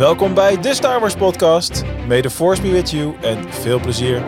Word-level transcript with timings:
Welkom 0.00 0.34
bij 0.34 0.60
de 0.60 0.74
Star 0.74 1.00
Wars 1.00 1.14
Podcast. 1.14 1.84
May 2.08 2.22
the 2.22 2.30
Force 2.30 2.62
be 2.62 2.70
with 2.70 2.90
you 2.90 3.14
en 3.20 3.52
veel 3.52 3.80
plezier. 3.80 4.22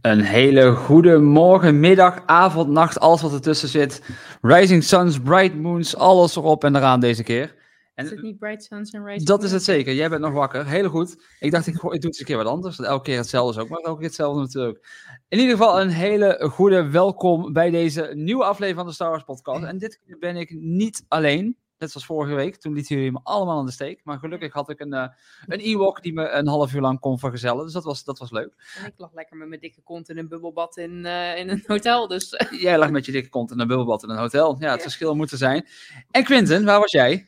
Een 0.00 0.20
hele 0.20 0.70
goede 0.70 1.18
morgen, 1.18 1.80
middag, 1.80 2.22
avond, 2.26 2.68
nacht, 2.68 3.00
alles 3.00 3.22
wat 3.22 3.32
ertussen 3.32 3.68
zit. 3.68 4.02
Rising 4.40 4.84
Suns, 4.84 5.20
Bright 5.20 5.54
Moons, 5.54 5.96
alles 5.96 6.36
erop 6.36 6.64
en 6.64 6.76
eraan 6.76 7.00
deze 7.00 7.22
keer. 7.22 7.55
En 7.96 8.04
Is 8.04 8.10
het 8.10 8.22
niet 8.22 8.38
Bright 8.38 8.64
Suns 8.64 8.90
en 8.90 9.04
Rising 9.04 9.26
dat 9.26 9.42
is 9.42 9.52
het 9.52 9.62
zeker. 9.62 9.94
Jij 9.94 10.08
bent 10.08 10.20
nog 10.20 10.32
wakker. 10.32 10.66
Heel 10.66 10.88
goed. 10.88 11.16
Ik 11.40 11.50
dacht, 11.50 11.66
ik, 11.66 11.80
doe 11.80 11.92
het 11.92 12.04
eens 12.04 12.18
een 12.18 12.24
keer 12.24 12.36
wat 12.36 12.46
anders. 12.46 12.80
Elke 12.80 13.02
keer 13.02 13.16
hetzelfde 13.16 13.58
is 13.58 13.62
ook, 13.62 13.68
maar 13.68 13.78
elke 13.78 13.98
keer 13.98 14.06
hetzelfde 14.06 14.40
natuurlijk. 14.40 14.88
In 15.28 15.38
ieder 15.38 15.56
geval 15.56 15.80
een 15.80 15.88
hele 15.88 16.48
goede 16.50 16.90
welkom 16.90 17.52
bij 17.52 17.70
deze 17.70 18.10
nieuwe 18.14 18.44
aflevering 18.44 18.76
van 18.76 18.86
de 18.86 18.92
Star 18.92 19.10
Wars 19.10 19.22
Podcast. 19.22 19.64
En 19.64 19.78
dit 19.78 20.00
keer 20.06 20.18
ben 20.18 20.36
ik 20.36 20.50
niet 20.50 21.04
alleen. 21.08 21.56
Net 21.78 21.90
zoals 21.90 22.06
vorige 22.06 22.34
week. 22.34 22.56
Toen 22.56 22.72
lieten 22.72 22.96
jullie 22.96 23.12
me 23.12 23.20
allemaal 23.22 23.58
aan 23.58 23.66
de 23.66 23.72
steek. 23.72 24.00
Maar 24.04 24.18
gelukkig 24.18 24.52
had 24.52 24.70
ik 24.70 24.80
een, 24.80 24.92
eh, 24.92 25.08
een 25.46 25.60
Ewok 25.60 26.02
die 26.02 26.12
me 26.12 26.28
een 26.28 26.48
half 26.48 26.74
uur 26.74 26.80
lang 26.80 27.00
kon 27.00 27.18
vergezellen. 27.18 27.64
Dus 27.64 27.72
dat 27.72 27.84
was, 27.84 28.04
dat 28.04 28.18
was 28.18 28.30
leuk. 28.30 28.54
En 28.78 28.86
ik 28.86 28.94
lag 28.96 29.14
lekker 29.14 29.36
met 29.36 29.48
mijn 29.48 29.60
dikke 29.60 29.82
kont 29.82 30.08
in 30.08 30.18
een 30.18 30.28
bubbelbad 30.28 30.76
in, 30.76 31.06
eh, 31.06 31.38
in 31.38 31.48
een 31.48 31.62
hotel. 31.66 32.08
Dus 32.08 32.46
Jij 32.50 32.78
lag 32.78 32.90
met 32.90 33.06
je 33.06 33.12
dikke 33.12 33.28
kont 33.28 33.50
in 33.50 33.60
een 33.60 33.66
bubbelbad 33.66 34.02
in 34.02 34.10
een 34.10 34.16
hotel. 34.16 34.56
Ja, 34.58 34.70
het 34.72 34.82
verschil 34.82 35.14
moet 35.14 35.30
er 35.30 35.38
zijn. 35.38 35.66
En 36.10 36.24
Quinten, 36.24 36.64
waar 36.64 36.80
was 36.80 36.92
jij? 36.92 37.26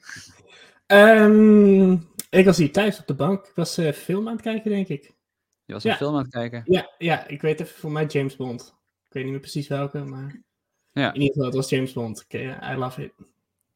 Ehm, 0.88 1.92
ik 2.30 2.45
was 2.45 2.56
hier 2.56 2.73
thuis 2.73 2.98
op 3.01 3.06
de 3.06 3.15
bank. 3.15 3.46
Ik 3.46 3.55
was 3.55 3.79
eh, 3.79 3.92
film 3.92 4.27
aan 4.27 4.33
het 4.33 4.42
kijken, 4.42 4.70
denk 4.70 4.88
ik. 4.88 5.15
Je 5.65 5.73
was 5.73 5.85
een 5.85 5.90
Ja. 5.90 5.96
film 5.96 6.15
aan 6.15 6.23
het 6.23 6.30
kijken. 6.30 6.62
Ja, 6.65 6.90
ja, 6.99 7.26
ik 7.26 7.40
weet 7.40 7.60
even 7.60 7.79
voor 7.79 7.93
mij 7.93 8.07
James 8.07 8.37
Bond. 8.37 8.74
Ik 9.07 9.12
weet 9.12 9.23
niet 9.23 9.32
meer 9.32 9.40
precies 9.40 9.68
welke, 9.68 9.99
maar 9.99 10.43
Ja. 10.93 11.09
in 11.09 11.15
ieder 11.21 11.29
geval, 11.29 11.45
het 11.45 11.54
was 11.54 11.68
James 11.68 11.93
Bond. 11.93 12.23
Oké, 12.24 12.59
I 12.73 12.77
love 12.77 13.02
it. 13.04 13.12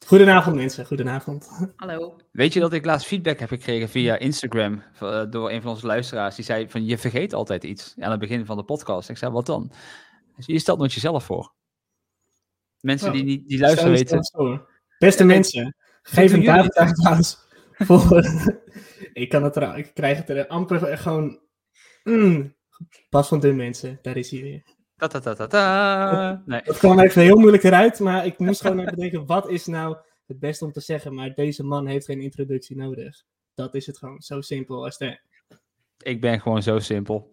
Goedenavond 0.06 0.56
mensen, 0.56 0.86
goedenavond. 0.86 1.48
hallo. 1.76 2.16
Weet 2.30 2.52
je 2.52 2.60
dat 2.60 2.72
ik 2.72 2.84
laatst 2.84 3.06
feedback 3.06 3.38
heb 3.38 3.48
gekregen 3.48 3.88
via 3.88 4.18
Instagram 4.18 4.82
eh, 5.00 5.24
door 5.30 5.50
een 5.50 5.62
van 5.62 5.70
onze 5.70 5.86
luisteraars? 5.86 6.34
Die 6.36 6.44
zei 6.44 6.68
van, 6.70 6.84
je 6.84 6.98
vergeet 6.98 7.32
altijd 7.32 7.64
iets 7.64 7.94
aan 7.98 8.10
het 8.10 8.20
begin 8.20 8.46
van 8.46 8.56
de 8.56 8.64
podcast. 8.64 9.08
Ik 9.08 9.16
zei, 9.16 9.32
wat 9.32 9.46
dan? 9.46 9.72
Dus 10.36 10.46
je 10.46 10.58
stelt 10.58 10.78
nooit 10.78 10.92
jezelf 10.92 11.24
voor. 11.24 11.52
Mensen 12.80 13.08
Oh, 13.08 13.14
die, 13.14 13.24
niet 13.24 13.48
die 13.48 13.58
luisteren 13.58 13.92
weten... 13.92 14.20
Beste 14.98 15.24
mensen, 15.24 15.76
geef 16.02 16.32
een 16.32 16.44
David 16.44 16.74
applaus 16.74 17.38
voor... 17.72 18.24
ik 19.12 19.28
kan 19.28 19.42
het 19.42 19.56
er, 19.56 19.78
ik 19.78 19.90
krijg 19.94 20.18
het 20.18 20.28
er 20.28 20.46
amper 20.46 20.98
gewoon... 20.98 21.40
Mm, 22.04 22.54
pas 23.08 23.28
van 23.28 23.40
de 23.40 23.52
mensen, 23.52 23.98
daar 24.02 24.16
is 24.16 24.30
hij 24.30 24.42
weer. 24.42 24.62
Ta 24.96 25.06
-ta 25.06 25.20
-ta 25.20 25.34
-ta 25.34 25.46
-ta. 25.46 26.42
Nee. 26.46 26.60
Het 26.64 26.78
kwam 26.78 26.98
even 26.98 27.22
heel 27.22 27.38
moeilijk 27.38 27.62
eruit, 27.62 28.00
maar 28.00 28.26
ik 28.26 28.38
moest 28.38 28.60
gewoon 28.60 28.78
even 28.78 28.96
denken, 28.96 29.26
wat 29.26 29.50
is 29.50 29.66
nou 29.66 29.96
het 30.26 30.38
beste 30.38 30.64
om 30.64 30.72
te 30.72 30.80
zeggen? 30.80 31.14
Maar 31.14 31.34
deze 31.34 31.64
man 31.64 31.86
heeft 31.86 32.06
geen 32.06 32.20
introductie 32.20 32.76
nodig. 32.76 33.22
Dat 33.54 33.74
is 33.74 33.86
het 33.86 33.98
gewoon, 33.98 34.20
zo 34.20 34.40
simpel 34.40 34.84
als 34.84 34.98
dat. 34.98 35.20
Ik 35.98 36.20
ben 36.20 36.40
gewoon 36.40 36.62
zo 36.62 36.78
simpel. 36.78 37.28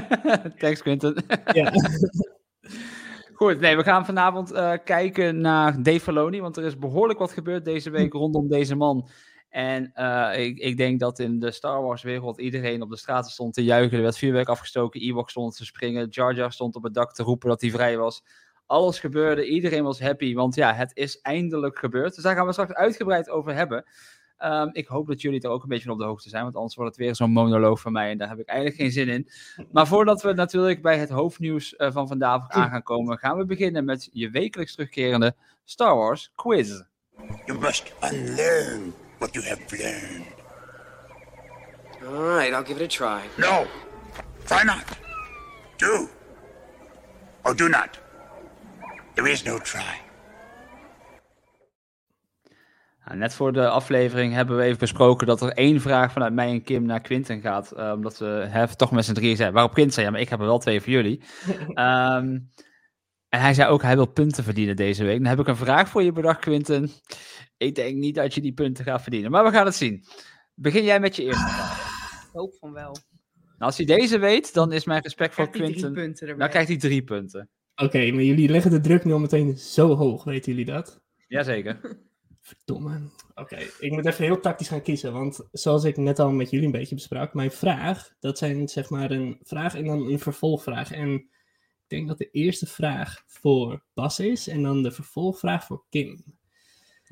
Thanks, 0.58 0.82
Quinten. 0.82 1.24
Ja. 1.52 1.72
Goed, 3.42 3.60
nee, 3.60 3.76
we 3.76 3.82
gaan 3.82 4.04
vanavond 4.04 4.52
eh, 4.52 4.72
kijken 4.84 5.40
naar 5.40 5.82
Dave 5.82 6.00
Filoni, 6.00 6.40
want 6.40 6.56
er 6.56 6.64
is 6.64 6.78
behoorlijk 6.78 7.18
wat 7.18 7.32
gebeurd 7.32 7.64
deze 7.64 7.90
week 7.90 8.12
rondom 8.12 8.48
deze 8.48 8.74
man. 8.74 9.08
En 9.48 9.90
eh, 9.94 10.44
ik, 10.44 10.58
ik 10.58 10.76
denk 10.76 11.00
dat 11.00 11.18
in 11.18 11.38
de 11.38 11.50
Star 11.50 11.82
Wars 11.82 12.02
wereld 12.02 12.40
iedereen 12.40 12.82
op 12.82 12.90
de 12.90 12.96
straten 12.96 13.30
stond 13.30 13.54
te 13.54 13.64
juichen. 13.64 13.96
Er 13.96 14.02
werd 14.02 14.18
vuurwerk 14.18 14.48
afgestoken, 14.48 15.00
Ewok 15.00 15.30
stond 15.30 15.56
te 15.56 15.64
springen, 15.64 16.08
Jar 16.08 16.34
Jar 16.34 16.52
stond 16.52 16.76
op 16.76 16.82
het 16.82 16.94
dak 16.94 17.14
te 17.14 17.22
roepen 17.22 17.48
dat 17.48 17.60
hij 17.60 17.70
vrij 17.70 17.96
was. 17.98 18.24
Alles 18.66 18.98
gebeurde, 18.98 19.46
iedereen 19.46 19.84
was 19.84 20.00
happy, 20.00 20.34
want 20.34 20.54
ja, 20.54 20.72
het 20.74 20.90
is 20.94 21.20
eindelijk 21.20 21.78
gebeurd. 21.78 22.14
Dus 22.14 22.24
daar 22.24 22.36
gaan 22.36 22.46
we 22.46 22.52
straks 22.52 22.72
uitgebreid 22.72 23.30
over 23.30 23.54
hebben. 23.54 23.84
Ehm, 24.40 24.68
ik 24.72 24.86
hoop 24.86 25.06
dat 25.06 25.20
jullie 25.20 25.40
er 25.40 25.50
ook 25.50 25.62
een 25.62 25.68
beetje 25.68 25.84
van 25.84 25.92
op 25.92 25.98
de 25.98 26.04
hoogte 26.04 26.28
zijn, 26.28 26.42
want 26.42 26.54
anders 26.54 26.74
wordt 26.74 26.90
het 26.90 27.04
weer 27.04 27.14
zo'n 27.14 27.30
monoloog 27.30 27.80
van 27.80 27.92
mij 27.92 28.10
en 28.10 28.18
daar 28.18 28.28
heb 28.28 28.38
ik 28.38 28.46
eigenlijk 28.46 28.80
geen 28.80 28.90
zin 28.90 29.08
in. 29.08 29.28
Maar 29.72 29.86
voordat 29.86 30.22
we 30.22 30.32
natuurlijk 30.32 30.82
bij 30.82 30.98
het 30.98 31.08
hoofdnieuws 31.08 31.76
eh, 31.76 31.92
van 31.92 32.08
vandaag 32.08 32.48
aan 32.50 32.70
gaan 32.70 32.82
komen, 32.82 33.18
gaan 33.18 33.36
we 33.36 33.44
beginnen 33.44 33.84
met 33.84 34.08
je 34.12 34.30
wekelijks 34.30 34.74
terugkerende 34.74 35.34
Star 35.64 35.96
Wars 35.96 36.32
quiz. 36.34 36.82
You 37.46 37.58
must 37.58 37.92
unlearn 38.12 38.94
what 39.18 39.32
you 39.34 39.46
have 39.46 39.76
learned. 39.76 40.26
All 42.06 42.36
right, 42.36 42.52
I'll 42.54 42.64
give 42.64 42.82
it 42.82 42.82
a 42.82 43.06
try. 43.06 43.28
No, 43.36 43.66
try 44.44 44.64
not. 44.64 44.84
Do. 45.76 46.08
Or 47.42 47.56
do 47.56 47.68
not. 47.68 47.98
There 49.14 49.30
is 49.30 49.42
no 49.44 49.58
try. 49.58 50.09
Nou, 53.04 53.18
net 53.18 53.34
voor 53.34 53.52
de 53.52 53.68
aflevering 53.68 54.32
hebben 54.32 54.56
we 54.56 54.62
even 54.62 54.78
besproken 54.78 55.26
dat 55.26 55.40
er 55.42 55.52
één 55.52 55.80
vraag 55.80 56.12
vanuit 56.12 56.32
mij 56.32 56.48
en 56.50 56.62
Kim 56.62 56.82
naar 56.86 57.00
Quinten 57.00 57.40
gaat. 57.40 57.72
eh, 57.72 57.92
omdat 57.94 58.18
we 58.18 58.26
hè, 58.26 58.76
toch 58.76 58.90
met 58.90 59.04
z'n 59.04 59.12
drieën 59.12 59.36
zijn. 59.36 59.52
Waarop 59.52 59.72
Quinten 59.72 59.94
zei, 59.94 60.06
ja, 60.06 60.12
maar 60.12 60.20
ik 60.20 60.28
heb 60.28 60.40
er 60.40 60.46
wel 60.46 60.58
twee 60.58 60.80
voor 60.80 60.92
jullie. 60.92 61.22
Ehm, 61.74 62.38
en 63.28 63.40
hij 63.40 63.54
zei 63.54 63.68
ook, 63.70 63.82
hij 63.82 63.94
wil 63.96 64.06
punten 64.06 64.44
verdienen 64.44 64.76
deze 64.76 65.04
week. 65.04 65.16
Dan 65.18 65.26
heb 65.26 65.38
ik 65.38 65.46
een 65.46 65.56
vraag 65.56 65.88
voor 65.88 66.02
je 66.02 66.12
bedacht, 66.12 66.40
Quinten. 66.40 66.90
Ik 67.56 67.74
denk 67.74 67.96
niet 67.96 68.14
dat 68.14 68.34
je 68.34 68.40
die 68.40 68.52
punten 68.52 68.84
gaat 68.84 69.02
verdienen. 69.02 69.30
Maar 69.30 69.44
we 69.44 69.50
gaan 69.50 69.66
het 69.66 69.74
zien. 69.74 70.04
Begin 70.54 70.84
jij 70.84 71.00
met 71.00 71.16
je 71.16 71.22
eerste 71.22 71.48
vraag. 71.48 72.22
Ik 72.24 72.28
hoop 72.32 72.54
van 72.60 72.72
wel. 72.72 72.96
Nou, 73.32 73.72
als 73.72 73.76
hij 73.76 73.86
deze 73.86 74.18
weet, 74.18 74.54
dan 74.54 74.72
is 74.72 74.84
mijn 74.84 75.02
respect 75.02 75.34
voor 75.34 75.50
Quinten. 75.50 75.94
Dan 76.38 76.48
krijgt 76.48 76.68
hij 76.68 76.76
drie 76.78 77.02
punten. 77.02 77.48
Oké, 77.74 78.10
maar 78.12 78.22
jullie 78.22 78.48
leggen 78.48 78.70
de 78.70 78.80
druk 78.80 79.04
nu 79.04 79.12
al 79.12 79.18
meteen 79.18 79.56
zo 79.58 79.94
hoog, 79.96 80.24
weten 80.24 80.52
jullie 80.52 80.66
dat? 80.72 81.00
Jazeker. 81.28 81.98
Verdomme. 82.50 83.00
Oké, 83.34 83.56
ik 83.78 83.92
moet 83.92 84.06
even 84.06 84.24
heel 84.24 84.40
tactisch 84.40 84.68
gaan 84.68 84.82
kiezen, 84.82 85.12
want 85.12 85.48
zoals 85.52 85.84
ik 85.84 85.96
net 85.96 86.18
al 86.18 86.30
met 86.30 86.50
jullie 86.50 86.66
een 86.66 86.72
beetje 86.72 86.94
besprak, 86.94 87.34
mijn 87.34 87.50
vraag, 87.50 88.14
dat 88.20 88.38
zijn 88.38 88.68
zeg 88.68 88.90
maar 88.90 89.10
een 89.10 89.38
vraag 89.42 89.74
en 89.74 89.84
dan 89.84 90.06
een 90.06 90.18
vervolgvraag. 90.18 90.92
En 90.92 91.14
ik 91.14 91.28
denk 91.86 92.08
dat 92.08 92.18
de 92.18 92.30
eerste 92.30 92.66
vraag 92.66 93.22
voor 93.26 93.82
Bas 93.94 94.20
is 94.20 94.48
en 94.48 94.62
dan 94.62 94.82
de 94.82 94.90
vervolgvraag 94.90 95.64
voor 95.64 95.84
Kim. 95.88 96.24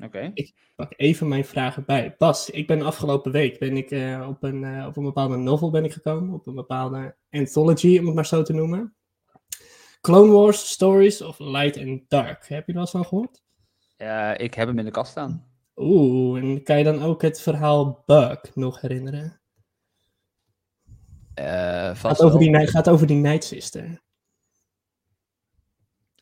Oké. 0.03 0.31
Ik 0.33 0.53
pak 0.75 0.93
even 0.95 1.27
mijn 1.27 1.45
vragen 1.45 1.85
bij. 1.85 2.15
Bas, 2.17 2.49
ik 2.49 2.67
ben 2.67 2.81
afgelopen 2.81 3.31
week 3.31 3.59
ben 3.59 3.77
ik, 3.77 3.91
eh, 3.91 4.27
op, 4.29 4.43
een, 4.43 4.63
eh, 4.63 4.85
op 4.87 4.97
een 4.97 5.03
bepaalde 5.03 5.37
novel 5.37 5.69
ben 5.69 5.83
ik 5.83 5.93
gekomen. 5.93 6.33
Op 6.33 6.47
een 6.47 6.55
bepaalde 6.55 7.15
anthology, 7.29 7.97
om 7.97 8.05
het 8.05 8.15
maar 8.15 8.25
zo 8.25 8.41
te 8.41 8.53
noemen. 8.53 8.95
Clone 10.01 10.31
Wars 10.31 10.69
Stories 10.69 11.21
of 11.21 11.39
Light 11.39 11.77
and 11.77 12.09
Dark. 12.09 12.47
Heb 12.47 12.65
je 12.65 12.67
er 12.67 12.73
wel 12.73 12.81
eens 12.81 12.91
van 12.91 13.05
gehoord? 13.05 13.43
Ja, 13.99 14.37
ik 14.37 14.53
heb 14.53 14.67
hem 14.67 14.79
in 14.79 14.85
de 14.85 14.91
kast 14.91 15.11
staan. 15.11 15.45
Oeh, 15.75 16.41
en 16.41 16.63
kan 16.63 16.77
je 16.77 16.83
dan 16.83 17.01
ook 17.01 17.21
het 17.21 17.41
verhaal 17.41 18.03
Bug 18.05 18.55
nog 18.55 18.81
herinneren? 18.81 19.39
Gaat 21.35 21.97
vast 21.97 22.21
over, 22.21 22.39
wel. 22.39 22.59
die, 22.59 22.67
gaat 22.67 22.89
over 22.89 23.07
die 23.07 23.17
Night 23.17 23.43
Sister. 23.43 24.01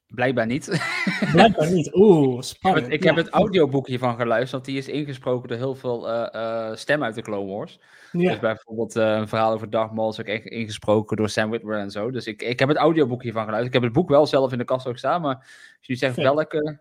Blijkbaar 0.07 0.45
niet. 0.45 0.65
Blijkbaar 1.33 1.71
niet. 1.71 1.93
Oeh, 1.95 2.27
Ik 2.29 2.33
heb 2.35 2.43
spannend. 2.43 2.83
het- 2.85 2.93
ik 2.93 3.03
heb 3.03 3.15
het 3.15 3.29
audioboek 3.29 3.87
hiervan 3.87 4.15
geluisterd, 4.15 4.51
want 4.51 4.65
die 4.65 4.77
is 4.77 4.87
ingesproken 4.87 5.49
door 5.49 5.57
heel 5.57 5.75
veel 5.75 6.09
eh, 6.09 6.33
eh, 6.69 6.75
stemmen 6.75 7.05
uit 7.07 7.15
de 7.15 7.21
Clone 7.21 7.51
Wars. 7.53 7.79
Ja, 8.11 8.29
Dus 8.31 8.39
bijvoorbeeld 8.39 8.95
een 8.95 9.27
verhaal 9.27 9.53
over 9.53 9.69
Darth 9.69 9.93
Maul 9.93 10.09
is 10.09 10.19
ook 10.19 10.25
echt 10.25 10.45
ingesproken 10.45 11.17
door 11.17 11.29
Sam 11.29 11.49
Witwer 11.49 11.77
en 11.79 11.91
zo. 11.91 12.11
Dus 12.11 12.27
ik, 12.27 12.41
ik 12.41 12.59
heb 12.59 12.67
het 12.69 12.77
audioboek 12.77 13.23
hiervan 13.23 13.43
geluisterd. 13.43 13.75
Ik 13.75 13.81
heb 13.81 13.91
het 13.91 14.01
boek 14.01 14.09
wel 14.09 14.25
zelf 14.27 14.51
in 14.51 14.57
de 14.57 14.63
kast 14.63 14.87
ook 14.87 14.97
staan, 14.97 15.21
maar 15.21 15.35
als 15.35 15.77
jullie 15.81 16.01
zeggen 16.01 16.23
welke, 16.23 16.79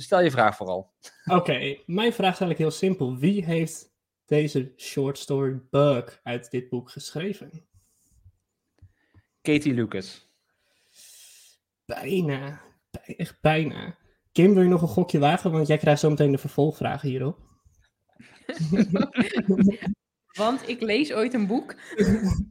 stel 0.00 0.20
je 0.20 0.30
vraag 0.30 0.56
vooral. 0.56 0.92
Oké, 1.24 1.76
mijn 1.86 2.12
vraag 2.12 2.32
is 2.32 2.40
eigenlijk 2.40 2.58
heel 2.58 2.70
simpel. 2.70 3.16
Wie 3.16 3.44
heeft 3.44 3.92
deze 4.26 4.72
short 4.76 5.18
story 5.18 5.60
Bug 5.70 6.20
uit 6.22 6.50
dit 6.50 6.68
boek 6.68 6.90
geschreven? 6.90 7.66
Katie 9.42 9.74
Lucas. 9.74 10.28
Bijna. 11.84 12.60
Bij- 12.90 13.14
Echt 13.16 13.38
bijna. 13.40 13.96
Kim, 14.32 14.54
wil 14.54 14.62
je 14.62 14.68
nog 14.68 14.82
een 14.82 14.88
gokje 14.88 15.18
wagen? 15.18 15.50
Want 15.50 15.66
jij 15.66 15.78
krijgt 15.78 16.00
zo 16.00 16.10
meteen 16.10 16.32
de 16.32 16.38
vervolgvragen 16.38 17.08
hierop. 17.08 17.38
Want 20.38 20.68
ik 20.68 20.80
lees 20.80 21.12
ooit 21.12 21.34
een 21.34 21.46
boek. 21.46 21.74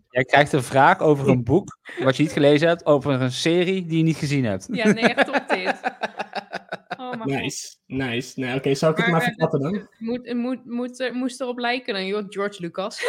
Jij 0.10 0.24
krijgt 0.24 0.54
een 0.54 0.64
vraag 0.64 1.00
over 1.00 1.28
een 1.28 1.44
boek 1.44 1.78
wat 2.00 2.16
je 2.18 2.24
niet 2.24 2.32
gelezen 2.32 2.68
hebt, 2.68 2.86
over 2.86 3.22
een 3.22 3.32
serie 3.32 3.86
die 3.86 3.98
je 3.98 4.04
niet 4.04 4.16
gezien 4.18 4.46
hebt. 4.46 4.68
Ja, 4.72 4.92
nee, 4.92 5.04
echt 5.14 5.28
op 5.30 5.44
dit. 5.48 5.80
Oh. 6.98 7.26
Nice, 7.26 7.76
nice. 7.86 8.40
Nou, 8.40 8.58
oké, 8.58 8.74
zal 8.76 8.92
ik 8.92 8.98
het 8.98 9.08
Maar, 9.08 9.20
eh, 9.22 9.26
verklappen 9.28 9.60
dan? 9.60 9.88
Moet, 9.98 10.34
moet, 10.34 10.66
moet, 10.66 11.00
er- 11.00 11.14
moest 11.14 11.42
erop 11.42 11.58
lijken 11.58 11.94
dan, 11.94 12.06
joh, 12.06 12.26
George 12.30 12.62
Lucas. 12.62 13.02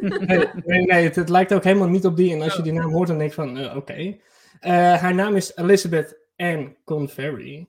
Nee, 0.00 0.48
nee, 0.64 0.86
nee 0.86 1.04
het, 1.04 1.16
het 1.16 1.28
lijkt 1.28 1.52
ook 1.52 1.64
helemaal 1.64 1.88
niet 1.88 2.04
op 2.06 2.16
die. 2.16 2.32
En 2.32 2.42
als 2.42 2.56
je 2.56 2.62
die 2.62 2.72
naam 2.72 2.92
hoort, 2.92 3.08
dan 3.08 3.18
denk 3.18 3.30
je 3.30 3.34
van, 3.36 3.58
eh, 3.58 3.76
oké. 3.76 4.16
Eh, 4.60 4.72
haar 5.00 5.14
naam 5.14 5.36
is 5.36 5.56
Elizabeth 5.56 6.16
Ann 6.36 6.76
Convery. 6.84 7.68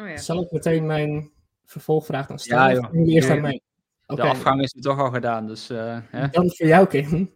Oh 0.00 0.08
ja. 0.08 0.16
Zal 0.16 0.42
ik 0.42 0.50
meteen 0.50 0.86
mijn 0.86 1.30
vervolgvraag 1.64 2.26
dan 2.26 2.38
stellen? 2.38 2.74
Ja, 2.74 2.88
joh. 2.92 3.08
eerst 3.08 3.30
aan 3.30 3.40
mij? 3.40 3.60
Oké, 4.06 4.22
De 4.22 4.28
afgang 4.28 4.62
is 4.62 4.74
er 4.74 4.80
toch 4.82 4.98
al 4.98 5.10
gedaan, 5.10 5.46
dus... 5.46 5.70
eh, 5.70 5.98
hè? 6.10 6.28
dan 6.28 6.50
voor 6.56 6.66
jou, 6.66 6.86
Kim. 6.86 7.30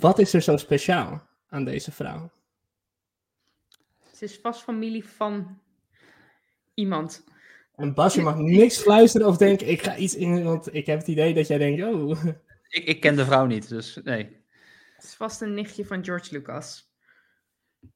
Wat 0.00 0.18
is 0.18 0.32
er 0.34 0.40
zo 0.40 0.56
speciaal 0.56 1.22
aan 1.48 1.64
deze 1.64 1.92
vrouw? 1.92 2.30
Ze 4.14 4.24
is 4.24 4.38
vast 4.42 4.62
familie 4.62 5.04
van 5.08 5.58
iemand. 6.74 7.24
En 7.76 7.94
Bas, 7.94 8.14
je 8.14 8.22
mag 8.22 8.36
niks 8.38 8.78
fluisteren 8.78 9.26
of 9.26 9.36
denken, 9.36 9.68
ik 9.68 9.82
ga 9.82 9.96
iets 9.96 10.14
in, 10.14 10.44
want 10.44 10.74
ik 10.74 10.86
heb 10.86 10.98
het 10.98 11.08
idee 11.08 11.34
dat 11.34 11.46
jij 11.46 11.58
denkt, 11.58 11.82
oh, 11.82 12.24
Ik, 12.68 12.84
ik 12.84 13.00
ken 13.00 13.16
de 13.16 13.24
vrouw 13.24 13.46
niet, 13.46 13.68
dus 13.68 14.00
nee. 14.04 14.40
Het 14.96 15.04
is 15.04 15.14
vast 15.14 15.40
een 15.40 15.54
nichtje 15.54 15.86
van 15.86 16.04
George 16.04 16.34
Lucas. 16.34 16.92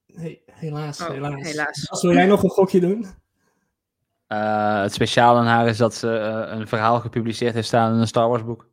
nee, 0.06 0.43
helaas, 0.52 1.00
Oh, 1.00 1.08
helaas. 1.11 1.43
helaas. 1.43 1.87
Bas, 1.90 2.02
wil 2.02 2.12
jij 2.12 2.26
nog 2.26 2.43
een 2.43 2.50
gokje 2.50 2.81
doen? 2.81 3.06
Eh, 4.26 4.81
het 4.82 4.93
speciale 4.93 5.38
aan 5.38 5.46
haar 5.46 5.67
is 5.69 5.76
dat 5.76 5.94
ze 5.94 6.19
eh, 6.19 6.58
een 6.58 6.69
verhaal 6.69 7.00
gepubliceerd 7.00 7.55
heeft 7.55 7.67
staan 7.67 7.94
in 7.94 8.00
een 8.00 8.06
Star 8.06 8.29
Wars 8.29 8.44
boek. 8.44 8.69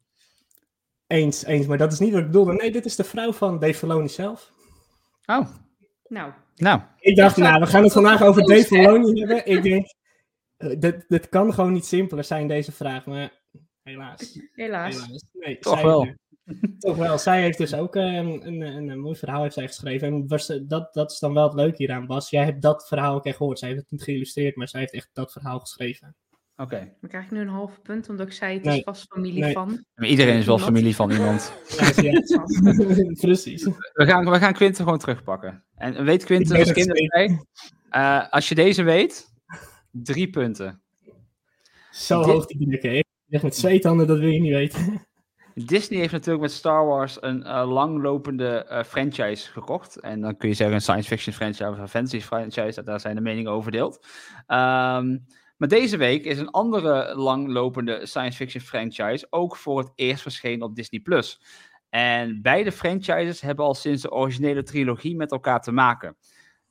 Eens, 1.07 1.45
eens, 1.45 1.65
maar 1.65 1.77
dat 1.77 1.91
is 1.91 1.99
niet 1.99 2.11
wat 2.11 2.19
ik 2.21 2.25
bedoelde. 2.27 2.53
Nee, 2.53 2.71
dit 2.71 2.85
is 2.85 2.95
de 2.95 3.03
vrouw 3.03 3.33
van 3.33 3.59
Dave 3.59 3.73
Filoni 3.73 4.09
zelf. 4.09 4.51
Oh, 5.25 5.47
Nou, 6.07 6.33
nou. 6.55 6.81
Ik 6.99 7.15
dacht, 7.15 7.37
nou, 7.37 7.59
we 7.59 7.65
gaan 7.67 7.83
het 7.83 7.93
vandaag 7.93 8.21
over 8.21 8.43
Dave. 8.43 8.63
Filoni 8.63 9.19
hebben. 9.19 9.45
Ik 9.45 9.63
denk, 9.63 9.85
eh, 10.57 10.79
dit, 10.79 11.05
dit 11.07 11.29
kan 11.29 11.53
gewoon 11.53 11.73
niet 11.73 11.85
simpeler 11.85 12.23
zijn, 12.23 12.47
deze 12.47 12.71
vraag, 12.71 13.05
maar 13.05 13.41
helaas. 13.83 14.39
helaas. 14.51 14.95
helaas. 14.95 15.25
Nee, 15.33 15.59
Toch 15.59 15.73
zij- 15.73 15.83
wel. 15.83 16.13
Toch 16.79 16.97
wel. 16.97 17.17
Zij 17.17 17.41
heeft 17.41 17.57
dus 17.57 17.73
ook 17.73 17.95
eh, 17.95 18.03
een, 18.03 18.47
een, 18.47 18.61
een, 18.61 18.89
een 18.89 18.99
mooi 18.99 19.15
verhaal 19.15 19.41
heeft 19.41 19.53
zij 19.53 19.67
geschreven. 19.67 20.07
En 20.07 20.27
was, 20.27 20.49
eh, 20.49 20.59
dat, 20.63 20.93
dat 20.93 21.11
is 21.11 21.19
dan 21.19 21.33
wel 21.33 21.43
het 21.43 21.53
leuke 21.53 21.75
hieraan, 21.77 22.05
Bas. 22.05 22.29
Jij 22.29 22.43
hebt 22.43 22.61
dat 22.61 22.87
verhaal 22.87 23.15
ook 23.15 23.25
echt 23.25 23.37
gehoord. 23.37 23.59
Zij 23.59 23.67
heeft 23.69 23.81
het 23.81 23.91
niet 23.91 24.03
geïllustreerd, 24.03 24.55
maar 24.55 24.67
zij 24.67 24.79
heeft 24.79 24.93
echt 24.93 25.09
dat 25.13 25.31
verhaal 25.31 25.59
geschreven. 25.59 26.15
Oké. 26.57 26.93
Dan 27.01 27.09
krijg 27.09 27.25
ik 27.25 27.31
nu 27.31 27.39
een 27.39 27.47
halve 27.47 27.79
punt, 27.79 28.09
omdat 28.09 28.27
ik 28.27 28.33
zei 28.33 28.53
het 28.53 28.63
Nee. 28.63 28.77
is 28.77 28.83
vast 28.83 29.05
familie 29.13 29.39
Nee. 29.43 29.53
van. 29.53 29.85
Maar 29.95 30.07
Iedereen 30.07 30.37
is 30.37 30.45
wel 30.45 30.55
Iemand. 30.55 30.73
familie 30.75 30.95
van 30.95 31.11
iemand. 31.11 31.53
Ja, 31.79 31.91
dus 31.91 32.29
ja. 32.29 32.43
Precies. 33.27 33.63
We 33.93 34.05
gaan, 34.05 34.29
we 34.29 34.37
gaan 34.37 34.53
Quinten 34.53 34.83
gewoon 34.83 34.99
terugpakken. 34.99 35.63
En 35.75 36.03
weet 36.03 36.23
Quinten, 36.23 36.55
als 36.57 36.71
weet 36.71 36.75
het 36.75 36.85
kind 36.95 37.07
zei, 37.13 37.39
eh, 37.89 38.29
als 38.29 38.49
je 38.49 38.55
deze 38.55 38.83
weet, 38.83 39.31
drie 39.91 40.29
punten. 40.29 40.81
Zo 41.91 42.23
Dit- 42.23 42.31
hoog 42.33 42.45
die. 42.45 42.79
Ik 42.79 43.05
zeg 43.27 43.43
met 43.43 43.55
zweethanden, 43.55 44.07
dat 44.07 44.19
wil 44.19 44.29
je 44.29 44.41
niet 44.41 44.53
weten. 44.53 45.07
Disney 45.55 45.99
heeft 45.99 46.11
natuurlijk 46.11 46.41
met 46.43 46.51
Star 46.51 46.85
Wars 46.85 47.17
een 47.21 47.43
eh, 47.43 47.71
langlopende 47.71 48.65
eh, 48.65 48.83
franchise 48.83 49.51
gekocht. 49.51 49.99
En 49.99 50.21
dan 50.21 50.37
kun 50.37 50.49
je 50.49 50.55
zeggen 50.55 50.75
een 50.75 50.81
science 50.81 51.07
fiction 51.07 51.33
franchise 51.35 51.69
of 51.69 51.77
een 51.77 51.87
fantasy 51.87 52.19
franchise. 52.21 52.83
Daar 52.83 52.99
zijn 52.99 53.15
de 53.15 53.21
meningen 53.21 53.51
over 53.51 53.63
verdeeld. 53.63 54.05
Ehm, 54.47 55.17
maar 55.63 55.71
deze 55.71 55.97
week 55.97 56.25
is 56.25 56.39
een 56.39 56.49
andere 56.51 57.15
langlopende 57.15 58.05
science 58.05 58.37
fiction 58.37 58.63
franchise 58.63 59.27
ook 59.29 59.55
voor 59.55 59.79
het 59.79 59.91
eerst 59.95 60.21
verschenen 60.21 60.67
op 60.67 60.75
Disney+. 60.75 61.01
Plus. 61.01 61.41
En 61.89 62.41
beide 62.41 62.71
franchises 62.71 63.41
hebben 63.41 63.65
al 63.65 63.73
sinds 63.73 64.01
de 64.01 64.11
originele 64.11 64.63
trilogie 64.63 65.15
met 65.15 65.31
elkaar 65.31 65.61
te 65.61 65.71
maken. 65.71 66.17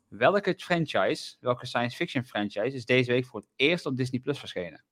Welke 0.08 0.54
franchise, 0.56 1.36
welke 1.40 1.66
science 1.66 1.96
fiction 1.96 2.24
franchise, 2.24 2.76
is 2.76 2.84
deze 2.84 3.12
week 3.12 3.26
voor 3.26 3.40
het 3.40 3.48
eerst 3.56 3.86
op 3.86 3.96
Disney 3.96 4.20
Plus 4.20 4.38
verschenen? 4.38 4.84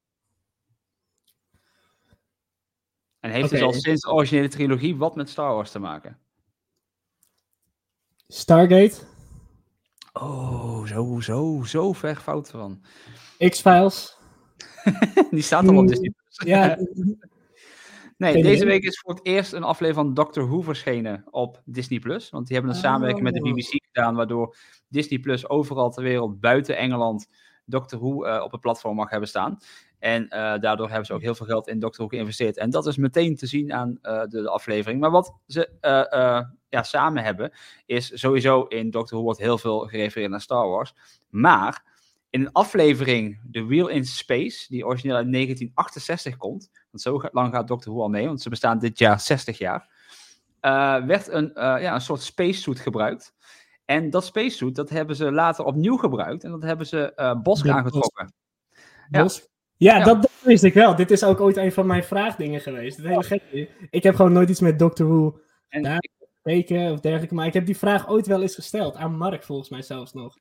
En 3.21 3.31
heeft 3.31 3.51
dus 3.51 3.63
Oké. 3.63 3.67
al 3.67 3.81
sinds 3.81 4.03
de 4.03 4.13
originele 4.13 4.49
trilogie 4.49 4.97
wat 4.97 5.17
met 5.17 5.29
Star 5.29 5.55
Wars 5.55 5.71
te 5.71 5.79
maken. 5.79 6.19
Stargate, 8.29 8.97
Oh, 10.13 10.87
zo, 10.87 11.21
zo, 11.21 11.63
zo 11.65 11.93
ver 11.93 12.17
fout 12.17 12.51
van. 12.51 12.83
X-Files. 13.39 14.19
Die 15.31 15.43
staat 15.43 15.69
al 15.69 15.77
op 15.77 15.89
Disney. 15.89 16.13
Ja, 16.29 16.79
Nee, 18.21 18.33
Geen 18.33 18.43
deze 18.43 18.65
week 18.65 18.83
is 18.83 18.99
voor 18.99 19.15
het 19.15 19.27
eerst 19.27 19.53
een 19.53 19.63
aflevering 19.63 20.07
van 20.07 20.15
Doctor 20.15 20.47
Who 20.49 20.61
verschenen 20.63 21.25
op 21.31 21.63
Disney 21.65 21.99
Plus. 21.99 22.31
Want 22.31 22.47
die 22.47 22.57
hebben 22.57 22.75
een 22.75 22.81
samenwerking 22.81 23.25
met 23.25 23.35
de 23.35 23.43
Oh. 23.43 23.53
BBC 23.53 23.85
gedaan, 23.93 24.15
waardoor 24.15 24.57
Disney 24.89 25.19
Plus 25.19 25.49
overal 25.49 25.91
ter 25.91 26.03
wereld 26.03 26.41
buiten 26.41 26.77
Engeland 26.77 27.29
Doctor 27.65 27.99
Who 27.99 28.25
eh, 28.25 28.43
op 28.43 28.53
het 28.53 28.61
platform 28.61 28.97
mag 28.97 29.11
hebben 29.11 29.29
staan. 29.29 29.59
En 30.01 30.29
eh, 30.29 30.61
daardoor 30.61 30.89
hebben 30.89 31.07
ze 31.07 31.13
ook 31.13 31.23
heel 31.23 31.35
veel 31.35 31.47
geld 31.47 31.69
in 31.69 31.79
Doctor 31.79 32.07
Who 32.07 32.17
geïnvesteerd. 32.17 32.57
En 32.57 32.71
dat 32.71 32.87
is 32.87 32.97
meteen 32.97 33.37
te 33.37 33.47
zien 33.47 33.73
aan 33.73 33.99
eh, 34.03 34.21
de, 34.21 34.43
de 34.43 34.49
aflevering. 34.49 35.01
Maar 35.01 35.11
wat 35.11 35.35
ze 35.47 35.71
eh, 35.81 36.43
ja, 36.69 36.83
samen 36.83 37.25
hebben, 37.25 37.53
is 37.87 38.21
sowieso 38.21 38.63
in 38.63 38.91
Doctor 38.91 39.17
Who 39.17 39.25
wordt 39.25 39.41
heel 39.41 39.59
veel 39.59 39.79
gerefereerd 39.79 40.31
naar 40.31 40.41
Star 40.41 40.69
Wars. 40.69 40.95
Maar 41.29 41.85
in 42.31 42.41
een 42.41 42.53
aflevering, 42.53 43.41
The 43.53 43.67
Wheel 43.67 43.89
in 43.89 44.05
Space, 44.05 44.67
die 44.69 44.87
origineel 44.87 45.17
uit 45.17 45.33
1968 45.33 46.37
komt, 46.37 46.71
want 46.91 47.03
zo 47.03 47.23
lang 47.33 47.55
gaat 47.55 47.69
Doctor 47.69 47.93
Who 47.93 48.03
al 48.03 48.09
mee, 48.09 48.27
want 48.27 48.43
ze 48.43 48.49
bestaan 48.49 48.79
dit 48.79 48.99
jaar 48.99 49.21
60 49.21 49.59
jaar, 49.59 49.89
werd 51.07 51.29
een, 51.29 51.51
ja, 51.55 51.95
een 51.95 52.01
soort 52.01 52.23
spacesuit 52.23 52.81
gebruikt. 52.81 53.35
En 53.85 54.11
dat 54.11 54.25
spacesuit, 54.25 54.75
dat 54.75 54.91
hebben 54.91 55.17
ze 55.17 55.33
later 55.33 55.65
opnieuw 55.65 55.97
gebruikt 55.97 56.45
en 56.45 56.51
dat 56.51 56.63
hebben 56.63 56.87
ze 56.87 57.39
Bosk 57.43 57.67
Ja, 57.67 57.75
aangetrokken. 57.75 58.33
Ja. 59.11 59.29
Ja, 59.81 59.97
Ja. 59.99 60.05
Dat, 60.05 60.23
dat 60.23 60.31
wist 60.43 60.65
ik 60.65 60.75
wel. 60.75 60.95
Dit 60.97 61.11
is 61.11 61.25
ook 61.25 61.41
ooit 61.41 61.57
een 61.57 61.73
van 61.73 61.87
mijn 61.87 62.05
vraagdingen 62.05 62.61
geweest. 62.61 62.97
Het 62.97 63.07
hele 63.07 63.23
gekke. 63.23 63.69
Ik 63.91 64.03
heb 64.03 64.15
gewoon 64.15 64.33
nooit 64.33 64.49
iets 64.49 64.61
met 64.61 64.79
Doctor 64.79 65.07
Who 65.09 65.39
En 65.69 65.83
Ja. 65.83 65.99
gekeken 66.43 66.93
of 66.93 67.01
dergelijke. 67.01 67.35
Maar 67.35 67.47
ik 67.47 67.53
heb 67.53 67.67
die 67.67 67.77
vraag 67.77 68.09
ooit 68.09 68.27
wel 68.27 68.43
eens 68.43 68.55
gesteld. 68.55 68.97
Aan 68.97 69.17
Mark 69.17 69.43
volgens 69.43 69.69
mij 69.69 69.83
zelfs 69.83 70.13
nog. 70.13 70.37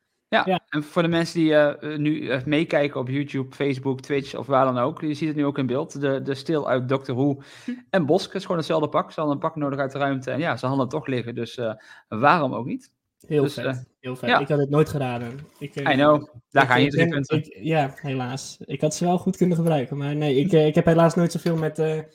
En 0.70 0.84
voor 0.84 1.02
de 1.02 1.08
mensen 1.08 1.40
die 1.40 1.56
eh, 1.56 1.98
nu 1.98 2.30
eh, 2.30 2.44
meekijken 2.46 3.00
op 3.00 3.08
YouTube, 3.10 3.56
Facebook, 3.56 4.02
Twitch 4.02 4.36
of 4.36 4.48
waar 4.48 4.66
dan 4.66 4.78
ook, 4.78 5.02
je 5.02 5.14
ziet 5.14 5.28
het 5.28 5.38
nu 5.38 5.46
ook 5.46 5.58
in 5.58 5.66
beeld. 5.68 6.02
De, 6.02 6.22
de 6.22 6.36
stil 6.36 6.70
uit 6.70 6.90
Doctor 6.90 7.16
Who 7.16 7.42
en 7.90 8.06
Bosk 8.06 8.34
is 8.34 8.42
gewoon 8.42 8.58
hetzelfde 8.58 8.90
pak. 8.90 9.12
Ze 9.12 9.20
hadden 9.20 9.36
een 9.36 9.42
pak 9.42 9.56
nodig 9.56 9.80
uit 9.80 9.92
de 9.92 9.98
ruimte 9.98 10.32
en 10.32 10.40
ja, 10.40 10.58
ze 10.58 10.66
hadden 10.66 10.84
het 10.86 10.94
toch 10.94 11.08
liggen. 11.08 11.36
Dus 11.36 11.58
eh, 11.58 11.74
waarom 12.08 12.54
ook 12.54 12.66
niet? 12.66 12.92
Heel 13.28 13.44
Dus, 13.44 13.54
vet. 13.54 13.66
eh, 13.66 13.78
Heel 14.00 14.16
vet. 14.16 14.30
ja. 14.30 14.40
Ik 14.40 14.48
had 14.48 14.60
het 14.60 14.70
nooit 14.70 14.90
geraden. 14.90 15.40
Ik, 15.60 15.76
eh, 15.76 15.94
I 15.94 15.96
know, 15.96 16.28
daar 16.50 16.64
ik- 16.64 16.70
ga 16.70 16.76
je 16.76 16.90
drie 16.90 17.08
punten. 17.10 17.38
ik- 17.38 17.58
ja, 17.62 17.94
helaas. 17.96 18.58
Ik 18.66 18.82
had 18.82 18.96
ze 18.96 19.06
wel 19.06 19.18
goed 19.18 19.38
kunnen 19.38 19.58
gebruiken. 19.58 19.98
Maar 19.98 20.16
nee, 20.16 20.36
ik, 20.36 20.52
eh, 20.54 20.66
ik 20.68 20.76
heb 20.76 20.86
helaas 20.86 21.16
nooit 21.16 21.32
zoveel 21.32 21.56
met 21.58 22.06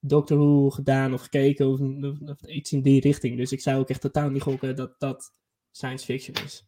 Doctor 0.00 0.36
Who 0.38 0.70
gedaan 0.70 1.12
of 1.12 1.20
gekeken. 1.22 1.66
Of, 1.68 1.80
of- 1.80 2.28
of 2.30 2.42
iets 2.48 2.72
in 2.72 2.82
die 2.82 3.00
richting. 3.00 3.36
Dus 3.36 3.52
ik 3.52 3.60
zou 3.60 3.80
ook 3.80 3.88
echt 3.88 4.00
totaal 4.00 4.28
niet 4.30 4.42
gokken 4.42 4.76
dat 4.76 4.94
dat 4.98 5.32
science 5.70 6.04
fiction 6.04 6.36
is. 6.44 6.66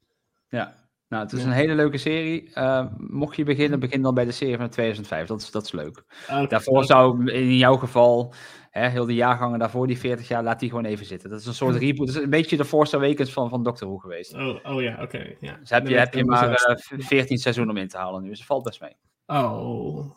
Ja, 0.48 0.83
nou, 1.14 1.26
het 1.26 1.32
is 1.34 1.40
Ja. 1.42 1.46
een 1.46 1.52
hele 1.52 1.74
leuke 1.74 1.98
serie. 1.98 2.50
Eh, 2.52 2.86
mocht 2.96 3.36
je 3.36 3.44
beginnen, 3.44 3.80
begin 3.80 4.02
dan 4.02 4.14
bij 4.14 4.24
de 4.24 4.32
serie 4.32 4.56
van 4.56 4.68
2005. 4.68 5.26
Dat 5.26 5.40
is, 5.40 5.50
dat 5.50 5.64
is 5.64 5.72
leuk. 5.72 6.04
Oké, 6.30 6.46
Daarvoor 6.46 6.84
zou 6.84 7.30
in 7.32 7.56
jouw 7.56 7.76
geval, 7.76 8.34
hè, 8.70 8.88
heel 8.88 9.06
de 9.06 9.14
jaargangen 9.14 9.58
daarvoor, 9.58 9.86
die 9.86 9.98
40 9.98 10.28
jaar, 10.28 10.42
laat 10.42 10.60
die 10.60 10.68
gewoon 10.68 10.84
even 10.84 11.06
zitten. 11.06 11.30
Dat 11.30 11.40
is 11.40 11.46
een 11.46 11.54
soort 11.54 11.76
reboot. 11.76 12.06
Dat 12.06 12.16
is 12.16 12.22
een 12.22 12.30
beetje 12.30 12.56
de 12.56 12.64
Force 12.64 12.96
Awakens 12.96 13.32
van, 13.32 13.48
van 13.48 13.62
Doctor 13.62 13.88
Who 13.88 13.96
geweest. 13.98 14.34
Oh, 14.34 14.56
oh 14.74 14.82
ja, 14.82 15.02
oké. 15.02 15.34
ja. 15.40 15.56
Dus 15.60 15.70
heb 15.70 15.86
je, 15.88 15.98
heb 15.98 16.14
je 16.14 16.24
maar 16.24 16.46
wel 16.48 16.76
eh, 16.76 16.98
14 17.06 17.38
seizoenen 17.38 17.74
om 17.74 17.80
in 17.80 17.88
te 17.88 17.96
halen 17.96 18.22
nu. 18.22 18.28
Dus 18.28 18.38
het 18.38 18.46
valt 18.46 18.62
best 18.64 18.80
mee. 18.80 18.96
Oh. 19.26 20.10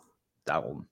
Daarom. 0.43 0.88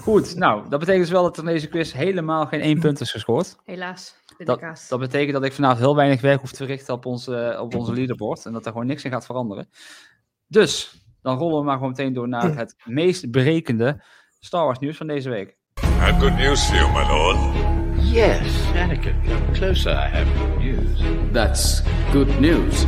Goed, 0.00 0.36
nou, 0.36 0.68
dat 0.68 0.78
betekent 0.78 1.02
dus 1.04 1.10
wel 1.12 1.22
dat 1.22 1.36
er 1.36 1.44
in 1.44 1.50
deze 1.52 1.68
quiz 1.68 1.92
helemaal 1.92 2.46
geen 2.46 2.60
één 2.60 2.80
punt 2.80 3.00
is 3.00 3.10
gescoord. 3.10 3.56
Helaas, 3.64 4.20
Dat, 4.44 4.86
dat 4.88 4.98
betekent 4.98 5.32
dat 5.32 5.44
ik 5.44 5.52
vanavond 5.52 5.78
heel 5.80 5.96
weinig 5.96 6.20
werk 6.20 6.40
hoef 6.40 6.50
te 6.50 6.56
verrichten 6.56 6.94
op 6.94 7.06
onze, 7.06 7.58
op 7.60 7.74
onze 7.74 7.92
leaderboard. 7.92 8.46
En 8.46 8.52
dat 8.52 8.66
er 8.66 8.72
gewoon 8.72 8.86
niks 8.86 9.04
in 9.04 9.10
gaat 9.10 9.26
veranderen. 9.26 9.68
Dus, 10.46 11.02
dan 11.22 11.38
rollen 11.38 11.58
we 11.58 11.64
maar 11.64 11.74
gewoon 11.74 11.90
meteen 11.90 12.12
door 12.12 12.28
naar 12.28 12.56
het 12.56 12.74
meest 13.00 13.30
berekende 13.30 14.02
Star 14.38 14.64
Wars 14.64 14.78
nieuws 14.78 14.96
van 14.96 15.06
deze 15.06 15.30
week. 15.30 15.56
I 15.82 15.86
have 15.86 16.20
good 16.20 16.36
news 16.36 16.64
for 16.64 16.76
you, 16.76 16.92
my 16.92 17.08
lord. 17.08 17.38
Yes, 18.12 18.66
Anakin, 18.74 19.22
come 19.24 19.50
closer. 19.52 19.92
I 19.92 20.08
have 20.08 20.38
good 20.38 20.58
news. 20.58 21.02
That's 21.32 21.82
good 22.12 22.40
news. 22.40 22.86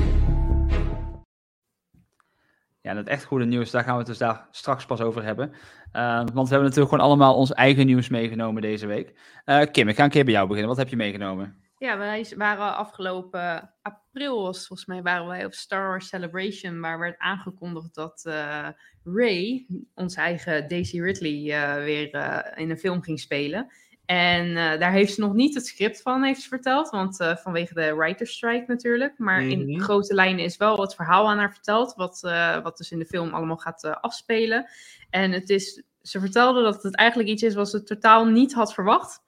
Ja, 2.80 2.90
en 2.90 2.96
het 2.96 3.08
echt 3.08 3.24
goede 3.24 3.44
nieuws, 3.44 3.70
daar 3.70 3.82
gaan 3.82 3.92
we 3.92 3.98
het 3.98 4.08
dus 4.08 4.18
daar 4.18 4.46
straks 4.50 4.86
pas 4.86 5.00
over 5.00 5.24
hebben. 5.24 5.52
Eh, 5.92 6.16
want 6.16 6.48
we 6.48 6.54
hebben 6.54 6.62
natuurlijk 6.62 6.88
gewoon 6.88 7.04
allemaal 7.04 7.36
ons 7.36 7.52
eigen 7.52 7.86
nieuws 7.86 8.08
meegenomen 8.08 8.62
deze 8.62 8.86
week. 8.86 9.14
Eh, 9.44 9.62
Kim, 9.70 9.88
ik 9.88 9.96
ga 9.96 10.04
een 10.04 10.10
keer 10.10 10.24
bij 10.24 10.32
jou 10.32 10.46
beginnen. 10.46 10.70
Wat 10.70 10.78
heb 10.78 10.88
je 10.88 10.96
meegenomen? 10.96 11.56
Ja, 11.78 11.98
wij 11.98 12.26
waren 12.36 12.76
afgelopen 12.76 13.74
april, 13.82 14.42
was, 14.42 14.66
volgens 14.66 14.88
mij, 14.88 15.02
waren 15.02 15.26
wij 15.26 15.44
op 15.44 15.52
Star 15.52 15.88
Wars 15.88 16.08
Celebration, 16.08 16.80
waar 16.80 16.98
werd 16.98 17.18
aangekondigd 17.18 17.94
dat 17.94 18.24
eh 18.24 18.68
Ray, 19.04 19.66
onze 19.94 20.20
eigen 20.20 20.68
Daisy 20.68 21.00
Ridley, 21.00 21.52
eh, 21.52 21.84
weer 21.84 22.14
in 22.54 22.70
een 22.70 22.78
film 22.78 23.02
ging 23.02 23.20
spelen. 23.20 23.72
En 24.04 24.56
eh, 24.56 24.78
daar 24.80 24.92
heeft 24.92 25.14
ze 25.14 25.20
nog 25.20 25.32
niet 25.32 25.54
het 25.54 25.66
script 25.66 26.02
van, 26.02 26.22
heeft 26.22 26.40
ze 26.40 26.48
verteld, 26.48 26.90
want 26.90 27.20
eh, 27.20 27.36
vanwege 27.36 27.74
de 27.74 27.94
writer's 27.94 28.32
strike 28.32 28.64
natuurlijk. 28.66 29.18
Maar 29.18 29.42
in 29.42 29.70
Mhm. 29.70 29.80
grote 29.80 30.14
lijnen 30.14 30.44
is 30.44 30.56
wel 30.56 30.80
het 30.80 30.94
verhaal 30.94 31.28
aan 31.28 31.38
haar 31.38 31.52
verteld, 31.52 31.94
wat, 31.94 32.20
eh, 32.24 32.62
wat 32.62 32.76
dus 32.76 32.90
in 32.90 32.98
de 32.98 33.06
film 33.06 33.34
allemaal 33.34 33.56
gaat 33.56 33.84
afspelen. 34.00 34.68
En 35.10 35.32
het 35.32 35.50
is, 35.50 35.82
ze 36.02 36.20
vertelde 36.20 36.62
dat 36.62 36.82
het 36.82 36.96
eigenlijk 36.96 37.28
iets 37.28 37.42
is 37.42 37.54
wat 37.54 37.70
ze 37.70 37.82
totaal 37.82 38.24
niet 38.24 38.52
had 38.54 38.74
verwacht, 38.74 39.22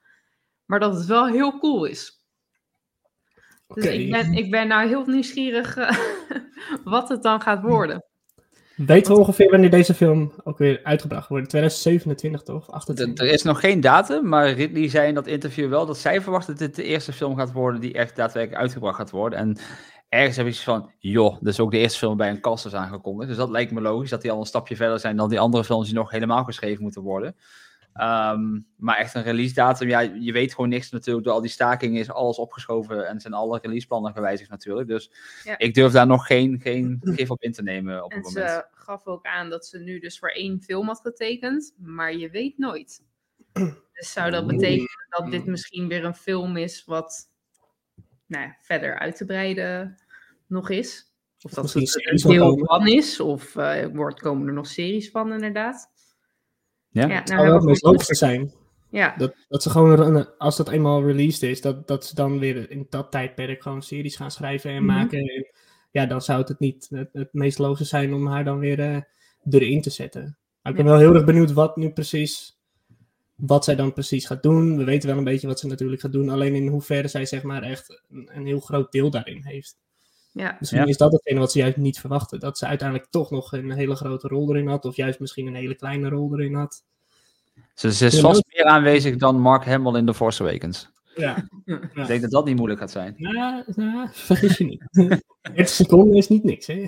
maar 0.65 0.79
dat 0.79 0.95
het 0.95 1.05
wel 1.05 1.27
heel 1.27 1.59
cool 1.59 1.85
is. 1.85 2.23
Dus 3.67 3.85
ik, 3.85 4.11
ben, 4.11 4.33
ik 4.33 4.51
ben 4.51 4.67
nou 4.67 4.87
heel 4.87 5.05
nieuwsgierig 5.05 5.75
wat 6.83 7.09
het 7.09 7.23
dan 7.23 7.41
gaat 7.41 7.61
worden. 7.61 8.03
Weten 8.75 9.13
we 9.13 9.19
ongeveer 9.19 9.49
wanneer 9.49 9.69
deze 9.69 9.93
film 9.93 10.31
ook 10.43 10.57
weer 10.57 10.79
uitgebracht 10.83 11.27
wordt? 11.27 11.49
2027 11.49 12.41
toch? 12.41 12.67
Er 12.67 12.73
28? 12.73 13.25
er 13.25 13.33
is 13.33 13.43
nog 13.43 13.59
geen 13.59 13.81
datum, 13.81 14.27
maar 14.27 14.51
Ridley 14.51 14.89
zei 14.89 15.07
in 15.07 15.13
dat 15.13 15.27
interview 15.27 15.69
wel 15.69 15.85
dat 15.85 15.97
zij 15.97 16.21
verwacht 16.21 16.47
dat 16.47 16.57
dit 16.57 16.75
de 16.75 16.83
eerste 16.83 17.13
film 17.13 17.35
gaat 17.35 17.51
worden 17.51 17.81
die 17.81 17.93
echt 17.93 18.15
daadwerkelijk 18.15 18.61
uitgebracht 18.61 18.97
gaat 18.97 19.09
worden. 19.09 19.39
En 19.39 19.57
ergens 20.09 20.37
heb 20.37 20.45
ik 20.45 20.51
iets 20.51 20.63
van, 20.63 20.91
joh, 20.99 21.37
dus 21.41 21.59
ook 21.59 21.71
de 21.71 21.77
eerste 21.77 21.97
film 21.97 22.17
bij 22.17 22.29
een 22.29 22.41
kast 22.41 22.65
is 22.65 22.73
aangekondigd. 22.73 23.29
Dus 23.29 23.37
dat 23.37 23.49
lijkt 23.49 23.71
me 23.71 23.81
logisch, 23.81 24.09
dat 24.09 24.21
die 24.21 24.31
al 24.31 24.39
een 24.39 24.45
stapje 24.45 24.75
verder 24.75 24.99
zijn 24.99 25.15
dan 25.15 25.29
die 25.29 25.39
andere 25.39 25.63
films 25.63 25.85
die 25.85 25.95
nog 25.95 26.11
helemaal 26.11 26.43
geschreven 26.43 26.83
moeten 26.83 27.01
worden. 27.01 27.35
Ehm, 27.95 28.59
maar 28.75 28.97
echt 28.97 29.13
een 29.13 29.23
release 29.23 29.53
datum, 29.53 29.87
ja, 29.87 29.99
je 29.99 30.31
weet 30.31 30.53
gewoon 30.53 30.69
niks 30.69 30.91
natuurlijk. 30.91 31.25
Door 31.25 31.33
al 31.35 31.41
die 31.41 31.49
stakingen 31.49 31.99
is 31.99 32.09
alles 32.11 32.37
opgeschoven 32.37 33.07
en 33.07 33.19
zijn 33.19 33.33
alle 33.33 33.59
releaseplannen 33.61 34.13
gewijzigd 34.13 34.49
natuurlijk. 34.49 34.87
Dus 34.87 35.11
Ja. 35.43 35.57
ik 35.57 35.73
durf 35.73 35.91
daar 35.91 36.07
nog 36.07 36.25
geen, 36.25 36.59
geen 36.59 36.97
gif 37.01 37.31
op 37.31 37.41
in 37.41 37.51
te 37.51 37.63
nemen 37.63 38.03
op 38.03 38.11
En 38.11 38.17
het 38.17 38.25
moment. 38.25 38.51
ze 38.51 38.65
gaf 38.73 39.05
ook 39.05 39.25
aan 39.25 39.49
dat 39.49 39.65
ze 39.65 39.79
nu 39.79 39.99
dus 39.99 40.19
voor 40.19 40.29
één 40.29 40.61
film 40.61 40.87
had 40.87 40.99
getekend, 40.99 41.73
maar 41.77 42.15
je 42.15 42.29
weet 42.29 42.57
nooit. 42.57 43.03
Dus 43.93 44.11
zou 44.11 44.31
dat 44.31 44.47
betekenen 44.47 45.07
dat 45.09 45.31
dit 45.31 45.45
misschien 45.45 45.87
weer 45.87 46.05
een 46.05 46.15
film 46.15 46.57
is 46.57 46.85
wat 46.85 47.29
nou 48.25 48.43
ja, 48.43 48.57
verder 48.61 48.99
uit 48.99 49.15
te 49.17 49.25
breiden 49.25 49.95
nog 50.47 50.69
is? 50.69 51.13
Of 51.41 51.51
dat 51.51 51.73
het 51.73 52.05
een 52.09 52.31
deel 52.31 52.57
van 52.65 52.87
is, 52.87 53.19
of 53.19 53.55
eh, 53.55 53.85
wordt, 53.93 54.19
komen 54.19 54.47
er 54.47 54.53
nog 54.53 54.67
series 54.67 55.11
van 55.11 55.33
inderdaad? 55.33 55.91
Ja? 56.95 57.07
Ja, 57.07 57.15
Het 57.15 57.27
nou 57.27 57.47
zou 57.47 57.61
wel 57.81 57.93
het 57.93 58.17
zijn. 58.17 58.53
Ja, 58.89 59.15
Dat, 59.17 59.35
dat 59.47 59.63
ze 59.63 59.69
gewoon, 59.69 59.99
een- 60.15 60.37
als 60.37 60.57
dat 60.57 60.69
eenmaal 60.69 61.03
released 61.05 61.43
is, 61.43 61.61
dat, 61.61 61.87
dat 61.87 62.05
ze 62.05 62.15
dan 62.15 62.39
weer 62.39 62.71
in 62.71 62.87
dat 62.89 63.11
tijdperk 63.11 63.61
gewoon 63.61 63.81
series 63.81 64.15
gaan 64.15 64.31
schrijven 64.31 64.69
en 64.71 64.83
Mhm. 64.85 64.95
maken. 64.95 65.19
En 65.19 65.47
ja, 65.91 66.05
dan 66.05 66.21
zou 66.21 66.39
het, 66.39 66.47
het 66.49 66.59
niet 66.59 66.87
het, 66.89 67.09
het 67.13 67.33
meest 67.33 67.57
logische 67.59 67.85
zijn 67.97 68.13
om 68.13 68.27
haar 68.27 68.43
dan 68.43 68.59
weer 68.59 68.79
eh, 68.79 68.97
erin 69.49 69.81
te 69.81 69.89
zetten. 69.89 70.37
Maar 70.61 70.71
ik 70.71 70.77
ben 70.77 70.87
wel 70.87 70.97
heel 70.99 71.13
erg 71.13 71.25
benieuwd 71.25 71.51
wat 71.53 71.75
nu 71.75 71.89
precies, 71.89 72.57
wat 73.35 73.63
zij 73.63 73.75
dan 73.75 73.93
precies 73.93 74.25
gaat 74.25 74.43
doen. 74.43 74.77
We 74.77 74.83
weten 74.83 75.09
wel 75.09 75.17
een 75.17 75.23
beetje 75.23 75.47
wat 75.47 75.59
ze 75.59 75.67
natuurlijk 75.67 76.01
gaat 76.01 76.11
doen, 76.11 76.29
alleen 76.29 76.55
in 76.55 76.67
hoeverre 76.67 77.07
zij 77.07 77.25
zeg 77.25 77.43
maar 77.43 77.63
echt 77.63 78.01
een, 78.09 78.29
een 78.33 78.45
heel 78.45 78.59
groot 78.59 78.91
deel 78.91 79.09
daarin 79.09 79.41
heeft. 79.43 79.77
Ja. 80.35 80.55
Misschien 80.59 80.81
Ja. 80.81 80.87
is 80.87 80.97
dat 80.97 81.11
hetgene 81.11 81.39
wat 81.39 81.51
ze 81.51 81.59
juist 81.59 81.77
niet 81.77 81.99
verwachten. 81.99 82.39
Dat 82.39 82.57
ze 82.57 82.65
uiteindelijk 82.65 83.09
toch 83.11 83.31
nog 83.31 83.51
een 83.53 83.71
hele 83.71 83.95
grote 83.95 84.27
rol 84.27 84.49
erin 84.49 84.67
had, 84.67 84.85
of 84.85 84.95
juist 84.95 85.19
misschien 85.19 85.47
een 85.47 85.55
hele 85.55 85.75
kleine 85.75 86.09
rol 86.09 86.33
erin 86.33 86.53
had. 86.53 86.83
Ze, 87.73 87.93
ze 87.93 88.05
is 88.05 88.15
Ja, 88.15 88.21
vast 88.21 88.43
meer 88.47 88.65
aanwezig 88.65 89.15
dan 89.17 89.39
Mark 89.39 89.65
Hamill 89.65 89.95
in 89.97 90.05
The 90.05 90.13
Force 90.13 90.43
Awakens. 90.43 90.89
Ja, 91.15 91.47
Ik 91.93 92.07
denk 92.07 92.21
dat 92.21 92.31
dat 92.31 92.45
niet 92.45 92.55
moeilijk 92.55 92.79
gaat 92.79 92.91
zijn. 92.91 93.15
Nou, 93.17 93.63
nou, 93.75 94.07
vergis 94.11 94.57
je 94.57 94.63
niet. 94.63 94.83
30 95.41 95.69
seconden 95.69 96.15
is 96.17 96.27
niet 96.27 96.43
niks, 96.43 96.67
hè? 96.67 96.85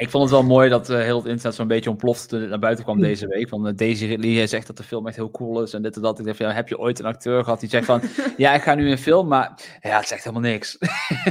Ik 0.00 0.10
vond 0.10 0.22
het 0.22 0.32
wel 0.32 0.42
mooi 0.42 0.68
dat 0.68 0.90
eh, 0.90 1.00
heel 1.00 1.16
het 1.16 1.26
internet 1.26 1.54
zo'n 1.54 1.66
beetje 1.66 1.90
ontplofte 1.90 2.26
toen 2.26 2.40
het 2.40 2.48
naar 2.48 2.58
buiten 2.58 2.84
kwam 2.84 3.00
deze 3.00 3.26
week. 3.26 3.48
Van 3.48 3.66
eh, 3.66 3.76
Daisy 3.76 4.06
Ridley 4.06 4.46
zegt 4.46 4.66
dat 4.66 4.76
de 4.76 4.82
film 4.82 5.06
echt 5.06 5.16
heel 5.16 5.30
cool 5.30 5.62
is 5.62 5.72
en 5.72 5.82
dit 5.82 5.96
en 5.96 6.02
dat. 6.02 6.18
Ik 6.18 6.24
dacht 6.24 6.36
van, 6.36 6.46
ja, 6.46 6.52
heb 6.52 6.68
je 6.68 6.78
ooit 6.78 6.98
een 6.98 7.04
acteur 7.04 7.44
gehad 7.44 7.60
die 7.60 7.68
zegt 7.68 7.84
van, 7.84 8.02
ja, 8.36 8.54
ik 8.54 8.62
ga 8.62 8.74
nu 8.74 8.90
een 8.90 8.98
film, 8.98 9.28
maar 9.28 9.60
ja, 9.80 9.98
het 9.98 10.08
zegt 10.08 10.24
helemaal 10.24 10.50
niks. 10.50 10.78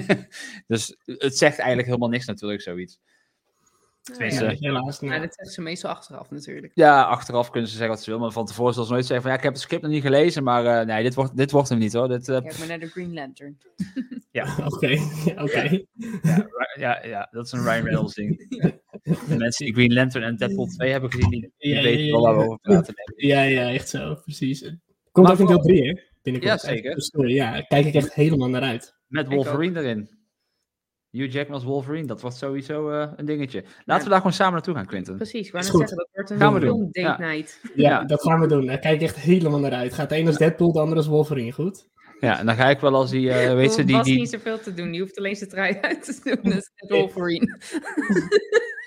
dus 0.68 0.96
het 1.06 1.38
zegt 1.38 1.58
eigenlijk 1.58 1.88
helemaal 1.88 2.10
niks 2.10 2.26
natuurlijk, 2.26 2.62
zoiets. 2.62 3.00
Ja, 4.18 4.26
ja, 4.26 4.56
helaas. 4.60 5.00
Maar 5.00 5.10
Nou, 5.10 5.22
dat 5.22 5.34
zegt 5.36 5.54
ze 5.54 5.62
meestal 5.62 5.90
achteraf 5.92 6.30
natuurlijk. 6.32 6.72
achteraf 6.82 7.50
kunnen 7.50 7.70
ze 7.70 7.76
zeggen 7.76 7.94
wat 7.96 8.04
ze 8.04 8.06
willen, 8.06 8.22
maar 8.22 8.32
van 8.32 8.46
tevoren 8.46 8.72
zullen 8.74 8.88
ze 8.88 8.94
nooit 8.94 9.06
zeggen 9.06 9.22
van, 9.24 9.32
ja, 9.32 9.38
ik 9.38 9.44
heb 9.44 9.54
het 9.54 9.62
script 9.62 9.82
nog 9.82 9.92
niet 9.92 10.02
gelezen, 10.04 10.44
maar 10.44 10.66
eh, 10.66 10.86
nee, 10.86 11.04
dit 11.04 11.16
wordt, 11.16 11.38
dit 11.38 11.52
wordt 11.52 11.70
hem 11.70 11.78
niet 11.78 11.94
hoor. 11.94 12.08
Dit, 12.08 12.30
eh, 12.30 12.42
Kijk 12.42 12.58
maar 12.58 12.68
naar 12.68 12.80
de 12.80 12.88
Green 12.88 13.14
Lantern. 13.14 13.58
Oké, 14.66 14.98
oké. 15.46 15.84
ja, 16.80 17.06
ja, 17.06 17.28
dat 17.32 17.46
is 17.46 17.52
een 17.52 17.62
Ryan 17.64 17.84
Reynolds 17.84 18.14
ding. 18.14 18.50
De 19.28 19.36
mensen 19.38 19.66
die 19.66 19.74
Green 19.74 19.94
Lantern 19.94 20.24
en 20.24 20.36
Deadpool 20.38 20.66
2 20.66 20.92
hebben 20.92 21.12
gezien, 21.12 21.30
die, 21.30 21.52
die 21.58 21.70
Ja, 21.70 21.76
ja, 21.78 21.84
weten 21.84 22.06
ja, 22.06 22.12
wel 22.12 22.22
waar 22.22 22.34
we 22.34 22.40
ja. 22.40 22.46
over 22.46 22.60
praten. 22.60 22.94
Ja, 23.16 23.42
ja, 23.42 23.70
echt 23.72 23.90
zo, 23.90 24.16
precies. 24.16 24.62
Komt 25.12 25.28
Maar 25.28 25.36
ook 25.36 25.40
in 25.42 25.46
deel 25.46 25.62
vooral- 25.62 25.78
3, 25.78 25.88
hè? 25.88 26.02
Binnenkort. 26.22 26.62
Ja, 26.62 26.70
zeker. 26.70 26.96
Dus, 26.96 27.06
sorry, 27.06 27.34
ja, 27.36 27.52
daar 27.52 27.68
kijk 27.68 27.86
ik 27.86 27.94
echt 27.94 28.14
helemaal 28.14 28.50
naar 28.50 28.62
uit. 28.62 28.96
Met 29.08 29.28
Wolverine 29.28 29.80
erin. 29.80 30.19
Hugh 31.12 31.32
Jackman 31.34 31.56
als 31.56 31.64
Wolverine, 31.64 32.08
dat 32.08 32.22
wordt 32.22 32.36
sowieso 32.38 32.90
eh, 32.90 33.12
een 33.16 33.26
dingetje. 33.26 33.64
Laten 33.86 34.04
we 34.04 34.10
daar 34.10 34.18
gewoon 34.18 34.34
samen 34.34 34.54
naartoe 34.54 34.74
gaan, 34.76 34.86
Quinten. 34.86 35.16
Precies, 35.16 35.50
goed. 35.50 35.64
zeggen, 35.66 35.96
dat 35.98 36.10
wordt 36.14 36.30
een 36.30 36.38
Gaan 36.40 36.54
we 36.54 36.60
film 36.60 36.78
doen. 36.78 36.88
date 36.92 37.24
Ja. 37.24 37.30
night. 37.30 37.60
Ja, 37.76 37.90
Ja. 37.90 38.04
dat 38.04 38.22
gaan 38.22 38.40
we 38.40 38.48
doen. 38.48 38.66
Daar 38.66 38.80
kijk 38.80 38.96
ik 38.96 39.02
echt 39.02 39.16
helemaal 39.20 39.60
naar 39.60 39.74
uit. 39.74 39.94
Gaat 39.94 40.10
de 40.10 40.18
een 40.18 40.28
als 40.28 40.38
Deadpool, 40.38 40.72
de 40.72 40.80
ander 40.80 40.98
als 40.98 41.08
Wolverine, 41.08 41.52
goed? 41.52 41.88
Ja, 42.20 42.40
en 42.40 42.46
dan 42.46 42.56
ga 42.56 42.70
ik 42.70 42.80
wel 42.80 42.96
als 42.96 43.10
die, 43.10 43.32
eh 43.32 43.54
weet 43.54 43.74
ze, 43.74 43.84
die... 43.84 43.96
was 43.96 44.06
die 44.06 44.18
niet 44.18 44.30
zoveel 44.30 44.60
te 44.60 44.74
doen, 44.74 44.92
die 44.92 45.02
hoeft 45.02 45.18
alleen 45.18 45.36
zijn 45.36 45.50
trui 45.50 45.78
uit 45.82 46.04
te 46.06 46.20
doen. 46.24 46.52
Dat 46.52 46.62
is 46.62 46.72
net 46.76 46.90
Wolverine. 47.00 47.58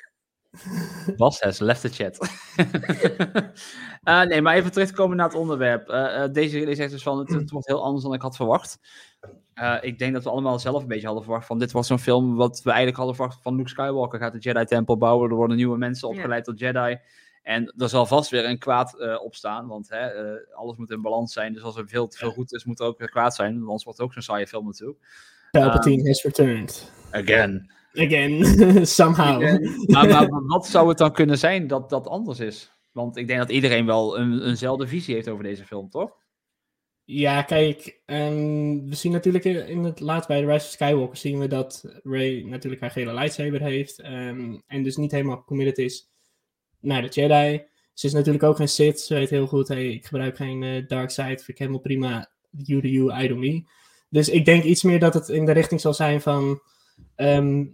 was 1.16 1.40
het, 1.40 1.60
left 1.60 1.80
the 1.80 1.88
chat. 1.88 2.18
Eh, 4.02 4.22
nee, 4.22 4.42
maar 4.42 4.54
even 4.54 4.72
terugkomen 4.72 5.16
naar 5.16 5.26
het 5.26 5.36
onderwerp. 5.36 5.88
Eh, 5.88 6.22
eh, 6.24 6.32
deze 6.32 6.58
release 6.58 6.76
zegt 6.76 6.90
dus 6.90 7.02
van, 7.02 7.18
het, 7.18 7.28
het 7.28 7.50
wordt 7.50 7.66
heel 7.66 7.84
anders 7.84 8.04
dan 8.04 8.14
ik 8.14 8.22
had 8.22 8.36
verwacht. 8.36 8.78
Eh, 9.54 9.76
ik 9.80 9.98
denk 9.98 10.12
dat 10.12 10.22
we 10.24 10.30
allemaal 10.30 10.58
zelf 10.58 10.82
een 10.82 10.88
beetje 10.88 11.06
hadden 11.06 11.24
verwacht 11.24 11.46
van, 11.46 11.58
dit 11.58 11.72
was 11.72 11.86
zo'n 11.86 11.98
film 11.98 12.36
wat 12.36 12.60
we 12.62 12.68
eigenlijk 12.68 12.96
hadden 12.96 13.16
verwacht 13.16 13.42
van 13.42 13.56
Luke 13.56 13.68
Skywalker 13.68 14.18
gaat 14.18 14.32
de 14.32 14.38
Jedi-tempel 14.38 14.96
bouwen, 14.96 15.30
er 15.30 15.36
worden 15.36 15.56
nieuwe 15.56 15.78
mensen 15.78 16.08
Ja. 16.08 16.14
opgeleid 16.14 16.44
tot 16.44 16.58
Jedi. 16.58 16.98
En 17.42 17.74
er 17.76 17.88
zal 17.88 18.06
vast 18.06 18.30
weer 18.30 18.44
een 18.44 18.58
kwaad 18.58 18.98
eh, 18.98 19.22
opstaan, 19.22 19.66
want 19.66 19.88
hè, 19.88 20.06
eh, 20.06 20.56
alles 20.56 20.76
moet 20.76 20.90
in 20.90 21.02
balans 21.02 21.32
zijn. 21.32 21.52
Dus 21.52 21.62
als 21.62 21.76
er 21.76 21.88
veel 21.88 22.08
te 22.08 22.18
veel 22.18 22.30
goed 22.30 22.52
is, 22.52 22.64
moet 22.64 22.80
er 22.80 22.86
ook 22.86 22.98
weer 22.98 23.10
kwaad 23.10 23.34
zijn. 23.34 23.52
Want 23.52 23.64
anders 23.66 23.84
wordt 23.84 23.98
het 23.98 24.06
ook 24.08 24.12
zo'n 24.12 24.22
saaie 24.22 24.46
film 24.46 24.66
natuurlijk. 24.66 24.98
Palpatine 25.50 26.06
has 26.06 26.22
returned. 26.22 26.92
Again. 27.10 27.70
Again, 27.92 28.46
somehow. 28.86 29.40
Maar, 29.86 30.08
maar 30.08 30.46
wat 30.46 30.66
zou 30.66 30.88
het 30.88 30.98
dan 30.98 31.12
kunnen 31.12 31.38
zijn 31.38 31.66
dat 31.66 31.90
dat 31.90 32.06
anders 32.06 32.40
is? 32.40 32.72
Want 32.92 33.16
ik 33.16 33.26
denk 33.26 33.38
dat 33.38 33.50
iedereen 33.50 33.86
wel 33.86 34.18
een, 34.18 34.42
eenzelfde 34.42 34.86
visie 34.86 35.14
heeft 35.14 35.28
over 35.28 35.44
deze 35.44 35.64
film, 35.64 35.90
toch? 35.90 36.20
Ja, 37.04 37.42
kijk, 37.42 38.00
ehm, 38.06 38.84
we 38.84 38.94
zien 38.94 39.12
natuurlijk 39.12 39.44
in 39.44 39.66
in 39.66 39.84
het 39.84 40.00
laatst 40.00 40.28
bij 40.28 40.40
The 40.40 40.46
Rise 40.46 40.66
of 40.66 40.72
Skywalker 40.72 41.16
zien 41.16 41.38
we 41.38 41.46
dat 41.46 41.84
Rey 42.02 42.42
natuurlijk 42.46 42.80
haar 42.80 42.90
gele 42.90 43.14
lightsaber 43.14 43.60
heeft. 43.60 44.00
ehm, 44.00 44.58
en 44.66 44.82
dus 44.82 44.96
niet 44.96 45.10
helemaal 45.10 45.44
committed 45.44 45.78
is 45.78 46.10
naar 46.80 47.02
de 47.02 47.08
Jedi. 47.08 47.64
Ze 47.92 48.06
is 48.06 48.12
natuurlijk 48.12 48.44
ook 48.44 48.56
geen 48.56 48.68
Sith. 48.68 49.00
Ze 49.00 49.14
weet 49.14 49.30
heel 49.30 49.46
goed, 49.46 49.68
hey, 49.68 49.88
ik 49.88 50.06
gebruik 50.06 50.36
geen 50.36 50.62
eh, 50.62 50.86
dark 50.86 51.10
side. 51.10 51.26
Vind 51.26 51.48
ik 51.48 51.58
helemaal 51.58 51.80
prima. 51.80 52.30
You 52.50 52.80
do 52.80 52.88
you, 52.88 53.24
I 53.24 53.28
do 53.28 53.36
me. 53.36 53.64
Dus 54.08 54.28
ik 54.28 54.44
denk 54.44 54.64
iets 54.64 54.82
meer 54.82 54.98
dat 54.98 55.14
het 55.14 55.28
in 55.28 55.44
de 55.44 55.52
richting 55.52 55.80
zal 55.80 55.94
zijn 55.94 56.20
van 56.20 56.60
ehm, 57.14 57.64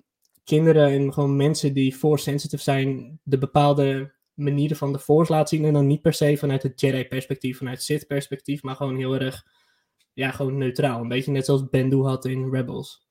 kinderen 0.48 0.88
en 0.88 1.12
gewoon 1.12 1.36
mensen 1.36 1.74
die 1.74 1.94
force 1.94 2.24
sensitive 2.24 2.62
zijn, 2.62 3.20
de 3.22 3.38
bepaalde 3.38 4.12
manieren 4.34 4.76
van 4.76 4.92
de 4.92 4.98
Force 4.98 5.32
laat 5.32 5.48
zien. 5.48 5.64
En 5.64 5.72
dan 5.72 5.86
niet 5.86 6.02
per 6.02 6.12
se 6.12 6.36
vanuit 6.36 6.62
het 6.62 6.80
Jedi-perspectief, 6.80 7.58
vanuit 7.58 7.82
Sith-perspectief, 7.82 8.62
maar 8.62 8.76
gewoon 8.76 8.96
heel 8.96 9.14
erg, 9.14 9.46
ja, 10.12 10.30
gewoon 10.30 10.58
neutraal. 10.58 11.00
Een 11.00 11.08
beetje 11.08 11.30
net 11.30 11.44
zoals 11.44 11.68
Bendu 11.68 12.02
had 12.02 12.24
in 12.24 12.50
Rebels. 12.50 13.06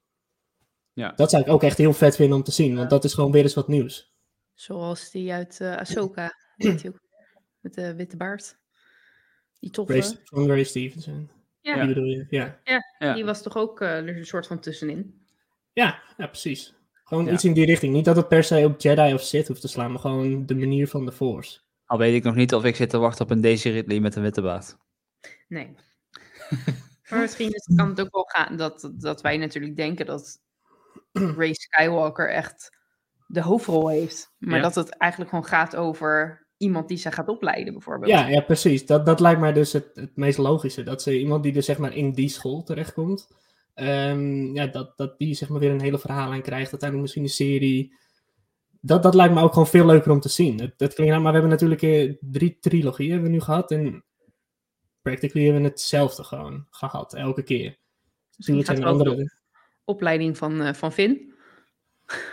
Ja. 0.94 1.12
Dat 1.15 1.29
zou 1.29 1.44
ik 1.44 1.50
ook 1.50 1.63
echt 1.63 1.77
heel 1.77 1.94
vet 1.94 2.15
vinden 2.15 2.38
om 2.38 2.44
te 2.44 2.51
zien, 2.51 2.75
want 2.75 2.89
dat 2.89 3.03
is 3.03 3.13
gewoon 3.13 3.32
weer 3.32 3.44
eens 3.44 3.53
wat 3.53 3.67
nieuws. 3.67 4.13
Zoals 4.53 5.12
die 5.12 5.34
uit 5.34 5.62
eh 5.62 5.75
Ahsoka. 5.75 6.32
Weet 6.56 6.82
je 6.82 6.88
ook, 6.88 7.01
met 7.60 7.74
de 7.74 7.96
witte 7.96 8.17
baard. 8.17 8.60
Die 9.60 9.70
toffe. 9.70 9.94
Ray, 9.94 10.17
van 10.24 10.48
Ray 10.48 10.63
Stevenson. 10.63 11.29
Ja. 11.62 11.75
Die 11.75 11.88
bedoel 11.88 12.10
je? 12.10 12.25
Ja. 12.29 12.60
Ja. 13.00 13.13
Die 13.13 13.25
was 13.25 13.41
toch 13.41 13.58
ook 13.58 13.82
eh, 13.82 13.98
er 13.98 14.17
een 14.17 14.25
soort 14.25 14.48
van 14.48 14.60
tussenin. 14.60 15.25
Ja, 15.74 16.03
ja, 16.17 16.27
precies. 16.27 16.76
Gewoon 17.08 17.26
Ja. 17.26 17.32
iets 17.32 17.44
in 17.44 17.54
die 17.54 17.66
richting. 17.66 17.94
Niet 17.94 18.06
dat 18.06 18.16
het 18.16 18.28
per 18.28 18.44
se 18.44 18.66
op 18.66 18.82
Jedi 18.82 19.14
of 19.14 19.22
Sith 19.22 19.48
hoeft 19.48 19.62
te 19.62 19.68
slaan, 19.68 19.92
maar 19.92 20.00
gewoon 20.00 20.46
de 20.46 20.56
manier 20.56 20.88
van 20.88 21.06
de 21.06 21.12
Force. 21.12 21.60
Al 21.86 21.98
weet 21.98 22.16
ik 22.16 22.24
nog 22.24 22.36
niet 22.36 22.54
of 22.54 22.64
ik 22.64 22.76
zit 22.76 22.90
te 22.90 22.98
wachten 22.98 23.26
op 23.26 23.32
een 23.32 23.42
Daisy 23.42 23.70
Ridley 23.70 24.00
met 24.00 24.16
een 24.16 24.22
witte 24.22 24.42
baard. 24.42 24.78
Nee. 25.48 25.76
maar 27.10 27.20
misschien 27.20 27.54
is, 27.54 27.70
kan 27.76 27.90
het 27.90 28.02
ook 28.02 28.12
wel 28.14 28.24
gaan 28.28 28.58
dat, 28.58 28.92
dat 28.94 29.22
wij 29.22 29.38
natuurlijk 29.38 29.76
denken 29.76 30.06
dat 30.06 30.38
Ray 31.38 31.54
Skywalker 31.54 32.30
echt 32.32 32.78
de 33.28 33.42
hoofdrol 33.42 33.88
heeft. 33.88 34.34
Maar 34.38 34.56
Ja. 34.56 34.62
dat 34.62 34.76
het 34.76 34.90
eigenlijk 34.90 35.32
gewoon 35.32 35.46
gaat 35.46 35.76
over 35.76 36.46
iemand 36.58 36.88
die 36.88 36.98
ze 36.98 37.12
gaat 37.12 37.28
opleiden, 37.28 37.74
bijvoorbeeld. 37.74 38.12
Ja, 38.12 38.28
ja 38.28 38.42
precies. 38.42 38.86
Dat, 38.86 39.06
dat 39.06 39.20
lijkt 39.20 39.40
mij 39.40 39.54
dus 39.54 39.74
het, 39.74 39.90
het 39.94 40.16
meest 40.16 40.38
logische. 40.38 40.84
Dat 40.84 41.02
ze 41.02 41.20
iemand 41.20 41.44
die 41.44 41.54
dus 41.54 41.66
zeg 41.66 41.78
maar 41.78 41.96
in 41.96 42.12
die 42.12 42.30
school 42.30 42.64
terechtkomt, 42.64 43.28
ehm, 43.77 44.55
ja, 44.55 44.67
dat, 44.67 44.98
dat 44.98 45.17
die 45.17 45.34
zeg 45.34 45.50
maar 45.50 45.60
weer 45.60 45.72
een 45.72 45.81
hele 45.81 46.00
verhaallijn 46.00 46.41
krijgt. 46.41 46.72
Uiteindelijk 46.72 47.01
misschien 47.01 47.24
een 47.24 47.29
serie. 47.29 47.93
Dat, 48.81 49.03
dat 49.03 49.13
lijkt 49.13 49.34
me 49.34 49.41
ook 49.41 49.53
gewoon 49.53 49.67
veel 49.67 49.86
leuker 49.86 50.12
om 50.12 50.19
te 50.19 50.29
zien. 50.29 50.60
Het, 50.60 50.74
het 50.77 50.93
klinkt, 50.93 51.13
raar, 51.13 51.22
maar 51.22 51.34
we 51.34 51.39
hebben 51.39 51.50
natuurlijk 51.60 51.81
eh, 51.81 52.13
drie 52.19 52.57
trilogieën 52.60 53.12
hebben 53.12 53.29
we 53.29 53.36
nu 53.36 53.41
gehad. 53.41 53.72
En 53.72 54.03
practically 55.01 55.43
hebben 55.46 55.63
we 55.63 55.69
hetzelfde 55.69 56.24
gewoon 56.24 56.65
gehad, 56.69 57.13
elke 57.13 57.43
keer. 57.43 57.77
Natuurlijk 58.38 58.67
zijn 58.67 58.81
er 58.81 58.88
andere... 58.88 59.31
Opleiding 59.86 60.38
van, 60.38 60.62
eh, 60.62 60.74
van 60.74 60.91
Finn. 60.91 61.34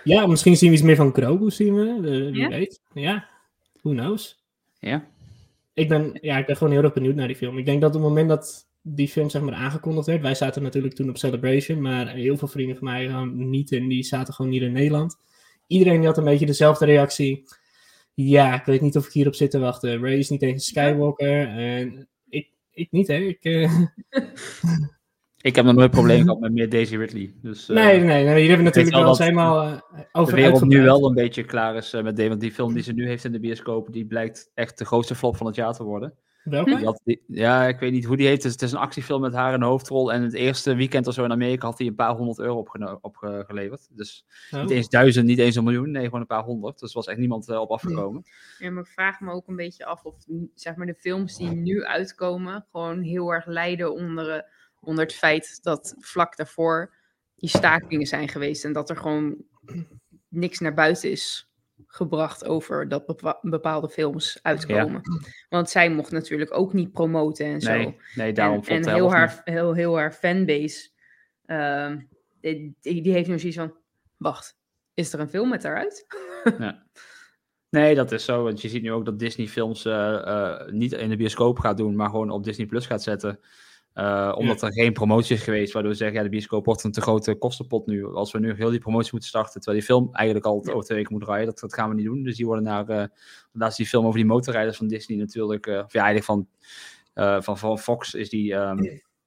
Ja, 0.04 0.26
misschien 0.26 0.56
zien 0.56 0.68
we 0.68 0.74
iets 0.74 0.84
meer 0.84 0.96
van 0.96 1.14
Grogu, 1.14 1.50
zien 1.50 1.74
we. 1.74 1.88
eh, 1.88 2.32
wie 2.32 2.48
weet. 2.48 2.80
Ja, 2.92 3.28
who 3.82 3.90
knows. 3.90 4.44
Ja? 4.78 5.06
Ik 5.72 5.88
ben, 5.88 6.18
ja, 6.20 6.38
ik 6.38 6.46
ben 6.46 6.56
gewoon 6.56 6.72
heel 6.72 6.82
erg 6.82 6.92
benieuwd 6.92 7.14
naar 7.14 7.26
die 7.26 7.36
film. 7.36 7.58
Ik 7.58 7.66
denk 7.66 7.80
dat 7.80 7.94
op 7.94 8.00
het 8.00 8.08
moment 8.08 8.28
dat 8.28 8.66
die 8.86 9.08
film 9.08 9.30
zeg 9.30 9.42
maar 9.42 9.54
aangekondigd 9.54 10.06
werd, 10.06 10.22
wij 10.22 10.34
zaten 10.34 10.62
natuurlijk 10.62 10.94
toen 10.94 11.08
op 11.08 11.18
Celebration, 11.18 11.80
maar 11.80 12.08
heel 12.08 12.36
veel 12.36 12.48
vrienden 12.48 12.76
van 12.76 12.84
mij 12.84 13.08
gaan 13.08 13.50
niet 13.50 13.72
en 13.72 13.88
die 13.88 14.02
zaten 14.02 14.34
gewoon 14.34 14.50
hier 14.50 14.62
in 14.62 14.72
Nederland. 14.72 15.16
iedereen 15.66 15.98
die 15.98 16.06
had 16.06 16.18
een 16.18 16.24
beetje 16.24 16.46
dezelfde 16.46 16.84
reactie. 16.84 17.44
Ja, 18.14 18.54
ik 18.54 18.64
weet 18.64 18.80
niet 18.80 18.96
of 18.96 19.06
ik 19.06 19.12
hierop 19.12 19.34
zit 19.34 19.50
te 19.50 19.58
wachten. 19.58 20.00
Ray 20.00 20.18
is 20.18 20.30
niet 20.30 20.42
eens 20.42 20.66
Skywalker. 20.66 21.48
En 21.48 22.08
ik, 22.28 22.48
ik 22.70 22.88
niet, 22.90 23.06
hè. 23.06 23.14
Ik, 23.14 23.44
eh, 23.44 23.80
Ik 25.40 25.56
heb 25.56 25.64
nog 25.64 25.74
nooit 25.74 25.90
problemen 25.90 26.24
gehad 26.24 26.40
met 26.40 26.52
meer 26.52 26.68
Daisy 26.68 26.96
Ridley. 26.96 27.34
Dus, 27.42 27.68
eh, 27.68 27.76
nee, 27.76 28.00
nee, 28.00 28.24
nee, 28.24 28.40
hier 28.40 28.48
hebben 28.48 28.56
we 28.56 28.62
natuurlijk 28.62 28.96
wel 28.96 29.08
eens 29.08 29.18
dat 29.18 29.26
helemaal 29.26 29.70
de 29.70 30.06
over 30.12 30.34
wereld 30.34 30.64
nu 30.64 30.82
wel 30.82 31.06
een 31.06 31.14
beetje 31.14 31.44
klaar 31.44 31.76
is 31.76 31.92
met 31.92 32.16
die, 32.16 32.28
want 32.28 32.40
die 32.40 32.52
film 32.52 32.74
die 32.74 32.82
ze 32.82 32.92
nu 32.92 33.06
heeft 33.06 33.24
in 33.24 33.32
de 33.32 33.40
bioscoop, 33.40 33.92
die 33.92 34.06
blijkt 34.06 34.50
echt 34.54 34.78
de 34.78 34.84
grootste 34.84 35.14
flop 35.14 35.36
van 35.36 35.46
het 35.46 35.56
jaar 35.56 35.72
te 35.72 35.84
worden. 35.84 36.14
Welke? 36.44 36.76
Die 36.76 36.84
had 36.84 37.00
die- 37.04 37.22
ja, 37.26 37.66
ik 37.66 37.78
weet 37.78 37.92
niet 37.92 38.04
hoe 38.04 38.16
die 38.16 38.26
heet. 38.26 38.36
Het 38.36 38.44
is, 38.44 38.52
het 38.52 38.62
is 38.62 38.72
een 38.72 38.78
actiefilm 38.78 39.20
met 39.20 39.32
haar 39.34 39.54
in 39.54 39.60
de 39.60 39.66
hoofdrol. 39.66 40.12
En 40.12 40.22
het 40.22 40.32
eerste 40.32 40.74
weekend 40.74 41.06
of 41.06 41.14
zo 41.14 41.24
in 41.24 41.30
Amerika 41.32 41.66
had 41.66 41.78
hij 41.78 41.86
een 41.86 41.94
paar 41.94 42.14
honderd 42.14 42.38
euro 42.38 42.66
opgeleverd. 43.00 43.86
Dus 43.90 44.26
Oh. 44.50 44.60
niet 44.60 44.70
eens 44.70 44.88
duizend, 44.88 45.26
niet 45.26 45.38
eens 45.38 45.56
een 45.56 45.64
miljoen. 45.64 45.90
Nee, 45.90 46.04
gewoon 46.04 46.20
een 46.20 46.26
paar 46.26 46.42
honderd. 46.44 46.78
Dus 46.78 46.88
er 46.90 46.96
was 46.96 47.06
echt 47.06 47.18
niemand 47.18 47.48
eh, 47.48 47.60
op 47.60 47.70
afgekomen. 47.70 48.22
Ja, 48.58 48.70
maar 48.70 48.82
ik 48.82 48.88
vraag 48.88 49.20
me 49.20 49.32
ook 49.32 49.48
een 49.48 49.56
beetje 49.56 49.84
af 49.84 50.04
of 50.04 50.14
zeg 50.54 50.76
maar, 50.76 50.86
de 50.86 50.94
films 50.94 51.36
die 51.36 51.50
nu 51.50 51.84
uitkomen 51.84 52.66
gewoon 52.70 53.00
heel 53.00 53.30
erg 53.32 53.46
lijden 53.46 53.92
onder, 53.94 54.30
eh, 54.30 54.42
onder 54.80 55.04
het 55.04 55.14
feit 55.14 55.58
dat 55.62 55.94
vlak 55.98 56.36
daarvoor 56.36 56.94
die 57.36 57.48
stakingen 57.48 58.06
zijn 58.06 58.28
geweest 58.28 58.64
en 58.64 58.72
dat 58.72 58.90
er 58.90 58.96
gewoon 58.96 59.36
niks 60.28 60.58
naar 60.58 60.74
buiten 60.74 61.10
is 61.10 61.48
gebracht 61.87 62.45
over 62.45 62.88
dat 62.88 63.07
bepa- 63.07 63.38
bepaalde 63.43 63.88
films 63.88 64.38
uitkomen. 64.43 65.00
Want 65.49 65.71
zij 65.71 65.90
mocht 65.90 66.11
natuurlijk 66.11 66.57
ook 66.57 66.73
niet 66.73 66.93
promoten 66.93 67.47
en 67.47 67.61
zo. 67.61 67.73
Nee, 67.73 67.97
nee 68.14 68.33
daarom 68.33 68.62
en, 68.66 68.83
en 68.83 68.95
heel 68.95 69.12
haar, 69.12 69.40
heel, 69.45 69.73
heel 69.73 69.97
haar 69.97 70.12
fanbase, 70.12 70.88
ehm, 71.47 71.99
die, 72.40 73.02
die 73.02 73.12
heeft 73.12 73.28
nu 73.28 73.38
zoiets 73.38 73.59
van, 73.59 73.75
wacht, 74.16 74.59
is 74.95 75.12
er 75.12 75.21
een 75.21 75.28
film 75.28 75.49
met 75.49 75.62
haar 75.62 75.76
uit? 75.76 76.07
Nee, 77.75 77.95
dat 77.95 78.12
is 78.12 78.25
zo. 78.25 78.43
Want 78.43 78.62
je 78.62 78.69
ziet 78.69 78.83
nu 78.83 78.93
ook 78.93 79.04
dat 79.04 79.19
Disney 79.19 79.49
films 79.49 79.85
eh, 79.85 80.14
eh, 80.14 80.69
niet 80.69 80.93
in 80.93 81.09
de 81.09 81.16
bioscoop 81.16 81.59
gaat 81.59 81.76
doen, 81.76 81.97
maar 81.97 82.11
gewoon 82.11 82.31
op 82.31 82.45
Disney 82.45 82.66
Plus 82.66 82.87
gaat 82.87 83.02
zetten. 83.02 83.40
Eh, 83.94 84.32
omdat 84.36 84.62
er 84.62 84.72
geen 84.72 84.92
promotie 84.92 85.36
is 85.36 85.42
geweest, 85.42 85.72
waardoor 85.72 85.90
we 85.92 85.96
zeggen, 85.96 86.16
ja, 86.16 86.22
de 86.22 86.28
bioscoop 86.28 86.64
wordt 86.64 86.84
een 86.84 86.92
te 86.92 87.00
grote 87.00 87.34
kostenpot 87.34 87.86
nu. 87.86 88.06
Als 88.06 88.32
we 88.32 88.38
nu 88.38 88.54
heel 88.54 88.70
die 88.70 88.78
promotie 88.78 89.10
moeten 89.10 89.28
starten, 89.28 89.52
terwijl 89.52 89.76
die 89.76 89.86
film 89.86 90.08
eigenlijk 90.12 90.46
al 90.46 90.56
over 90.56 90.84
twee 90.84 90.98
weken 90.98 91.12
moet 91.12 91.22
draaien, 91.22 91.46
dat, 91.46 91.58
dat 91.58 91.74
gaan 91.74 91.88
we 91.88 91.94
niet 91.94 92.04
doen. 92.04 92.22
Dus 92.22 92.36
die 92.36 92.46
worden 92.46 92.64
naar, 92.64 92.88
eh 92.88 93.06
daar 93.52 93.68
is 93.68 93.76
die 93.76 93.86
film 93.86 94.04
over 94.04 94.18
die 94.18 94.26
motorrijders 94.26 94.76
van 94.76 94.88
Disney 94.88 95.18
natuurlijk, 95.18 95.66
eh, 95.66 95.78
of 95.84 95.92
ja, 95.92 96.02
eigenlijk 96.02 96.24
van, 96.24 96.48
eh, 97.12 97.42
van, 97.42 97.58
van 97.58 97.78
Fox 97.78 98.14
is 98.14 98.28
die, 98.28 98.54
ehm, 98.54 98.76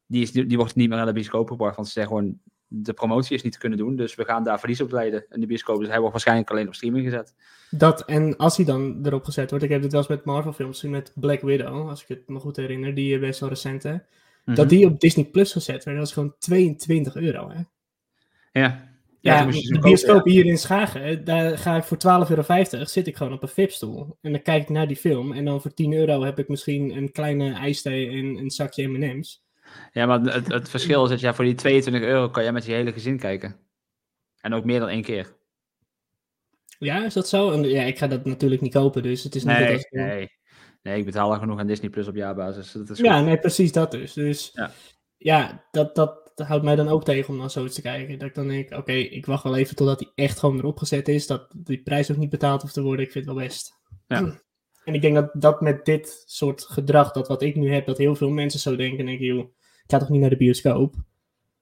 die, 0.06 0.22
is, 0.22 0.32
die, 0.32 0.46
die 0.46 0.58
wordt 0.58 0.76
niet 0.76 0.88
meer 0.88 0.98
naar 0.98 1.06
de 1.06 1.14
bioscoop 1.14 1.50
gebracht, 1.50 1.76
want 1.76 1.88
ze 1.88 1.94
zeggen 1.94 2.16
gewoon, 2.16 2.40
de 2.68 2.94
promotie 2.94 3.36
is 3.36 3.44
niet 3.44 3.54
te 3.54 3.60
kunnen 3.60 3.78
doen, 3.78 3.96
dus 3.96 4.16
we 4.16 4.26
gaan 4.26 4.44
daar 4.44 4.60
verlies 4.60 4.82
op 4.82 4.92
leiden 4.92 5.26
in 5.30 5.40
de 5.40 5.48
bioscoop. 5.48 5.80
Dus 5.80 5.88
hij 5.88 5.98
wordt 5.98 6.12
waarschijnlijk 6.12 6.50
alleen 6.50 6.68
op 6.68 6.76
streaming 6.76 7.06
gezet. 7.06 7.34
Dat, 7.70 8.06
en 8.06 8.38
als 8.38 8.58
hij 8.58 8.66
dan 8.66 9.06
erop 9.06 9.24
gezet 9.24 9.50
wordt, 9.50 9.66
ik 9.66 9.72
heb 9.72 9.82
dit 9.82 9.92
wel 9.92 10.02
eens 10.02 10.10
met 10.10 10.26
Marvel 10.26 10.54
films 10.54 10.82
met 10.82 11.12
Black 11.16 11.42
Widow, 11.42 11.90
als 11.90 12.02
ik 12.02 12.08
het 12.08 12.28
me 12.28 12.40
goed 12.40 12.56
herinner, 12.56 12.94
die 12.94 13.14
eh, 13.14 13.20
best 13.20 13.40
wel 13.40 13.50
recent 13.50 13.84
hè. 13.84 13.96
Mhm. 14.48 14.56
Dat 14.56 14.70
die 14.70 14.86
op 14.86 15.00
Disney 15.00 15.26
Plus 15.26 15.52
gezet 15.52 15.84
werd, 15.84 15.98
dat 15.98 16.08
is 16.08 16.14
gewoon 16.14 16.36
22 16.40 17.16
euro 17.16 17.50
hè. 17.50 17.62
Ja, 18.62 18.90
Ja, 19.20 19.52
ze 19.52 19.74
de 19.74 19.80
bioscoop 19.80 20.26
hier 20.26 20.46
in 20.46 20.58
Schagen, 20.58 21.24
daar 21.26 21.58
ga 21.58 21.76
ik 21.78 21.84
voor 21.84 21.98
12,50 21.98 22.30
euro, 22.72 22.86
zit 22.86 23.08
ik 23.08 23.18
gewoon 23.18 23.34
op 23.34 23.42
een 23.42 23.48
VIP-stoel. 23.48 24.18
En 24.22 24.32
dan 24.32 24.42
kijk 24.42 24.62
ik 24.62 24.70
naar 24.70 24.88
die 24.88 24.98
film 24.98 25.32
en 25.34 25.46
dan 25.46 25.62
voor 25.62 25.74
10 25.74 25.94
euro 25.94 26.24
heb 26.24 26.40
ik 26.40 26.48
misschien 26.48 26.96
een 26.98 27.12
kleine 27.12 27.54
ijsthee 27.54 28.10
en 28.10 28.26
een 28.38 28.52
zakje 28.52 28.88
M&M's. 28.88 29.46
Ja, 29.92 30.06
maar 30.06 30.20
het, 30.22 30.48
het 30.54 30.70
verschil 30.70 31.04
is 31.04 31.10
dat 31.10 31.20
ja, 31.20 31.34
voor 31.34 31.46
die 31.46 31.56
22 31.56 32.02
euro 32.10 32.30
kan 32.30 32.44
jij 32.44 32.52
met 32.52 32.66
je 32.66 32.72
hele 32.72 32.92
gezin 32.94 33.20
kijken. 33.20 33.56
En 34.42 34.54
ook 34.54 34.66
meer 34.66 34.80
dan 34.80 34.90
één 34.90 35.02
keer. 35.04 35.36
Ja, 36.80 37.06
is 37.06 37.14
dat 37.14 37.28
zo? 37.30 37.52
En, 37.52 37.64
ja, 37.64 37.84
ik 37.84 37.98
ga 37.98 38.08
dat 38.08 38.26
natuurlijk 38.26 38.62
niet 38.62 38.74
kopen, 38.74 39.04
dus 39.04 39.24
het 39.24 39.36
is 39.36 39.44
niet 39.44 39.58
dat 39.58 39.64
Nee, 39.64 39.74
als 39.74 39.84
ik- 39.84 39.92
nee. 39.92 40.30
Nee, 40.84 40.98
ik 41.00 41.06
betaal 41.06 41.34
al 41.34 41.40
genoeg 41.40 41.60
aan 41.60 41.68
Disney 41.68 41.90
Plus 41.90 42.08
op 42.08 42.16
jaarbasis. 42.16 42.72
Dat 42.72 42.90
is 42.90 42.98
Ja, 42.98 43.18
goed. 43.18 43.26
nee, 43.26 43.38
precies 43.38 43.72
dat 43.72 43.92
dus. 43.92 44.14
Dus 44.14 44.52
Ja. 44.54 44.72
ja, 45.18 45.66
dat, 45.72 45.96
dat 45.96 46.32
houdt 46.36 46.64
mij 46.64 46.76
dan 46.76 46.88
ook 46.88 47.04
tegen 47.04 47.34
om 47.34 47.40
dan 47.40 47.50
zoiets 47.50 47.76
te 47.76 47.82
kijken. 47.82 48.20
Dat 48.20 48.28
ik 48.28 48.36
dan 48.36 48.48
denk, 48.48 48.72
oké, 48.74 48.92
ik 48.92 49.26
wacht 49.26 49.44
wel 49.44 49.56
even 49.58 49.76
totdat 49.76 50.00
hij 50.00 50.26
echt 50.26 50.40
gewoon 50.40 50.58
erop 50.58 50.78
gezet 50.78 51.08
is. 51.08 51.28
Dat 51.28 51.48
die 51.56 51.82
prijs 51.84 52.12
ook 52.12 52.18
niet 52.18 52.30
betaald 52.30 52.62
hoeft 52.62 52.74
te 52.74 52.82
worden. 52.82 53.06
Ik 53.06 53.12
vind 53.12 53.26
het 53.26 53.34
wel 53.36 53.44
best. 53.44 53.74
Ja. 54.08 54.42
En 54.84 54.94
ik 54.94 55.02
denk 55.02 55.16
dat, 55.16 55.30
dat 55.34 55.62
met 55.62 55.86
dit 55.86 56.24
soort 56.26 56.64
gedrag, 56.64 57.12
dat 57.12 57.28
wat 57.28 57.42
ik 57.42 57.56
nu 57.56 57.74
heb, 57.74 57.86
dat 57.86 57.98
heel 57.98 58.16
veel 58.16 58.30
mensen 58.30 58.60
zo 58.60 58.76
denken. 58.76 59.06
denk 59.06 59.20
ik, 59.20 59.26
joh, 59.26 59.40
ik 59.84 59.84
ga 59.92 59.98
toch 59.98 60.10
niet 60.10 60.22
naar 60.22 60.30
de 60.30 60.38
bioscoop? 60.38 60.96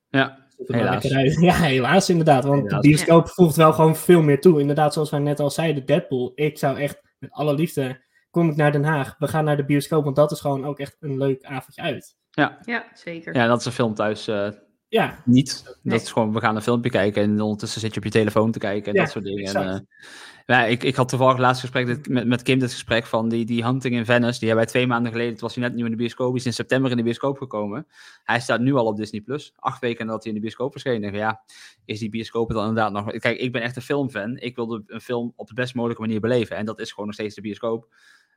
Ja, 0.10 0.44
Helaas. 0.68 1.04
Ja, 1.40 1.54
helaas 1.54 2.10
inderdaad. 2.10 2.44
Want 2.44 2.64
Helaas. 2.64 2.82
de 2.82 2.88
bioscoop 2.88 3.30
voegt 3.30 3.56
wel 3.56 3.74
gewoon 3.74 3.96
veel 3.96 4.22
meer 4.22 4.42
toe. 4.42 4.60
Inderdaad, 4.60 4.94
zoals 4.94 5.10
wij 5.10 5.20
net 5.20 5.40
al 5.40 5.50
zeiden, 5.52 5.86
Deadpool. 5.86 6.32
Ik 6.36 6.58
zou 6.58 6.78
echt, 6.78 7.02
met 7.20 7.32
alle 7.32 7.54
liefde, 7.54 8.05
kom 8.36 8.50
ik 8.50 8.56
naar 8.56 8.72
Den 8.72 8.84
Haag. 8.84 9.16
We 9.20 9.28
gaan 9.28 9.44
naar 9.46 9.58
de 9.58 9.66
bioscoop, 9.66 10.04
want 10.04 10.16
dat 10.16 10.32
is 10.32 10.40
gewoon 10.40 10.66
ook 10.66 10.80
echt 10.80 10.96
een 11.00 11.18
leuk 11.18 11.44
avondje 11.44 11.82
uit. 11.82 12.16
Ja, 12.32 12.60
zeker. 12.94 13.36
ja, 13.36 13.48
dat 13.48 13.60
is 13.60 13.66
een 13.66 13.72
film 13.72 13.94
thuis 13.94 14.28
eh, 14.28 14.48
Ja, 14.88 15.22
niet. 15.26 15.64
Nee. 15.84 15.94
Dat 15.94 16.04
is 16.06 16.12
gewoon, 16.12 16.34
we 16.34 16.40
gaan 16.40 16.56
een 16.56 16.62
filmpje 16.62 16.90
kijken 16.90 17.24
en 17.24 17.42
ondertussen 17.42 17.82
zit 17.82 17.92
je 17.94 17.98
op 17.98 18.04
je 18.06 18.12
telefoon 18.12 18.52
te 18.52 18.60
kijken 18.60 18.88
en 18.92 18.94
Ja, 18.94 19.02
dat 19.04 19.12
soort 19.12 19.24
dingen. 19.26 19.44
En, 19.46 19.56
exact. 19.62 19.80
eh, 19.80 19.86
ja, 20.46 20.66
ik, 20.66 20.84
ik 20.84 20.96
had 20.96 21.10
toevallig 21.10 21.38
laatst 21.38 21.62
gesprek 21.62 21.86
dit- 21.86 22.08
met, 22.10 22.28
met 22.28 22.42
Kim 22.42 22.60
dit 22.60 22.72
gesprek 22.72 23.06
van 23.06 23.30
die, 23.30 23.46
die 23.46 23.64
Hunting 23.66 23.96
in 23.96 24.06
Venice. 24.06 24.40
Die 24.40 24.48
hebben 24.48 24.56
wij 24.66 24.66
twee 24.66 24.88
maanden 24.88 25.12
geleden, 25.12 25.32
toen 25.34 25.42
was 25.42 25.56
hij 25.56 25.64
net 25.64 25.74
nieuw 25.76 25.86
in 25.86 25.92
de 25.92 25.98
bioscoop, 25.98 26.30
die 26.30 26.40
is 26.40 26.46
in 26.46 26.54
september 26.54 26.92
in 26.92 26.98
de 26.98 27.04
bioscoop 27.04 27.38
gekomen. 27.38 27.88
Hij 28.24 28.40
staat 28.40 28.60
nu 28.60 28.74
al 28.74 28.86
op 28.86 28.98
Disney 28.98 29.22
Plus, 29.22 29.54
acht 29.56 29.82
weken 29.82 30.06
nadat 30.06 30.24
hij 30.24 30.32
in 30.32 30.38
de 30.38 30.44
bioscoop 30.44 30.72
verscheen. 30.72 31.02
Denk, 31.02 31.16
ja, 31.16 31.42
is 31.86 32.00
die 32.00 32.10
bioscoop 32.10 32.48
het 32.48 32.58
dan 32.58 32.68
inderdaad 32.68 32.92
nog... 32.92 33.12
Kijk, 33.18 33.40
ik 33.40 33.52
ben 33.52 33.62
echt 33.62 33.76
een 33.76 33.82
filmfan. 33.82 34.38
Ik 34.38 34.56
wilde 34.56 34.84
een 34.88 35.02
film 35.02 35.34
op 35.36 35.48
de 35.48 35.54
best 35.54 35.76
mogelijke 35.76 36.02
manier 36.04 36.20
beleven. 36.20 36.56
En 36.56 36.66
dat 36.66 36.80
is 36.80 36.90
gewoon 36.90 37.06
nog 37.06 37.16
steeds 37.16 37.36
de 37.36 37.42
bioscoop. 37.42 37.88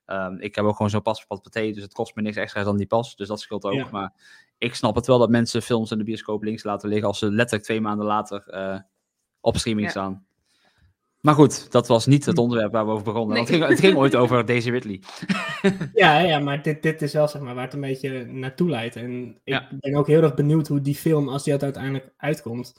Ehm, 0.08 0.36
ik 0.38 0.54
heb 0.54 0.64
ook 0.64 0.76
gewoon 0.76 0.90
zo'n 0.90 1.02
pas 1.02 1.24
voor 1.24 1.40
paté, 1.40 1.70
dus 1.72 1.82
het 1.82 1.92
kost 1.92 2.14
me 2.14 2.22
niks 2.22 2.36
extra 2.36 2.62
dan 2.64 2.76
die 2.76 2.86
pas. 2.86 3.16
Dus 3.16 3.28
dat 3.28 3.40
scheelt 3.40 3.64
ook. 3.64 3.72
Ja. 3.72 3.88
Maar 3.90 4.12
ik 4.58 4.74
snap 4.74 4.94
het 4.94 5.06
wel 5.06 5.18
dat 5.18 5.30
mensen 5.30 5.62
films 5.62 5.90
in 5.90 5.98
de 5.98 6.04
bioscoop 6.04 6.42
links 6.42 6.62
laten 6.62 6.88
liggen 6.88 7.08
als 7.08 7.18
ze 7.18 7.26
letterlijk 7.30 7.64
twee 7.64 7.80
maanden 7.80 8.06
later 8.06 8.48
eh, 8.48 8.78
op 9.40 9.56
streaming 9.56 9.86
Ja. 9.86 9.92
staan. 9.92 10.26
Maar 11.20 11.34
goed, 11.34 11.72
dat 11.72 11.88
was 11.88 12.06
niet 12.06 12.24
het 12.26 12.38
onderwerp 12.38 12.72
waar 12.72 12.84
we 12.86 12.92
over 12.92 13.04
begonnen. 13.04 13.28
Nee. 13.36 13.40
Het, 13.44 13.50
ging, 13.54 13.66
het 13.66 13.80
ging 13.80 13.96
ooit 13.96 14.16
over 14.16 14.44
Daisy 14.46 14.70
Ridley. 14.70 15.00
Ja, 15.94 16.18
ja 16.18 16.38
maar 16.38 16.62
dit, 16.62 16.82
dit 16.82 17.02
is 17.02 17.12
wel 17.12 17.28
zeg 17.28 17.42
maar, 17.42 17.54
waar 17.54 17.64
het 17.64 17.74
een 17.74 17.80
beetje 17.80 18.24
naartoe 18.24 18.68
leidt. 18.70 18.96
En 18.96 19.28
ik 19.44 19.54
Ja. 19.54 19.68
ben 19.80 19.94
ook 19.94 20.06
heel 20.06 20.22
erg 20.22 20.34
benieuwd 20.34 20.68
hoe 20.68 20.80
die 20.80 20.94
film, 20.94 21.28
als 21.28 21.44
die 21.44 21.56
uiteindelijk 21.60 22.12
uitkomt, 22.16 22.74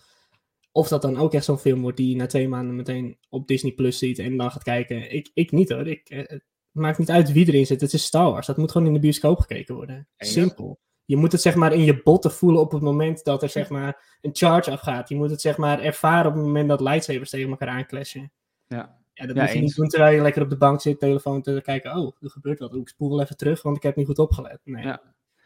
of 0.71 0.87
dat 0.87 1.01
dan 1.01 1.17
ook 1.17 1.33
echt 1.33 1.45
zo'n 1.45 1.57
film 1.59 1.81
wordt 1.81 1.97
die 1.97 2.09
je 2.09 2.15
na 2.15 2.25
twee 2.25 2.47
maanden 2.47 2.75
meteen 2.75 3.17
op 3.29 3.47
Disney 3.47 3.71
Plus 3.71 3.97
ziet 3.97 4.19
en 4.19 4.37
dan 4.37 4.51
gaat 4.51 4.63
kijken. 4.63 5.13
Ik, 5.13 5.29
ik 5.33 5.51
niet 5.51 5.69
hoor. 5.69 5.87
Ik, 5.87 6.09
eh, 6.09 6.37
maakt 6.71 6.97
niet 6.97 7.09
uit 7.11 7.31
wie 7.31 7.47
erin 7.47 7.65
zit. 7.65 7.81
Het 7.81 7.93
is 7.93 8.03
Star 8.03 8.31
Wars. 8.31 8.47
Dat 8.47 8.57
moet 8.57 8.71
gewoon 8.71 8.87
in 8.87 8.93
de 8.93 8.99
bioscoop 8.99 9.39
gekeken 9.39 9.75
worden. 9.75 10.07
Simpel. 10.17 10.79
Je 11.05 11.15
moet 11.17 11.31
het 11.31 11.41
zeg 11.41 11.55
maar 11.55 11.73
in 11.73 11.83
je 11.83 12.01
botten 12.03 12.31
voelen 12.31 12.61
op 12.61 12.71
het 12.71 12.81
moment 12.81 13.23
dat 13.23 13.43
er 13.43 13.49
zeg 13.49 13.69
maar 13.69 14.17
een 14.21 14.35
charge 14.35 14.71
afgaat. 14.71 15.09
Je 15.09 15.15
moet 15.15 15.29
het 15.29 15.41
zeg 15.41 15.57
maar 15.57 15.79
ervaren 15.81 16.31
op 16.31 16.37
het 16.37 16.45
moment 16.45 16.69
dat 16.69 16.81
lightsabers 16.81 17.29
tegen 17.29 17.49
elkaar 17.49 17.67
aanclashen. 17.69 18.31
Ja. 18.67 18.97
Ja, 19.13 19.25
dat 19.25 19.35
Ja, 19.35 19.41
moet 19.41 19.51
je 19.51 19.57
eens. 19.57 19.65
niet 19.65 19.75
doen 19.75 19.87
terwijl 19.87 20.15
je 20.15 20.21
lekker 20.21 20.41
op 20.41 20.49
de 20.49 20.57
bank 20.57 20.81
zit, 20.81 20.99
telefoon 20.99 21.41
te 21.41 21.61
kijken. 21.63 21.95
Oh, 21.97 22.15
er 22.19 22.29
gebeurt 22.29 22.59
wat. 22.59 22.71
Oeh, 22.71 22.81
ik 22.81 22.89
spoel 22.89 23.09
wel 23.09 23.21
even 23.21 23.37
terug, 23.37 23.61
want 23.61 23.77
ik 23.77 23.83
heb 23.83 23.95
niet 23.95 24.05
goed 24.05 24.19
opgelet. 24.19 24.59
Nee, 24.63 24.83
Ja. 24.83 25.01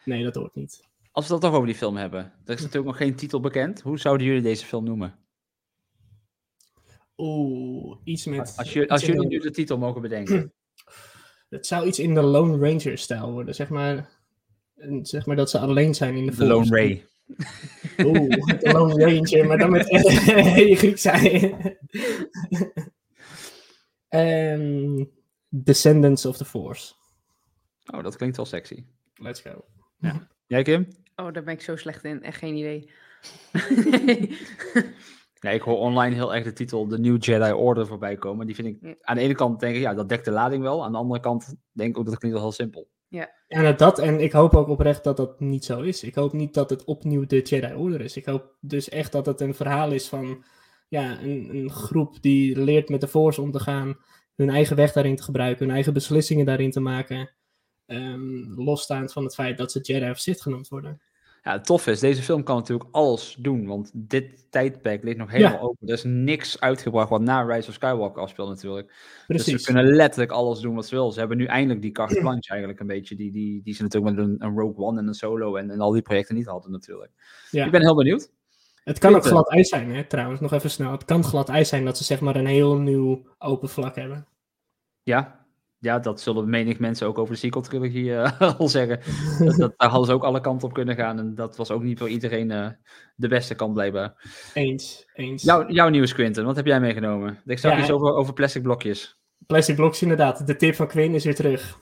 nee 0.06 0.24
dat 0.24 0.36
hoort 0.36 0.56
niet. 0.56 0.88
Als 1.12 1.26
we 1.28 1.32
dat 1.32 1.42
toch 1.42 1.54
over 1.54 1.66
die 1.68 1.76
film 1.76 1.96
hebben. 1.98 2.20
Er 2.46 2.54
is 2.54 2.60
natuurlijk 2.62 2.86
nog 2.86 2.98
geen 2.98 3.16
titel 3.16 3.40
bekend. 3.40 3.82
Hoe 3.82 4.00
zouden 4.00 4.28
jullie 4.28 4.42
deze 4.42 4.66
film 4.66 4.84
noemen? 4.84 5.16
Oeh, 7.18 7.98
iets 8.04 8.26
met... 8.26 8.54
Als, 8.58 8.74
je, 8.74 8.86
jullie 9.06 9.28
nu 9.28 9.40
de 9.40 9.52
titel 9.52 9.78
mogen 9.78 10.02
bedenken. 10.02 10.54
Het 11.54 11.68
zou 11.68 11.88
iets 11.88 12.00
in 12.00 12.13
de 12.13 12.22
Lone 12.22 12.70
Ranger-stijl 12.70 13.32
worden. 13.32 13.56
Zeg 13.56 13.70
maar, 13.70 14.10
zeg 15.02 15.26
maar 15.26 15.36
dat 15.36 15.50
ze 15.50 15.60
alleen 15.60 15.96
zijn 15.96 16.16
in 16.16 16.26
de 16.26 16.36
The 16.36 16.46
Lone. 16.46 16.70
Ray. 16.70 17.06
Oeh, 18.06 18.30
de 18.62 18.72
Lone 18.72 19.06
Ranger, 19.06 19.48
maar 19.48 19.58
dan 19.58 19.72
met 19.72 19.88
je 19.89 20.76
Griek 20.76 20.98
zijn. 20.98 21.58
Ehm, 24.08 25.04
Descendants 25.50 26.26
of 26.26 26.38
the 26.38 26.46
Force. 26.46 26.94
Oh, 27.94 28.04
dat 28.04 28.16
klinkt 28.16 28.36
wel 28.36 28.46
sexy. 28.46 28.84
Let's 29.16 29.42
go. 29.42 29.66
Jij, 30.48 30.63
Kim? 30.63 30.88
Oh, 31.16 31.34
daar 31.34 31.44
ben 31.44 31.54
ik 31.54 31.62
zo 31.62 31.76
slecht 31.76 32.04
in. 32.04 32.24
Echt 32.24 32.38
geen 32.38 32.56
idee. 32.56 32.89
Ja, 35.44 35.50
ik 35.50 35.62
hoor 35.62 35.78
online 35.78 36.16
heel 36.16 36.36
erg 36.36 36.44
de 36.44 36.54
titel 36.54 36.88
The 36.88 36.98
New 36.98 37.24
Jedi 37.24 37.52
Order 37.52 37.88
voorbij 37.88 38.16
komen. 38.16 38.46
Die 38.46 38.56
vind 38.56 38.68
ik 38.68 38.78
Ja. 38.82 38.96
aan 39.02 39.16
de 39.16 39.22
ene 39.22 39.36
kant 39.36 39.60
denk 39.60 39.76
ik, 39.76 39.82
ja, 39.82 39.94
dat 39.94 40.10
dekt 40.10 40.26
de 40.26 40.32
lading 40.32 40.64
wel. 40.64 40.84
Aan 40.84 40.92
de 40.92 40.98
andere 40.98 41.20
kant 41.20 41.56
denk 41.72 41.90
ik 41.90 41.98
ook 41.98 42.06
dat 42.06 42.18
klinkt 42.18 42.38
wel 42.38 42.46
heel 42.48 42.56
simpel. 42.56 42.90
Ja, 43.08 43.30
nou, 43.48 43.76
dat 43.76 44.00
en 44.00 44.20
ik 44.20 44.32
hoop 44.32 44.56
ook 44.56 44.68
oprecht 44.68 45.04
dat 45.04 45.18
dat 45.18 45.40
niet 45.40 45.66
zo 45.66 45.82
is. 45.82 46.04
Ik 46.04 46.16
hoop 46.16 46.34
niet 46.34 46.54
dat 46.54 46.70
het 46.70 46.84
opnieuw 46.84 47.26
de 47.26 47.42
Jedi 47.42 47.74
Order 47.74 48.02
is. 48.02 48.18
Ik 48.18 48.26
hoop 48.26 48.56
dus 48.60 48.90
echt 48.90 49.12
dat 49.12 49.26
het 49.26 49.42
een 49.42 49.56
verhaal 49.56 49.92
is 49.92 50.08
van 50.08 50.44
ja, 50.88 51.22
een, 51.22 51.56
een 51.56 51.70
groep 51.70 52.22
die 52.22 52.60
leert 52.60 52.90
met 52.90 53.02
de 53.02 53.08
Force 53.08 53.42
om 53.42 53.52
te 53.52 53.60
gaan, 53.60 53.98
hun 54.36 54.50
eigen 54.50 54.76
weg 54.76 54.92
daarin 54.92 55.16
te 55.16 55.24
gebruiken, 55.24 55.66
hun 55.66 55.74
eigen 55.74 55.94
beslissingen 55.94 56.46
daarin 56.46 56.72
te 56.72 56.80
maken, 56.80 57.32
ehm, 57.86 58.54
losstaand 58.56 59.12
van 59.14 59.24
het 59.24 59.34
feit 59.34 59.58
dat 59.58 59.72
ze 59.72 59.80
Jedi 59.80 60.10
of 60.10 60.20
Sith 60.20 60.42
genoemd 60.42 60.68
worden. 60.68 61.02
Ja, 61.44 61.52
het 61.52 61.66
tof 61.66 61.88
is, 61.88 62.00
deze 62.00 62.22
film 62.22 62.44
kan 62.44 62.56
natuurlijk 62.56 62.90
alles 62.92 63.36
doen, 63.40 63.66
want 63.68 63.92
dit 63.94 64.52
tijdperk 64.52 65.04
ligt 65.04 65.18
nog 65.18 65.32
helemaal 65.32 65.54
Ja. 65.54 65.60
open. 65.60 65.88
Er 65.88 65.94
is 65.94 66.04
niks 66.04 66.60
uitgebracht 66.60 67.10
wat 67.10 67.22
na 67.22 67.42
Rise 67.42 67.68
of 67.70 67.74
Skywalker 67.74 68.22
afspeelt 68.22 68.50
natuurlijk. 68.50 68.88
Dus 68.88 69.26
Precies. 69.28 69.64
ze 69.64 69.74
kunnen 69.74 69.96
letterlijk 69.96 70.32
alles 70.32 70.60
doen 70.60 70.76
wat 70.76 70.86
ze 70.88 70.96
willen. 70.96 71.12
Ze 71.12 71.20
hebben 71.20 71.38
nu 71.38 71.46
eindelijk 71.46 71.82
die 71.82 71.92
carte 71.92 72.20
blanche 72.20 72.50
eigenlijk 72.50 72.80
een 72.80 72.88
beetje, 72.88 73.16
die, 73.16 73.32
die, 73.32 73.62
die 73.64 73.74
ze 73.74 73.82
natuurlijk 73.84 74.16
met 74.16 74.26
een, 74.26 74.36
een 74.40 74.58
Rogue 74.60 74.86
One 74.86 75.00
en 75.00 75.08
een 75.08 75.14
Solo 75.14 75.56
en, 75.56 75.70
en 75.70 75.80
al 75.80 75.92
die 75.92 76.02
projecten 76.02 76.36
niet 76.36 76.46
hadden 76.46 76.72
natuurlijk. 76.72 77.12
Ja. 77.52 77.66
Ik 77.66 77.72
ben 77.72 77.82
heel 77.82 77.96
benieuwd. 77.96 78.32
Het 78.84 79.00
kan 79.00 79.16
ook 79.16 79.26
glad 79.26 79.50
ijs 79.52 79.70
zijn, 79.70 79.96
hè, 79.96 80.04
trouwens. 80.04 80.40
Nog 80.40 80.54
even 80.54 80.70
snel. 80.70 80.92
Het 80.92 81.06
kan 81.06 81.24
glad 81.24 81.50
ijs 81.50 81.70
zijn 81.70 81.86
dat 81.86 81.98
ze 81.98 82.04
zeg 82.04 82.20
maar 82.22 82.36
een 82.36 82.46
heel 82.46 82.78
nieuw 82.78 83.28
open 83.38 83.70
vlak 83.70 83.96
hebben. 83.96 84.28
Ja, 85.04 85.43
ja 85.84 86.00
dat 86.00 86.22
zullen 86.22 86.50
menig 86.50 86.80
mensen 86.80 87.08
ook 87.08 87.17
over 87.17 87.34
de 87.34 87.39
sequel-trilogie 87.39 88.15
eh, 88.15 88.41
al 88.60 88.67
zeggen. 88.67 89.00
dat, 89.39 89.56
dat, 89.58 89.74
daar 89.78 89.89
hadden 89.89 90.08
ze 90.08 90.13
ook 90.13 90.24
alle 90.24 90.41
kanten 90.41 90.67
op 90.67 90.74
kunnen 90.74 90.96
gaan 90.96 91.19
en 91.19 91.36
dat 91.36 91.58
was 91.58 91.72
ook 91.72 91.84
niet 91.84 92.00
voor 92.00 92.10
iedereen 92.10 92.52
eh, 92.52 92.67
de 93.15 93.28
beste 93.28 93.56
kant 93.56 93.74
blijkbaar. 93.74 94.13
Eens, 94.54 95.06
eens. 95.13 95.43
Jouw, 95.43 95.69
jouw 95.69 95.89
nieuws, 95.89 96.13
Quinten, 96.13 96.46
wat 96.46 96.56
heb 96.56 96.65
jij 96.65 96.80
meegenomen? 96.80 97.41
Ik 97.46 97.60
zag 97.60 97.72
Ja, 97.72 97.80
iets 97.80 97.91
over, 97.91 98.13
over 98.13 98.34
plastic 98.34 98.62
blokjes. 98.62 99.17
Plastic 99.46 99.76
blocks 99.76 100.02
inderdaad. 100.02 100.48
De 100.48 100.56
tip 100.56 100.76
van 100.76 100.88
Quinn 100.88 101.15
is 101.15 101.24
weer 101.24 101.36
terug. 101.36 101.78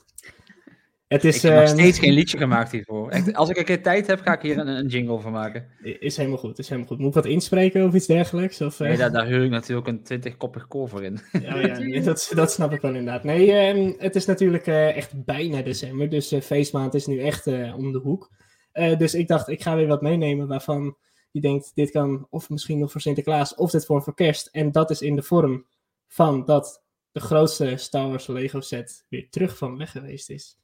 Het 1.11 1.23
is, 1.23 1.35
ik 1.35 1.41
heb 1.41 1.53
nog 1.53 1.61
ehm, 1.63 1.77
steeds 1.77 1.99
geen 1.99 2.13
liedje 2.13 2.37
gemaakt 2.37 2.71
hiervoor. 2.71 3.09
Echt, 3.09 3.33
als 3.33 3.49
ik 3.49 3.57
een 3.57 3.65
keer 3.65 3.83
tijd 3.83 4.07
heb, 4.07 4.21
ga 4.21 4.33
ik 4.33 4.41
hier 4.41 4.57
een, 4.57 4.67
een 4.67 4.87
jingle 4.87 5.19
van 5.19 5.31
maken. 5.31 5.67
is 5.81 6.17
helemaal 6.17 6.37
goed, 6.37 6.59
is 6.59 6.67
helemaal 6.69 6.89
goed. 6.89 6.99
Moet 6.99 7.07
ik 7.07 7.13
wat 7.13 7.25
inspreken 7.25 7.85
of 7.85 7.93
iets 7.93 8.07
dergelijks? 8.07 8.61
Of, 8.61 8.79
eh? 8.79 8.87
Nee, 8.87 8.97
daar, 8.97 9.11
daar 9.11 9.25
huur 9.25 9.43
ik 9.43 9.49
natuurlijk 9.49 9.87
een 9.87 10.21
20-koppig 10.21 10.67
koor 10.67 10.89
voor 10.89 11.03
in. 11.03 11.19
Oh 11.33 11.41
ja, 11.41 11.77
nee, 11.79 12.01
dat, 12.11 12.31
dat 12.35 12.51
snap 12.51 12.71
ik 12.71 12.81
wel 12.81 12.93
inderdaad. 12.93 13.23
Nee, 13.23 13.51
ehm, 13.51 13.93
het 13.97 14.15
is 14.15 14.25
natuurlijk 14.25 14.67
eh, 14.67 14.97
echt 14.97 15.25
bijna 15.25 15.61
december, 15.61 16.09
dus 16.09 16.31
eh, 16.31 16.41
feestmaand 16.41 16.93
is 16.93 17.05
nu 17.05 17.19
echt 17.19 17.47
eh, 17.47 17.77
om 17.77 17.91
de 17.91 17.99
hoek. 17.99 18.29
Eh, 18.71 18.97
dus 18.97 19.13
ik 19.13 19.27
dacht, 19.27 19.47
ik 19.47 19.61
ga 19.61 19.75
weer 19.75 19.87
wat 19.87 20.01
meenemen 20.01 20.47
waarvan 20.47 20.97
je 21.31 21.41
denkt, 21.41 21.71
dit 21.73 21.91
kan 21.91 22.27
of 22.29 22.49
misschien 22.49 22.79
nog 22.79 22.91
voor 22.91 23.01
Sinterklaas, 23.01 23.55
of 23.55 23.71
dit 23.71 23.85
voor 23.85 24.03
voor 24.03 24.15
kerst. 24.15 24.47
En 24.47 24.71
dat 24.71 24.89
is 24.89 25.01
in 25.01 25.15
de 25.15 25.23
vorm 25.23 25.65
van 26.07 26.45
dat 26.45 26.83
de 27.11 27.19
grootste 27.19 27.77
Star 27.77 28.09
Wars 28.09 28.27
Lego 28.27 28.59
set 28.59 29.05
weer 29.09 29.29
terug 29.29 29.57
van 29.57 29.77
weg 29.77 29.91
geweest 29.91 30.29
is. 30.29 30.59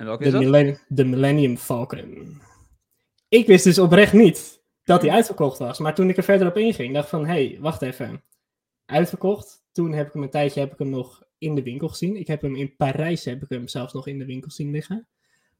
En 0.00 0.06
welke 0.06 0.30
De, 0.30 0.68
is 0.70 0.78
de 0.88 1.04
Millennium 1.04 1.56
Falcon. 1.56 2.40
Ik 3.28 3.46
wist 3.46 3.64
dus 3.64 3.78
oprecht 3.78 4.12
niet 4.12 4.62
dat 4.84 5.00
die 5.00 5.12
uitverkocht 5.12 5.58
was. 5.58 5.78
Maar 5.78 5.94
toen 5.94 6.08
ik 6.08 6.16
er 6.16 6.22
verder 6.22 6.48
op 6.48 6.56
inging, 6.56 6.94
dacht 6.94 7.08
van, 7.08 7.26
hé, 7.26 7.46
hey, 7.46 7.58
wacht 7.60 7.82
even. 7.82 8.22
Uitverkocht. 8.86 9.64
Toen 9.72 9.92
heb 9.92 10.06
ik 10.06 10.12
hem 10.12 10.22
een 10.22 10.30
tijdje 10.30 10.60
heb 10.60 10.72
ik 10.72 10.78
hem 10.78 10.88
nog 10.88 11.22
in 11.38 11.54
de 11.54 11.62
winkel 11.62 11.88
gezien. 11.88 12.16
Ik 12.16 12.26
heb 12.26 12.42
hem 12.42 12.56
in 12.56 12.76
Parijs 12.76 13.24
heb 13.24 13.42
ik 13.42 13.48
hem 13.48 13.68
zelfs 13.68 13.92
nog 13.92 14.06
in 14.06 14.18
de 14.18 14.24
winkel 14.24 14.50
zien 14.50 14.70
liggen. 14.70 15.08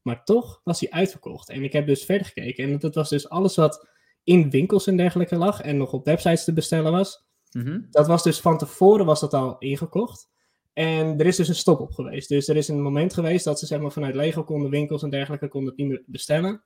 Maar 0.01 0.23
toch 0.23 0.61
was 0.63 0.79
hij 0.79 0.89
uitverkocht. 0.89 1.49
En 1.49 1.63
ik 1.63 1.73
heb 1.73 1.87
dus 1.87 2.05
verder 2.05 2.27
gekeken. 2.27 2.63
En 2.63 2.79
dat 2.79 2.95
was 2.95 3.09
dus 3.09 3.29
alles 3.29 3.55
wat 3.55 3.87
in 4.23 4.49
winkels 4.49 4.87
en 4.87 4.97
dergelijke 4.97 5.35
lag. 5.35 5.61
En 5.61 5.77
nog 5.77 5.93
op 5.93 6.05
websites 6.05 6.43
te 6.43 6.53
bestellen 6.53 6.91
was. 6.91 7.25
Mhm. 7.51 7.81
Dat 7.89 8.07
was 8.07 8.23
dus 8.23 8.39
van 8.39 8.57
tevoren 8.57 9.05
was 9.05 9.19
dat 9.19 9.33
al 9.33 9.57
ingekocht. 9.57 10.29
En 10.73 11.19
er 11.19 11.25
is 11.25 11.35
dus 11.35 11.47
een 11.47 11.55
stop 11.55 11.79
op 11.79 11.91
geweest. 11.91 12.29
Dus 12.29 12.47
er 12.47 12.55
is 12.55 12.67
een 12.67 12.81
moment 12.81 13.13
geweest 13.13 13.45
dat 13.45 13.59
ze 13.59 13.65
zeg 13.65 13.79
maar, 13.79 13.91
vanuit 13.91 14.15
Lego 14.15 14.43
konden, 14.43 14.69
winkels 14.69 15.03
en 15.03 15.09
dergelijke, 15.09 15.47
konden 15.47 15.69
het 15.69 15.79
niet 15.79 15.87
meer 15.87 16.03
bestellen. 16.05 16.63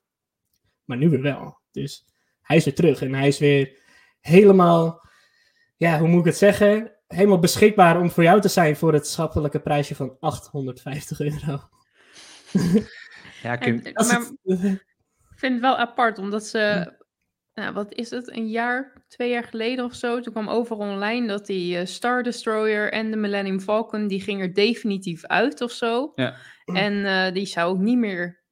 Maar 0.83 0.97
nu 0.97 1.09
weer 1.09 1.21
wel. 1.21 1.59
Dus 1.71 2.05
hij 2.41 2.57
is 2.57 2.65
weer 2.65 2.75
terug. 2.75 3.01
En 3.01 3.13
hij 3.13 3.27
is 3.27 3.39
weer 3.39 3.81
helemaal, 4.19 5.07
ja, 5.77 5.99
hoe 5.99 6.07
moet 6.07 6.19
ik 6.19 6.25
het 6.25 6.37
zeggen? 6.37 6.91
Helemaal 7.07 7.39
beschikbaar 7.39 7.99
om 7.99 8.11
voor 8.11 8.23
jou 8.23 8.41
te 8.41 8.47
zijn 8.47 8.75
voor 8.75 8.93
het 8.93 9.07
schappelijke 9.07 9.59
prijsje 9.59 9.95
van 9.95 10.17
850 10.19 11.19
euro. 11.19 11.59
Ja, 13.41 13.55
maar 13.55 13.67
ik 13.67 14.85
vind 15.35 15.53
het 15.53 15.61
wel 15.61 15.77
apart, 15.77 16.17
omdat 16.17 16.45
ze, 16.45 16.93
nou, 17.55 17.73
wat 17.73 17.93
is 17.93 18.09
het, 18.09 18.31
een 18.35 18.47
jaar, 18.49 19.03
twee 19.07 19.29
jaar 19.29 19.43
geleden 19.43 19.85
of 19.85 19.93
zo, 19.93 20.19
toen 20.19 20.33
kwam 20.33 20.47
over 20.49 20.75
online 20.75 21.27
dat 21.27 21.45
die 21.45 21.77
eh, 21.77 21.85
Star 21.85 22.23
Destroyer 22.23 22.91
en 22.91 23.11
de 23.11 23.17
Millennium 23.17 23.59
Falcon, 23.59 24.07
die 24.07 24.21
ging 24.21 24.41
er 24.41 24.53
definitief 24.53 25.25
uit 25.25 25.61
of 25.61 25.71
zo. 25.71 26.11
Ja. 26.15 26.35
En 26.65 27.05
eh, 27.05 27.33
die 27.33 27.45
zou 27.45 27.71
ook 27.71 27.79
niet 27.79 27.97
meer 27.97 28.43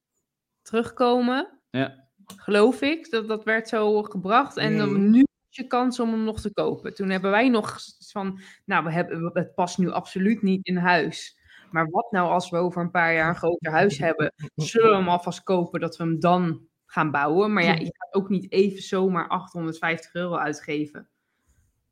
terugkomen, 0.61 1.59
Ja. 1.69 2.07
geloof 2.35 2.81
ik. 2.81 3.09
Dat, 3.11 3.27
dat 3.27 3.43
werd 3.43 3.67
zo 3.67 4.03
gebracht. 4.03 4.57
En 4.57 4.77
dan 4.77 4.89
Mm. 4.93 5.09
nu 5.11 5.19
is 5.49 5.55
je 5.57 5.67
kans 5.67 5.99
om 5.99 6.09
hem 6.09 6.23
nog 6.23 6.41
te 6.41 6.53
kopen. 6.53 6.93
Toen 6.95 7.09
hebben 7.09 7.31
wij 7.31 7.49
nog 7.49 7.77
van, 8.11 8.39
nou, 8.65 8.83
we 8.83 8.91
hebben, 8.91 9.29
het 9.33 9.53
past 9.55 9.77
nu 9.77 9.89
absoluut 9.91 10.41
niet 10.41 10.65
in 10.65 10.77
huis. 10.77 11.37
Maar 11.71 11.89
wat 11.89 12.11
nou 12.11 12.29
als 12.29 12.49
we 12.49 12.57
over 12.57 12.81
een 12.81 12.91
paar 12.91 13.13
jaar 13.13 13.29
een 13.29 13.35
groter 13.35 13.71
huis 13.71 13.97
hebben? 13.97 14.33
Zullen 14.55 14.89
we 14.89 14.95
hem 14.95 15.09
alvast 15.09 15.43
kopen 15.43 15.79
dat 15.79 15.97
we 15.97 16.03
hem 16.03 16.19
dan 16.19 16.67
gaan 16.93 17.11
bouwen? 17.11 17.53
Maar 17.53 17.63
ja, 17.63 17.73
je 17.73 17.93
gaat 17.97 18.13
ook 18.13 18.29
niet 18.29 18.51
even 18.51 18.81
zomaar 18.81 19.27
850 19.27 20.13
euro 20.13 20.35
uitgeven. 20.35 21.07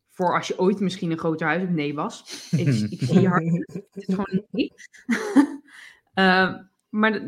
Voor 0.10 0.36
als 0.36 0.48
je 0.48 0.60
ooit 0.60 0.80
misschien 0.80 1.12
een 1.12 1.18
groter 1.18 1.48
huis 1.48 1.62
hebt. 1.62 1.74
Nee, 1.74 1.94
was. 1.94 2.48
Ik, 2.52 2.68
ik 3.00 3.02
zie 3.02 3.20
je 3.20 3.28
hard. 3.28 3.46
Het 3.74 3.88
is 3.92 4.06
gewoon 4.06 4.44
niet. 4.52 4.74
Eh, 6.14 6.54
maar 6.90 7.22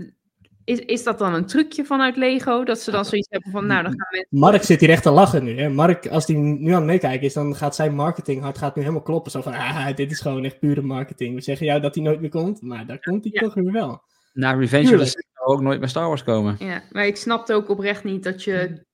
is, 0.64 0.80
is 0.80 1.04
dat 1.04 1.20
dan 1.20 1.34
een 1.34 1.46
trucje 1.46 1.86
vanuit 1.86 2.16
Lego? 2.18 2.64
Dat 2.64 2.80
ze 2.80 2.92
dan 2.92 3.06
zoiets 3.06 3.30
hebben 3.30 3.52
van, 3.52 3.66
nou, 3.68 3.84
dan 3.84 3.92
gaan 3.92 4.08
mensen... 4.12 4.40
Mark 4.40 4.64
zit 4.64 4.80
hier 4.80 4.90
echt 4.90 5.04
te 5.04 5.10
lachen 5.12 5.44
nu. 5.44 5.60
Hè? 5.60 5.70
Mark, 5.70 6.08
als 6.08 6.28
hij 6.28 6.36
nu 6.36 6.70
aan 6.70 6.76
het 6.76 6.86
meekijken 6.86 7.22
is, 7.28 7.34
dan 7.34 7.56
gaat 7.56 7.76
zijn 7.76 7.96
marketinghart 7.96 8.58
gaat 8.58 8.76
nu 8.76 8.82
helemaal 8.82 9.04
kloppen. 9.04 9.32
Zo 9.32 9.42
van, 9.42 9.54
ah, 9.54 9.96
dit 9.96 10.12
is 10.12 10.20
gewoon 10.20 10.44
echt 10.44 10.60
pure 10.60 10.82
marketing. 10.82 11.36
We 11.36 11.42
zeggen 11.42 11.66
jou 11.66 11.82
dat 11.82 11.96
hij 11.96 12.04
nooit 12.04 12.22
meer 12.22 12.30
komt, 12.30 12.62
maar 12.62 12.86
daar 12.86 13.00
komt 13.00 13.24
hij 13.24 13.34
Ja. 13.34 13.42
toch 13.42 13.54
weer 13.54 13.72
wel. 13.72 14.02
na 14.34 14.52
Revenge 14.54 14.94
of 14.94 15.00
the 15.00 15.06
Sith 15.06 15.26
zou 15.44 15.58
ook 15.58 15.62
nooit 15.62 15.80
meer 15.80 15.90
Star 15.90 16.08
Wars 16.08 16.24
komen. 16.24 16.56
Ja, 16.60 16.84
maar 16.92 17.06
ik 17.06 17.18
snapte 17.18 17.54
ook 17.54 17.70
oprecht 17.70 18.04
niet 18.04 18.24
dat 18.24 18.44
je 18.44 18.86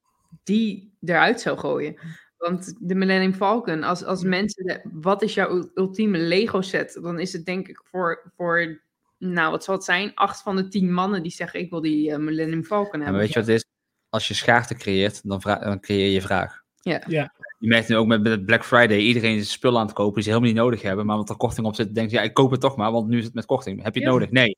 die 0.43 0.97
eruit 1.01 1.41
zou 1.41 1.57
gooien. 1.57 1.99
Want 2.37 2.73
de 2.79 2.95
Millennium 2.95 3.33
Falcon, 3.33 3.83
als, 3.83 4.03
als 4.03 4.23
mensen, 4.23 4.65
de- 4.65 4.89
wat 4.93 5.21
is 5.21 5.33
jouw 5.33 5.49
ul- 5.49 5.71
ultieme 5.75 6.17
Lego 6.17 6.61
set? 6.61 6.99
Dan 7.01 7.19
is 7.19 7.33
het 7.33 7.45
denk 7.45 7.67
ik 7.67 7.81
voor, 7.83 8.31
voor 8.35 8.81
nou 9.17 9.51
wat 9.51 9.63
zal 9.63 9.75
het 9.75 9.83
zijn, 9.83 10.11
acht 10.15 10.41
van 10.41 10.55
de 10.55 10.67
tien 10.67 10.93
mannen 10.93 11.23
die 11.23 11.31
zeggen 11.31 11.59
ik 11.59 11.69
wil 11.69 11.81
die 11.81 12.11
eh, 12.11 12.17
Millennium 12.17 12.63
Falcon 12.63 12.85
Ja, 12.99 13.05
hebben. 13.05 13.11
maar 13.11 13.21
weet 13.21 13.33
je 13.33 13.39
wat 13.39 13.47
het 13.47 13.55
is? 13.57 13.65
Als 14.09 14.27
je 14.27 14.33
schaarste 14.33 14.75
creëert, 14.75 15.27
dan, 15.27 15.39
dan 15.43 15.79
creëer 15.79 16.11
je 16.11 16.21
vraag. 16.21 16.61
Ja. 16.81 17.01
Ja. 17.07 17.33
Je 17.59 17.67
merkt 17.67 17.89
nu 17.89 17.95
ook 17.95 18.07
met, 18.07 18.21
met 18.21 18.45
Black 18.45 18.65
Friday, 18.65 18.97
iedereen 18.97 19.37
is 19.37 19.51
spullen 19.51 19.79
aan 19.79 19.85
het 19.85 19.95
kopen 19.95 20.13
die 20.13 20.23
ze 20.23 20.29
helemaal 20.29 20.49
niet 20.51 20.59
nodig 20.59 20.81
hebben. 20.81 21.05
Maar 21.05 21.15
omdat 21.15 21.29
er 21.29 21.37
korting 21.37 21.67
op 21.67 21.75
zit, 21.75 21.95
denk 21.95 22.09
je, 22.09 22.15
ja, 22.15 22.21
ik 22.21 22.33
koop 22.33 22.51
het 22.51 22.61
toch 22.61 22.75
maar, 22.75 22.91
want 22.91 23.07
nu 23.07 23.17
is 23.17 23.25
het 23.25 23.33
met 23.33 23.45
korting. 23.45 23.83
Heb 23.83 23.93
je 23.93 23.99
het 23.99 24.09
Ja. 24.09 24.15
nodig? 24.15 24.29
Nee. 24.31 24.57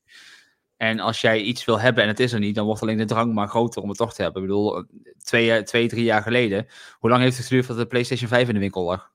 En 0.82 1.00
als 1.00 1.20
jij 1.20 1.40
iets 1.40 1.64
wil 1.64 1.80
hebben 1.80 2.02
en 2.02 2.08
het 2.08 2.20
is 2.20 2.32
er 2.32 2.38
niet, 2.40 2.54
dan 2.54 2.66
wordt 2.66 2.82
alleen 2.82 2.96
de 2.96 3.04
drang 3.04 3.34
maar 3.34 3.48
groter 3.48 3.82
om 3.82 3.88
het 3.88 3.98
toch 3.98 4.14
te 4.14 4.22
hebben. 4.22 4.42
Ik 4.42 4.48
bedoel, 4.48 4.84
twee, 5.22 5.44
jaar- 5.44 5.64
twee 5.64 5.88
drie 5.88 6.04
jaar 6.04 6.22
geleden, 6.22 6.66
hoe 6.98 7.10
lang 7.10 7.22
heeft 7.22 7.36
het 7.36 7.46
geduurd 7.46 7.66
dat 7.66 7.76
de 7.76 7.86
PlayStation 7.86 8.28
5 8.28 8.48
in 8.48 8.54
de 8.54 8.60
winkel 8.60 8.82
lag? 8.84 9.10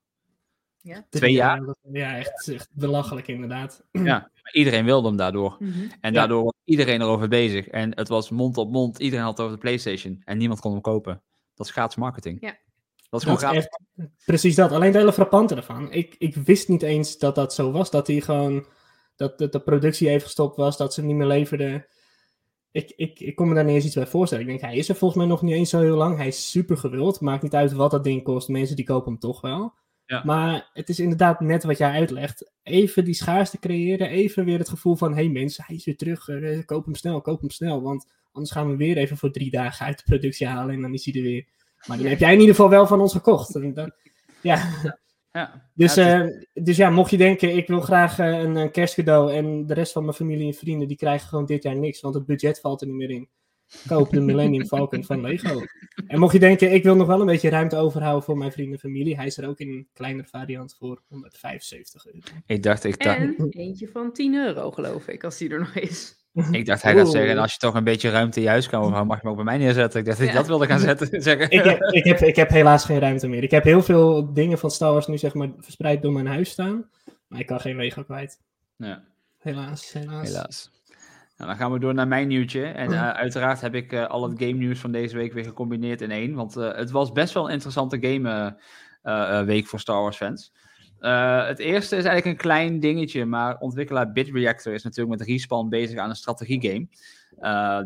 Twee 1.09 1.31
jaar? 1.33 1.75
Ja, 1.91 2.17
echt, 2.17 2.47
echt 2.47 2.69
belachelijk 2.73 3.27
inderdaad. 3.27 3.83
Ja, 3.91 4.03
maar 4.43 4.51
iedereen 4.53 4.85
wilde 4.85 5.07
hem 5.07 5.17
daardoor. 5.17 5.55
Mhm. 5.59 5.79
En 6.01 6.11
Ja. 6.13 6.19
daardoor 6.19 6.43
was 6.43 6.53
iedereen 6.63 7.01
erover 7.01 7.27
bezig. 7.27 7.67
En 7.67 7.95
het 7.95 8.07
was 8.07 8.29
mond 8.29 8.57
op 8.57 8.71
mond. 8.71 8.99
Iedereen 8.99 9.25
had 9.25 9.37
het 9.37 9.45
over 9.45 9.55
de 9.57 9.61
PlayStation. 9.61 10.21
En 10.25 10.37
niemand 10.37 10.59
kon 10.59 10.71
hem 10.71 10.81
kopen. 10.81 11.21
Dat 11.55 11.65
is 11.65 11.71
gratis 11.71 11.95
marketing. 11.95 12.37
Ja. 12.41 12.55
Dat 13.09 13.19
is 13.21 13.27
gewoon 13.27 13.41
Dat 13.41 13.53
is 13.55 13.67
gratis. 13.67 13.87
echt, 13.97 14.25
precies 14.25 14.55
dat. 14.55 14.71
Alleen 14.71 14.87
het 14.87 14.95
hele 14.95 15.13
frappante 15.13 15.55
ervan. 15.55 15.91
Ik, 15.91 16.15
ik 16.17 16.35
wist 16.35 16.67
niet 16.67 16.81
eens 16.81 17.17
dat 17.17 17.35
dat 17.35 17.53
zo 17.53 17.71
was. 17.71 17.91
Dat 17.91 18.07
hij 18.07 18.21
gewoon. 18.21 18.65
Dat, 19.17 19.37
dat 19.37 19.51
de 19.51 19.59
productie 19.59 20.09
even 20.09 20.21
gestopt 20.21 20.55
was. 20.57 20.77
Dat 20.77 20.93
ze 20.93 21.03
niet 21.03 21.15
meer 21.15 21.27
leverden. 21.27 21.85
Ik, 22.71 22.93
ik, 22.95 23.19
ik 23.19 23.35
kon 23.35 23.47
me 23.47 23.55
daar 23.55 23.63
niet 23.65 23.75
eens 23.75 23.85
iets 23.85 23.95
bij 23.95 24.07
voorstellen. 24.07 24.43
Ik 24.43 24.49
denk, 24.49 24.61
hij 24.61 24.75
is 24.75 24.89
er 24.89 24.95
volgens 24.95 25.19
mij 25.19 25.29
nog 25.29 25.41
niet 25.41 25.53
eens 25.53 25.69
zo 25.69 25.79
heel 25.79 25.95
lang. 25.97 26.17
Hij 26.17 26.27
is 26.27 26.51
super 26.51 26.77
gewild. 26.77 27.19
Maakt 27.21 27.43
niet 27.43 27.53
uit 27.55 27.71
wat 27.73 27.91
dat 27.91 28.03
ding 28.03 28.23
kost. 28.23 28.47
Mensen 28.47 28.75
die 28.75 28.85
kopen 28.85 29.11
hem 29.11 29.19
toch 29.19 29.41
wel. 29.41 29.73
Ja. 30.05 30.21
Maar 30.25 30.69
het 30.73 30.89
is 30.89 30.99
inderdaad 30.99 31.39
net 31.39 31.63
wat 31.63 31.77
jij 31.77 31.91
uitlegt. 31.91 32.51
Even 32.63 33.05
die 33.05 33.13
schaarste 33.13 33.59
creëren. 33.59 34.09
Even 34.09 34.45
weer 34.45 34.57
het 34.59 34.69
gevoel 34.69 34.95
van: 34.95 35.09
hé 35.09 35.15
hey 35.23 35.29
mensen, 35.29 35.63
hij 35.67 35.75
is 35.75 35.85
weer 35.85 35.97
terug. 35.97 36.27
eh, 36.29 36.65
koop 36.65 36.85
hem 36.85 36.95
snel, 36.95 37.21
koop 37.21 37.39
hem 37.41 37.49
snel. 37.49 37.81
Want 37.81 38.07
anders 38.31 38.53
gaan 38.53 38.63
we 38.63 38.69
hem 38.69 38.77
weer 38.77 38.97
even 38.97 39.17
voor 39.17 39.31
drie 39.31 39.51
dagen 39.51 39.85
uit 39.85 39.97
de 39.97 40.03
productie 40.05 40.47
halen. 40.47 40.75
En 40.75 40.81
dan 40.81 40.93
is 40.93 41.05
hij 41.05 41.13
er 41.13 41.21
weer. 41.21 41.45
Maar 41.87 41.97
dan 41.97 42.05
heb 42.05 42.19
jij 42.19 42.33
in 42.33 42.39
ieder 42.39 42.55
geval 42.55 42.69
wel 42.69 42.87
van 42.87 43.01
ons 43.01 43.11
gekocht. 43.11 43.55
En 43.55 43.73
dan- 43.73 43.91
ja, 44.41 44.55
Ja. 44.83 44.97
Dus, 45.73 45.95
Ja, 45.95 46.23
eh, 46.23 46.45
dus 46.53 46.77
ja, 46.77 46.89
mocht 46.89 47.11
je 47.11 47.17
denken, 47.17 47.55
ik 47.55 47.67
wil 47.67 47.81
graag 47.81 48.19
eh, 48.19 48.39
een, 48.39 48.55
een 48.55 48.71
kerstcadeau 48.71 49.33
en 49.33 49.65
de 49.65 49.73
rest 49.73 49.91
van 49.91 50.03
mijn 50.03 50.15
familie 50.15 50.47
en 50.47 50.53
vrienden, 50.53 50.87
die 50.87 50.97
krijgen 50.97 51.27
gewoon 51.27 51.45
dit 51.45 51.63
jaar 51.63 51.75
niks, 51.75 52.01
want 52.01 52.15
het 52.15 52.25
budget 52.25 52.59
valt 52.59 52.81
er 52.81 52.87
niet 52.87 52.95
meer 52.95 53.09
in. 53.09 53.29
Koop 53.87 54.09
de 54.09 54.21
Millennium 54.21 54.65
Falcon 54.75 55.03
van 55.03 55.21
Lego. 55.21 55.61
En 56.07 56.19
mocht 56.19 56.33
je 56.33 56.39
denken, 56.39 56.73
ik 56.73 56.83
wil 56.83 56.95
nog 56.95 57.07
wel 57.07 57.19
een 57.19 57.25
beetje 57.25 57.49
ruimte 57.49 57.75
overhouden 57.75 58.23
voor 58.23 58.37
mijn 58.37 58.51
vrienden 58.51 58.73
en 58.73 58.79
familie, 58.79 59.15
hij 59.15 59.25
is 59.25 59.37
er 59.37 59.47
ook 59.47 59.59
in 59.59 59.69
een 59.69 59.87
kleinere 59.93 60.27
variant 60.27 60.75
voor 60.75 61.01
175 61.07 62.05
euro. 62.05 62.19
Ik 62.45 62.63
dacht, 62.63 62.83
ik 62.83 63.03
dacht, 63.03 63.17
En 63.17 63.49
eentje 63.49 63.87
van 63.87 64.13
10 64.13 64.33
euro, 64.33 64.71
geloof 64.71 65.07
ik, 65.07 65.23
als 65.23 65.37
die 65.37 65.49
er 65.49 65.59
nog 65.59 65.75
is. 65.75 66.26
Ik 66.51 66.65
dacht 66.65 66.81
hij 66.81 66.95
gaat 66.95 67.11
zeggen, 67.11 67.37
als 67.37 67.53
je 67.53 67.59
toch 67.59 67.73
een 67.75 67.83
beetje 67.83 68.09
ruimte 68.09 68.37
in 68.37 68.43
je 68.43 68.49
huis 68.49 68.69
mag 68.69 68.81
je 68.91 69.15
hem 69.21 69.29
ook 69.29 69.35
bij 69.35 69.43
mij 69.45 69.57
neerzetten. 69.57 69.99
Ik 69.99 70.05
dacht 70.05 70.17
dat 70.19 70.27
Ja. 70.27 70.33
dat 70.33 70.47
wilde 70.47 70.65
gaan 70.65 70.79
zetten. 70.89 71.21
zeggen. 71.21 71.49
Ik 71.51 71.63
heb, 71.63 71.81
ik, 71.81 72.03
heb, 72.03 72.19
ik 72.19 72.35
heb 72.35 72.49
helaas 72.49 72.85
geen 72.85 72.99
ruimte 72.99 73.27
meer. 73.27 73.43
Ik 73.43 73.51
heb 73.51 73.63
heel 73.63 73.83
veel 73.83 74.33
dingen 74.33 74.57
van 74.57 74.71
Star 74.71 74.91
Wars 74.91 75.07
nu 75.07 75.17
zeg 75.17 75.33
maar 75.33 75.49
verspreid 75.59 76.01
door 76.01 76.11
mijn 76.13 76.27
huis 76.27 76.49
staan, 76.49 76.89
maar 77.27 77.39
ik 77.39 77.45
kan 77.45 77.59
geen 77.59 77.75
Lego 77.75 78.03
kwijt. 78.03 78.39
Ja, 78.75 79.03
Helaas, 79.37 79.93
helaas. 79.93 80.27
helaas. 80.27 80.71
Nou, 81.37 81.49
dan 81.49 81.59
gaan 81.59 81.71
we 81.71 81.79
door 81.79 81.93
naar 81.93 82.07
mijn 82.07 82.27
nieuwtje. 82.27 82.63
En 82.65 82.91
uh, 82.91 83.09
uiteraard 83.09 83.61
heb 83.61 83.75
ik 83.75 83.91
uh, 83.93 84.05
al 84.07 84.29
het 84.29 84.39
game 84.39 84.51
nieuws 84.53 84.79
van 84.79 84.91
deze 84.91 85.15
week 85.15 85.33
weer 85.33 85.43
gecombineerd 85.43 86.01
in 86.01 86.11
één. 86.11 86.33
Want 86.33 86.57
uh, 86.57 86.75
het 86.75 86.91
was 86.91 87.11
best 87.11 87.33
wel 87.33 87.45
een 87.45 87.51
interessante 87.53 87.97
game 88.01 88.55
week 89.45 89.67
voor 89.67 89.79
Star 89.79 90.01
Wars 90.01 90.17
fans. 90.17 90.53
Het 90.99 91.59
eerste 91.59 91.95
is 91.95 92.03
eigenlijk 92.03 92.25
een 92.25 92.49
klein 92.49 92.79
dingetje, 92.79 93.25
maar 93.25 93.57
ontwikkelaar 93.57 94.11
BitReactor 94.11 94.73
is 94.73 94.83
natuurlijk 94.83 95.19
met 95.19 95.27
Respawn 95.27 95.69
bezig 95.69 95.99
aan 95.99 96.09
een 96.09 96.15
strategiegame. 96.15 96.87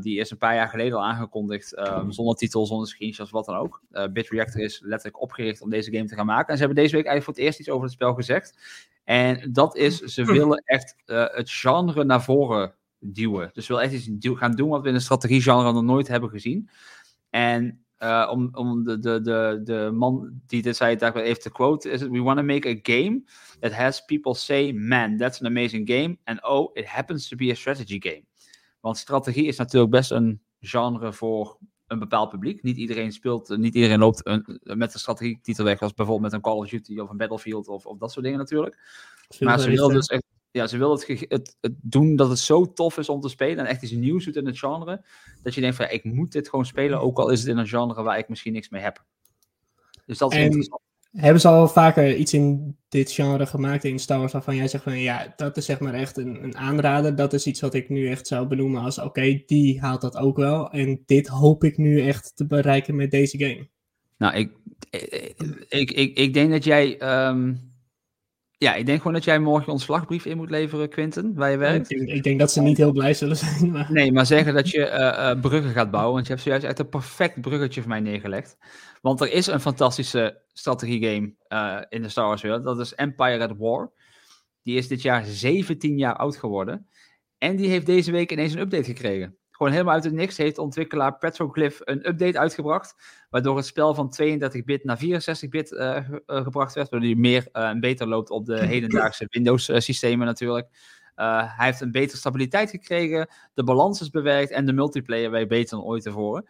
die 0.02 0.20
is 0.20 0.32
een 0.32 0.38
paar 0.38 0.56
jaar 0.56 0.68
geleden 0.68 0.98
al 0.98 1.06
aangekondigd, 1.06 1.78
um, 1.78 2.12
zonder 2.12 2.36
titel, 2.36 2.66
zonder 2.66 2.88
screenshots, 2.88 3.32
wat 3.32 3.46
dan 3.46 3.56
ook. 3.56 3.82
BitReactor 4.14 4.62
is 4.62 4.80
letterlijk 4.84 5.22
opgericht 5.22 5.62
om 5.62 5.70
deze 5.70 5.92
game 5.92 6.08
te 6.08 6.16
gaan 6.16 6.26
maken. 6.26 6.48
En 6.48 6.58
ze 6.58 6.64
hebben 6.66 6.84
deze 6.84 6.96
week 6.96 7.06
eigenlijk 7.06 7.24
voor 7.24 7.34
het 7.34 7.44
eerst 7.44 7.60
iets 7.60 7.70
over 7.70 7.84
het 7.84 7.94
spel 7.94 8.14
gezegd. 8.14 8.58
En 9.04 9.54
dat 9.54 9.76
is, 9.76 10.00
ze 10.00 10.26
willen 10.26 10.64
echt 10.66 10.96
het 11.06 11.52
genre 11.52 12.04
naar 12.04 12.24
voren 12.24 12.74
duwen. 13.00 13.50
Dus 13.54 13.68
wil 13.68 13.82
echt 13.82 13.94
iets 13.94 14.10
gaan 14.40 14.52
doen 14.52 14.70
wat 14.70 14.82
we 14.82 14.88
in 14.88 14.94
de 14.94 15.00
strategiegenre 15.00 15.74
nog 15.74 15.84
nooit 15.84 16.08
hebben 16.08 16.30
gezien. 16.30 16.70
En 17.30 17.86
uh, 18.04 18.28
om, 18.32 18.50
om 18.54 18.84
de, 18.84 19.00
de, 19.00 19.22
de, 19.22 19.62
de 19.64 19.92
man 19.94 20.42
die 20.48 20.62
dit 20.62 20.76
zei, 20.76 20.96
daar 20.96 21.16
even 21.16 21.42
te 21.42 21.52
quote, 21.52 21.90
is 21.90 22.02
it, 22.02 22.10
we 22.10 22.22
want 22.22 22.38
to 22.38 22.44
make 22.44 22.70
a 22.70 22.80
game 22.84 23.24
that 23.60 23.72
has 23.72 24.06
people 24.06 24.34
say, 24.34 24.72
man, 24.72 25.18
that's 25.18 25.40
an 25.40 25.46
amazing 25.46 25.90
game. 25.90 26.18
And 26.24 26.44
oh, 26.44 26.70
it 26.74 26.86
happens 26.86 27.28
to 27.28 27.36
be 27.36 27.52
a 27.52 27.56
strategy 27.56 28.00
game. 28.00 28.24
Want 28.80 28.98
strategie 28.98 29.46
is 29.46 29.58
natuurlijk 29.58 29.92
best 29.92 30.12
een 30.12 30.42
genre 30.60 31.14
voor 31.14 31.58
een 31.88 32.00
bepaald 32.00 32.30
publiek. 32.30 32.64
Niet 32.64 32.78
iedereen 32.78 33.12
speelt, 33.12 33.58
niet 33.58 33.76
iedereen 33.76 34.00
loopt 34.00 34.28
een, 34.28 34.60
met 34.64 34.94
een 34.94 35.00
strategietitel 35.00 35.64
weg, 35.64 35.82
als 35.82 35.94
bijvoorbeeld 35.94 36.32
met 36.32 36.34
een 36.34 36.52
Call 36.52 36.58
of 36.58 36.70
Duty 36.70 37.00
of 37.00 37.10
een 37.10 37.18
Battlefield 37.18 37.68
of, 37.68 37.86
of 37.86 37.98
dat 37.98 38.12
soort 38.12 38.26
dingen 38.26 38.40
natuurlijk. 38.40 38.80
maar 39.40 39.60
ze 39.60 39.70
willen 39.70 39.94
dus 39.94 40.08
echt 40.08 40.24
ja, 40.52 40.68
ze 40.68 40.78
wil 40.78 40.92
het, 40.92 41.08
het, 41.08 41.58
het, 41.62 41.74
doen 41.82 42.16
dat 42.16 42.30
het 42.30 42.40
zo 42.40 42.74
tof 42.74 42.98
is 42.98 43.10
om 43.10 43.22
te 43.22 43.30
spelen 43.30 43.58
en 43.58 43.66
echt 43.66 43.82
iets 43.82 43.92
nieuws 43.92 44.26
doet 44.26 44.36
in 44.36 44.46
het 44.46 44.60
genre, 44.60 45.06
dat 45.44 45.54
je 45.54 45.62
denkt 45.62 45.76
van 45.76 45.86
ja, 45.86 45.92
ik 45.92 46.04
moet 46.04 46.32
dit 46.32 46.50
gewoon 46.50 46.66
spelen, 46.66 47.02
ook 47.02 47.20
al 47.20 47.30
is 47.30 47.40
het 47.40 47.50
in 47.50 47.58
een 47.58 47.68
genre 47.68 48.04
waar 48.04 48.18
ik 48.18 48.30
misschien 48.30 48.54
niks 48.54 48.70
mee 48.70 48.82
heb. 48.82 49.04
Dus 50.06 50.18
dat 50.18 50.32
is 50.32 50.38
en 50.38 50.44
interessant. 50.44 50.82
Hebben 51.12 51.42
ze 51.42 51.48
al 51.48 51.68
vaker 51.68 52.16
iets 52.16 52.34
in 52.34 52.78
dit 52.90 53.12
genre 53.12 53.46
gemaakt 53.46 53.84
in 53.84 54.00
Star 54.00 54.20
Wars 54.20 54.32
waarvan 54.32 54.56
jij 54.56 54.68
zegt 54.68 54.84
van 54.84 55.00
ja, 55.00 55.34
dat 55.36 55.58
is 55.58 55.66
zeg 55.66 55.80
maar 55.80 55.94
echt 55.94 56.18
een, 56.18 56.44
een 56.44 56.58
aanrader. 56.58 57.16
Dat 57.16 57.34
is 57.34 57.46
iets 57.46 57.62
wat 57.62 57.74
ik 57.74 57.90
nu 57.90 58.08
echt 58.08 58.28
zou 58.28 58.48
benoemen 58.48 58.82
als 58.82 59.00
oké, 59.00 59.44
die 59.46 59.80
haalt 59.82 60.02
dat 60.02 60.18
ook 60.18 60.38
wel. 60.38 60.70
En 60.70 61.04
dit 61.06 61.28
hoop 61.28 61.64
ik 61.64 61.78
nu 61.78 62.02
echt 62.02 62.32
te 62.36 62.46
bereiken 62.46 62.96
met 62.96 63.12
deze 63.12 63.38
game. 63.38 63.68
Nou, 64.18 64.36
ik, 64.36 64.52
ik, 65.70 65.92
ik, 65.92 66.18
ik 66.18 66.34
denk 66.34 66.52
dat 66.52 66.64
jij 66.64 66.98
ehm, 66.98 67.54
ja, 68.62 68.76
ik 68.76 68.86
denk 68.86 68.98
gewoon 68.98 69.14
dat 69.14 69.24
jij 69.24 69.40
morgen 69.40 69.66
je 69.66 69.72
ontslagbrief 69.72 70.26
in 70.26 70.38
moet 70.38 70.50
leveren, 70.50 70.90
Quinten, 70.90 71.34
waar 71.34 71.52
je 71.52 71.58
werkt. 71.58 71.92
Ik 71.92 71.98
denk, 71.98 72.10
ik 72.10 72.24
denk 72.24 72.40
dat 72.40 72.52
ze 72.52 72.62
niet 72.62 72.78
heel 72.78 72.92
blij 72.92 73.14
zullen 73.14 73.38
zijn. 73.38 73.72
Maar... 73.72 73.92
Nee, 73.92 74.12
maar 74.12 74.26
zeggen 74.26 74.54
dat 74.54 74.70
je 74.70 74.78
uh, 74.78 75.42
bruggen 75.42 75.72
gaat 75.72 75.92
bouwen, 75.92 76.14
want 76.14 76.26
je 76.26 76.32
hebt 76.32 76.44
zojuist 76.44 76.66
echt 76.66 76.80
een 76.80 76.90
perfect 76.90 77.42
bruggetje 77.42 77.82
voor 77.82 77.90
mij 77.90 78.00
neergelegd. 78.00 78.58
Want 79.02 79.22
er 79.22 79.32
is 79.32 79.48
een 79.48 79.60
fantastische 79.60 80.42
strategiegame 80.54 81.34
uh, 81.50 81.82
in 81.90 82.02
de 82.02 82.10
Star 82.10 82.26
Wars 82.26 82.42
wereld, 82.42 82.64
dat 82.64 82.80
is 82.80 82.96
Empire 82.96 83.48
at 83.48 83.58
War. 83.58 83.92
Die 84.64 84.78
is 84.78 84.88
dit 84.88 85.02
jaar 85.02 85.26
17 85.26 85.98
jaar 85.98 86.16
oud 86.16 86.38
geworden. 86.38 86.88
En 87.38 87.56
die 87.56 87.70
heeft 87.70 87.86
deze 87.86 88.12
week 88.12 88.32
ineens 88.32 88.54
een 88.54 88.60
update 88.60 88.84
gekregen 88.84 89.38
gewoon 89.62 89.76
helemaal 89.76 89.96
uit 89.96 90.04
het 90.04 90.14
niks 90.14 90.38
heeft 90.38 90.58
ontwikkelaar 90.58 91.18
Petroglyph 91.18 91.80
een 91.84 92.08
update 92.08 92.40
uitgebracht. 92.40 92.96
Waardoor 93.30 93.56
het 93.56 93.66
spel 93.66 93.94
van 93.94 94.14
32-bit 94.22 94.84
naar 94.84 94.98
64-bit 94.98 95.72
uh, 95.72 95.98
eh, 95.98 96.10
uh, 96.10 96.44
gebracht 96.44 96.74
werd. 96.74 96.90
Waardoor 96.90 97.10
hij 97.10 97.18
meer 97.18 97.48
uh, 97.54 97.68
en 97.68 97.80
beter 97.80 98.08
loopt 98.08 98.30
op 98.30 98.46
de 98.46 98.66
hedendaagse 98.74 99.28
Windows-systemen 99.30 100.26
natuurlijk. 100.26 100.68
hij 101.16 101.66
heeft 101.66 101.82
een 101.82 101.92
betere 101.92 102.18
stabiliteit 102.18 102.70
gekregen. 102.70 103.30
De 103.54 103.64
balans 103.64 104.02
is 104.02 104.10
bewerkt 104.10 104.52
en 104.52 104.66
de 104.66 104.74
multiplayer 104.74 105.32
werkt 105.32 105.50
beter 105.50 105.78
dan 105.78 105.86
ooit 105.86 106.04
tevoren. 106.04 106.48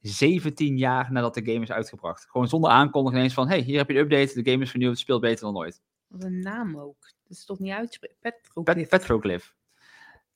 17 0.00 0.76
jaar 0.76 1.12
nadat 1.12 1.34
de 1.34 1.44
game 1.44 1.62
is 1.62 1.72
uitgebracht. 1.72 2.26
Gewoon 2.30 2.48
zonder 2.48 2.70
aankondiging 2.70 3.22
eens 3.22 3.34
van: 3.34 3.48
hey, 3.48 3.60
hier 3.60 3.78
heb 3.78 3.88
je 3.88 3.94
een 3.94 4.02
update, 4.02 4.42
de 4.42 4.50
game 4.50 4.62
is 4.62 4.70
vernieuwd, 4.70 4.90
het 4.90 5.00
speelt 5.00 5.20
beter 5.20 5.44
dan 5.44 5.56
ooit. 5.56 5.80
Wat 6.06 6.24
een 6.24 6.40
naam 6.40 6.78
ook. 6.78 7.00
Dat 7.00 7.36
is 7.36 7.44
toch 7.44 7.58
niet 7.58 7.72
uitspreken? 7.72 8.16
Petroglyph. 8.20 8.88
Petroglyph. 8.88 9.54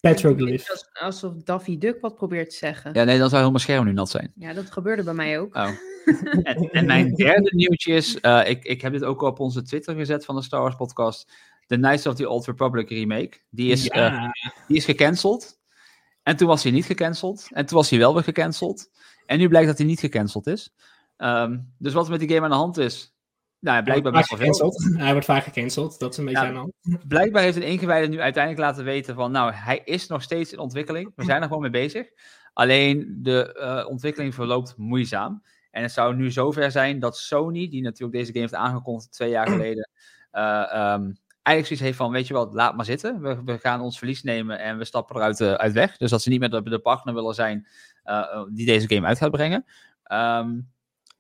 Petroglyph. 0.01 0.67
Alsof 0.93 1.35
Daffy 1.35 1.79
Duck 1.79 2.01
wat 2.01 2.15
probeert 2.15 2.51
te 2.51 2.57
zeggen. 2.57 2.91
Ja, 2.95 3.05
nee, 3.05 3.19
dan 3.19 3.29
zou 3.29 3.41
heel 3.41 3.51
mijn 3.51 3.63
scherm 3.63 3.85
nu 3.85 3.93
nat 3.93 4.11
zijn. 4.11 4.33
Ja, 4.35 4.53
dat 4.53 4.71
gebeurde 4.71 5.03
bij 5.03 5.15
mij 5.15 5.41
ook. 5.41 5.55
Oh. 5.55 5.71
en, 6.43 6.71
en, 6.71 6.87
mijn 6.95 7.15
derde 7.15 7.51
nieuwtje 7.55 7.93
is, 7.93 8.19
uh, 8.23 8.49
ik, 8.49 8.65
ik 8.65 8.81
heb 8.83 8.93
dit 8.93 9.05
ook 9.05 9.23
op 9.23 9.41
onze 9.41 9.63
Twitter 9.63 9.95
gezet 9.95 10.25
van 10.25 10.35
de 10.35 10.43
Star 10.43 10.61
Wars 10.61 10.77
podcast. 10.77 11.33
The 11.67 11.77
Knights 11.77 12.07
of 12.07 12.15
the 12.15 12.29
Old 12.29 12.47
Republic 12.47 12.89
remake. 12.89 13.39
Die 13.51 13.73
is, 13.73 13.85
ja. 13.85 14.13
uh, 14.13 14.31
die 14.67 14.77
is 14.77 14.85
gecanceld. 14.85 15.59
En 16.23 16.37
toen 16.37 16.49
was 16.49 16.63
hij 16.63 16.73
niet 16.73 16.85
gecanceld. 16.85 17.49
En 17.51 17.67
toen 17.67 17.77
was 17.77 17.91
hij 17.91 17.99
wel 17.99 18.15
weer 18.15 18.23
gecanceld. 18.23 18.91
En 19.27 19.39
nu 19.39 19.49
blijkt 19.49 19.69
dat 19.69 19.79
hij 19.79 19.87
niet 19.87 20.01
gecanceld 20.01 20.47
is. 20.47 20.75
Um, 21.17 21.75
dus 21.79 21.93
wat 21.93 22.05
er 22.05 22.11
met 22.11 22.21
die 22.21 22.29
game 22.29 22.43
aan 22.43 22.51
de 22.51 22.57
hand 22.57 22.77
is, 22.77 23.15
nou, 23.61 23.83
blijkbaar 23.83 24.13
best 24.13 24.31
wel 24.31 24.55
veel. 24.55 24.73
Hij 24.97 25.11
wordt 25.11 25.27
vaak 25.27 25.43
gecanceld, 25.43 25.99
dat 25.99 26.13
is 26.13 26.19
een 26.19 26.25
beetje 26.25 26.41
aan 26.41 26.53
de 26.53 26.59
hand. 26.59 26.73
Blijkbaar 27.09 27.43
heeft 27.43 27.57
een 27.57 27.63
ingewijde 27.63 28.09
nu 28.09 28.21
uiteindelijk 28.21 28.65
laten 28.65 28.85
weten 28.85 29.15
van, 29.15 29.31
nou, 29.31 29.53
hij 29.53 29.81
is 29.85 30.07
nog 30.07 30.23
steeds 30.23 30.53
in 30.53 30.59
ontwikkeling. 30.59 31.13
We 31.17 31.25
zijn 31.25 31.43
er 31.43 31.47
gewoon 31.47 31.63
mee 31.63 31.71
bezig. 31.71 32.07
Alleen 32.53 33.19
de 33.23 33.57
uh, 33.61 33.91
ontwikkeling 33.91 34.35
verloopt 34.35 34.75
moeizaam. 34.77 35.43
En 35.71 35.83
het 35.83 35.93
zou 35.93 36.15
nu 36.15 36.31
zover 36.31 36.71
zijn 36.71 36.99
dat 36.99 37.19
Sony, 37.19 37.69
die 37.69 37.83
natuurlijk 37.83 38.19
deze 38.19 38.33
game 38.33 38.41
heeft 38.41 38.55
aangekondigd 38.55 39.13
twee 39.13 39.31
jaar 39.31 39.49
geleden, 39.49 39.91
uh, 40.33 40.93
um, 40.95 41.19
eigenlijk 41.43 41.67
zoiets 41.67 41.81
heeft 41.81 41.97
van, 41.97 42.11
weet 42.11 42.27
je 42.27 42.35
wat, 42.35 42.55
laat 42.55 42.77
maar 42.77 42.85
zitten. 42.85 43.21
We, 43.21 43.43
we 43.45 43.59
gaan 43.59 43.81
ons 43.81 43.99
verlies 43.99 44.23
nemen 44.23 44.59
en 44.59 44.79
we 44.79 44.85
stappen 44.85 45.17
eruit 45.17 45.41
uh, 45.41 45.53
uit 45.53 45.73
weg. 45.73 45.97
Dus 45.97 46.11
dat 46.11 46.23
ze 46.23 46.29
niet 46.29 46.41
meer 46.41 46.51
de, 46.51 46.63
de 46.63 46.79
partner 46.79 47.15
willen 47.15 47.35
zijn 47.35 47.67
die 48.49 48.67
deze 48.67 48.89
game 48.89 49.07
uit 49.07 49.19
gaat 49.19 49.31
brengen. 49.31 49.65
Um, 50.13 50.71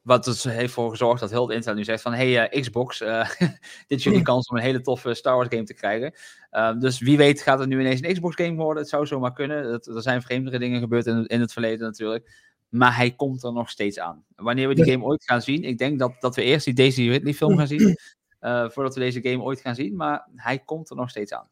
wat 0.09 0.27
er 0.27 0.51
heeft 0.51 0.73
voor 0.73 0.90
gezorgd 0.90 1.21
dat 1.21 1.31
heel 1.31 1.42
het 1.42 1.51
internet 1.51 1.79
nu 1.79 1.85
zegt 1.85 2.03
van... 2.03 2.12
hey 2.12 2.53
uh, 2.53 2.61
Xbox, 2.61 3.01
uh, 3.01 3.31
dit 3.88 3.99
is 3.99 4.05
jullie 4.05 4.23
kans 4.23 4.49
om 4.49 4.57
een 4.57 4.62
hele 4.62 4.81
toffe 4.81 5.14
Star 5.14 5.35
Wars 5.35 5.49
game 5.49 5.64
te 5.64 5.75
krijgen. 5.75 6.14
Uh, 6.51 6.79
dus 6.79 6.99
wie 6.99 7.16
weet 7.16 7.42
gaat 7.42 7.59
het 7.59 7.68
nu 7.68 7.81
ineens 7.81 8.03
een 8.03 8.12
Xbox 8.12 8.35
game 8.35 8.55
worden. 8.55 8.83
Het 8.83 8.90
zou 8.90 9.07
zomaar 9.07 9.33
kunnen. 9.33 9.73
Het, 9.73 9.87
er 9.87 10.03
zijn 10.03 10.23
vreemdere 10.23 10.59
dingen 10.59 10.81
gebeurd 10.81 11.07
in, 11.07 11.27
in 11.27 11.40
het 11.40 11.53
verleden 11.53 11.87
natuurlijk. 11.87 12.47
Maar 12.68 12.97
hij 12.97 13.11
komt 13.11 13.42
er 13.42 13.53
nog 13.53 13.71
steeds 13.71 13.99
aan. 13.99 14.25
Wanneer 14.37 14.68
we 14.68 14.75
die 14.75 14.90
game 14.90 15.05
ooit 15.05 15.25
gaan 15.25 15.42
zien... 15.42 15.64
Ik 15.64 15.79
denk 15.79 15.99
dat, 15.99 16.12
dat 16.21 16.37
we 16.37 16.42
eerst 16.42 16.64
die 16.64 16.75
Daisy 16.75 17.09
Ridley 17.09 17.35
film 17.35 17.57
gaan 17.57 17.66
zien... 17.66 17.97
Eh, 18.38 18.68
voordat 18.68 18.94
we 18.94 19.01
deze 19.01 19.23
game 19.23 19.42
ooit 19.42 19.61
gaan 19.61 19.75
zien. 19.75 19.97
Maar 19.97 20.29
hij 20.35 20.59
komt 20.59 20.90
er 20.90 20.97
nog 20.97 21.11
steeds 21.11 21.33
aan 21.33 21.49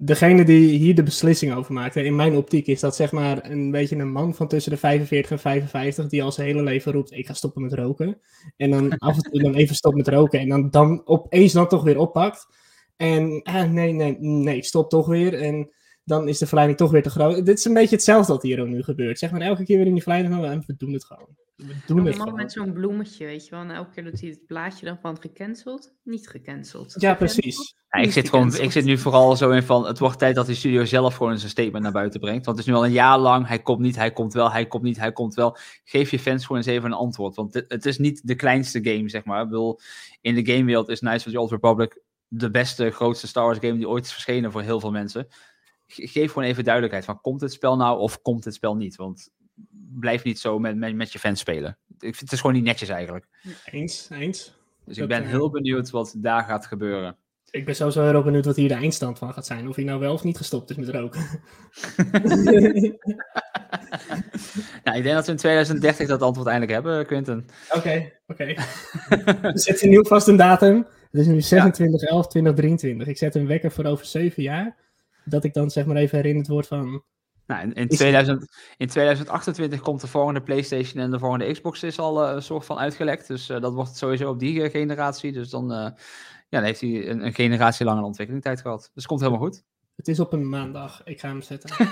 degene 0.00 0.44
die 0.44 0.78
hier 0.78 0.94
de 0.94 1.02
beslissing 1.02 1.54
over 1.54 1.72
maakt, 1.72 1.96
in 1.96 2.16
mijn 2.16 2.36
optiek, 2.36 2.66
is 2.66 2.80
dat 2.80 2.96
zeg 2.96 3.12
maar 3.12 3.50
een 3.50 3.70
beetje 3.70 3.96
een 3.96 4.12
man 4.12 4.34
van 4.34 4.48
tussen 4.48 4.72
de 4.72 4.78
45 4.78 5.30
en 5.30 5.38
55 5.38 6.08
die 6.08 6.22
al 6.22 6.32
zijn 6.32 6.46
hele 6.46 6.62
leven 6.62 6.92
roept: 6.92 7.12
ik 7.12 7.26
ga 7.26 7.32
stoppen 7.32 7.62
met 7.62 7.72
roken. 7.72 8.20
En 8.56 8.70
dan 8.70 8.98
af 8.98 9.16
en 9.16 9.22
toe 9.22 9.42
dan 9.42 9.54
even 9.54 9.74
stopt 9.74 9.96
met 9.96 10.08
roken 10.08 10.40
en 10.40 10.48
dan, 10.48 10.70
dan 10.70 11.02
opeens 11.04 11.52
dan 11.52 11.68
toch 11.68 11.82
weer 11.82 11.98
oppakt. 11.98 12.46
En 12.96 13.40
ah, 13.42 13.70
nee, 13.70 13.92
nee, 13.92 14.16
nee, 14.20 14.62
stop 14.62 14.90
toch 14.90 15.06
weer. 15.06 15.34
En 15.34 15.70
dan 16.08 16.28
is 16.28 16.38
de 16.38 16.46
verleiding 16.46 16.78
toch 16.78 16.90
weer 16.90 17.02
te 17.02 17.10
groot. 17.10 17.46
Dit 17.46 17.58
is 17.58 17.64
een 17.64 17.74
beetje 17.74 17.94
hetzelfde 17.94 18.32
wat 18.32 18.42
hier 18.42 18.60
ook 18.60 18.66
nu 18.66 18.82
gebeurt. 18.82 19.18
Zeg 19.18 19.30
maar 19.30 19.40
elke 19.40 19.64
keer 19.64 19.76
weer 19.76 19.86
in 19.86 19.92
die 19.92 20.02
verleiding 20.02 20.44
en 20.44 20.64
we 20.66 20.76
doen 20.76 20.92
het 20.92 21.04
gewoon. 21.04 21.28
We 21.56 21.74
doen 21.86 22.06
het 22.06 22.16
gewoon. 22.16 22.34
met 22.34 22.52
zo'n 22.52 22.72
bloemetje, 22.72 23.26
weet 23.26 23.44
je 23.44 23.50
wel. 23.50 23.60
En 23.60 23.70
elke 23.70 23.90
keer 23.90 24.04
dat 24.04 24.20
hij 24.20 24.28
het 24.28 24.46
blaadje 24.46 24.86
dan 24.86 24.98
van 25.02 25.20
gecanceld, 25.20 25.94
niet 26.04 26.28
gecanceld. 26.28 26.94
Ja, 26.98 27.14
precies. 27.14 27.74
Ja, 27.88 28.00
ik, 28.00 28.12
zit 28.12 28.28
gewoon, 28.28 28.56
ik 28.56 28.72
zit 28.72 28.84
nu 28.84 28.98
vooral 28.98 29.36
zo 29.36 29.50
in 29.50 29.62
van, 29.62 29.86
het 29.86 29.98
wordt 29.98 30.18
tijd 30.18 30.34
dat 30.34 30.46
die 30.46 30.54
studio 30.54 30.84
zelf 30.84 31.16
gewoon 31.16 31.38
zijn 31.38 31.50
statement 31.50 31.82
naar 31.82 31.92
buiten 31.92 32.20
brengt. 32.20 32.44
Want 32.44 32.58
het 32.58 32.66
is 32.66 32.72
nu 32.72 32.78
al 32.78 32.86
een 32.86 32.92
jaar 32.92 33.18
lang, 33.18 33.46
hij 33.46 33.58
komt 33.58 33.80
niet, 33.80 33.96
hij 33.96 34.12
komt 34.12 34.32
wel, 34.32 34.52
hij 34.52 34.66
komt 34.66 34.82
niet, 34.82 34.98
hij 34.98 35.12
komt 35.12 35.34
wel. 35.34 35.56
Geef 35.84 36.10
je 36.10 36.18
fans 36.18 36.42
gewoon 36.42 36.62
eens 36.62 36.70
even 36.70 36.90
een 36.90 36.96
antwoord. 36.96 37.36
Want 37.36 37.54
het, 37.54 37.64
het 37.68 37.86
is 37.86 37.98
niet 37.98 38.26
de 38.26 38.34
kleinste 38.34 38.80
game, 38.82 39.08
zeg 39.08 39.24
maar. 39.24 39.42
Ik 39.42 39.48
bedoel, 39.48 39.80
in 40.20 40.34
de 40.34 40.52
gamewereld 40.52 40.88
is 40.88 40.98
Knights 40.98 41.26
of 41.26 41.32
the 41.32 41.40
Old 41.40 41.50
Republic 41.50 42.00
de 42.28 42.50
beste, 42.50 42.90
grootste 42.90 43.26
Star 43.26 43.44
Wars 43.44 43.58
game 43.58 43.76
die 43.76 43.88
ooit 43.88 44.04
is 44.04 44.12
verschenen 44.12 44.52
voor 44.52 44.62
heel 44.62 44.80
veel 44.80 44.90
mensen 44.90 45.28
geef 45.88 46.32
gewoon 46.32 46.48
even 46.48 46.64
duidelijkheid 46.64 47.04
van 47.04 47.20
komt 47.20 47.40
het 47.40 47.52
spel 47.52 47.76
nou 47.76 47.98
of 47.98 48.22
komt 48.22 48.44
het 48.44 48.54
spel 48.54 48.76
niet? 48.76 48.96
Want 48.96 49.30
blijf 49.98 50.24
niet 50.24 50.38
zo 50.38 50.58
met, 50.58 50.76
met, 50.76 50.94
met 50.94 51.12
je 51.12 51.18
fans 51.18 51.40
spelen. 51.40 51.78
Ik 51.88 51.98
vind, 51.98 52.20
het 52.20 52.32
is 52.32 52.40
gewoon 52.40 52.56
niet 52.56 52.64
netjes 52.64 52.88
eigenlijk. 52.88 53.26
Eens, 53.64 54.08
eens. 54.10 54.56
Dus 54.84 54.98
ik 54.98 55.08
ben 55.08 55.22
eh, 55.22 55.28
heel 55.28 55.50
benieuwd 55.50 55.90
wat 55.90 56.14
daar 56.16 56.44
gaat 56.44 56.66
gebeuren. 56.66 57.16
Ik 57.50 57.64
ben 57.64 57.76
sowieso 57.76 58.02
heel 58.02 58.22
benieuwd 58.22 58.44
wat 58.44 58.56
hier 58.56 58.68
de 58.68 58.74
eindstand 58.74 59.18
van 59.18 59.32
gaat 59.32 59.46
zijn. 59.46 59.68
Of 59.68 59.76
hij 59.76 59.84
nou 59.84 60.00
wel 60.00 60.12
of 60.12 60.24
niet 60.24 60.36
gestopt 60.36 60.70
is 60.70 60.76
met 60.76 60.88
roken. 60.88 61.20
nou, 64.84 64.96
ik 64.96 65.02
denk 65.02 65.14
dat 65.14 65.26
we 65.26 65.32
in 65.32 65.36
2030 65.36 66.08
dat 66.08 66.22
antwoord 66.22 66.46
eindelijk 66.46 66.72
hebben, 66.72 67.06
Quinten. 67.06 67.46
Oké, 67.70 68.12
oké. 68.26 68.44
we 69.52 69.58
zetten 69.58 69.88
nu 69.88 70.06
vast 70.06 70.28
een 70.28 70.36
datum. 70.36 70.86
Het 71.10 71.20
is 71.20 71.26
nu 71.26 71.40
26 71.40 72.02
11 72.02 72.26
2023. 72.26 73.06
Ik 73.06 73.18
zet 73.18 73.34
een 73.34 73.46
wekker 73.46 73.70
voor 73.70 73.84
over 73.84 74.06
7 74.06 74.42
jaar 74.42 74.76
dat 75.28 75.44
ik 75.44 75.54
dan 75.54 75.70
zeg 75.70 75.86
maar 75.86 75.96
even 75.96 76.16
herinnerd 76.16 76.48
word 76.48 76.66
van... 76.66 77.04
Nou, 77.46 77.62
in, 77.62 77.72
in, 77.72 77.88
2000, 77.88 78.46
in 78.76 78.86
2028 78.86 79.80
komt 79.80 80.00
de 80.00 80.06
volgende 80.06 80.42
PlayStation 80.42 81.02
en 81.02 81.10
de 81.10 81.18
volgende 81.18 81.52
Xbox 81.52 81.82
is 81.82 81.98
al 81.98 82.28
uh, 82.28 82.34
een 82.34 82.42
soort 82.42 82.64
van 82.64 82.78
uitgelekt. 82.78 83.26
Dus 83.26 83.50
uh, 83.50 83.60
dat 83.60 83.74
wordt 83.74 83.96
sowieso 83.96 84.30
op 84.30 84.38
die 84.38 84.70
generatie. 84.70 85.32
Dus 85.32 85.50
dan, 85.50 85.72
uh, 85.72 85.78
ja, 85.78 85.94
dan 86.48 86.62
heeft 86.62 86.80
hij 86.80 87.08
een, 87.08 87.24
een 87.24 87.34
generatie 87.34 87.84
lang 87.84 87.98
een 87.98 88.04
ontwikkelingstijd 88.04 88.60
gehad. 88.60 88.80
Dus 88.80 88.90
het 88.94 89.06
komt 89.06 89.20
helemaal 89.20 89.42
goed. 89.42 89.62
Het 89.96 90.08
is 90.08 90.20
op 90.20 90.32
een 90.32 90.48
maandag. 90.48 91.04
Ik 91.04 91.20
ga 91.20 91.28
hem 91.28 91.42
zetten. 91.42 91.70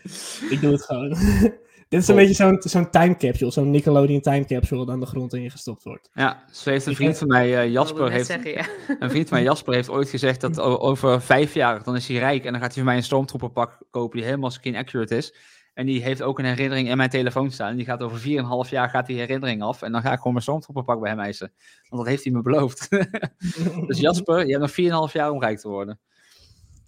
ik 0.50 0.60
doe 0.60 0.72
het 0.72 0.84
gewoon. 0.84 1.16
Dit 1.90 2.00
is 2.00 2.08
een 2.08 2.16
beetje 2.16 2.34
zo'n 2.34 2.56
zo'n 2.60 2.90
time 2.90 3.16
capsule, 3.16 3.50
zo'n 3.50 3.70
Nickelodeon 3.70 4.20
time 4.20 4.44
capsule 4.44 4.84
dat 4.84 4.94
aan 4.94 5.00
de 5.00 5.06
grond 5.06 5.34
in 5.34 5.42
je 5.42 5.50
gestopt 5.50 5.82
wordt. 5.82 6.10
Ja, 6.14 6.44
zo 6.52 6.70
heeft 6.70 6.86
een 6.86 6.94
vriend 6.94 7.18
van 7.18 7.26
mij, 7.26 7.58
eh, 7.58 7.70
Jasper, 7.72 8.10
heeft, 8.10 8.26
zeggen, 8.26 8.50
ja. 8.50 8.66
een 8.98 9.10
vriend 9.10 9.28
van 9.28 9.36
mij, 9.36 9.46
Jasper, 9.46 9.74
heeft 9.74 9.90
ooit 9.90 10.08
gezegd 10.08 10.40
dat 10.40 10.60
over 10.60 11.22
vijf 11.22 11.54
jaar, 11.54 11.82
dan 11.82 11.96
is 11.96 12.08
hij 12.08 12.16
rijk 12.16 12.44
en 12.44 12.52
dan 12.52 12.60
gaat 12.60 12.74
hij 12.74 12.82
voor 12.82 12.84
mij 12.84 12.96
een 12.96 13.02
stormtrooperpak 13.02 13.82
kopen 13.90 14.16
die 14.16 14.26
helemaal 14.26 14.50
skin 14.50 14.76
accurate 14.76 15.16
is. 15.16 15.34
En 15.74 15.86
die 15.86 16.02
heeft 16.02 16.22
ook 16.22 16.38
een 16.38 16.44
herinnering 16.44 16.88
in 16.88 16.96
mijn 16.96 17.10
telefoon 17.10 17.50
staan. 17.50 17.70
En 17.70 17.76
die 17.76 17.84
gaat 17.84 18.02
over 18.02 18.20
4,5 18.66 18.70
jaar 18.70 18.88
gaat 18.88 19.06
die 19.06 19.18
herinnering 19.18 19.62
af. 19.62 19.82
En 19.82 19.92
dan 19.92 20.00
ga 20.00 20.10
ik 20.10 20.16
gewoon 20.16 20.32
mijn 20.32 20.44
stormtrooperpak 20.44 21.00
bij 21.00 21.10
hem 21.10 21.20
eisen. 21.20 21.52
Want 21.88 22.02
dat 22.02 22.06
heeft 22.06 22.24
hij 22.24 22.32
me 22.32 22.42
beloofd. 22.42 22.88
dus 23.86 23.98
Jasper, 23.98 24.46
je 24.46 24.58
hebt 24.58 24.76
nog 24.76 25.08
4,5 25.08 25.12
jaar 25.12 25.30
om 25.30 25.40
rijk 25.40 25.58
te 25.58 25.68
worden. 25.68 26.00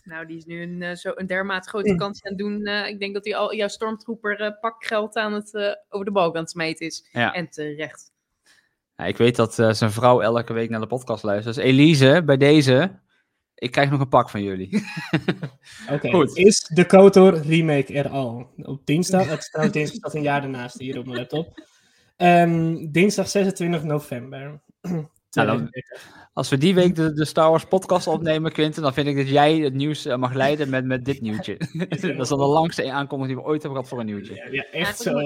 Nou, 0.03 0.27
die 0.27 0.37
is 0.37 0.45
nu 0.45 0.63
een, 0.63 0.83
eh, 0.83 0.95
zo 0.95 1.13
een 1.15 1.27
dermate 1.27 1.69
grote 1.69 1.91
vakantie 1.91 2.25
aan 2.25 2.31
het 2.31 2.41
doen. 2.41 2.65
eh, 2.65 2.89
ik 2.89 2.99
denk 2.99 3.15
dat 3.15 3.25
hij 3.25 3.37
al 3.37 3.55
jouw 3.55 3.69
stormtrooper 3.69 4.41
eh, 4.41 4.51
pak 4.61 4.85
geld 4.85 5.17
aan 5.17 5.33
het 5.33 5.79
over 5.89 6.07
de 6.07 6.13
balk 6.13 6.35
aan 6.35 6.41
het 6.41 6.51
smijten 6.51 6.87
is. 6.87 7.09
Ja. 7.13 7.33
En 7.33 7.51
terecht. 7.51 8.11
Ja, 8.97 9.05
ik 9.05 9.17
weet 9.17 9.37
dat 9.37 9.59
eh, 9.59 9.73
zijn 9.73 9.91
vrouw 9.91 10.21
elke 10.21 10.53
week 10.53 10.71
naar 10.71 10.81
de 10.81 10.87
podcast 10.87 11.23
luistert. 11.23 11.55
Dus 11.55 11.65
Elise, 11.65 12.23
bij 12.25 12.37
deze, 12.37 13.01
ik 13.55 13.71
krijg 13.71 13.91
nog 13.91 14.01
een 14.01 14.09
pak 14.09 14.31
van 14.31 14.43
jullie. 14.43 14.85
Oké, 15.93 16.11
Goed. 16.11 16.37
is 16.37 16.61
de 16.75 16.87
KOTOR 16.87 17.37
remake 17.39 17.93
er 17.95 18.09
al? 18.09 18.51
Op 18.57 18.87
dinsdag, 18.87 19.29
het 19.29 19.39
is 19.39 19.49
trouwens 19.49 19.77
dinsdag 19.77 19.99
staat 19.99 20.15
een 20.15 20.23
jaar 20.23 20.41
daarnaast 20.41 20.79
hier 20.79 20.99
op 20.99 21.05
mijn 21.07 21.19
laptop. 21.19 21.67
Ehm, 22.17 22.91
dinsdag 22.91 23.29
26 23.29 23.83
november. 23.83 24.61
Nou, 25.35 25.47
dan- 25.47 25.69
2030. 25.69 26.21
Als 26.35 26.49
we 26.49 26.59
die 26.59 26.75
week 26.75 26.95
de, 26.95 27.13
de 27.13 27.25
Star 27.25 27.51
Wars 27.51 27.65
podcast 27.65 28.07
opnemen, 28.07 28.53
Quinten, 28.53 28.83
dan 28.83 28.93
vind 28.93 29.07
ik 29.07 29.17
dat 29.17 29.29
jij 29.29 29.57
het 29.57 29.75
nieuws 29.75 30.05
eh, 30.07 30.17
mag 30.17 30.33
leiden 30.33 30.71
met, 30.71 30.85
met 30.85 31.05
dit 31.05 31.21
nieuwtje. 31.21 31.57
dat 31.91 32.21
is 32.21 32.29
dan 32.29 32.39
de 32.39 32.45
langste 32.45 32.91
aankondiging 32.91 33.37
die 33.37 33.45
we 33.47 33.51
ooit 33.53 33.63
hebben 33.63 33.71
gehad 33.71 33.89
voor 33.89 34.01
een 34.01 34.07
nieuwtje. 34.07 34.35
Ja, 34.35 34.47
ja, 34.51 34.65
echt 34.71 35.05
Ja, 35.05 35.11
zo. 35.11 35.19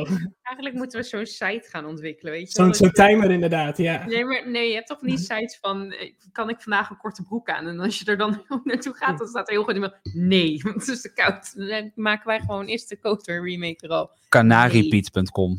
Eigenlijk 0.43 0.75
moeten 0.75 1.01
we 1.01 1.07
zo'n 1.07 1.27
site 1.27 1.69
gaan 1.69 1.87
ontwikkelen, 1.87 2.33
weet 2.33 2.47
je 2.47 2.63
Zo'n 2.63 2.75
zo'n 2.75 2.91
timer 2.91 3.31
inderdaad, 3.31 3.77
ja. 3.79 4.07
Nee, 4.07 4.25
maar 4.25 4.51
nee, 4.51 4.69
je 4.69 4.75
hebt 4.75 4.87
toch 4.87 5.03
niet 5.03 5.21
sites 5.21 5.59
van, 5.61 5.93
eh, 5.93 6.13
kan 6.33 6.49
ik 6.49 6.61
vandaag 6.61 6.91
een 6.91 6.97
korte 6.97 7.23
broek 7.23 7.49
aan? 7.49 7.67
En 7.67 7.81
als 7.81 7.99
je 7.99 8.05
er 8.05 8.17
dan 8.19 8.43
naartoe 8.65 8.95
gaat, 8.95 9.19
dan 9.19 9.29
staat 9.29 9.49
er 9.49 9.55
heel 9.55 9.65
goed 9.65 9.75
iemand, 9.75 9.95
nee, 10.13 10.61
want 10.63 10.75
het 10.75 10.89
is 10.89 11.01
te 11.01 11.13
koud. 11.13 11.69
Dan 11.69 11.93
maken 11.95 12.27
wij 12.27 12.41
gewoon 12.41 12.67
eerst 12.67 12.89
de 12.89 12.99
Kotor 12.99 13.49
remake 13.49 13.87
er 13.87 13.91
al. 13.91 14.11
Canariepiet.com. 14.29 15.59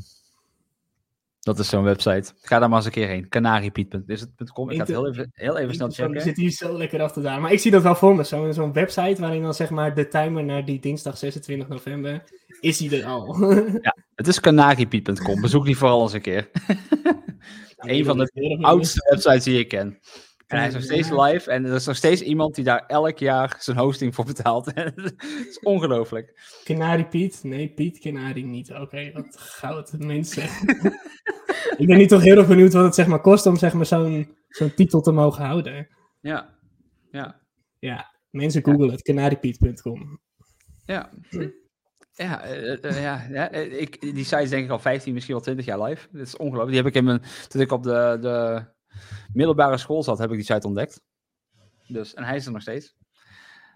Dat 1.48 1.60
is 1.60 1.70
zo'n 1.70 1.84
website. 1.84 2.34
Ga 2.42 2.60
daar 2.60 2.70
maar 2.70 2.78
eens 2.78 2.86
een 2.86 2.92
keer 2.92 3.08
heen. 3.08 3.30
Canariepiet.com. 3.30 4.70
Ik 4.70 4.76
ga 4.76 4.82
het 4.82 4.88
heel 4.88 5.08
even, 5.08 5.30
heel 5.34 5.58
even 5.58 5.74
snel 5.74 5.88
Ik- 5.88 5.94
checken. 5.94 6.22
zit 6.22 6.38
hier 6.38 6.52
zo 6.52 6.78
lekker 6.78 7.12
te 7.12 7.22
dalen. 7.22 7.42
Maar 7.42 7.52
ik 7.52 7.60
zie 7.60 7.72
dat 7.72 7.82
wel 7.84 7.96
voor 7.96 8.16
me. 8.16 8.24
Zo'n 8.24 8.74
website 8.74 9.22
waarin 9.22 9.42
dan 9.42 9.54
zeg 9.54 9.70
maar 9.70 9.96
de 9.96 10.08
timer 10.08 10.44
naar 10.44 10.66
die 10.66 10.80
dinsdag 10.80 11.18
26 11.18 11.68
november, 11.68 12.24
is 12.60 12.78
die 12.78 13.02
er 13.02 13.06
al. 13.06 13.36
Het 14.16 14.28
is 14.28 14.40
canariepiet.com. 14.40 15.42
Bezoek 15.42 15.66
die 15.66 15.78
vooral 15.78 16.02
eens 16.02 16.14
een 16.14 16.22
keer. 16.22 16.50
Een 17.78 18.06
van 18.06 18.18
de 18.18 18.58
oudste 18.62 19.08
websites 19.10 19.44
die 19.44 19.60
ik 19.60 19.68
ken. 19.68 20.00
En 20.48 20.58
hij 20.58 20.68
is 20.68 20.74
nog 20.74 20.84
steeds 20.84 21.10
live 21.10 21.52
en 21.52 21.66
er 21.66 21.76
is 21.76 21.86
nog 21.86 21.96
steeds 21.96 22.22
iemand 22.22 22.56
die 22.56 22.64
daar 22.64 22.86
elk 22.86 23.18
jaar 23.18 23.56
zijn 23.60 23.78
hosting 23.78 24.16
voor 24.16 24.26
betaalt. 24.26 24.66
Het 24.76 25.16
is 25.50 25.60
ongelooflijk. 25.60 26.60
Canary 26.64 27.06
Piet? 27.08 27.40
Nee, 27.44 27.70
Piet 27.70 28.00
Canary 28.00 28.44
niet. 28.44 28.72
Oké, 28.72 29.12
wat 29.14 29.38
goud, 29.40 29.94
mensen. 29.98 30.44
ik 31.78 31.88
ben 31.88 31.98
nu 31.98 32.06
toch 32.06 32.22
heel 32.22 32.38
erg 32.38 32.48
benieuwd 32.48 32.74
wat 32.74 32.84
het 32.84 32.96
zeg 32.96 33.08
maar, 33.08 33.22
kost 33.22 33.46
om 33.46 33.58
zeg 33.58 33.74
maar, 33.74 33.86
zo'n 33.86 34.36
zo'n 34.50 34.74
titel 34.74 35.02
te 35.02 35.12
mogen 35.12 35.46
houden. 35.46 35.88
Ja, 36.20 36.56
ja, 37.12 37.42
Ja, 37.80 38.14
mensen 38.30 38.64
googlen 38.64 38.92
het, 38.92 39.02
canarypiet.com. 39.02 40.20
ja. 40.86 41.10
Ja, 42.14 42.42
eh, 42.42 42.84
eh, 42.84 43.02
ja, 43.02 43.28
ja 43.30 43.52
eh, 43.52 43.82
ik, 43.82 44.02
die 44.02 44.24
site 44.24 44.42
is 44.42 44.50
denk 44.50 44.66
ik 44.66 44.72
al 44.72 44.80
15, 44.80 45.14
misschien 45.14 45.34
wel 45.34 45.44
20 45.44 45.66
jaar 45.66 45.82
live. 45.82 46.08
Dat 46.12 46.22
is 46.22 46.38
ongelooflijk. 46.38 46.72
Die 46.72 46.78
heb 46.78 46.88
ik 46.88 46.96
in 46.96 47.04
mijn, 47.04 47.22
toen 47.48 47.62
ik 47.62 47.72
op 47.72 47.84
de, 47.84 48.18
de 48.22 48.66
middelbare 49.34 49.78
school 49.78 50.04
zat, 50.04 50.18
heb 50.18 50.30
ik 50.32 50.36
die 50.36 50.46
site 50.46 50.68
ontdekt. 50.68 51.02
Dus, 51.88 52.14
en 52.14 52.24
hij 52.24 52.36
is 52.36 52.46
er 52.46 52.52
nog 52.52 52.62
steeds. 52.62 52.96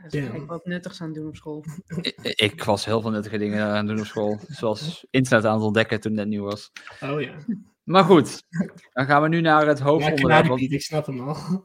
Dus 0.09 0.13
Ja. 0.13 0.31
ik 0.31 0.45
wat 0.47 0.65
nuttigs 0.65 1.01
aan 1.01 1.07
het 1.07 1.15
doen 1.15 1.27
op 1.27 1.35
school. 1.35 1.65
Ik, 2.01 2.17
ik 2.23 2.63
was 2.63 2.85
heel 2.85 3.01
veel 3.01 3.11
nuttige 3.11 3.37
dingen 3.37 3.65
aan 3.65 3.75
het 3.75 3.87
doen 3.87 3.99
op 3.99 4.05
school. 4.05 4.39
Zoals 4.47 5.05
internet 5.09 5.45
aan 5.45 5.53
het 5.55 5.63
ontdekken 5.63 5.99
toen 5.99 6.11
het 6.11 6.19
net 6.19 6.29
nieuw 6.29 6.43
was. 6.43 6.71
Oh 7.01 7.21
ja. 7.21 7.33
Maar 7.83 8.03
goed, 8.03 8.43
dan 8.93 9.05
gaan 9.05 9.21
we 9.21 9.27
nu 9.27 9.41
naar 9.41 9.67
het 9.67 9.77
Ja, 9.77 9.83
hoofdonderwerp. 9.83 10.47
Want 10.47 10.61
ik 10.61 10.81
snap 10.81 11.05
hem 11.05 11.19
al. 11.19 11.35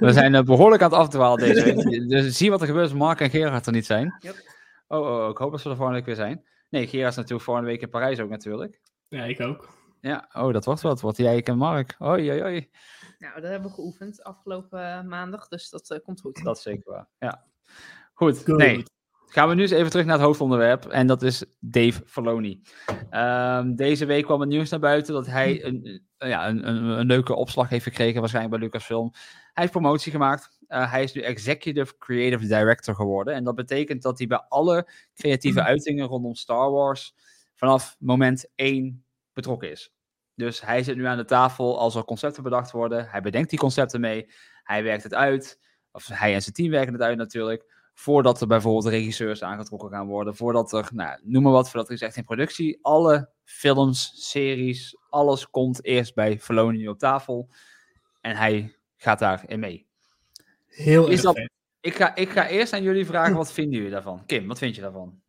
we 0.00 0.12
zijn 0.12 0.34
eh, 0.34 0.42
behoorlijk 0.42 0.82
aan 0.82 0.90
het 0.90 0.98
afdwalen 0.98 1.38
deze 1.38 1.64
week. 1.74 2.08
Dus 2.08 2.36
zie 2.36 2.50
wat 2.50 2.60
er 2.60 2.66
gebeurt 2.66 2.84
als 2.90 2.98
Mark 2.98 3.20
en 3.20 3.30
Gerard 3.30 3.66
er 3.66 3.72
niet 3.72 3.86
zijn. 3.86 4.16
Yep. 4.20 4.34
Oh, 4.88 5.00
oh, 5.00 5.30
ik 5.30 5.36
hoop 5.36 5.50
dat 5.50 5.60
ze 5.60 5.68
er 5.68 5.76
volgende 5.76 5.98
week 5.98 6.06
weer 6.06 6.26
zijn. 6.26 6.44
Nee, 6.70 6.86
Gerard 6.86 7.10
is 7.10 7.16
natuurlijk 7.16 7.44
volgende 7.44 7.70
week 7.70 7.80
in 7.80 7.88
Parijs 7.88 8.20
ook 8.20 8.30
natuurlijk. 8.30 8.80
Ja, 9.08 9.24
ik 9.24 9.40
ook. 9.40 9.68
Ja, 10.04 10.28
oh, 10.32 10.52
dat 10.52 10.64
wordt 10.64 10.80
wat. 10.80 11.00
Wordt 11.00 11.16
jij 11.18 11.42
en 11.42 11.56
Mark. 11.56 11.96
Oei, 12.02 12.30
oei, 12.30 12.42
oei. 12.42 12.70
Nou, 13.18 13.40
dat 13.40 13.50
hebben 13.50 13.68
we 13.68 13.74
geoefend 13.74 14.22
afgelopen 14.22 14.92
eh, 14.92 15.02
maandag, 15.02 15.48
dus 15.48 15.70
dat 15.70 15.90
eh, 15.90 15.98
komt 16.04 16.20
goed. 16.20 16.44
Dat 16.44 16.56
is 16.56 16.62
zeker 16.62 16.92
waar. 16.92 17.08
Ja. 17.18 17.44
Goed, 18.14 18.38
Good. 18.38 18.58
nee. 18.58 18.82
Gaan 19.26 19.48
we 19.48 19.54
nu 19.54 19.62
eens 19.62 19.70
even 19.70 19.90
terug 19.90 20.06
naar 20.06 20.16
het 20.16 20.24
hoofdonderwerp. 20.24 20.84
En 20.86 21.06
dat 21.06 21.22
is 21.22 21.44
Dave 21.60 22.02
Filoni. 22.06 22.62
Ehm, 23.10 23.74
deze 23.74 24.06
week 24.06 24.24
kwam 24.24 24.40
het 24.40 24.48
nieuws 24.48 24.70
naar 24.70 24.80
buiten 24.80 25.14
dat 25.14 25.26
hij 25.26 25.64
een, 25.64 26.02
een- 26.18 26.28
ja, 26.28 26.48
een, 26.48 26.68
een, 26.68 26.84
een 26.84 27.06
leuke 27.06 27.34
opslag 27.34 27.68
heeft 27.68 27.84
gekregen, 27.84 28.20
waarschijnlijk 28.20 28.54
bij 28.54 28.64
Lucasfilm. 28.64 29.10
Hij 29.12 29.62
heeft 29.62 29.70
promotie 29.70 30.12
gemaakt. 30.12 30.58
Uh, 30.68 30.90
hij 30.90 31.02
is 31.02 31.12
nu 31.12 31.20
Executive 31.20 31.98
Creative 31.98 32.46
Director 32.46 32.94
geworden. 32.94 33.34
En 33.34 33.44
dat 33.44 33.54
betekent 33.54 34.02
dat 34.02 34.18
hij 34.18 34.26
bij 34.26 34.44
alle 34.48 34.88
creatieve 35.14 35.62
uitingen 35.62 36.06
rondom 36.06 36.34
Star 36.34 36.70
Wars 36.70 37.14
vanaf 37.54 37.96
moment 37.98 38.50
1 38.54 39.04
betrokken 39.32 39.70
is. 39.70 39.93
Dus 40.34 40.60
hij 40.60 40.82
zit 40.82 40.96
nu 40.96 41.06
aan 41.06 41.16
de 41.16 41.24
tafel 41.24 41.78
als 41.78 41.94
er 41.94 42.04
concepten 42.04 42.42
bedacht 42.42 42.70
worden. 42.70 43.08
Hij 43.08 43.20
bedenkt 43.20 43.50
die 43.50 43.58
concepten 43.58 44.00
mee. 44.00 44.30
Hij 44.62 44.82
werkt 44.82 45.02
het 45.02 45.14
uit. 45.14 45.58
Of 45.92 46.06
hij 46.06 46.34
en 46.34 46.42
zijn 46.42 46.54
team 46.54 46.70
werken 46.70 46.92
het 46.92 47.02
uit 47.02 47.16
natuurlijk. 47.16 47.72
Voordat 47.94 48.40
er 48.40 48.46
bijvoorbeeld 48.46 48.86
regisseurs 48.86 49.42
aangetrokken 49.42 49.90
gaan 49.90 50.06
worden. 50.06 50.36
Voordat 50.36 50.72
er, 50.72 50.88
nou, 50.92 51.20
noem 51.22 51.42
maar 51.42 51.52
wat, 51.52 51.70
voordat 51.70 51.88
er 51.88 51.94
is 51.94 52.00
echt 52.00 52.16
in 52.16 52.24
productie. 52.24 52.78
Alle 52.82 53.30
films, 53.44 54.30
series, 54.30 54.96
alles 55.10 55.50
komt 55.50 55.84
eerst 55.84 56.14
bij 56.14 56.40
Filoni 56.40 56.88
op 56.88 56.98
tafel. 56.98 57.48
En 58.20 58.36
hij 58.36 58.76
gaat 58.96 59.18
daarin 59.18 59.60
mee. 59.60 59.86
Heel 60.66 61.08
Is 61.08 61.22
dat-. 61.22 61.48
Ik 61.80 61.94
ga, 61.94 62.14
ik 62.14 62.30
ga 62.30 62.48
eerst 62.48 62.72
aan 62.72 62.82
jullie 62.82 63.06
vragen, 63.06 63.36
wat 63.36 63.52
vinden 63.52 63.74
jullie 63.74 63.90
daarvan? 63.90 64.26
Kim, 64.26 64.46
wat 64.46 64.58
vind 64.58 64.74
je 64.74 64.80
daarvan? 64.80 65.22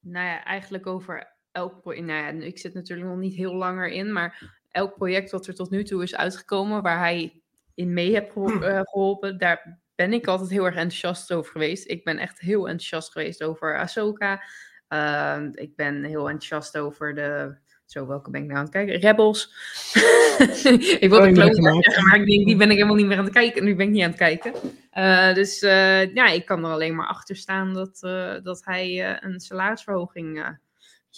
Nou 0.00 0.26
ja, 0.26 0.44
eigenlijk 0.44 0.86
over 0.86 1.36
elk 1.58 1.80
project. 1.80 2.06
Nou 2.06 2.36
ja, 2.36 2.44
ik 2.46 2.58
zit 2.58 2.74
natuurlijk 2.74 3.08
nog 3.08 3.18
niet 3.18 3.34
heel 3.34 3.54
langer 3.54 3.88
in, 3.88 4.12
maar 4.12 4.58
elk 4.70 4.94
project 4.94 5.30
wat 5.30 5.46
er 5.46 5.54
tot 5.54 5.70
nu 5.70 5.84
toe 5.84 6.02
is 6.02 6.16
uitgekomen, 6.16 6.82
waar 6.82 6.98
hij 6.98 7.42
in 7.74 7.92
mee 7.92 8.10
heeft 8.10 8.32
geho- 8.32 8.60
eh, 8.60 8.80
geholpen, 8.84 9.38
daar 9.38 9.78
ben 9.94 10.12
ik 10.12 10.26
altijd 10.26 10.50
heel 10.50 10.64
erg 10.64 10.74
enthousiast 10.74 11.32
over 11.32 11.52
geweest. 11.52 11.90
Ik 11.90 12.04
ben 12.04 12.18
echt 12.18 12.40
heel 12.40 12.68
enthousiast 12.68 13.12
geweest 13.12 13.42
over 13.42 13.78
Ahsoka. 13.78 14.42
Ehm, 14.88 15.50
ik 15.54 15.76
ben 15.76 16.04
heel 16.04 16.28
enthousiast 16.28 16.78
over 16.78 17.14
de. 17.14 17.56
Zo, 17.84 18.06
welke 18.06 18.30
ben 18.30 18.40
ik 18.40 18.46
nou 18.46 18.58
aan 18.58 18.64
het 18.64 18.74
kijken? 18.74 19.00
Rebels. 19.00 19.44
ik 21.00 21.08
wilde 21.10 21.28
Oh, 21.28 21.32
Clone 21.32 21.82
zeggen, 21.82 22.06
maar 22.06 22.20
ik 22.20 22.26
denk, 22.26 22.46
die 22.46 22.56
ben 22.56 22.70
ik 22.70 22.76
helemaal 22.76 22.96
niet 22.96 23.06
meer 23.06 23.18
aan 23.18 23.24
het 23.24 23.32
kijken. 23.32 23.64
Nu 23.64 23.74
ben 23.74 23.86
ik 23.86 23.92
niet 23.92 24.02
aan 24.02 24.08
het 24.08 24.18
kijken. 24.18 24.52
Eh, 24.90 25.34
dus 25.34 25.62
eh, 25.62 26.14
ja, 26.14 26.28
ik 26.28 26.46
kan 26.46 26.64
er 26.64 26.70
alleen 26.70 26.94
maar 26.94 27.06
achter 27.06 27.36
staan 27.36 27.74
dat, 27.74 27.98
dat 28.44 28.64
hij 28.64 29.18
een 29.22 29.40
salarisverhoging 29.40 30.58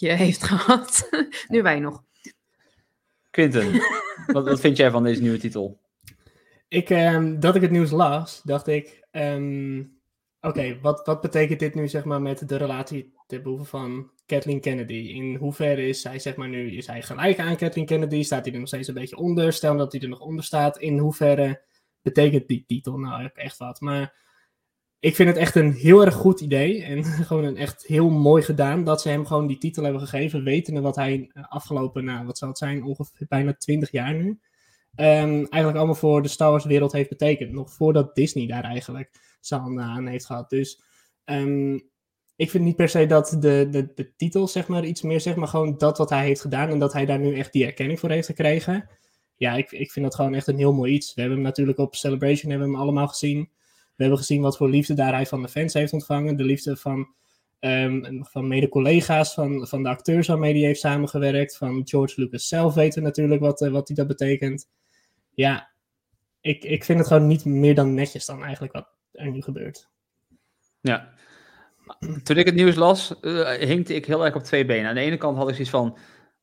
je 0.01 0.11
heeft 0.11 0.43
gehad. 0.43 1.09
nu 1.47 1.61
wij 1.61 1.79
nog. 1.79 2.03
Quinten, 3.29 3.71
wat, 4.33 4.45
wat 4.47 4.59
vind 4.59 4.77
jij 4.77 4.91
van 4.91 5.03
deze 5.03 5.21
nieuwe 5.21 5.37
titel? 5.37 5.79
Ik, 6.67 6.89
ehm, 6.89 7.39
dat 7.39 7.55
ik 7.55 7.61
het 7.61 7.71
nieuws 7.71 7.91
las, 7.91 8.41
dacht 8.43 8.67
ik, 8.67 9.07
ehm, 9.11 9.83
oké, 10.41 10.79
wat, 10.81 11.05
wat 11.05 11.21
betekent 11.21 11.59
dit 11.59 11.75
nu 11.75 11.87
zeg 11.87 12.03
maar 12.03 12.21
met 12.21 12.49
de 12.49 12.55
relatie 12.55 13.13
ten 13.27 13.43
behoeve 13.43 13.65
van 13.65 14.11
Kathleen 14.25 14.61
Kennedy? 14.61 14.93
In 14.93 15.35
hoeverre 15.35 15.87
is 15.87 16.03
hij 16.03 16.19
zeg 16.19 16.35
maar 16.35 16.49
nu, 16.49 16.75
is 16.75 16.87
hij 16.87 17.01
gelijk 17.01 17.39
aan 17.39 17.55
Kathleen 17.55 17.85
Kennedy? 17.85 18.23
Staat 18.23 18.45
hij 18.45 18.53
er 18.53 18.59
nog 18.59 18.67
steeds 18.67 18.87
een 18.87 18.93
beetje 18.93 19.17
onder? 19.17 19.53
Stel 19.53 19.77
dat 19.77 19.91
hij 19.91 20.01
er 20.01 20.09
nog 20.09 20.19
onder 20.19 20.43
staat, 20.43 20.79
in 20.79 20.97
hoeverre 20.97 21.61
betekent 22.01 22.47
die 22.47 22.63
titel 22.67 22.97
nou 22.97 23.29
echt 23.33 23.57
wat? 23.57 23.81
Maar 23.81 24.13
ik 25.01 25.15
vind 25.15 25.29
het 25.29 25.37
echt 25.37 25.55
een 25.55 25.73
heel 25.73 26.05
erg 26.05 26.13
goed 26.13 26.41
idee 26.41 26.83
en 26.83 27.03
gewoon 27.29 27.43
een 27.43 27.57
echt 27.57 27.83
heel 27.87 28.09
mooi 28.09 28.43
gedaan 28.43 28.83
dat 28.83 29.01
ze 29.01 29.09
hem 29.09 29.25
gewoon 29.25 29.47
die 29.47 29.57
titel 29.57 29.83
hebben 29.83 30.01
gegeven, 30.01 30.43
wetende 30.43 30.81
wat 30.81 30.95
hij 30.95 31.29
eh, 31.33 31.43
afgelopen, 31.49 32.05
nou 32.05 32.25
wat 32.25 32.37
zal 32.37 32.47
het 32.47 32.57
zijn, 32.57 32.83
ongeveer 32.83 33.27
bijna 33.29 33.53
20 33.53 33.91
jaar 33.91 34.13
nu 34.13 34.39
ehm, 34.95 35.33
eigenlijk 35.33 35.75
allemaal 35.75 35.95
voor 35.95 36.21
de 36.21 36.27
Star 36.27 36.51
Wars 36.51 36.65
wereld 36.65 36.91
heeft 36.91 37.09
betekend. 37.09 37.51
Nog 37.51 37.73
voordat 37.73 38.15
Disney 38.15 38.47
daar 38.47 38.63
eigenlijk 38.63 39.37
zijn 39.39 39.61
handen 39.61 39.83
aan 39.83 40.07
heeft 40.07 40.25
gehad. 40.25 40.49
Dus 40.49 40.81
ehm, 41.23 41.79
ik 42.35 42.49
vind 42.49 42.63
niet 42.63 42.75
per 42.75 42.89
se 42.89 43.05
dat 43.05 43.37
de, 43.39 43.67
de, 43.71 43.91
de 43.95 44.15
titel 44.15 44.47
zeg 44.47 44.67
maar 44.67 44.85
iets 44.85 45.01
meer 45.01 45.21
zegt, 45.21 45.37
maar 45.37 45.47
gewoon 45.47 45.77
dat 45.77 45.97
wat 45.97 46.09
hij 46.09 46.25
heeft 46.25 46.41
gedaan 46.41 46.69
en 46.69 46.79
dat 46.79 46.93
hij 46.93 47.05
daar 47.05 47.19
nu 47.19 47.35
echt 47.35 47.53
die 47.53 47.65
erkenning 47.65 47.99
voor 47.99 48.09
heeft 48.09 48.27
gekregen. 48.27 48.89
ja, 49.35 49.53
ik, 49.53 49.71
ik 49.71 49.91
vind 49.91 50.05
dat 50.05 50.15
gewoon 50.15 50.33
echt 50.33 50.47
een 50.47 50.57
heel 50.57 50.73
mooi 50.73 50.93
iets. 50.93 51.13
We 51.13 51.21
hebben 51.21 51.39
hem 51.39 51.47
natuurlijk 51.47 51.77
op 51.77 51.95
Celebration 51.95 52.51
hebben 52.51 52.69
we 52.69 52.73
hem 52.73 52.83
allemaal 52.83 53.07
gezien. 53.07 53.49
We 54.01 54.07
hebben 54.07 54.25
gezien 54.25 54.41
wat 54.41 54.57
voor 54.57 54.69
liefde 54.69 54.93
daar 54.93 55.13
hij 55.13 55.25
van 55.25 55.41
de 55.41 55.47
fans 55.47 55.73
heeft 55.73 55.93
ontvangen. 55.93 56.37
De 56.37 56.43
liefde 56.43 56.77
van, 56.77 57.07
ehm, 57.59 58.23
van 58.23 58.47
mede-collega's, 58.47 59.33
van, 59.33 59.67
van 59.67 59.83
de 59.83 59.89
acteurs 59.89 60.27
waarmee 60.27 60.53
hij 60.53 60.61
heeft 60.61 60.79
samengewerkt. 60.79 61.57
Van 61.57 61.81
George 61.87 62.21
Lucas 62.21 62.47
zelf 62.47 62.73
weten 62.73 63.03
natuurlijk 63.03 63.41
wat, 63.41 63.61
eh, 63.61 63.71
wat 63.71 63.87
hij 63.87 63.97
dat 63.97 64.07
betekent. 64.07 64.69
Ja, 65.33 65.71
ik, 66.39 66.63
ik 66.63 66.83
vind 66.83 66.99
het 66.99 67.07
gewoon 67.07 67.27
niet 67.27 67.45
meer 67.45 67.75
dan 67.75 67.93
netjes 67.93 68.25
dan 68.25 68.43
eigenlijk 68.43 68.73
wat 68.73 68.87
er 69.11 69.31
nu 69.31 69.41
gebeurt. 69.41 69.89
Ja. 70.81 71.13
Toen 72.23 72.37
ik 72.37 72.45
het 72.45 72.55
nieuws 72.55 72.75
las, 72.75 73.15
uh, 73.21 73.49
hinkte 73.49 73.93
ik 73.93 74.05
heel 74.05 74.25
erg 74.25 74.35
op 74.35 74.43
twee 74.43 74.65
benen. 74.65 74.89
Aan 74.89 74.95
de 74.95 75.01
ene 75.01 75.17
kant 75.17 75.37
had 75.37 75.47
ik 75.47 75.53
zoiets 75.53 75.71
van, 75.71 75.97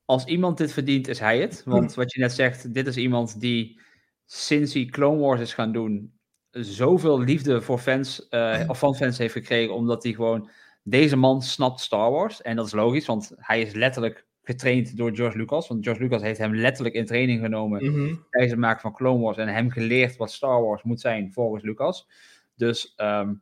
als 0.05 0.25
iemand 0.25 0.59
dit 0.59 0.73
verdient, 0.73 1.09
is 1.09 1.19
hij 1.19 1.41
het. 1.41 1.63
Want 1.65 1.95
wat 1.95 2.13
je 2.13 2.21
net 2.21 2.33
zegt, 2.33 2.75
dit 2.75 2.87
is 2.87 2.97
iemand 2.97 3.41
die 3.41 3.81
sinds 4.27 4.75
hij 4.75 4.85
Clone 4.85 5.21
Wars 5.21 5.41
is 5.41 5.55
gaan 5.55 5.73
doen, 5.73 6.18
zoveel 6.51 7.21
liefde 7.21 7.63
voor 7.63 7.79
fans, 7.79 8.27
uh, 8.31 8.61
of 8.67 8.79
van 8.79 8.95
fans 8.95 9.19
heeft 9.19 9.33
gekregen, 9.33 9.75
omdat 9.75 10.03
hij 10.03 10.13
gewoon, 10.13 10.51
deze 10.83 11.17
man 11.17 11.43
snapt 11.43 11.81
Star 11.81 12.11
Wars. 12.11 12.43
En 12.43 12.57
dat 12.57 12.67
is 12.67 12.73
logisch, 12.73 13.07
want 13.07 13.33
hij 13.37 13.61
is 13.61 13.73
letterlijk 13.73 14.27
getraind 14.43 14.97
door 14.97 15.15
George 15.15 15.39
Lucas. 15.39 15.69
Want 15.69 15.85
George 15.85 16.03
Lucas 16.03 16.23
heeft 16.23 16.39
hem 16.39 16.55
letterlijk 16.55 16.95
in 16.95 17.07
training 17.07 17.41
genomen 17.41 17.85
Mhm. 17.85 18.15
tijdens 18.31 18.53
het 18.53 18.61
maken 18.61 18.81
van 18.81 18.93
Clone 18.93 19.23
Wars 19.23 19.37
en 19.37 19.49
hem 19.49 19.71
geleerd 19.71 20.17
wat 20.17 20.31
Star 20.33 20.63
Wars 20.63 20.83
moet 20.83 21.01
zijn 21.01 21.33
volgens 21.33 21.63
Lucas. 21.63 22.09
Dus 22.57 22.93
ehm, 22.97 23.35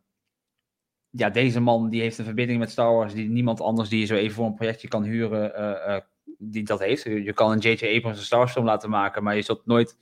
ja, 1.11 1.31
deze 1.31 1.61
man 1.61 1.91
die 1.91 2.01
heeft 2.01 2.19
een 2.19 2.25
verbinding 2.25 2.59
met 2.59 2.71
Star 2.71 2.93
Wars 2.93 3.15
die 3.15 3.29
niemand 3.29 3.61
anders 3.61 3.89
die 3.89 4.01
je 4.01 4.07
zo 4.07 4.15
even 4.15 4.35
voor 4.37 4.47
een 4.47 4.55
projectje 4.55 4.89
kan 4.89 5.03
huren, 5.03 5.55
eh, 5.55 5.95
eh, 5.97 6.03
die 6.39 6.65
dat 6.65 6.81
heeft. 6.81 7.03
Je 7.03 7.23
je 7.23 7.33
kan 7.33 7.51
een 7.51 7.59
J.J. 7.59 7.97
Abrams 7.97 8.19
een 8.19 8.25
Star 8.25 8.39
Wars 8.39 8.53
film 8.53 8.65
laten 8.65 8.91
maken, 8.91 9.23
maar 9.23 9.37
je 9.37 9.43
zult 9.43 9.67
nooit 9.67 9.97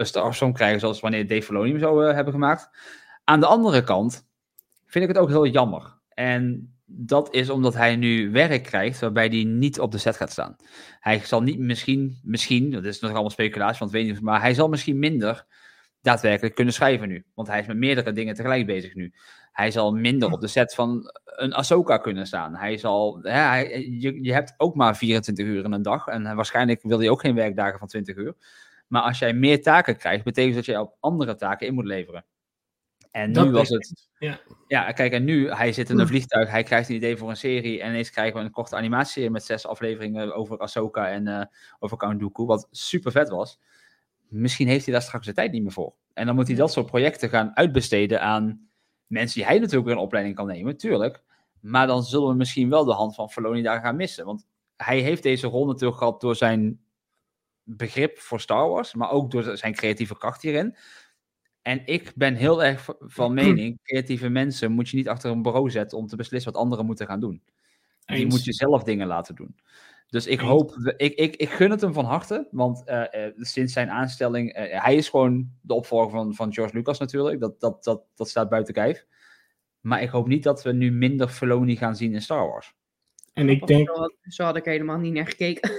een 0.00 0.22
Wars 0.22 0.38
film 0.38 0.52
krijgen 0.52 0.80
zoals 0.80 1.00
wanneer 1.00 1.28
hem 1.28 1.78
zou 1.78 2.06
eh, 2.06 2.14
hebben 2.14 2.32
gemaakt. 2.32 2.68
Aan 3.24 3.40
de 3.40 3.46
andere 3.46 3.82
kant 3.82 4.28
vind 4.86 5.04
ik 5.04 5.10
het 5.10 5.18
ook 5.18 5.28
heel 5.28 5.46
jammer. 5.46 5.98
En 6.08 6.74
dat 6.84 7.34
is 7.34 7.50
omdat 7.50 7.74
hij 7.74 7.96
nu 7.96 8.30
werk 8.30 8.62
krijgt 8.62 9.00
waarbij 9.00 9.26
hij 9.26 9.44
niet 9.44 9.80
op 9.80 9.92
de 9.92 9.98
set 9.98 10.16
gaat 10.16 10.30
staan. 10.30 10.56
Hij 11.00 11.18
zal 11.18 11.42
niet 11.42 11.58
misschien, 11.58 12.18
misschien, 12.22 12.70
dat 12.70 12.84
is 12.84 13.00
nog 13.00 13.10
allemaal 13.10 13.30
speculatie, 13.30 13.78
want 13.78 13.90
weet 13.90 14.06
niet, 14.06 14.20
maar 14.20 14.40
hij 14.40 14.54
zal 14.54 14.68
misschien 14.68 14.98
minder 14.98 15.46
daadwerkelijk 16.02 16.54
kunnen 16.54 16.74
schrijven 16.74 17.08
nu. 17.08 17.24
Want 17.34 17.48
hij 17.48 17.60
is 17.60 17.66
met 17.66 17.76
meerdere 17.76 18.12
dingen 18.12 18.34
tegelijk 18.34 18.66
bezig 18.66 18.94
nu. 18.94 19.12
Hij 19.52 19.70
zal 19.70 19.92
minder 19.92 20.32
op 20.32 20.40
de 20.40 20.46
set 20.46 20.74
van 20.74 21.10
een 21.24 21.52
Ahsoka 21.52 21.98
kunnen 21.98 22.26
staan. 22.26 22.54
Hij 22.54 22.76
zal, 22.76 23.18
ja, 23.22 23.54
je, 23.54 24.22
je 24.22 24.32
hebt 24.32 24.54
ook 24.56 24.74
maar 24.74 24.96
24 24.96 25.46
uur 25.46 25.64
in 25.64 25.72
een 25.72 25.82
dag. 25.82 26.06
En 26.06 26.36
waarschijnlijk 26.36 26.82
wil 26.82 26.98
hij 26.98 27.08
ook 27.08 27.20
geen 27.20 27.34
werkdagen 27.34 27.78
van 27.78 27.88
20 27.88 28.16
uur. 28.16 28.34
Maar 28.90 29.02
als 29.02 29.18
jij 29.18 29.32
meer 29.32 29.62
taken 29.62 29.96
krijgt, 29.96 30.24
betekent 30.24 30.54
dat 30.54 30.64
je 30.64 30.80
op 30.80 30.96
andere 31.00 31.34
taken 31.34 31.66
in 31.66 31.74
moet 31.74 31.84
leveren. 31.84 32.24
En 33.10 33.32
Dat 33.32 33.44
nu 33.44 33.50
was 33.50 33.68
het. 33.68 34.08
ja. 34.18 34.40
Ja, 34.66 34.92
kijk, 34.92 35.12
en 35.12 35.24
nu, 35.24 35.50
hij 35.50 35.72
zit 35.72 35.90
in 35.90 35.98
een 35.98 36.06
vliegtuig, 36.06 36.50
hij 36.50 36.62
krijgt 36.62 36.88
een 36.88 36.94
idee 36.94 37.16
voor 37.16 37.30
een 37.30 37.36
serie. 37.36 37.80
En 37.80 37.90
ineens 37.90 38.10
krijgen 38.10 38.38
we 38.38 38.44
een 38.44 38.50
korte 38.50 38.76
animatieserie 38.76 39.30
met 39.30 39.44
zes 39.44 39.66
afleveringen 39.66 40.34
over 40.34 40.58
Ahsoka 40.58 41.08
en 41.08 41.26
eh, 41.26 41.46
over 41.78 41.96
Count 41.96 42.20
Dooku. 42.20 42.44
Wat 42.44 42.68
super 42.70 43.12
vet 43.12 43.28
was. 43.28 43.58
Misschien 44.28 44.68
heeft 44.68 44.84
hij 44.84 44.94
daar 44.94 45.02
straks 45.02 45.26
de 45.26 45.32
tijd 45.32 45.52
niet 45.52 45.62
meer 45.62 45.72
voor. 45.72 45.94
En 46.12 46.26
dan 46.26 46.34
moet 46.34 46.46
hij 46.46 46.56
dat 46.56 46.72
soort 46.72 46.86
projecten 46.86 47.28
gaan 47.28 47.56
uitbesteden 47.56 48.20
aan 48.20 48.68
mensen 49.06 49.38
die 49.38 49.48
hij 49.48 49.58
natuurlijk 49.58 49.86
weer 49.86 49.96
een 49.96 50.02
opleiding 50.02 50.36
kan 50.36 50.46
nemen, 50.46 50.76
tuurlijk. 50.76 51.22
Maar 51.60 51.86
dan 51.86 52.02
zullen 52.02 52.28
we 52.28 52.34
misschien 52.34 52.70
wel 52.70 52.84
de 52.84 52.92
hand 52.92 53.14
van 53.14 53.30
Filoni 53.30 53.62
daar 53.62 53.80
gaan 53.80 53.96
missen. 53.96 54.24
Want 54.24 54.46
hij 54.76 55.00
heeft 55.00 55.22
deze 55.22 55.46
rol 55.46 55.66
natuurlijk 55.66 55.98
gehad 55.98 56.20
door 56.20 56.36
zijn 56.36 56.80
begrip 57.64 58.18
voor 58.18 58.40
Star 58.40 58.68
Wars, 58.68 58.94
maar 58.94 59.10
ook 59.10 59.30
door 59.30 59.56
zijn 59.56 59.74
creatieve 59.74 60.18
kracht 60.18 60.42
hierin. 60.42 60.76
En 61.62 61.82
ik 61.84 62.12
ben 62.14 62.34
heel 62.34 62.64
erg 62.64 62.88
van 62.98 63.34
mening, 63.44 63.78
creatieve 63.82 64.28
mensen 64.28 64.72
moet 64.72 64.88
je 64.88 64.96
niet 64.96 65.08
achter 65.08 65.30
een 65.30 65.42
bureau 65.42 65.70
zetten 65.70 65.98
om 65.98 66.06
te 66.06 66.16
beslissen 66.16 66.52
wat 66.52 66.60
anderen 66.60 66.86
moeten 66.86 67.06
gaan 67.06 67.20
doen. 67.20 67.42
Je 68.04 68.14
Eens. 68.14 68.34
moet 68.34 68.44
jezelf 68.44 68.82
dingen 68.82 69.06
laten 69.06 69.34
doen. 69.34 69.56
Dus 70.10 70.26
ik 70.26 70.40
hoop, 70.40 70.92
ik, 70.96 71.14
ik, 71.14 71.36
ik 71.36 71.48
gun 71.48 71.70
het 71.70 71.80
hem 71.80 71.92
van 71.92 72.04
harte, 72.04 72.48
want 72.50 72.84
eh, 72.84 73.26
eh, 73.26 73.32
sinds 73.36 73.72
zijn 73.72 73.90
aanstelling, 73.90 74.52
eh, 74.52 74.82
hij 74.82 74.94
is 74.94 75.08
gewoon 75.08 75.50
de 75.62 75.74
opvolger 75.74 76.10
van, 76.10 76.34
van 76.34 76.52
George 76.52 76.76
Lucas 76.76 76.98
natuurlijk, 76.98 77.40
dat, 77.40 77.60
dat, 77.60 77.84
dat, 77.84 78.02
dat 78.14 78.28
staat 78.28 78.48
buiten 78.48 78.74
kijf. 78.74 79.06
Maar 79.80 80.02
ik 80.02 80.08
hoop 80.08 80.26
niet 80.26 80.42
dat 80.42 80.62
we 80.62 80.72
nu 80.72 80.92
minder 80.92 81.28
Filoni 81.28 81.76
gaan 81.76 81.96
zien 81.96 82.14
in 82.14 82.22
Star 82.22 82.48
Wars. 82.48 82.74
En 83.32 83.48
ik 83.48 83.66
denk, 83.66 83.88
Zo 83.88 83.94
had, 83.94 84.14
zo 84.22 84.44
had 84.44 84.56
ik 84.56 84.64
helemaal 84.64 84.98
niet 84.98 85.12
naar 85.12 85.26
gekeken. 85.26 85.70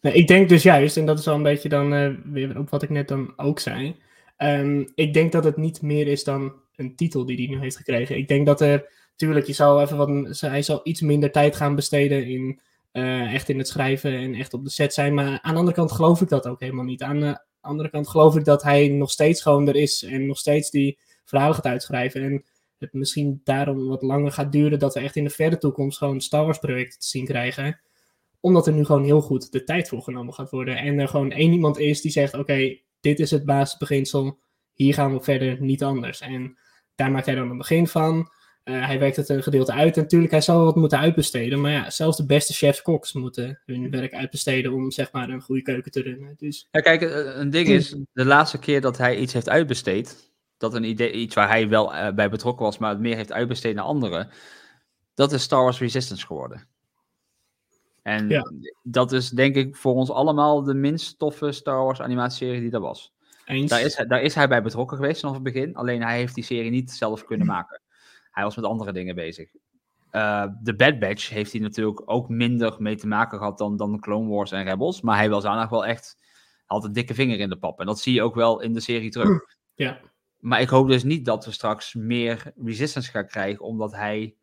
Ik 0.00 0.26
denk 0.26 0.48
dus 0.48 0.62
juist, 0.62 0.96
en 0.96 1.06
dat 1.06 1.18
is 1.18 1.24
wel 1.24 1.34
een 1.34 1.42
beetje 1.42 1.68
dan 1.68 1.94
eh, 1.94 2.10
weer 2.24 2.58
op 2.58 2.70
wat 2.70 2.82
ik 2.82 2.90
net 2.90 3.08
dan 3.08 3.32
ook 3.36 3.60
zei. 3.60 3.96
Ehm, 4.36 4.84
ik 4.94 5.14
denk 5.14 5.32
dat 5.32 5.44
het 5.44 5.56
niet 5.56 5.82
meer 5.82 6.06
is 6.06 6.24
dan 6.24 6.52
een 6.76 6.96
titel 6.96 7.26
die 7.26 7.36
hij 7.36 7.56
nu 7.56 7.60
heeft 7.60 7.76
gekregen. 7.76 8.16
Ik 8.16 8.28
denk 8.28 8.46
dat 8.46 8.60
er, 8.60 8.88
tuurlijk, 9.16 9.46
je 9.46 9.52
zal 9.52 9.80
even 9.80 9.96
wat, 9.96 10.40
hij 10.40 10.62
zal 10.62 10.80
iets 10.82 11.00
minder 11.00 11.30
tijd 11.30 11.56
gaan 11.56 11.74
besteden 11.74 12.26
in 12.26 12.60
eh, 12.92 13.34
echt 13.34 13.48
in 13.48 13.58
het 13.58 13.68
schrijven 13.68 14.12
en 14.12 14.34
echt 14.34 14.54
op 14.54 14.64
de 14.64 14.70
set 14.70 14.94
zijn. 14.94 15.14
Maar 15.14 15.26
aan 15.26 15.52
de 15.52 15.58
andere 15.58 15.76
kant 15.76 15.92
geloof 15.92 16.20
ik 16.20 16.28
dat 16.28 16.46
ook 16.46 16.60
helemaal 16.60 16.84
niet. 16.84 17.02
Aan 17.02 17.20
de 17.20 17.44
andere 17.60 17.90
kant 17.90 18.08
geloof 18.08 18.36
ik 18.36 18.44
dat 18.44 18.62
hij 18.62 18.88
nog 18.88 19.10
steeds 19.10 19.42
gewoon 19.42 19.68
er 19.68 19.76
is 19.76 20.02
en 20.02 20.26
nog 20.26 20.38
steeds 20.38 20.70
die 20.70 20.98
verhalen 21.24 21.54
gaat 21.54 21.64
uitschrijven. 21.64 22.22
En 22.22 22.44
het 22.78 22.92
misschien 22.92 23.40
daarom 23.44 23.86
wat 23.86 24.02
langer 24.02 24.32
gaat 24.32 24.52
duren 24.52 24.78
dat 24.78 24.94
we 24.94 25.00
echt 25.00 25.16
in 25.16 25.24
de 25.24 25.30
verre 25.30 25.58
toekomst 25.58 25.98
gewoon 25.98 26.20
Star 26.20 26.44
Wars 26.44 26.58
projecten 26.58 26.98
te 26.98 27.06
zien 27.06 27.24
krijgen 27.24 27.80
omdat 28.44 28.66
er 28.66 28.72
nu 28.72 28.84
gewoon 28.84 29.04
heel 29.04 29.20
goed 29.20 29.52
de 29.52 29.64
tijd 29.64 29.88
voor 29.88 30.02
genomen 30.02 30.34
gaat 30.34 30.50
worden. 30.50 30.76
En 30.76 30.98
er 30.98 31.08
gewoon 31.08 31.30
één 31.30 31.52
iemand 31.52 31.78
is 31.78 32.00
die 32.00 32.10
zegt: 32.10 32.34
Oké, 32.34 32.78
dit 33.00 33.20
is 33.20 33.30
het 33.30 33.44
basisbeginsel. 33.44 34.38
Hier 34.72 34.94
gaan 34.94 35.12
we 35.12 35.20
verder, 35.20 35.60
niet 35.60 35.82
anders. 35.82 36.20
En 36.20 36.58
daar 36.94 37.10
maakt 37.10 37.26
hij 37.26 37.34
dan 37.34 37.50
een 37.50 37.58
begin 37.58 37.86
van. 37.86 38.30
Eh, 38.62 38.86
hij 38.86 38.98
werkt 38.98 39.16
het 39.16 39.28
een 39.28 39.42
gedeelte 39.42 39.72
uit. 39.72 39.96
En 39.96 40.02
natuurlijk, 40.02 40.32
hij 40.32 40.40
zal 40.40 40.64
wat 40.64 40.76
moeten 40.76 40.98
uitbesteden. 40.98 41.60
Maar 41.60 41.70
ja, 41.70 41.90
zelfs 41.90 42.16
de 42.16 42.26
beste 42.26 42.52
chefs-koks 42.52 43.12
moeten 43.12 43.60
hun 43.66 43.90
werk 43.90 44.14
uitbesteden 44.14 44.72
om 44.72 44.90
zeg 44.90 45.12
maar 45.12 45.28
een 45.28 45.42
goede 45.42 45.62
keuken 45.62 45.90
te 45.90 46.02
runnen. 46.02 46.34
Dus 46.36 46.68
Ja, 46.70 46.80
kijk, 46.80 47.02
eh, 47.02 47.38
een 47.38 47.50
ding 47.50 47.68
is, 47.68 47.96
de 48.12 48.24
laatste 48.24 48.58
keer 48.58 48.80
dat 48.80 48.98
hij 48.98 49.16
iets 49.16 49.32
heeft 49.32 49.48
uitbesteed, 49.48 50.32
dat 50.56 50.74
een 50.74 50.84
idee, 50.84 51.12
iets 51.12 51.34
waar 51.34 51.48
hij 51.48 51.68
wel 51.68 51.94
eh, 51.94 52.14
bij 52.14 52.30
betrokken 52.30 52.64
was, 52.64 52.78
maar 52.78 52.90
het 52.90 53.00
meer 53.00 53.16
heeft 53.16 53.32
uitbesteed 53.32 53.74
naar 53.74 53.84
anderen, 53.84 54.28
dat 55.14 55.32
is 55.32 55.42
Star 55.42 55.62
Wars 55.62 55.78
Resistance 55.78 56.26
geworden. 56.26 56.73
En 58.04 58.28
Ja. 58.28 58.52
dat 58.82 59.12
is 59.12 59.30
denk 59.30 59.54
ik 59.56 59.76
voor 59.76 59.94
ons 59.94 60.10
allemaal 60.10 60.62
de 60.62 60.74
minst 60.74 61.18
toffe 61.18 61.52
Star 61.52 61.84
Wars 61.84 62.00
animatieserie 62.00 62.60
die 62.60 62.70
er 62.70 62.80
was. 62.80 63.12
eens. 63.44 63.70
Daar 63.70 63.80
is, 63.82 63.96
hij- 63.96 64.06
daar 64.06 64.22
is 64.22 64.34
hij 64.34 64.48
bij 64.48 64.62
betrokken 64.62 64.96
geweest 64.96 65.20
vanaf 65.20 65.34
het 65.34 65.44
begin, 65.44 65.74
alleen 65.76 66.02
hij 66.02 66.16
heeft 66.16 66.34
die 66.34 66.44
serie 66.44 66.70
niet 66.70 66.90
zelf 66.90 67.24
kunnen 67.24 67.46
maken. 67.46 67.80
Hij 68.30 68.44
was 68.44 68.56
met 68.56 68.64
andere 68.64 68.92
dingen 68.92 69.14
bezig. 69.14 69.50
Eh, 70.10 70.46
de 70.62 70.74
Bad 70.76 70.98
Batch 70.98 71.28
heeft 71.28 71.52
hij 71.52 71.60
natuurlijk 71.60 72.02
ook 72.04 72.28
minder 72.28 72.74
mee 72.78 72.96
te 72.96 73.06
maken 73.06 73.38
gehad 73.38 73.58
dan, 73.58 73.76
dan 73.76 74.00
Clone 74.00 74.28
Wars 74.28 74.52
en 74.52 74.64
Rebels. 74.64 75.00
Maar 75.00 75.16
hij 75.16 75.30
was 75.30 75.44
nog 75.44 75.68
wel 75.68 75.86
echt, 75.86 76.16
had 76.66 76.84
een 76.84 76.92
dikke 76.92 77.14
vinger 77.14 77.38
in 77.38 77.48
de 77.48 77.56
pap. 77.58 77.80
En 77.80 77.86
dat 77.86 78.00
zie 78.00 78.14
je 78.14 78.22
ook 78.22 78.34
wel 78.34 78.60
in 78.60 78.72
de 78.72 78.80
serie 78.80 79.10
terug. 79.10 79.40
Ja. 79.74 80.00
Maar 80.38 80.60
ik 80.60 80.68
hoop 80.68 80.88
dus 80.88 81.02
niet 81.02 81.24
dat 81.24 81.44
we 81.44 81.50
straks 81.50 81.94
meer 81.94 82.52
Resistance 82.64 83.10
gaan 83.10 83.26
krijgen, 83.26 83.64
omdat 83.64 83.92
hij, 83.92 84.34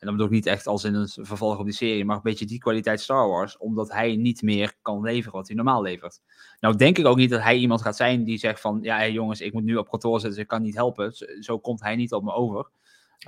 en 0.00 0.06
dan 0.06 0.10
bedoel 0.10 0.26
ik 0.26 0.32
niet 0.32 0.46
echt 0.46 0.66
als 0.66 0.84
in 0.84 0.94
een 0.94 1.08
vervolg 1.08 1.58
op 1.58 1.64
die 1.64 1.74
serie, 1.74 2.04
maar 2.04 2.16
een 2.16 2.22
beetje 2.22 2.46
die 2.46 2.58
kwaliteit 2.58 3.00
Star 3.00 3.28
Wars, 3.28 3.56
omdat 3.56 3.92
hij 3.92 4.16
niet 4.16 4.42
meer 4.42 4.72
kan 4.82 5.00
leveren 5.00 5.32
wat 5.32 5.46
hij 5.46 5.56
normaal 5.56 5.82
levert. 5.82 6.20
Nou 6.60 6.76
denk 6.76 6.98
ik 6.98 7.06
ook 7.06 7.16
niet 7.16 7.30
dat 7.30 7.42
hij 7.42 7.56
iemand 7.56 7.82
gaat 7.82 7.96
zijn 7.96 8.24
die 8.24 8.38
zegt 8.38 8.60
van, 8.60 8.78
ja 8.82 8.96
hey 8.96 9.12
jongens, 9.12 9.40
ik 9.40 9.52
moet 9.52 9.64
nu 9.64 9.76
op 9.76 9.88
kantoor 9.88 10.12
zitten, 10.12 10.30
dus 10.30 10.38
ik 10.38 10.46
kan 10.46 10.62
niet 10.62 10.74
helpen. 10.74 11.12
Zo, 11.12 11.26
zo 11.40 11.58
komt 11.58 11.80
hij 11.80 11.96
niet 11.96 12.12
op 12.12 12.22
me 12.24 12.32
over. 12.32 12.70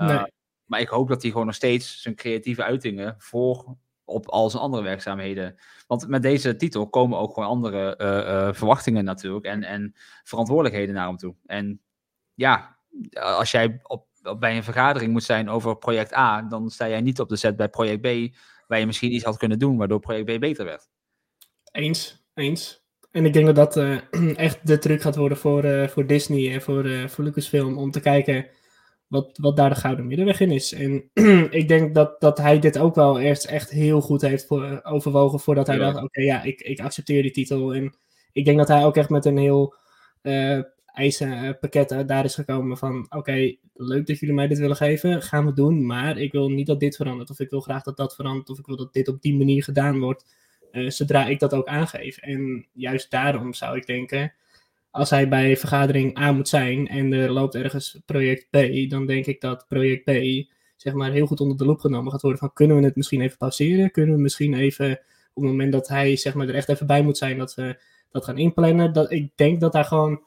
Uh, 0.01 0.07
Nee. 0.07 0.33
Maar 0.64 0.81
ik 0.81 0.89
hoop 0.89 1.09
dat 1.09 1.23
hij 1.23 1.31
gewoon 1.31 1.47
nog 1.47 1.55
steeds 1.55 2.03
zijn 2.03 2.14
creatieve 2.14 2.62
uitingen 2.62 3.14
voor 3.18 3.77
op 4.05 4.29
al 4.29 4.51
zijn 4.51 4.62
andere 4.62 4.83
werkzaamheden. 4.83 5.57
Want 5.87 6.09
met 6.09 6.23
deze 6.23 6.57
titel 6.57 6.89
komen 6.89 7.18
ook 7.18 7.35
gewoon 7.35 7.49
andere 7.49 7.99
uh, 7.99 8.09
uh, 8.09 8.53
verwachtingen 8.55 9.05
natuurlijk 9.05 9.45
en, 9.45 9.62
en 9.62 9.95
verantwoordelijkheden 10.23 10.95
naar 10.95 11.07
hem 11.07 11.16
toe. 11.16 11.35
En 11.47 11.81
ja, 12.35 12.79
als 13.12 13.51
jij 13.51 13.64
op, 13.64 13.81
op, 13.83 14.07
bij 14.39 14.57
een 14.57 14.64
vergadering 14.64 15.12
moet 15.12 15.23
zijn 15.23 15.49
over 15.49 15.77
project 15.77 16.14
A, 16.14 16.43
dan 16.43 16.70
sta 16.70 16.89
jij 16.89 17.01
niet 17.01 17.20
op 17.20 17.29
de 17.29 17.37
set 17.37 17.57
bij 17.57 17.68
project 17.68 18.01
B, 18.01 18.37
waar 18.66 18.79
je 18.79 18.87
misschien 18.87 19.14
iets 19.14 19.25
had 19.25 19.37
kunnen 19.37 19.59
doen, 19.59 19.77
waardoor 19.77 20.01
project 20.01 20.37
B 20.37 20.41
beter 20.41 20.64
werd. 20.64 20.89
Eens, 21.73 22.25
eens. 22.35 22.83
En 23.11 23.25
ik 23.25 23.33
denk 23.33 23.47
dat 23.47 23.55
dat 23.55 23.77
uh, 23.77 23.99
echt 24.37 24.66
de 24.66 24.79
truc 24.79 25.03
gaat 25.03 25.16
worden 25.16 25.39
voor, 25.39 25.64
uh, 25.64 25.89
voor 25.89 26.07
Disney 26.07 26.53
en 26.53 26.62
voor, 26.62 26.87
uh, 26.87 27.09
voor 27.09 27.25
Lucasfilm 27.25 27.79
om 27.79 27.91
te 27.91 28.01
kijken 28.01 28.47
wat, 29.07 29.39
wat 29.41 29.57
daar 29.57 29.68
de 29.68 29.75
gouden 29.75 30.07
middenweg 30.07 30.41
in 30.41 30.51
is. 30.51 30.73
En 30.73 31.11
ik 31.61 31.68
denk 31.68 31.95
dat, 31.95 32.20
dat 32.20 32.39
hij 32.39 32.59
dit 32.59 32.79
ook 32.79 32.95
wel 32.95 33.20
eerst 33.20 33.45
echt 33.45 33.70
heel 33.70 34.01
goed 34.01 34.20
heeft 34.20 34.47
voor, 34.47 34.81
overwogen 34.83 35.41
voordat 35.41 35.66
hij 35.66 35.77
ja. 35.77 35.83
dacht, 35.83 35.97
oké, 35.97 36.05
okay, 36.05 36.25
ja, 36.25 36.43
ik, 36.43 36.61
ik 36.61 36.81
accepteer 36.81 37.23
die 37.23 37.31
titel. 37.31 37.75
En 37.75 37.97
ik 38.33 38.45
denk 38.45 38.59
dat 38.59 38.68
hij 38.68 38.85
ook 38.85 38.97
echt 38.97 39.11
met 39.11 39.25
een 39.25 39.39
heel 39.39 39.75
eisen 40.93 41.59
pakket 41.59 42.05
daar 42.07 42.24
is 42.24 42.34
gekomen 42.34 42.78
van, 42.78 43.07
oké, 43.11 43.55
leuk 43.74 44.07
dat 44.07 44.18
jullie 44.18 44.34
mij 44.34 44.47
dit 44.49 44.59
willen 44.59 44.76
geven, 44.76 45.22
gaan 45.22 45.47
we 45.47 45.53
doen, 45.53 45.86
maar 45.86 46.18
ik 46.18 46.32
wil 46.32 46.49
niet 46.49 46.66
dat 46.66 46.80
dit 46.80 46.97
verandert, 46.97 47.30
of 47.30 47.40
ik 47.40 47.51
wil 47.51 47.61
graag 47.61 47.82
dat 47.82 47.97
dat 47.97 48.14
verandert, 48.14 48.51
of 48.51 48.59
ik 48.59 48.66
wil 48.66 48.76
dat 48.76 48.93
dit 48.93 49.09
op 49.09 49.22
die 49.22 49.36
manier 49.36 49.62
gedaan 49.62 50.01
wordt. 50.01 50.40
eh, 50.70 50.90
zodra 50.90 51.26
ik 51.26 51.38
dat 51.38 51.55
ook 51.55 51.66
aangeef. 51.66 52.16
En 52.18 52.66
juist 52.72 53.11
daarom 53.11 53.55
zou 53.55 53.76
ik 53.76 53.86
denken, 53.86 54.32
als 54.90 55.11
hij 55.11 55.28
bij 55.28 55.57
vergadering 55.57 56.18
A 56.18 56.32
moet 56.32 56.49
zijn 56.49 56.88
en 56.88 57.12
er 57.12 57.30
loopt 57.30 57.55
ergens 57.55 58.01
project 58.07 58.47
B, 58.51 58.90
dan 58.90 59.07
denk 59.07 59.26
ik 59.26 59.40
dat 59.40 59.64
project 59.68 60.05
B 60.05 60.11
zeg 60.76 60.93
maar 60.93 61.12
heel 61.12 61.26
goed 61.26 61.40
onder 61.40 61.57
de 61.57 61.64
loep 61.64 61.80
genomen 61.80 62.12
gaat 62.12 62.22
worden 62.22 62.40
van 62.40 62.53
kunnen 62.53 62.76
we 62.76 62.84
het 62.84 62.97
misschien 62.97 63.20
even 63.20 63.36
pauzeren? 63.36 63.90
Kunnen 63.90 64.14
we 64.14 64.20
misschien 64.20 64.55
even 64.55 64.90
op 65.34 65.43
het 65.43 65.51
moment 65.53 65.72
dat 65.72 65.88
hij 65.88 66.16
zeg 66.16 66.34
maar 66.34 66.49
er 66.49 66.55
echt 66.55 66.68
even 66.68 66.86
bij 66.86 67.03
moet 67.03 67.18
zijn 67.18 67.38
dat 67.38 67.55
we 67.55 67.80
dat 68.11 68.24
gaan 68.24 68.38
inplannen? 68.38 68.93
Dat, 68.93 69.11
ik 69.12 69.32
denk 69.34 69.61
dat 69.61 69.72
daar 69.72 69.84
gewoon 69.84 70.22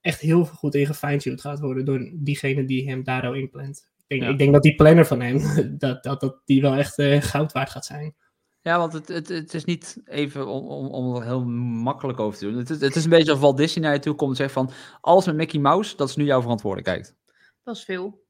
echt 0.00 0.20
heel 0.20 0.44
goed 0.44 0.74
in 0.74 0.86
gefine-tuned 0.86 1.40
gaat 1.40 1.60
worden 1.60 1.84
door 1.84 2.10
diegene 2.14 2.64
die 2.64 2.88
hem 2.88 3.04
daar 3.04 3.26
al 3.26 3.34
inplant. 3.34 3.88
Ik 3.98 4.04
denk, 4.08 4.22
Ja. 4.22 4.28
ik 4.28 4.38
denk 4.38 4.52
dat 4.52 4.62
die 4.62 4.74
planner 4.74 5.06
van 5.06 5.20
hem, 5.20 5.40
dat, 5.78 6.02
dat, 6.02 6.20
dat 6.20 6.40
die 6.44 6.60
wel 6.60 6.74
echt 6.74 6.98
eh, 6.98 7.22
goud 7.22 7.52
waard 7.52 7.70
gaat 7.70 7.86
zijn. 7.86 8.14
Ja, 8.62 8.78
want 8.78 8.92
het, 8.92 9.08
het, 9.08 9.28
het 9.28 9.54
is 9.54 9.64
niet 9.64 9.96
even 10.04 10.46
om, 10.46 10.66
om, 10.66 10.86
om 10.86 11.16
er 11.16 11.22
heel 11.24 11.44
makkelijk 11.44 12.20
over 12.20 12.38
te 12.38 12.44
doen. 12.44 12.56
Het 12.56 12.70
is, 12.70 12.80
het 12.80 12.96
is 12.96 13.04
een 13.04 13.10
beetje 13.10 13.30
als 13.30 13.40
Walt 13.40 13.56
Disney 13.56 13.84
naar 13.84 13.94
je 13.94 14.00
toe 14.00 14.14
komt 14.14 14.30
en 14.30 14.36
zegt 14.36 14.52
van... 14.52 14.70
Alles 15.00 15.26
met 15.26 15.36
Mickey 15.36 15.60
Mouse, 15.60 15.96
dat 15.96 16.08
is 16.08 16.16
nu 16.16 16.24
jouw 16.24 16.40
verantwoordelijkheid. 16.40 17.16
Dat 17.64 17.76
is 17.76 17.84
veel. 17.84 18.22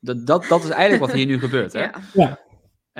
Dat, 0.00 0.26
dat, 0.26 0.44
dat 0.48 0.62
is 0.64 0.70
eigenlijk 0.70 1.02
wat 1.02 1.12
hier 1.12 1.26
nu 1.26 1.38
gebeurt, 1.48 1.72
hè? 1.72 1.86
Ja. 2.12 2.40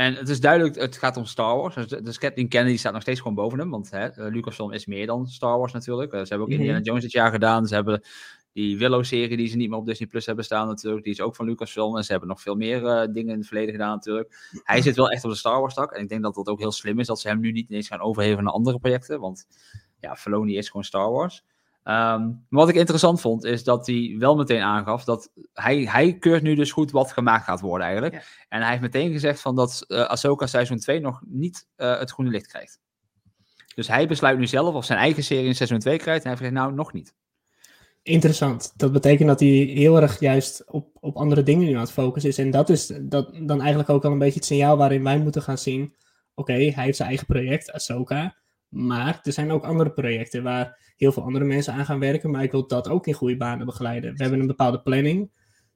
En 0.01 0.15
het 0.15 0.29
is 0.29 0.41
duidelijk, 0.41 0.77
het 0.77 0.97
gaat 0.97 1.17
om 1.17 1.25
Star 1.25 1.57
Wars. 1.57 1.75
Dus, 1.75 1.87
dus 1.87 2.19
Kathleen 2.19 2.49
Kennedy 2.49 2.77
staat 2.77 2.93
nog 2.93 3.03
steeds 3.03 3.21
gewoon 3.21 3.35
boven 3.35 3.59
hem. 3.59 3.71
Want 3.71 3.91
hè, 3.91 4.07
eh, 4.07 4.33
Lucasfilm 4.33 4.73
is 4.73 4.87
meer 4.87 5.07
dan 5.07 5.27
Star 5.27 5.59
Wars 5.59 5.73
natuurlijk. 5.73 6.13
Eh, 6.13 6.21
ze 6.21 6.27
hebben 6.29 6.47
ook 6.47 6.49
Mhm. 6.49 6.61
Indiana 6.61 6.81
Jones 6.81 7.03
dit 7.03 7.13
jaar 7.13 7.31
gedaan. 7.31 7.67
Ze 7.67 7.75
hebben 7.75 8.03
die 8.53 8.79
Willow-serie 8.79 9.37
die 9.37 9.49
ze 9.49 9.57
niet 9.57 9.69
meer 9.69 9.79
op 9.79 9.87
Disney 9.87 10.09
Plus 10.09 10.27
hebben 10.27 10.45
staan 10.45 10.67
natuurlijk. 10.67 11.05
Die 11.05 11.13
is 11.13 11.21
ook 11.21 11.37
van 11.37 11.47
Lucasfilm. 11.47 11.97
En 11.97 12.05
ze 12.05 12.11
hebben 12.11 12.29
nog 12.29 12.41
veel 12.41 12.55
meer 12.55 12.87
eh, 12.87 13.09
dingen 13.13 13.33
in 13.33 13.39
het 13.39 13.47
verleden 13.47 13.73
gedaan 13.73 13.95
natuurlijk. 13.95 14.51
Hij 14.65 14.83
zit 14.83 14.97
wel 14.97 15.11
echt 15.11 15.25
op 15.25 15.31
de 15.31 15.37
Star 15.37 15.61
Wars 15.61 15.75
tak. 15.75 15.93
En 15.93 16.03
ik 16.03 16.09
denk 16.09 16.23
dat 16.23 16.35
dat 16.35 16.47
ook 16.47 16.59
heel 16.59 16.73
slim 16.73 16.99
is 16.99 17.07
dat 17.07 17.21
ze 17.21 17.29
hem 17.29 17.41
nu 17.41 17.53
niet 17.53 17.69
ineens 17.69 17.89
gaan 17.89 18.01
overheven 18.01 18.45
naar 18.45 18.53
andere 18.53 18.79
projecten. 18.79 19.21
Want 19.21 19.47
ja, 19.99 20.17
Filoni 20.17 20.57
is 20.57 20.67
gewoon 20.67 20.85
Star 20.85 21.11
Wars. 21.11 21.45
Ehm, 21.83 22.21
maar 22.23 22.47
wat 22.49 22.69
ik 22.69 22.75
interessant 22.75 23.21
vond, 23.21 23.45
is 23.45 23.65
dat 23.65 23.87
hij 23.87 24.17
wel 24.19 24.37
meteen 24.37 24.63
aangaf 24.63 25.05
dat 25.05 25.31
hij, 25.53 25.83
hij 25.83 26.19
keurt 26.19 26.43
nu 26.43 26.55
dus 26.55 26.73
goed 26.73 26.91
wat 26.91 27.13
gemaakt 27.13 27.45
gaat 27.45 27.61
worden 27.61 27.87
eigenlijk. 27.87 28.15
Ja. 28.15 28.23
En 28.49 28.61
hij 28.61 28.71
heeft 28.71 28.83
meteen 28.83 29.13
gezegd 29.13 29.41
van 29.41 29.57
dat 29.57 29.85
eh 29.89 30.05
Ahsoka 30.05 30.47
seizoen 30.47 30.79
2 30.79 31.01
nog 31.01 31.21
niet 31.27 31.67
eh, 31.77 31.99
het 31.99 32.11
groene 32.11 32.31
licht 32.31 32.47
krijgt. 32.47 32.81
Dus 33.75 33.89
hij 33.89 34.09
besluit 34.09 34.39
nu 34.39 34.47
zelf 34.47 34.75
of 34.75 34.85
zijn 34.85 34.99
eigen 34.99 35.25
serie 35.25 35.47
in 35.47 35.55
seizoen 35.55 35.79
2 35.79 35.99
krijgt. 35.99 36.25
En 36.25 36.31
hij 36.31 36.39
heeft 36.39 36.43
gezegd, 36.43 36.65
nou, 36.65 36.75
nog 36.75 36.93
niet. 36.93 37.15
Interessant. 38.03 38.73
Dat 38.77 38.93
betekent 38.93 39.29
dat 39.29 39.41
hij 39.41 39.49
heel 39.49 40.01
erg 40.01 40.21
juist 40.21 40.65
op, 40.67 40.97
op 41.01 41.17
andere 41.17 41.43
dingen 41.43 41.67
nu 41.67 41.75
aan 41.75 41.81
het 41.81 41.93
focussen 41.93 42.31
is. 42.31 42.39
En 42.39 42.51
dat 42.51 42.69
is 42.69 42.87
dat, 43.01 43.31
dan 43.43 43.61
eigenlijk 43.61 43.91
ook 43.91 44.05
al 44.05 44.13
een 44.13 44.19
beetje 44.19 44.39
het 44.39 44.45
signaal 44.45 44.77
waarin 44.77 45.05
wij 45.05 45.19
moeten 45.19 45.43
gaan 45.43 45.59
zien. 45.59 45.95
Oké, 46.35 46.53
hij 46.53 46.85
heeft 46.85 46.97
zijn 46.97 47.09
eigen 47.09 47.27
project, 47.27 47.73
Ahsoka. 47.73 48.37
Maar 48.71 49.21
er 49.23 49.33
zijn 49.33 49.51
ook 49.51 49.65
andere 49.65 49.91
projecten 49.91 50.43
waar 50.43 50.93
heel 50.97 51.13
veel 51.13 51.23
andere 51.23 51.45
mensen 51.45 51.73
aan 51.73 51.85
gaan 51.85 51.99
werken. 51.99 52.31
Maar 52.31 52.43
ik 52.43 52.51
wil 52.51 52.67
dat 52.67 52.89
ook 52.89 53.07
in 53.07 53.13
goede 53.13 53.37
banen 53.37 53.67
begeleiden. 53.67 54.17
We 54.17 54.23
hebben 54.23 54.41
een 54.41 54.47
bepaalde 54.47 54.81
planning. 54.81 55.31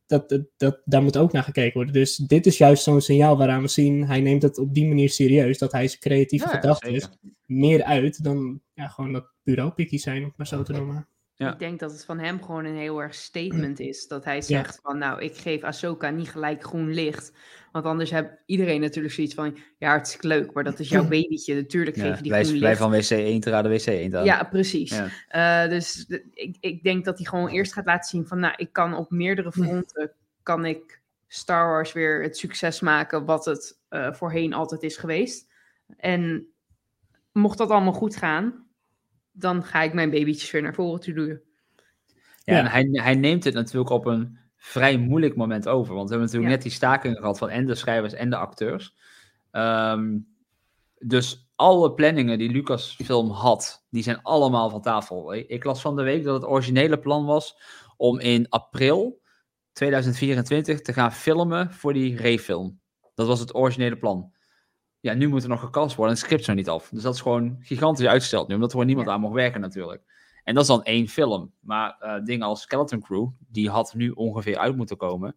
Dat, 0.07 0.29
dat, 0.29 0.43
dat, 0.57 0.81
daar 0.85 1.03
moet 1.03 1.17
ook 1.17 1.33
naar 1.33 1.43
gekeken 1.43 1.73
worden. 1.75 1.95
Dus 1.95 2.17
dit 2.17 2.47
is 2.47 2.59
juist 2.59 2.83
zo'n 2.83 3.01
signaal 3.01 3.37
waaraan 3.37 3.63
we 3.63 3.69
zien. 3.69 4.07
Hij 4.07 4.21
neemt 4.21 4.43
het 4.43 4.59
op 4.59 4.75
die 4.75 4.87
manier 4.87 5.11
serieus. 5.11 5.59
Dat 5.59 5.73
hij 5.73 5.89
zijn 5.89 6.01
creatieve 6.01 6.47
Ja, 6.47 6.55
gedachten 6.55 7.19
meer 7.47 7.83
uit 7.83 8.25
dan 8.25 8.61
ja, 8.75 8.89
gewoon 8.89 9.13
dat 9.13 9.33
bureaupikkie 9.43 9.99
zijn, 9.99 10.25
om 10.25 10.33
maar 10.37 10.47
zo 10.47 10.63
te 10.63 10.73
noemen. 10.73 11.09
Ja. 11.37 11.53
Ik 11.53 11.59
denk 11.59 11.81
dat 11.81 11.93
het 11.93 12.05
van 12.05 12.19
hem 12.19 12.43
gewoon 12.43 12.65
een 12.65 12.77
heel 12.77 13.03
erg 13.03 13.15
statement 13.31 13.81
is. 13.81 14.07
Dat 14.07 14.25
hij 14.25 14.43
zegt 14.43 14.79
van, 14.83 14.99
nou, 14.99 15.21
ik 15.23 15.37
geef 15.37 15.63
Ahsoka 15.63 16.11
niet 16.11 16.29
gelijk 16.31 16.63
groen 16.65 16.93
licht. 16.95 17.33
Want 17.73 17.85
anders 17.87 18.11
heb 18.11 18.39
iedereen 18.47 18.81
natuurlijk 18.81 19.15
zoiets 19.15 19.35
van, 19.35 19.59
ja, 19.79 19.89
hartstikke 19.89 20.27
leuk, 20.27 20.53
maar 20.53 20.65
dat 20.65 20.79
is 20.79 20.89
jouw 20.89 21.09
babytje. 21.19 21.55
Natuurlijk 21.55 21.97
geef 21.97 22.17
je 22.17 22.23
die 22.23 22.31
blijf, 22.31 22.47
groen 22.47 22.59
blijf 22.59 22.81
licht. 22.81 23.09
van 23.09 23.17
wc 23.19 23.25
1 23.27 23.41
te 23.41 23.51
raden 23.51 23.71
wc 23.71 23.87
1 23.87 24.17
aan. 24.17 24.25
Ja, 24.25 24.43
precies. 24.43 25.01
Eh, 25.29 25.69
dus 25.69 26.07
de- 26.07 26.25
ik, 26.33 26.57
ik 26.61 26.83
denk 26.83 27.05
dat 27.05 27.17
hij 27.19 27.27
gewoon 27.27 27.49
eerst 27.49 27.73
gaat 27.73 27.85
laten 27.87 28.09
zien 28.11 28.27
van, 28.27 28.39
nou, 28.39 28.55
ik 28.57 28.73
kan 28.73 28.95
op 28.95 29.11
meerdere 29.11 29.53
fronten, 29.63 30.13
kan 30.43 30.65
ik 30.65 31.03
Star 31.29 31.69
Wars 31.69 31.93
weer 31.93 32.23
het 32.23 32.37
succes 32.37 32.81
maken 32.81 33.25
wat 33.25 33.45
het 33.45 33.79
eh, 33.89 34.13
voorheen 34.13 34.53
altijd 34.53 34.83
is 34.83 34.97
geweest. 34.97 35.47
En 35.97 36.47
mocht 37.33 37.59
dat 37.59 37.71
allemaal 37.71 37.93
goed 37.93 38.17
gaan, 38.17 38.67
dan 39.37 39.65
ga 39.65 39.83
ik 39.83 39.93
mijn 39.93 40.11
babytjes 40.11 40.51
weer 40.51 40.63
naar 40.63 40.75
voren 40.75 41.01
toe 41.01 41.15
doen. 41.15 41.41
Ja, 42.45 42.55
Ja. 42.55 42.59
en 42.59 42.67
hij, 42.67 42.89
hij 42.93 43.15
neemt 43.15 43.45
het 43.45 43.55
natuurlijk 43.55 43.91
op 43.91 44.07
een 44.07 44.39
vrij 44.57 44.97
moeilijk 44.99 45.37
moment 45.37 45.69
over. 45.69 45.95
Want 45.95 46.09
we 46.09 46.15
hebben 46.15 46.27
natuurlijk 46.27 46.51
Ja. 46.51 46.55
net 46.55 46.63
die 46.63 46.73
stakingen 46.73 47.17
gehad 47.17 47.39
van 47.39 47.51
en 47.51 47.67
de 47.67 47.75
schrijvers 47.75 48.13
en 48.13 48.31
de 48.31 48.37
acteurs. 48.37 48.95
Ehm, 49.51 50.19
dus 50.99 51.49
alle 51.57 51.93
planningen 51.95 52.39
die 52.39 52.51
Lucasfilm 52.51 53.31
had, 53.31 53.87
die 53.91 54.03
zijn 54.03 54.23
allemaal 54.23 54.71
van 54.71 54.83
tafel. 54.83 55.35
Ik, 55.35 55.49
ik 55.49 55.65
las 55.65 55.81
van 55.81 55.97
de 55.97 56.03
week 56.03 56.25
dat 56.25 56.35
het 56.35 56.51
originele 56.51 56.99
plan 56.99 57.25
was 57.27 57.59
om 57.97 58.19
in 58.21 58.49
april 58.49 59.21
2024 59.73 60.81
te 60.81 60.93
gaan 60.93 61.13
filmen 61.13 61.73
voor 61.73 61.93
die 61.93 62.17
Ray-film. 62.17 62.81
Dat 63.15 63.27
was 63.27 63.41
het 63.41 63.55
originele 63.55 63.97
plan. 63.97 64.33
Ja, 65.05 65.15
nu 65.15 65.29
moet 65.29 65.43
er 65.43 65.49
nog 65.49 65.61
gecast 65.61 65.97
worden 65.97 66.15
en 66.15 66.21
het 66.21 66.25
script 66.25 66.41
is 66.41 66.47
nog 66.47 66.57
niet 66.57 66.69
af. 66.69 66.89
Dus 66.89 67.03
dat 67.03 67.15
is 67.15 67.21
gewoon 67.21 67.57
gigantisch 67.61 68.07
uitgesteld 68.07 68.49
nu, 68.49 68.55
omdat 68.55 68.69
er 68.69 68.75
gewoon 68.75 68.87
niemand 68.95 69.09
aan 69.09 69.21
mag 69.21 69.33
werken 69.33 69.61
natuurlijk. 69.61 70.03
En 70.45 70.55
dat 70.55 70.63
is 70.63 70.69
dan 70.69 70.83
één 70.83 71.09
film. 71.09 71.53
Maar 71.61 71.97
eh, 71.99 72.25
dingen 72.25 72.47
als 72.47 72.61
Skeleton 72.63 73.01
Crew, 73.01 73.29
die 73.49 73.71
had 73.71 73.95
nu 73.95 74.11
ongeveer 74.11 74.59
uit 74.59 74.77
moeten 74.77 74.97
komen. 74.97 75.37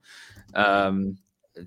Ehm, 0.51 1.11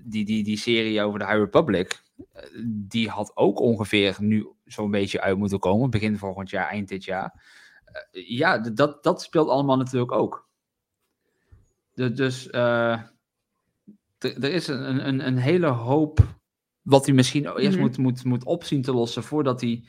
die, 0.03 0.25
die, 0.25 0.43
die 0.43 0.57
serie 0.57 1.01
over 1.01 1.19
de 1.19 1.25
High 1.25 1.37
Republic, 1.37 2.01
eh, 2.33 2.43
die 2.65 3.09
had 3.09 3.31
ook 3.35 3.59
ongeveer 3.59 4.15
nu 4.19 4.47
zo'n 4.65 4.91
beetje 4.91 5.21
uit 5.21 5.37
moeten 5.37 5.59
komen. 5.59 5.89
Begin 5.89 6.17
volgend 6.17 6.49
jaar, 6.49 6.67
eind 6.67 6.87
dit 6.87 7.03
jaar. 7.03 7.43
Eh, 7.85 8.29
ja, 8.29 8.59
dat, 8.59 9.03
dat 9.03 9.21
speelt 9.21 9.49
allemaal 9.49 9.77
natuurlijk 9.77 10.11
ook. 10.11 10.47
De- 11.93 12.11
dus 12.11 12.47
er 12.51 14.43
is 14.43 14.67
een, 14.67 15.07
een, 15.07 15.27
een 15.27 15.37
hele 15.37 15.67
hoop 15.67 16.39
wat 16.81 17.05
hij 17.05 17.15
misschien 17.15 17.57
eerst 17.57 17.71
Mhm. 17.77 17.79
moet, 17.81 17.97
moet, 17.97 18.23
moet 18.23 18.43
opzien 18.45 18.81
te 18.81 18.93
lossen 18.93 19.23
voordat 19.23 19.61
hij 19.61 19.83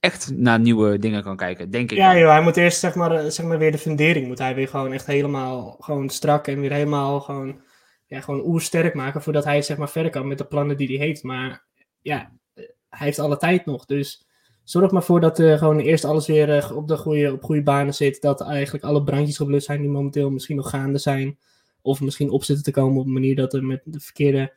echt 0.00 0.30
naar 0.36 0.60
nieuwe 0.60 0.98
dingen 0.98 1.22
kan 1.22 1.36
kijken, 1.36 1.70
denk 1.70 1.90
ik. 1.90 1.96
Ja, 1.96 2.18
joh, 2.18 2.30
hij 2.30 2.42
moet 2.42 2.56
eerst 2.56 2.78
zeg 2.78 2.94
maar, 2.94 3.12
eh, 3.12 3.30
zeg 3.30 3.46
maar 3.46 3.58
weer 3.58 3.72
de 3.72 3.78
fundering 3.78 4.26
moet 4.26 4.38
hij 4.38 4.54
weer 4.54 4.68
gewoon 4.68 4.92
echt 4.92 5.06
helemaal 5.06 5.76
gewoon 5.80 6.08
strak 6.08 6.46
en 6.46 6.60
weer 6.60 6.72
helemaal 6.72 7.20
gewoon, 7.20 7.60
ja, 8.06 8.20
gewoon 8.20 8.44
oersterk 8.44 8.94
maken 8.94 9.22
voordat 9.22 9.44
hij 9.44 9.62
zeg 9.62 9.76
maar 9.76 9.90
verder 9.90 10.10
kan 10.12 10.28
met 10.28 10.38
de 10.38 10.44
plannen 10.44 10.76
die 10.76 10.96
hij 10.96 11.06
heeft. 11.06 11.22
Maar 11.22 11.64
ja, 12.00 12.32
eh, 12.54 12.64
hij 12.88 13.06
heeft 13.06 13.18
alle 13.18 13.36
tijd 13.36 13.66
nog, 13.66 13.84
dus 13.86 14.26
zorg 14.64 14.90
maar 14.90 15.02
voor 15.02 15.20
dat 15.20 15.38
eh, 15.38 15.58
gewoon 15.58 15.78
eerst 15.78 16.04
alles 16.04 16.26
weer 16.26 16.74
op 16.76 16.88
de 16.88 16.96
goede, 16.96 17.32
op 17.32 17.42
goede 17.42 17.62
banen 17.62 17.94
zit. 17.94 18.20
Dat 18.20 18.40
eigenlijk 18.40 18.84
alle 18.84 19.02
brandjes 19.04 19.36
geblust 19.36 19.66
zijn 19.66 19.80
die 19.80 19.90
momenteel 19.90 20.30
misschien 20.30 20.56
nog 20.56 20.70
gaande 20.70 20.98
zijn. 20.98 21.38
Of 21.82 22.00
misschien 22.00 22.30
op 22.30 22.44
zitten 22.44 22.64
te 22.64 22.70
komen 22.70 23.00
op 23.00 23.06
een 23.06 23.12
manier 23.12 23.36
dat 23.36 23.54
er 23.54 23.64
met 23.64 23.80
de 23.84 24.00
verkeerde 24.00 24.52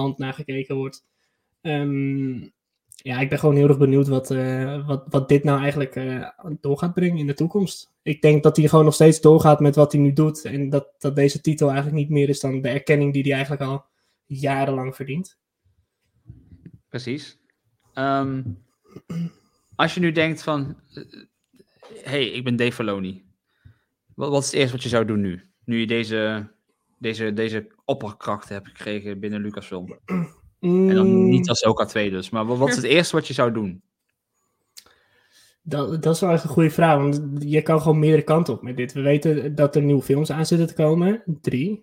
hand 0.00 0.18
naar 0.18 0.34
gekeken 0.34 0.76
wordt. 0.76 1.04
Ehm, 1.60 2.38
ja, 3.02 3.20
ik 3.20 3.28
ben 3.28 3.38
gewoon 3.38 3.56
heel 3.56 3.68
erg 3.68 3.78
benieuwd 3.78 4.08
wat, 4.08 4.30
eh, 4.30 4.86
wat, 4.86 5.04
wat 5.08 5.28
dit 5.28 5.44
nou 5.44 5.60
eigenlijk 5.60 5.96
eh, 5.96 6.28
door 6.60 6.78
gaat 6.78 6.94
brengen 6.94 7.18
in 7.18 7.26
de 7.26 7.34
toekomst. 7.34 7.92
Ik 8.02 8.22
denk 8.22 8.42
dat 8.42 8.56
hij 8.56 8.68
gewoon 8.68 8.84
nog 8.84 8.94
steeds 8.94 9.20
doorgaat 9.20 9.60
met 9.60 9.74
wat 9.74 9.92
hij 9.92 10.00
nu 10.00 10.12
doet. 10.12 10.44
En 10.44 10.70
dat, 10.70 10.88
dat 10.98 11.16
deze 11.16 11.40
titel 11.40 11.66
eigenlijk 11.66 11.98
niet 11.98 12.10
meer 12.10 12.28
is 12.28 12.40
dan 12.40 12.60
de 12.60 12.68
erkenning 12.68 13.12
die 13.12 13.22
hij 13.22 13.32
eigenlijk 13.32 13.62
al 13.62 13.84
jarenlang 14.26 14.94
verdient. 14.94 15.38
Precies. 16.88 17.38
Ehm, 17.94 18.42
als 19.76 19.94
je 19.94 20.00
nu 20.00 20.12
denkt 20.12 20.42
van, 20.42 20.76
hé, 21.94 22.10
hey, 22.10 22.26
ik 22.26 22.44
ben 22.44 22.56
Dave 22.56 22.72
Filoni. 22.72 23.24
Wat, 24.14 24.30
wat 24.30 24.42
is 24.42 24.50
het 24.50 24.54
eerste 24.54 24.72
wat 24.72 24.82
je 24.82 24.88
zou 24.88 25.04
doen 25.04 25.20
nu? 25.20 25.42
Nu 25.64 25.78
je 25.78 25.86
deze, 25.86 26.50
deze, 27.00 27.32
deze 27.32 27.66
opperkrachten 27.84 28.54
hebt 28.54 28.68
gekregen 28.68 29.20
binnen 29.20 29.40
Lucasfilm. 29.40 29.98
En 30.06 30.94
dan 30.94 31.06
Mm, 31.06 31.28
niet 31.28 31.48
als 31.48 31.64
Oka 31.64 31.84
2 31.84 32.10
dus. 32.10 32.30
Maar 32.30 32.46
wat, 32.46 32.58
wat 32.58 32.68
is 32.68 32.76
het 32.76 32.84
eerste 32.96 33.16
wat 33.16 33.26
je 33.26 33.34
zou 33.34 33.52
doen? 33.52 33.82
Dat, 35.62 36.02
dat 36.02 36.14
is 36.14 36.20
wel 36.20 36.30
echt 36.30 36.42
een 36.44 36.50
goede 36.50 36.70
vraag, 36.70 36.96
want 36.98 37.20
je 37.38 37.62
kan 37.62 37.80
gewoon 37.80 37.98
meerdere 37.98 38.22
kanten 38.22 38.54
op 38.54 38.62
met 38.62 38.76
dit. 38.76 38.92
We 38.92 39.00
weten 39.00 39.54
dat 39.54 39.76
er 39.76 39.82
nieuwe 39.82 40.02
films 40.02 40.30
aan 40.32 40.46
zitten 40.46 40.66
te 40.66 40.74
komen, 40.74 41.22
drie. 41.40 41.82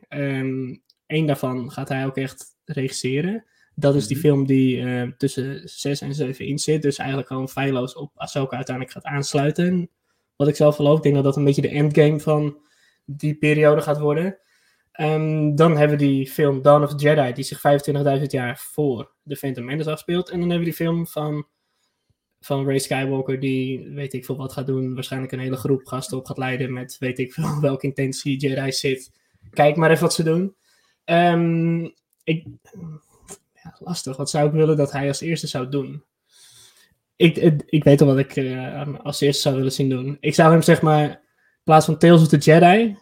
Eén 1.08 1.26
daarvan 1.26 1.72
gaat 1.72 1.90
hij 1.90 2.06
ook 2.06 2.18
echt 2.18 2.46
regisseren. 2.66 3.46
Dat 3.76 3.96
is 3.96 4.08
die 4.08 4.18
Mhm. 4.18 4.26
film 4.26 4.46
die 4.46 4.82
eh, 4.84 5.08
tussen 5.18 5.62
6 5.70 6.02
en 6.02 6.14
7 6.14 6.46
in 6.46 6.60
zit, 6.60 6.82
dus 6.82 6.98
eigenlijk 6.98 7.28
gewoon 7.28 7.50
feilloos 7.50 7.96
op 7.96 8.12
Ahsoka 8.16 8.56
uiteindelijk 8.56 8.96
gaat 8.96 9.06
aansluiten. 9.14 9.90
Wat 10.36 10.48
ik 10.48 10.56
zelf 10.56 10.76
geloof, 10.76 10.98
ik 10.98 11.04
denk 11.04 11.16
dat 11.16 11.24
dat 11.24 11.36
een 11.36 11.44
beetje 11.44 11.62
de 11.62 11.70
endgame 11.70 12.20
van 12.20 12.58
die 13.06 13.36
periode 13.36 13.82
gaat 13.82 14.00
worden. 14.00 14.38
Ehm, 14.98 15.56
dan 15.56 15.78
hebben 15.78 15.98
we 15.98 16.06
die 16.06 16.28
film 16.28 16.62
Dawn 16.62 16.84
of 16.84 16.96
the 16.96 17.04
Jedi, 17.04 17.34
die 17.34 17.44
zich 17.44 17.60
25.000 17.60 18.32
jaar 18.32 18.58
voor 18.58 19.12
The 19.26 19.36
Phantom 19.36 19.66
Menace 19.66 19.92
afspeelt. 19.92 20.30
En 20.30 20.40
dan 20.40 20.50
hebben 20.50 20.68
we 20.68 20.76
die 20.76 20.86
film 20.86 21.08
van 21.08 21.48
van 22.40 22.66
Ray 22.66 22.80
Skywalker, 22.80 23.40
die 23.40 23.90
weet 23.90 24.14
ik 24.14 24.26
veel 24.26 24.38
wat 24.38 24.54
gaat 24.54 24.68
doen. 24.68 24.94
Waarschijnlijk 24.94 25.32
een 25.32 25.40
hele 25.40 25.56
groep 25.56 25.86
gasten 25.86 26.18
op 26.18 26.26
gaat 26.26 26.38
leiden 26.38 26.74
met 26.74 26.98
weet 27.00 27.20
ik 27.20 27.34
veel 27.34 27.60
welke 27.70 27.88
intentie 27.88 28.38
Jedi 28.38 28.72
zit. 28.72 29.12
Kijk 29.50 29.76
maar 29.76 29.90
even 29.90 30.04
wat 30.04 30.14
ze 30.14 30.24
doen. 30.24 30.56
Ehm, 31.04 31.84
ik, 32.24 32.46
ja, 33.54 33.78
lastig. 33.80 34.18
Wat 34.18 34.30
zou 34.30 34.48
ik 34.48 34.54
willen 34.54 34.78
dat 34.78 34.92
hij 34.92 35.08
als 35.08 35.22
eerste 35.22 35.48
zou 35.48 35.70
doen? 35.70 36.04
ik, 37.18 37.38
ik, 37.38 37.64
ik 37.66 37.84
weet 37.84 38.02
al 38.02 38.08
wat 38.08 38.18
ik 38.18 38.36
eh, 38.36 39.00
als 39.04 39.22
eerste 39.22 39.42
zou 39.42 39.56
willen 39.56 39.72
zien 39.72 39.90
doen. 39.90 40.18
Ik 40.20 40.36
zou 40.36 40.52
hem 40.52 40.62
zeg 40.62 40.82
maar, 40.82 41.10
in 41.10 41.64
plaats 41.64 41.86
van 41.86 41.98
Tales 41.98 42.22
of 42.22 42.28
the 42.28 42.38
Jedi, 42.38 42.98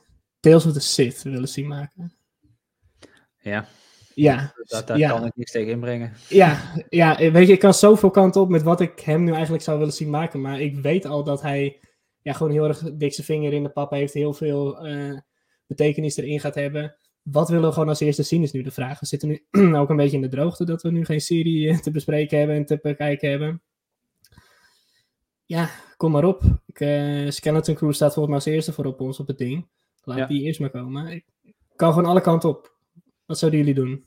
Tales 0.46 0.66
of 0.66 0.74
the 0.74 0.80
Sith 0.80 1.22
willen 1.22 1.48
zien 1.48 1.68
maken. 1.68 2.14
Ja, 3.42 3.68
Ja, 4.14 4.54
dat, 4.64 4.88
daar 4.88 4.98
ja. 4.98 5.10
kan 5.10 5.26
ik 5.26 5.36
niks 5.36 5.52
tegen 5.52 5.72
inbrengen. 5.72 6.14
Ja, 6.30 6.74
ja, 6.90 7.32
weet 7.32 7.48
je, 7.48 7.54
ik 7.54 7.60
kan 7.60 7.74
zoveel 7.74 8.10
kanten 8.10 8.42
op 8.42 8.50
met 8.50 8.64
wat 8.64 8.82
ik 8.82 9.00
hem 9.00 9.24
nu 9.24 9.32
eigenlijk 9.32 9.64
zou 9.64 9.78
willen 9.78 9.94
zien 9.94 10.10
maken. 10.10 10.42
Maar 10.42 10.62
ik 10.62 10.76
weet 10.76 11.06
al 11.06 11.24
dat 11.24 11.42
hij 11.42 11.80
ja, 12.22 12.34
gewoon 12.34 12.52
heel 12.52 12.68
erg 12.68 12.80
dik 12.94 13.14
zijn 13.14 13.26
vinger 13.26 13.54
in 13.54 13.64
de 13.64 13.70
pap 13.70 13.92
heeft. 13.92 14.14
Heel 14.14 14.34
veel 14.34 14.86
eh, 14.88 15.20
betekenis 15.68 16.18
erin 16.18 16.40
gaat 16.40 16.56
hebben. 16.56 16.96
Wat 17.22 17.50
willen 17.50 17.68
we 17.68 17.74
gewoon 17.74 17.90
als 17.90 18.00
eerste 18.00 18.24
zien 18.24 18.44
is 18.44 18.52
nu 18.52 18.62
de 18.62 18.72
vraag. 18.72 19.00
We 19.00 19.06
zitten 19.06 19.28
nu 19.28 19.76
ook 19.80 19.90
een 19.90 19.96
beetje 19.96 20.16
in 20.16 20.22
de 20.22 20.30
droogte 20.30 20.66
dat 20.66 20.82
we 20.82 20.92
nu 20.92 21.06
geen 21.06 21.22
serie 21.22 21.70
eh, 21.70 21.78
te 21.78 21.92
bespreken 21.92 22.38
hebben 22.38 22.56
en 22.56 22.66
te 22.66 22.80
bekijken 22.82 23.30
hebben. 23.30 23.62
Ja, 25.46 25.70
kom 25.98 26.12
maar 26.12 26.24
op. 26.24 26.42
Ik, 26.66 26.80
eh, 26.80 27.30
Skeleton 27.30 27.76
Crew 27.76 27.94
staat 27.94 28.14
volgens 28.14 28.28
mij 28.28 28.36
als 28.36 28.56
eerste 28.56 28.74
voor 28.74 28.86
op 28.86 29.02
ons 29.02 29.20
op 29.20 29.28
het 29.28 29.38
ding. 29.38 29.68
Laat 30.06 30.18
Ja. 30.18 30.26
die 30.26 30.42
eerst 30.42 30.60
maar 30.60 30.70
komen. 30.70 31.12
Ik 31.12 31.26
kan 31.76 31.94
gewoon 31.94 32.10
alle 32.10 32.22
kanten 32.22 32.50
op. 32.50 32.74
Wat 33.26 33.38
zouden 33.40 33.60
jullie 33.60 33.76
doen? 33.76 34.04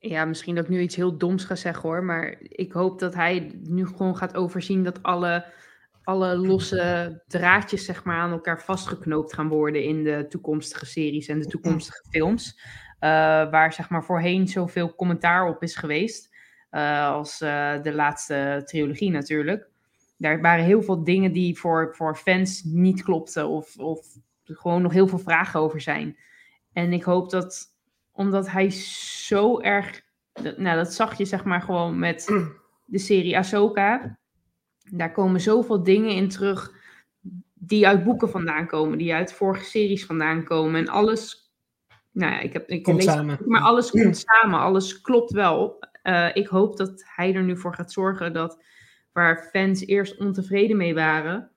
Ja, 0.00 0.24
misschien 0.24 0.54
dat 0.54 0.64
ik 0.64 0.70
nu 0.70 0.80
iets 0.80 0.96
heel 0.96 1.18
doms 1.18 1.44
ga 1.44 1.54
zeggen 1.54 1.88
hoor. 1.88 2.04
Maar 2.04 2.36
ik 2.40 2.72
hoop 2.72 2.98
dat 2.98 3.14
hij 3.14 3.60
nu 3.62 3.86
gewoon 3.86 4.16
gaat 4.16 4.36
overzien 4.36 4.84
dat 4.84 5.02
alle, 5.02 5.46
alle 6.02 6.36
losse 6.36 7.22
draadjes 7.26 7.84
zeg 7.84 8.04
maar, 8.04 8.16
aan 8.18 8.30
elkaar 8.32 8.62
vastgeknoopt 8.62 9.34
gaan 9.34 9.48
worden 9.48 9.82
in 9.84 10.04
de 10.04 10.26
toekomstige 10.28 10.86
series 10.86 11.28
en 11.28 11.38
de 11.40 11.46
toekomstige 11.46 12.04
films. 12.10 12.60
Eh, 12.98 13.08
waar 13.50 13.72
zeg 13.72 13.90
maar 13.90 14.04
voorheen 14.04 14.48
zoveel 14.48 14.94
commentaar 14.94 15.48
op 15.48 15.62
is 15.62 15.76
geweest. 15.76 16.36
eh, 16.70 17.08
als 17.08 17.40
eh, 17.40 17.82
de 17.82 17.92
laatste 17.94 18.62
trilogie 18.64 19.10
natuurlijk. 19.10 19.68
Daar 20.18 20.40
waren 20.40 20.64
heel 20.64 20.82
veel 20.82 21.04
dingen 21.04 21.32
die 21.32 21.58
voor, 21.58 21.94
voor 21.96 22.16
fans 22.16 22.62
niet 22.64 23.02
klopten. 23.02 23.48
Of, 23.48 23.78
of 23.78 24.06
gewoon 24.44 24.82
nog 24.82 24.92
heel 24.92 25.08
veel 25.08 25.18
vragen 25.18 25.60
over 25.60 25.80
zijn. 25.80 26.16
En 26.72 26.92
ik 26.92 27.02
hoop 27.02 27.30
dat 27.30 27.66
omdat 28.12 28.50
hij 28.50 28.70
zo 29.30 29.60
erg. 29.60 30.02
Nou, 30.56 30.76
dat 30.76 30.94
zag 30.94 31.18
je 31.18 31.24
zeg 31.24 31.44
maar 31.44 31.62
gewoon 31.62 31.98
met 31.98 32.26
de 32.84 32.98
serie 32.98 33.36
Ahsoka. 33.36 34.18
Daar 34.90 35.12
komen 35.12 35.40
zoveel 35.40 35.82
dingen 35.82 36.10
in 36.10 36.28
terug 36.28 36.72
die 37.54 37.86
uit 37.86 38.04
boeken 38.04 38.30
vandaan 38.30 38.66
komen, 38.66 38.98
die 38.98 39.14
uit 39.14 39.32
vorige 39.32 39.64
series 39.64 40.06
vandaan 40.06 40.44
komen. 40.44 40.80
En 40.80 40.88
alles. 40.88 41.52
Nou 42.12 42.32
ja, 42.32 42.40
ik 42.40 42.52
heb. 42.52 42.68
Ik 42.68 42.82
Komt 42.82 42.96
lees- 42.96 43.12
samen. 43.12 43.38
Maar 43.44 43.60
alles 43.60 43.90
komt 43.90 44.24
samen, 44.26 44.60
alles 44.60 45.00
klopt 45.00 45.32
wel. 45.32 45.78
Eh, 46.02 46.28
ik 46.32 46.46
hoop 46.46 46.76
dat 46.76 47.04
hij 47.06 47.34
er 47.34 47.42
nu 47.42 47.56
voor 47.56 47.74
gaat 47.74 47.92
zorgen 47.92 48.32
dat 48.32 48.62
waar 49.18 49.48
fans 49.52 49.86
eerst 49.86 50.16
ontevreden 50.16 50.76
mee 50.76 50.94
waren, 50.94 51.50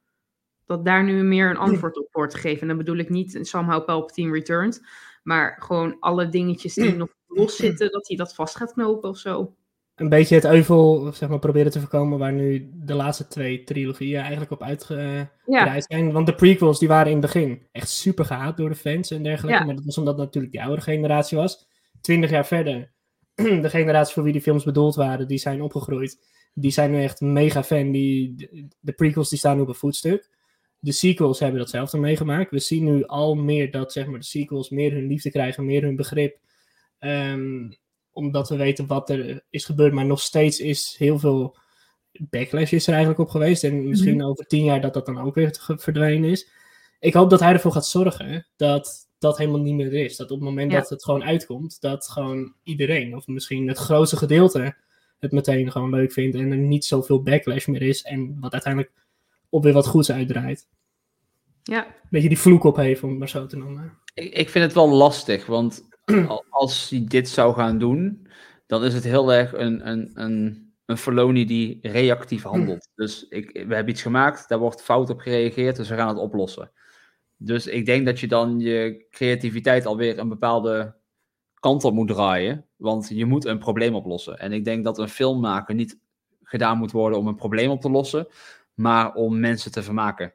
dat 0.66 0.86
daar 0.86 1.04
nu 1.04 1.24
meer 1.24 1.50
een 1.50 1.58
antwoord 1.58 1.98
op 1.98 2.08
wordt 2.12 2.34
gegeven. 2.34 2.62
En 2.62 2.68
dan 2.68 2.78
bedoel 2.78 2.98
ik 2.98 3.10
niet 3.10 3.38
somehow 3.42 3.86
Palpatine 3.86 4.32
Returned, 4.32 4.88
maar 5.24 5.58
gewoon 5.60 5.98
alle 6.00 6.30
dingetjes 6.30 6.74
die 6.74 6.96
nog 6.96 7.10
los 7.28 7.56
zitten, 7.56 7.92
dat 7.92 8.08
hij 8.08 8.18
dat 8.18 8.36
vast 8.36 8.56
gaat 8.56 8.74
knopen 8.74 9.10
of 9.10 9.18
zo. 9.18 9.56
een 9.96 10.10
beetje 10.10 10.36
het 10.36 10.46
euvel 10.46 11.12
zeg 11.14 11.30
maar, 11.30 11.40
proberen 11.40 11.72
te 11.72 11.80
voorkomen 11.80 12.20
waar 12.20 12.34
nu 12.34 12.72
de 12.74 12.94
laatste 12.94 13.28
twee 13.28 13.64
trilogieën 13.64 14.20
eigenlijk 14.20 14.52
op 14.52 14.64
uitgebreid 14.64 15.30
Ja, 15.46 15.82
zijn. 15.82 16.12
Want 16.12 16.26
de 16.26 16.36
prequels 16.36 16.80
die 16.80 16.88
waren 16.88 17.12
in 17.12 17.18
het 17.22 17.34
begin 17.34 17.68
echt 17.72 17.90
super 17.90 18.26
gehaat 18.26 18.58
door 18.58 18.70
de 18.70 18.76
fans 18.76 19.12
en 19.12 19.24
dergelijke. 19.24 19.60
Ja. 19.60 19.66
Maar 19.66 19.76
dat 19.76 19.86
was 19.86 19.98
omdat 19.98 20.16
het 20.18 20.26
natuurlijk 20.26 20.54
die 20.54 20.64
oude 20.64 20.82
generatie 20.82 21.38
was. 21.38 21.68
Twintig 22.02 22.30
jaar 22.30 22.46
verder, 22.46 22.92
de 23.36 23.70
generatie 23.70 24.14
voor 24.14 24.24
wie 24.24 24.34
die 24.34 24.42
films 24.42 24.64
bedoeld 24.64 24.96
waren, 24.96 25.28
die 25.28 25.38
zijn 25.38 25.62
opgegroeid. 25.62 26.30
Die 26.54 26.72
zijn 26.72 26.92
nu 26.92 27.04
echt 27.04 27.22
mega 27.22 27.64
fan. 27.64 27.92
Die, 27.92 28.36
de, 28.80 28.92
prequels 28.92 29.30
die 29.30 29.38
staan 29.38 29.56
nu 29.56 29.62
op 29.62 29.68
een 29.68 29.76
voetstuk. 29.76 30.30
De 30.80 30.92
sequels 30.92 31.40
hebben 31.40 31.60
datzelfde 31.60 31.98
meegemaakt. 31.98 32.52
We 32.52 32.60
zien 32.60 32.84
nu 32.84 33.06
al 33.06 33.36
meer 33.36 33.72
dat 33.72 33.92
zeg 33.92 34.06
maar, 34.08 34.20
de 34.20 34.26
sequels 34.26 34.70
meer 34.70 34.92
hun 34.92 35.08
liefde 35.08 35.32
krijgen, 35.32 35.66
meer 35.66 35.82
hun 35.82 35.96
begrip. 35.96 36.38
Ehm, 37.00 37.72
omdat 38.12 38.50
we 38.50 38.56
weten 38.56 38.88
wat 38.88 39.10
er 39.10 39.44
is 39.50 39.66
gebeurd, 39.66 39.94
maar 39.94 40.06
nog 40.06 40.22
steeds 40.22 40.60
is 40.60 40.96
heel 40.98 41.20
veel 41.20 41.58
backlash 42.12 42.72
is 42.72 42.84
er 42.88 42.94
eigenlijk 42.94 43.22
op 43.22 43.30
geweest. 43.30 43.64
En 43.64 43.88
misschien 43.90 44.24
over 44.24 44.48
tien 44.48 44.64
jaar 44.64 44.82
dat 44.82 44.94
dat 44.94 45.06
dan 45.06 45.22
ook 45.22 45.36
weer 45.36 45.58
verdwenen 45.78 46.30
is. 46.30 46.50
Ik 47.00 47.14
hoop 47.14 47.30
dat 47.30 47.40
hij 47.40 47.54
ervoor 47.54 47.72
gaat 47.72 47.88
zorgen 47.88 48.48
dat 48.56 49.10
dat 49.18 49.38
helemaal 49.38 49.62
niet 49.62 49.76
meer 49.76 49.94
is. 49.94 50.18
Dat 50.18 50.32
op 50.32 50.40
het 50.40 50.48
moment 50.50 50.72
Ja. 50.72 50.80
dat 50.80 50.90
het 50.90 51.04
gewoon 51.04 51.24
uitkomt, 51.24 51.82
dat 51.82 52.08
gewoon 52.08 52.54
iedereen, 52.64 53.16
of 53.16 53.28
misschien 53.28 53.68
het 53.68 53.78
grootste 53.78 54.18
gedeelte, 54.18 54.76
het 55.22 55.32
meteen 55.32 55.72
gewoon 55.72 55.90
leuk 55.90 56.12
vindt 56.12 56.36
en 56.36 56.52
er 56.52 56.58
niet 56.58 56.86
zoveel 56.86 57.24
backlash 57.24 57.66
meer 57.66 57.82
is. 57.82 58.02
En 58.02 58.38
wat 58.40 58.52
uiteindelijk 58.54 58.92
op 59.50 59.64
weer 59.64 59.74
wat 59.74 59.88
goeds 59.88 60.12
uitdraait. 60.12 60.68
ja. 61.64 61.88
Beetje 62.10 62.30
die 62.30 62.40
vloek 62.40 62.64
opheven, 62.64 63.04
om 63.04 63.10
het 63.10 63.20
maar 63.20 63.30
zo 63.30 63.46
te 63.46 63.58
noemen. 63.58 63.98
Ik, 64.14 64.34
ik 64.34 64.50
vind 64.50 64.66
het 64.66 64.74
wel 64.74 64.90
lastig, 64.90 65.46
want 65.46 65.88
al- 66.28 66.46
als 66.50 66.90
hij 66.90 67.06
dit 67.08 67.30
zou 67.30 67.54
gaan 67.56 67.78
doen, 67.78 68.28
dan 68.68 68.84
is 68.84 68.94
het 68.94 69.04
heel 69.04 69.34
erg 69.34 69.54
een, 69.54 69.88
een, 69.90 70.12
een, 70.14 70.74
een 70.86 70.98
Filoni 70.98 71.46
die 71.46 71.80
reactief 71.82 72.44
handelt. 72.54 72.88
Dus 72.96 73.28
ik, 73.28 73.52
we 73.68 73.76
hebben 73.76 73.90
iets 73.94 74.02
gemaakt, 74.02 74.50
daar 74.50 74.60
wordt 74.60 74.82
fout 74.84 75.10
op 75.10 75.20
gereageerd, 75.20 75.76
dus 75.76 75.90
we 75.90 75.96
gaan 75.96 76.08
het 76.08 76.18
oplossen. 76.18 76.72
Dus 77.38 77.68
ik 77.68 77.86
denk 77.86 78.06
dat 78.06 78.20
je 78.20 78.28
dan 78.28 78.60
je 78.60 79.06
creativiteit 79.10 79.86
alweer 79.86 80.20
een 80.20 80.30
bepaalde 80.30 80.96
kant 81.60 81.84
op 81.84 81.94
moet 81.94 82.08
draaien, 82.08 82.66
want 82.82 83.10
je 83.10 83.26
moet 83.26 83.46
een 83.46 83.60
probleem 83.60 83.96
oplossen. 83.96 84.40
En 84.40 84.52
ik 84.52 84.66
denk 84.66 84.84
dat 84.84 84.98
een 84.98 85.10
film 85.10 85.40
maken 85.40 85.76
niet 85.76 86.00
gedaan 86.44 86.78
moet 86.78 86.92
worden 86.92 87.20
om 87.20 87.28
een 87.28 87.36
probleem 87.36 87.70
op 87.70 87.82
te 87.82 87.90
lossen, 87.90 88.28
maar 88.74 89.14
om 89.14 89.40
mensen 89.40 89.72
te 89.72 89.84
vermaken. 89.84 90.34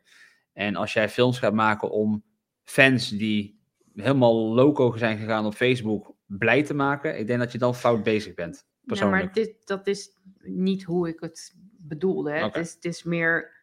En 0.52 0.76
als 0.76 0.92
jij 0.92 1.08
films 1.08 1.38
gaat 1.38 1.52
maken 1.52 1.90
om 1.90 2.24
fans 2.62 3.08
die 3.08 3.60
helemaal 3.94 4.54
loco 4.54 4.96
zijn 4.96 5.18
gegaan 5.18 5.46
op 5.46 5.54
Facebook 5.54 6.14
blij 6.26 6.62
te 6.62 6.74
maken, 6.74 7.18
ik 7.18 7.26
denk 7.26 7.38
dat 7.38 7.52
je 7.52 7.58
dan 7.58 7.74
fout 7.74 8.02
bezig 8.02 8.34
bent. 8.34 8.56
Ja, 8.56 8.82
Persoonlijk. 8.86 9.24
maar 9.24 9.32
dit, 9.32 9.66
dat 9.66 9.86
is 9.86 10.16
niet 10.42 10.82
hoe 10.82 11.08
ik 11.08 11.20
het 11.20 11.54
bedoelde. 11.78 12.30
Hè. 12.30 12.44
Het, 12.44 12.56
is, 12.56 12.74
het 12.74 12.84
is 12.84 13.02
meer. 13.02 13.54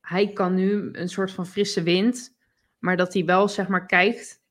Hij 0.00 0.32
kan 0.32 0.54
nu 0.54 0.88
een 0.92 1.08
soort 1.08 1.30
van 1.30 1.46
frisse 1.46 1.82
wind, 1.82 2.36
maar 2.78 2.96
dat 2.96 3.12
hij 3.12 3.24
wel 3.24 3.48
zeg 3.48 3.68
maar 3.68 3.86
kijkt 3.86 4.42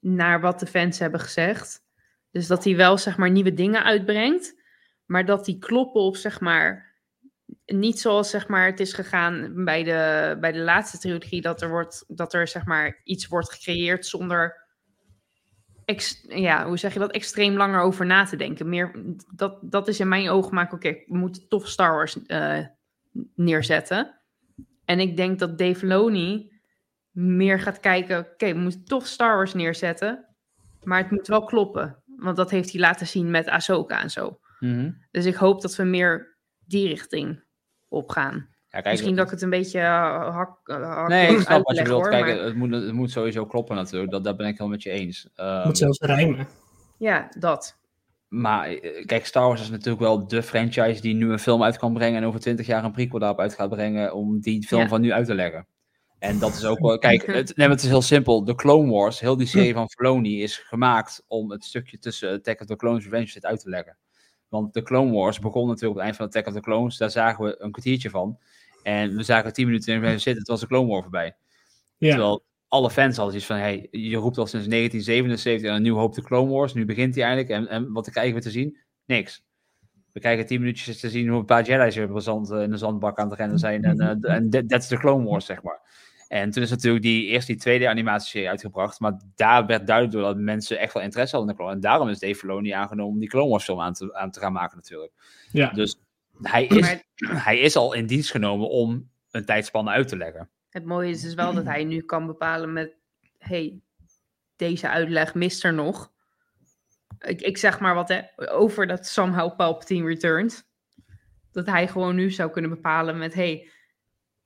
naar 0.00 0.40
wat 0.40 0.60
de 0.60 0.66
fans 0.66 0.98
hebben 0.98 1.20
gezegd. 1.20 1.88
Dus 2.30 2.46
dat 2.46 2.64
hij 2.64 2.76
wel 2.76 2.98
zeg 2.98 3.16
maar 3.16 3.30
nieuwe 3.30 3.54
dingen 3.54 3.84
uitbrengt, 3.84 4.62
maar 5.06 5.24
dat 5.24 5.44
die 5.44 5.58
kloppen 5.58 6.00
op 6.00 6.16
zeg 6.16 6.40
maar. 6.40 6.88
Niet 7.66 8.00
zoals 8.00 8.30
zeg 8.30 8.48
maar 8.48 8.66
het 8.66 8.80
is 8.80 8.92
gegaan 8.92 9.64
bij 9.64 9.82
de, 9.82 10.36
bij 10.40 10.52
de 10.52 10.58
laatste 10.58 10.98
trilogie, 10.98 11.40
dat 11.40 11.62
er, 11.62 11.68
wordt, 11.68 12.04
dat 12.08 12.34
er 12.34 12.48
zeg 12.48 12.64
maar 12.64 13.00
iets 13.04 13.26
wordt 13.26 13.52
gecreëerd 13.52 14.06
zonder 14.06 14.68
ex, 15.90 16.24
ja, 16.28 16.66
hoe 16.66 16.78
zeg 16.78 16.92
je 16.92 16.98
dat, 16.98 17.10
extreem 17.10 17.56
langer 17.56 17.80
over 17.80 18.06
na 18.06 18.24
te 18.24 18.36
denken. 18.36 18.68
Meer, 18.68 19.16
dat, 19.34 19.58
dat 19.62 19.88
is 19.88 20.00
in 20.00 20.08
mijn 20.08 20.28
ogen 20.28 20.54
maken, 20.54 20.76
oké, 20.76 20.92
we 20.92 21.16
moeten 21.16 21.48
tof 21.48 21.68
Star 21.68 21.94
Wars 21.94 22.22
eh, 22.26 22.66
neerzetten. 23.34 24.20
En 24.84 25.00
ik 25.00 25.16
denk 25.16 25.38
dat 25.38 25.58
Dave 25.58 25.74
Filoni 25.74 26.52
meer 27.10 27.60
gaat 27.60 27.80
kijken, 27.80 28.18
oké, 28.18 28.52
we 28.52 28.58
moeten 28.58 28.84
tof 28.84 29.06
Star 29.06 29.36
Wars 29.36 29.54
neerzetten, 29.54 30.26
maar 30.82 30.98
het 30.98 31.10
moet 31.10 31.26
wel 31.26 31.44
kloppen. 31.44 31.99
Want 32.22 32.36
dat 32.36 32.50
heeft 32.50 32.72
hij 32.72 32.80
laten 32.80 33.06
zien 33.06 33.30
met 33.30 33.48
Ahsoka 33.48 34.02
en 34.02 34.10
zo. 34.10 34.38
Mhm. 34.60 34.90
Dus 35.10 35.24
ik 35.24 35.34
hoop 35.34 35.60
dat 35.62 35.76
we 35.76 35.82
meer 35.82 36.36
die 36.66 36.88
richting 36.88 37.42
opgaan. 37.88 38.34
Ja, 38.68 38.80
kijk, 38.80 38.94
Misschien 38.94 39.16
dat 39.16 39.24
ik 39.24 39.30
het 39.30 39.42
een 39.42 39.50
beetje 39.50 39.78
uh, 39.80 40.34
hak, 40.34 40.68
uh, 40.68 40.76
hak- 40.94 41.08
Nee, 41.08 41.28
ik 41.34 41.40
snap 41.40 41.62
wat 41.62 41.76
je 41.76 41.82
wilt. 41.84 42.00
hoor, 42.00 42.10
Kijk, 42.10 42.24
maar- 42.24 42.44
het, 42.44 42.54
moet, 42.54 42.70
het 42.72 42.92
moet 42.92 43.10
sowieso 43.10 43.46
kloppen 43.46 43.76
natuurlijk. 43.76 44.10
Dat, 44.12 44.24
dat 44.24 44.36
ben 44.36 44.46
ik 44.46 44.58
wel 44.58 44.68
met 44.68 44.82
je 44.82 44.90
eens. 44.90 45.28
Ehm, 45.34 45.66
moet 45.66 45.78
zelfs 45.78 45.98
rijmen. 46.00 46.48
Ja, 46.98 47.28
dat. 47.38 47.78
maar 48.28 48.68
eh, 48.68 49.06
kijk, 49.06 49.26
Star 49.26 49.46
Wars 49.46 49.60
is 49.60 49.70
natuurlijk 49.70 50.00
wel 50.02 50.26
de 50.28 50.42
franchise 50.42 51.00
die 51.00 51.14
nu 51.14 51.30
een 51.32 51.38
film 51.38 51.62
uit 51.62 51.78
kan 51.78 51.92
brengen 51.94 52.20
en 52.22 52.26
over 52.28 52.40
twintig 52.40 52.66
jaar 52.66 52.84
een 52.84 52.92
prequel 52.92 53.18
daarop 53.20 53.40
uit 53.40 53.54
gaat 53.54 53.68
brengen 53.70 54.14
om 54.14 54.40
die 54.40 54.66
film 54.66 54.80
Ja. 54.82 54.88
van 54.88 55.00
nu 55.00 55.12
uit 55.12 55.26
te 55.26 55.34
leggen. 55.34 55.66
En 56.20 56.38
dat 56.38 56.54
is 56.54 56.64
ook 56.64 56.78
wel, 56.78 56.98
kijk, 56.98 57.26
het, 57.26 57.56
nee, 57.56 57.68
het 57.68 57.82
is 57.82 57.88
heel 57.88 58.02
simpel. 58.02 58.44
De 58.44 58.54
Clone 58.54 58.90
Wars, 58.90 59.20
heel 59.20 59.36
die 59.36 59.46
serie 59.46 59.72
van 59.72 59.90
Filoni 59.90 60.42
is 60.42 60.56
gemaakt 60.56 61.24
om 61.26 61.50
het 61.50 61.64
stukje 61.64 61.98
tussen 61.98 62.32
Attack 62.32 62.60
of 62.60 62.66
the 62.66 62.76
Clones 62.76 63.04
en 63.04 63.10
Revenge 63.10 63.46
uit 63.46 63.60
te 63.60 63.68
leggen. 63.68 63.96
Want 64.48 64.72
de 64.72 64.82
Clone 64.82 65.12
Wars 65.12 65.38
begon 65.38 65.66
natuurlijk 65.66 65.90
op 65.90 65.96
het 65.96 66.04
eind 66.04 66.16
van 66.16 66.26
Attack 66.26 66.46
of 66.46 66.52
the 66.52 66.60
Clones. 66.60 66.96
Daar 66.96 67.10
zagen 67.10 67.44
we 67.44 67.56
een 67.58 67.70
kwartiertje 67.70 68.10
van. 68.10 68.38
En 68.82 69.16
we 69.16 69.22
zagen 69.22 69.52
tien 69.52 69.66
minuten 69.66 70.02
in 70.02 70.20
Sith, 70.20 70.38
het 70.38 70.48
was 70.48 70.60
de 70.60 70.66
Clone 70.66 70.88
War 70.88 71.02
voorbij. 71.02 71.36
Ja. 71.98 72.08
Terwijl 72.10 72.44
alle 72.68 72.90
fans 72.90 73.16
hadden 73.16 73.36
iets 73.36 73.46
van, 73.46 73.56
hey, 73.56 73.88
je 73.90 74.16
roept 74.16 74.38
al 74.38 74.46
sinds 74.46 74.66
1977 74.68 75.70
een 75.70 75.82
nieuw 75.82 75.96
hoop 75.96 76.14
de 76.14 76.22
Clone 76.22 76.50
Wars. 76.50 76.74
Nu 76.74 76.84
begint 76.84 77.14
hij 77.14 77.24
eindelijk. 77.24 77.50
En, 77.50 77.68
en 77.68 77.92
wat 77.92 78.10
krijgen 78.10 78.34
we 78.34 78.40
te 78.40 78.50
zien? 78.50 78.78
Niks. 79.06 79.44
We 80.12 80.20
krijgen 80.20 80.46
tien 80.46 80.60
minuutjes 80.60 81.00
te 81.00 81.10
zien 81.10 81.28
hoe 81.28 81.38
een 81.38 81.44
paar 81.44 81.64
Jedi's 81.64 81.96
weer 81.96 82.06
de 82.06 82.54
eh, 82.54 82.62
in 82.62 82.70
de 82.70 82.76
zandbak 82.76 83.18
aan 83.18 83.30
het 83.30 83.38
rennen 83.38 83.58
zijn. 83.58 83.84
En 83.84 84.00
eh, 84.22 84.34
en 84.34 84.50
that- 84.50 84.68
that's 84.68 84.88
the 84.88 84.96
Clone 84.96 85.24
Wars, 85.24 85.46
zeg 85.46 85.62
maar. 85.62 85.80
En 86.30 86.50
toen 86.50 86.62
is 86.62 86.70
natuurlijk 86.70 87.02
die 87.02 87.26
eerst 87.26 87.46
die 87.46 87.56
tweede 87.56 87.88
animatieserie 87.88 88.48
uitgebracht. 88.48 89.00
Maar 89.00 89.20
daar 89.34 89.66
werd 89.66 89.86
duidelijk 89.86 90.16
door 90.16 90.24
dat 90.24 90.36
mensen 90.36 90.78
echt 90.78 90.92
wel 90.92 91.02
interesse 91.02 91.36
hadden 91.36 91.54
in 91.54 91.56
de 91.56 91.62
Clone 91.62 91.76
En 91.76 91.82
daarom 91.82 92.08
is 92.08 92.18
Dave 92.18 92.34
Filoni 92.34 92.70
aangenomen 92.70 93.12
om 93.12 93.18
die 93.18 93.28
Clone 93.28 93.48
Wars 93.48 93.64
film 93.64 93.80
aan 93.80 93.92
te, 93.92 94.14
aan 94.14 94.30
te 94.30 94.40
gaan 94.40 94.52
maken 94.52 94.76
natuurlijk. 94.76 95.12
Ja. 95.52 95.70
Dus 95.70 96.00
hij 96.42 96.66
is, 96.66 96.80
Maar 96.80 97.02
hij 97.44 97.58
is 97.58 97.76
al 97.76 97.92
in 97.92 98.06
dienst 98.06 98.30
genomen 98.30 98.68
om 98.68 99.10
een 99.30 99.44
tijdspanne 99.44 99.90
uit 99.90 100.08
te 100.08 100.16
leggen. 100.16 100.50
het 100.68 100.84
mooie 100.84 101.10
is 101.10 101.22
dus 101.22 101.34
wel 101.34 101.54
dat 101.54 101.64
hij 101.64 101.84
nu 101.84 102.00
kan 102.00 102.26
bepalen 102.26 102.72
met... 102.72 102.96
hey, 103.38 103.80
deze 104.56 104.88
uitleg 104.88 105.34
mist 105.34 105.64
er 105.64 105.74
nog. 105.74 106.12
Ik, 107.18 107.40
ik 107.40 107.58
zeg 107.58 107.80
maar 107.80 107.94
wat 107.94 108.08
hè, 108.08 108.20
over 108.36 108.86
dat 108.86 109.06
somehow 109.06 109.56
Palpatine 109.56 110.06
returned. 110.06 110.68
Dat 111.52 111.66
hij 111.66 111.88
gewoon 111.88 112.14
nu 112.14 112.30
zou 112.30 112.50
kunnen 112.50 112.70
bepalen 112.70 113.18
met... 113.18 113.34
hey, 113.34 113.70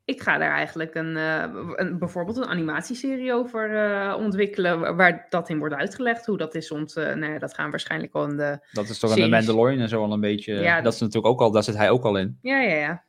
ik 0.04 0.22
ga 0.22 0.38
daar 0.38 0.50
eigenlijk 0.50 0.94
een, 0.94 1.16
eh, 1.16 1.44
een, 1.74 1.98
bijvoorbeeld 1.98 2.36
een 2.36 2.46
animatieserie 2.46 3.32
over 3.32 3.76
eh, 3.76 4.16
ontwikkelen... 4.18 4.80
wa- 4.80 4.94
waar 4.94 5.26
dat 5.30 5.48
in 5.48 5.58
wordt 5.58 5.74
uitgelegd. 5.74 6.26
Hoe 6.26 6.36
dat 6.36 6.54
is 6.54 6.70
ont... 6.70 6.96
eh, 6.96 7.14
nou 7.14 7.32
ja, 7.32 7.38
dat 7.38 7.54
gaan 7.54 7.64
we 7.64 7.70
waarschijnlijk 7.70 8.12
wel 8.12 8.28
in 8.28 8.36
de... 8.36 8.58
Dat 8.72 8.88
is 8.88 8.98
toch 8.98 9.10
aan 9.10 9.16
de 9.16 9.22
Series. 9.22 9.46
Mandalorian 9.46 9.80
en 9.80 9.88
zo 9.88 10.02
al 10.02 10.12
een 10.12 10.20
beetje. 10.20 10.54
Ja, 10.54 10.80
dat 10.80 10.92
is 10.94 11.00
natuurlijk 11.00 11.26
ook 11.26 11.40
al, 11.40 11.50
daar 11.50 11.62
zit 11.62 11.76
hij 11.76 11.90
ook 11.90 12.04
al 12.04 12.16
in. 12.16 12.38
Ja, 12.42 12.60
ja, 12.60 13.04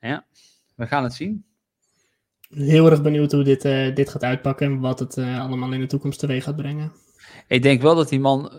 ja. 0.00 0.26
We 0.76 0.86
gaan 0.86 1.02
het 1.02 1.14
zien. 1.14 1.44
Heel 2.48 2.90
erg 2.90 3.02
benieuwd 3.02 3.32
hoe 3.32 3.44
dit, 3.44 3.64
eh, 3.64 3.94
dit 3.94 4.08
gaat 4.08 4.24
uitpakken 4.24 4.66
en 4.66 4.80
wat 4.80 4.98
het 4.98 5.16
eh, 5.16 5.40
allemaal 5.40 5.72
in 5.72 5.80
de 5.80 5.86
toekomst 5.86 6.18
teweeg 6.18 6.44
gaat 6.44 6.56
brengen. 6.56 6.92
Ik 7.46 7.62
denk 7.62 7.82
wel 7.82 7.94
dat 7.94 8.08
die 8.08 8.20
man 8.20 8.52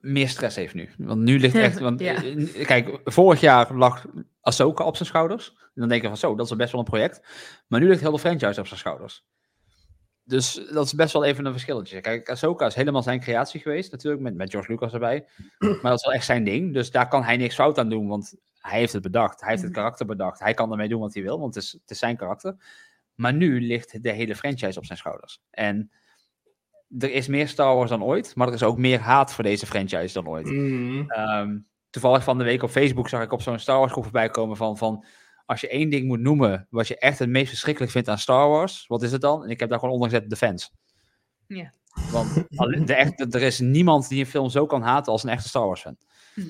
meer 0.00 0.28
stress 0.28 0.56
heeft 0.56 0.74
nu. 0.74 0.88
Want 0.98 1.20
nu 1.20 1.38
ligt 1.38 1.54
echt. 1.66 1.78
Want, 1.78 2.00
Ja. 2.00 2.22
eh, 2.24 2.66
Kijk, 2.66 3.00
vorig 3.04 3.40
jaar 3.40 3.74
lag 3.74 4.06
Ahsoka 4.40 4.84
op 4.84 4.96
zijn 4.96 5.08
schouders. 5.08 5.48
En 5.58 5.70
dan 5.74 5.88
denk 5.88 6.02
je 6.02 6.08
van 6.08 6.16
zo, 6.16 6.34
dat 6.34 6.50
is 6.50 6.56
best 6.56 6.72
wel 6.72 6.80
een 6.80 6.86
project. 6.86 7.20
Maar 7.66 7.80
nu 7.80 7.88
ligt 7.88 8.00
heel 8.00 8.10
de 8.12 8.18
franchise 8.18 8.60
op 8.60 8.66
zijn 8.66 8.78
schouders. 8.78 9.24
Dus 10.24 10.60
dat 10.72 10.84
is 10.86 10.92
best 10.94 11.12
wel 11.12 11.24
even 11.24 11.44
een 11.44 11.52
verschilletje. 11.52 12.00
Kijk, 12.00 12.30
Ahsoka 12.30 12.66
is 12.66 12.74
helemaal 12.74 13.02
zijn 13.02 13.20
creatie 13.20 13.60
geweest, 13.60 13.92
natuurlijk, 13.92 14.22
met, 14.22 14.34
met 14.34 14.50
George 14.50 14.72
Lucas 14.72 14.92
erbij. 14.92 15.26
Maar 15.58 15.78
dat 15.82 15.98
is 15.98 16.04
wel 16.04 16.14
echt 16.14 16.24
zijn 16.24 16.44
ding. 16.44 16.72
Dus 16.74 16.90
daar 16.90 17.08
kan 17.08 17.22
hij 17.22 17.36
niks 17.36 17.54
fout 17.54 17.78
aan 17.78 17.88
doen, 17.88 18.08
want 18.08 18.34
hij 18.58 18.78
heeft 18.78 18.92
het 18.92 19.02
bedacht. 19.02 19.40
Hij 19.40 19.50
heeft 19.50 19.62
het 19.62 19.70
Mhm. 19.70 19.80
karakter 19.80 20.06
bedacht. 20.06 20.40
Hij 20.40 20.54
kan 20.54 20.70
ermee 20.70 20.88
doen 20.88 21.00
wat 21.00 21.14
hij 21.14 21.22
wil, 21.22 21.38
want 21.40 21.54
het 21.54 21.64
is, 21.64 21.72
het 21.72 21.90
is 21.90 21.98
zijn 21.98 22.16
karakter. 22.16 22.56
Maar 23.14 23.32
nu 23.34 23.60
ligt 23.60 24.02
de 24.02 24.10
hele 24.12 24.36
franchise 24.36 24.78
op 24.78 24.84
zijn 24.84 24.98
schouders. 24.98 25.40
En 25.50 25.90
er 26.98 27.12
is 27.12 27.26
meer 27.26 27.48
Star 27.48 27.74
Wars 27.74 27.90
dan 27.90 28.04
ooit, 28.04 28.34
maar 28.34 28.48
er 28.48 28.54
is 28.54 28.62
ook 28.62 28.78
meer 28.78 29.00
haat 29.00 29.32
voor 29.32 29.44
deze 29.44 29.66
franchise 29.66 30.14
dan 30.14 30.28
ooit. 30.28 30.46
Mm. 30.46 31.10
Ehm, 31.10 31.58
toevallig 31.90 32.24
van 32.24 32.38
de 32.38 32.44
week 32.44 32.62
op 32.62 32.70
Facebook 32.70 33.08
zag 33.08 33.22
ik 33.22 33.32
op 33.32 33.42
zo'n 33.42 33.58
Star 33.58 33.78
Wars 33.78 33.92
groep 33.92 34.04
voorbij 34.04 34.28
komen 34.28 34.56
van, 34.56 34.78
van 34.78 35.04
als 35.46 35.60
je 35.60 35.68
één 35.68 35.90
ding 35.90 36.06
moet 36.06 36.20
noemen 36.20 36.66
wat 36.70 36.88
je 36.88 36.98
echt 36.98 37.18
het 37.18 37.28
meest 37.28 37.48
verschrikkelijk 37.48 37.92
vindt 37.92 38.08
aan 38.08 38.18
Star 38.18 38.48
Wars, 38.48 38.86
wat 38.86 39.02
is 39.02 39.12
het 39.12 39.20
dan? 39.20 39.44
En 39.44 39.50
ik 39.50 39.60
heb 39.60 39.68
daar 39.68 39.78
gewoon 39.78 39.94
onder 39.94 40.10
gezet, 40.10 40.30
de 40.30 40.36
fans. 40.36 40.72
Ja. 41.46 41.72
Want 42.10 42.34
de 42.86 42.94
echt, 42.94 43.34
er 43.34 43.42
is 43.42 43.60
niemand 43.60 44.08
die 44.08 44.20
een 44.20 44.26
film 44.26 44.48
zo 44.48 44.66
kan 44.66 44.82
haten 44.82 45.12
als 45.12 45.22
een 45.22 45.30
echte 45.30 45.48
Star 45.48 45.66
Wars 45.66 45.80
fan. 45.80 45.96
Hm. 46.34 46.40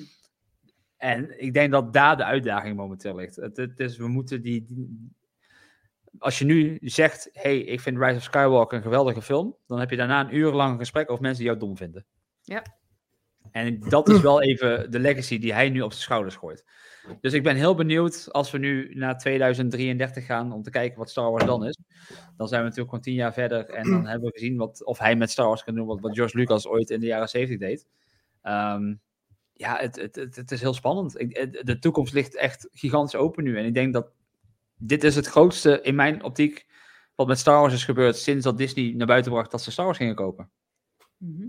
En 0.97 1.41
ik 1.41 1.53
denk 1.53 1.71
dat 1.71 1.93
daar 1.93 2.17
de 2.17 2.23
uitdaging 2.23 2.75
momenteel 2.75 3.15
ligt. 3.15 3.35
Het, 3.35 3.57
het 3.57 3.79
is, 3.79 3.97
we 3.97 4.07
moeten 4.07 4.41
die, 4.41 4.65
die- 4.67 5.11
Als 6.17 6.39
je 6.39 6.45
nu 6.45 6.77
zegt, 6.81 7.29
hey, 7.33 7.59
ik 7.59 7.79
vind 7.79 7.97
Rise 7.97 8.15
of 8.15 8.23
Skywalker 8.23 8.77
een 8.77 8.83
geweldige 8.83 9.21
film, 9.21 9.55
dan 9.67 9.79
heb 9.79 9.89
je 9.89 9.95
daarna 9.95 10.19
een 10.19 10.35
uur 10.35 10.51
lang 10.51 10.71
een 10.71 10.79
gesprek 10.79 11.09
over 11.09 11.23
mensen 11.23 11.43
die 11.43 11.47
jou 11.47 11.59
dom 11.59 11.77
vinden. 11.77 12.05
Ja. 12.41 12.63
En 13.51 13.79
dat 13.79 14.09
is 14.09 14.21
wel 14.21 14.41
even 14.41 14.91
de 14.91 14.99
legacy 14.99 15.39
die 15.39 15.53
hij 15.53 15.69
nu 15.69 15.81
op 15.81 15.91
zijn 15.91 16.03
schouders 16.03 16.35
gooit. 16.35 16.65
Dus 17.21 17.33
ik 17.33 17.43
ben 17.43 17.55
heel 17.55 17.75
benieuwd 17.75 18.31
als 18.31 18.51
we 18.51 18.57
nu 18.57 18.93
naar 18.93 19.17
2033 19.17 20.25
gaan 20.25 20.51
om 20.51 20.63
te 20.63 20.69
kijken 20.69 20.97
wat 20.97 21.09
Star 21.09 21.31
Wars 21.31 21.45
dan 21.45 21.65
is. 21.65 21.79
Dan 22.37 22.47
zijn 22.47 22.61
we 22.61 22.67
natuurlijk 22.67 22.89
gewoon 22.89 23.01
tien 23.01 23.13
jaar 23.13 23.33
verder 23.33 23.69
en 23.69 23.89
dan 23.89 24.05
hebben 24.05 24.27
we 24.27 24.39
gezien 24.39 24.57
wat, 24.57 24.85
of 24.85 24.99
hij 24.99 25.15
met 25.15 25.31
Star 25.31 25.47
Wars 25.47 25.63
kan 25.63 25.75
doen 25.75 25.85
wat, 25.87 25.99
wat 25.99 26.15
George 26.15 26.37
Lucas 26.37 26.67
ooit 26.67 26.89
in 26.89 26.99
de 26.99 27.05
jaren 27.05 27.29
70 27.29 27.57
deed. 27.67 27.87
Ehm, 28.41 28.95
ja, 29.53 29.77
het, 29.77 29.95
het, 29.95 30.15
het, 30.15 30.35
het 30.35 30.51
is 30.51 30.61
heel 30.61 30.73
spannend. 30.73 31.19
Ik, 31.19 31.59
de 31.65 31.79
toekomst 31.79 32.13
ligt 32.13 32.35
echt 32.35 32.67
gigantisch 32.71 33.15
open 33.15 33.43
nu. 33.43 33.57
En 33.57 33.65
ik 33.65 33.73
denk 33.73 33.93
dat 33.93 34.11
dit 34.79 35.03
is 35.03 35.15
het 35.15 35.27
grootste 35.27 35.81
in 35.81 35.95
mijn 35.95 36.23
optiek 36.23 36.67
wat 37.15 37.27
met 37.27 37.39
Star 37.39 37.59
Wars 37.59 37.73
is 37.73 37.83
gebeurd 37.83 38.17
sinds 38.17 38.43
dat 38.43 38.57
Disney 38.57 38.93
naar 38.95 39.07
buiten 39.07 39.31
bracht 39.31 39.51
dat 39.51 39.61
ze 39.61 39.71
Star 39.71 39.85
Wars 39.85 39.97
gingen 39.97 40.15
kopen. 40.15 40.51
Mhm. 41.17 41.47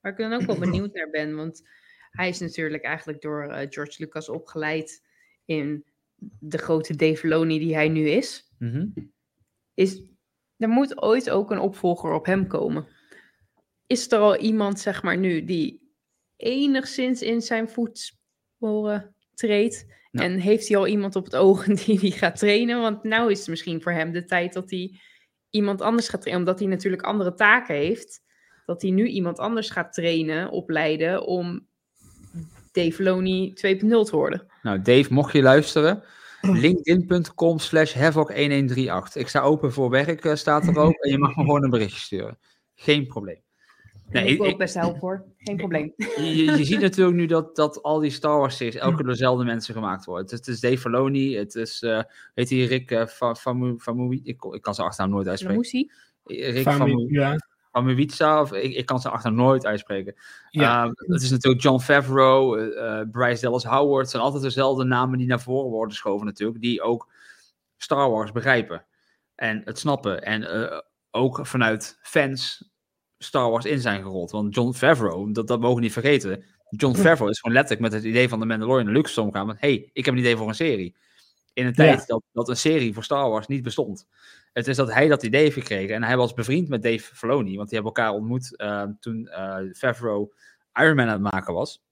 Waar 0.00 0.12
ik 0.12 0.18
dan 0.18 0.32
ook 0.32 0.42
wel 0.42 0.58
benieuwd 0.58 0.94
naar 0.94 1.10
ben, 1.10 1.36
want 1.36 1.62
hij 2.10 2.28
is 2.28 2.38
natuurlijk 2.38 2.84
eigenlijk 2.84 3.20
door 3.20 3.48
eh, 3.48 3.66
George 3.70 3.94
Lucas 4.02 4.28
opgeleid 4.28 5.04
in 5.44 5.84
de 6.38 6.58
grote 6.58 6.96
Dave 6.96 7.16
Filoni 7.16 7.58
die 7.58 7.74
hij 7.74 7.88
nu 7.88 8.08
is. 8.08 8.52
Mhm. 8.58 8.88
is. 9.74 10.02
Er 10.56 10.68
moet 10.68 11.02
ooit 11.02 11.30
ook 11.30 11.50
een 11.50 11.58
opvolger 11.58 12.12
op 12.12 12.26
hem 12.26 12.46
komen. 12.46 12.86
Is 13.86 14.12
er 14.12 14.18
al 14.18 14.36
iemand, 14.36 14.80
zeg 14.80 15.02
maar 15.02 15.16
nu, 15.16 15.44
die 15.44 15.92
enigszins 16.36 17.22
in 17.22 17.42
zijn 17.42 17.68
voetsporen 17.68 19.14
treedt? 19.34 19.86
Ja. 20.16 20.22
En 20.22 20.38
heeft 20.38 20.68
hij 20.68 20.76
al 20.76 20.86
iemand 20.86 21.16
op 21.16 21.24
het 21.24 21.36
oog 21.36 21.64
die 21.84 21.98
die 21.98 22.12
gaat 22.12 22.38
trainen? 22.38 22.80
Want 22.80 23.02
nou 23.02 23.30
is 23.30 23.38
het 23.38 23.48
misschien 23.48 23.82
voor 23.82 23.92
hem 23.92 24.12
de 24.12 24.24
tijd 24.24 24.52
dat 24.52 24.70
hij 24.70 25.00
iemand 25.50 25.80
anders 25.80 26.08
gaat 26.08 26.20
trainen. 26.20 26.46
Omdat 26.46 26.60
hij 26.60 26.68
natuurlijk 26.68 27.02
andere 27.02 27.34
taken 27.34 27.74
heeft. 27.74 28.24
Dat 28.66 28.82
hij 28.82 28.90
nu 28.90 29.06
iemand 29.06 29.38
anders 29.38 29.70
gaat 29.70 29.92
trainen, 29.92 30.50
opleiden 30.50 31.26
om 31.26 31.66
Dave 32.72 32.92
Filoni 32.92 33.50
2.0 33.50 33.88
te 33.88 34.08
worden. 34.10 34.46
Nou, 34.62 34.82
Dave, 34.82 35.12
mocht 35.12 35.32
je 35.32 35.42
luisteren, 35.42 36.02
linkedin.com 36.40 37.58
slash 37.58 37.96
havoc1138. 37.96 39.12
Ik 39.12 39.28
sta 39.28 39.40
open 39.40 39.72
voor 39.72 39.90
werk, 39.90 40.24
eh, 40.24 40.34
staat 40.34 40.66
er 40.66 40.78
ook. 40.78 40.94
En 40.94 41.10
je 41.10 41.18
mag 41.18 41.36
me 41.36 41.42
gewoon 41.42 41.64
een 41.64 41.70
berichtje 41.70 42.00
sturen. 42.00 42.38
Geen 42.74 43.06
probleem. 43.06 43.45
Nee, 44.10 44.26
ik 44.26 44.42
ook 44.42 44.58
best 44.58 44.74
helpen 44.74 45.00
hoor. 45.00 45.24
Geen 45.38 45.56
probleem. 45.56 45.92
Je, 46.16 46.44
je 46.44 46.64
ziet 46.64 46.80
natuurlijk 46.80 47.16
nu 47.16 47.26
dat, 47.26 47.56
dat 47.56 47.82
al 47.82 47.98
die 47.98 48.10
Star 48.10 48.38
Wars 48.38 48.56
series 48.56 48.74
elke 48.74 48.94
keer 48.94 49.04
door 49.04 49.12
dezelfde 49.12 49.44
mensen 49.44 49.74
gemaakt 49.74 50.04
worden. 50.04 50.24
Het, 50.24 50.32
is- 50.32 50.38
het 50.38 50.48
is 50.48 50.60
Dave 50.60 50.78
Filoni, 50.78 51.36
het 51.36 51.54
is, 51.54 51.82
eh 51.82 52.02
weet 52.34 52.48
je, 52.48 52.66
Rick 52.66 52.90
uh, 52.90 53.06
Famu, 53.06 53.76
ik, 54.22 54.44
ik 54.44 54.62
kan 54.62 54.74
zijn 54.74 54.86
achternaam 54.86 55.14
nooit 55.14 55.28
uitspreken. 55.28 55.56
Rick 56.24 56.62
Fami- 56.62 56.78
Famu, 56.92 57.06
ja, 57.10 58.40
of 58.40 58.52
ik, 58.52 58.74
ik 58.74 58.86
kan 58.86 59.00
zijn 59.00 59.12
achternaam 59.14 59.40
nooit 59.40 59.66
uitspreken. 59.66 60.14
ja. 60.50 60.84
Uh, 60.84 60.90
het 60.96 61.22
is 61.22 61.30
natuurlijk 61.30 61.62
John 61.62 61.80
Favreau, 61.80 62.60
uh, 62.60 62.76
uh, 62.76 63.00
Bryce 63.10 63.42
Dallas 63.42 63.64
Howard. 63.64 64.00
Het 64.02 64.10
zijn 64.10 64.22
altijd 64.22 64.42
dezelfde 64.42 64.84
namen 64.84 65.18
die 65.18 65.26
naar 65.26 65.40
voren 65.40 65.70
worden 65.70 65.90
geschoven 65.90 66.26
natuurlijk. 66.26 66.60
Die 66.60 66.82
ook 66.82 67.08
Star 67.76 68.10
Wars 68.10 68.32
begrijpen. 68.32 68.84
En 69.34 69.62
het 69.64 69.78
snappen. 69.78 70.22
En 70.22 70.42
uh, 70.42 70.80
ook 71.10 71.46
vanuit 71.46 71.98
fans 72.02 72.70
Star 73.26 73.50
Wars 73.50 73.64
in 73.64 73.80
zijn 73.80 74.02
gerold. 74.02 74.30
Want 74.30 74.54
John 74.54 74.72
Favreau, 74.72 75.32
dat, 75.32 75.46
dat 75.48 75.60
mogen 75.60 75.76
we 75.76 75.82
niet 75.82 75.92
vergeten. 75.92 76.44
John 76.70 76.96
Favreau 76.96 77.30
is 77.30 77.40
gewoon 77.40 77.56
letterlijk 77.56 77.90
met 77.90 77.92
het 77.92 78.04
idee 78.04 78.28
van 78.28 78.40
de 78.40 78.46
Mandalorian 78.46 78.86
en 78.86 78.92
Lucasfilm 78.92 79.32
gaan. 79.32 79.46
Van, 79.46 79.56
hey, 79.58 79.90
ik 79.92 80.04
heb 80.04 80.14
een 80.14 80.20
idee 80.20 80.36
voor 80.36 80.48
een 80.48 80.54
serie. 80.54 80.96
In 81.52 81.66
een 81.66 81.74
tijd 81.74 81.98
Ja. 81.98 82.04
dat, 82.06 82.22
dat 82.32 82.48
een 82.48 82.56
serie 82.56 82.94
voor 82.94 83.04
Star 83.04 83.30
Wars 83.30 83.46
niet 83.46 83.62
bestond. 83.62 84.06
Het 84.52 84.68
is 84.68 84.76
dat 84.76 84.92
hij 84.92 85.08
dat 85.08 85.22
idee 85.22 85.42
heeft 85.42 85.54
gekregen. 85.54 85.94
En 85.94 86.02
hij 86.02 86.16
was 86.16 86.34
bevriend 86.34 86.68
met 86.68 86.82
Dave 86.82 87.14
Filoni. 87.14 87.56
Want 87.56 87.68
die 87.68 87.78
hebben 87.78 87.94
elkaar 87.94 88.12
ontmoet 88.12 88.54
uh, 88.56 88.82
toen 89.00 89.28
uh, 89.30 89.56
Favreau 89.72 90.32
Iron 90.74 90.96
Man 90.96 91.06
aan 91.06 91.24
het 91.24 91.32
maken 91.32 91.54
was. 91.54 91.84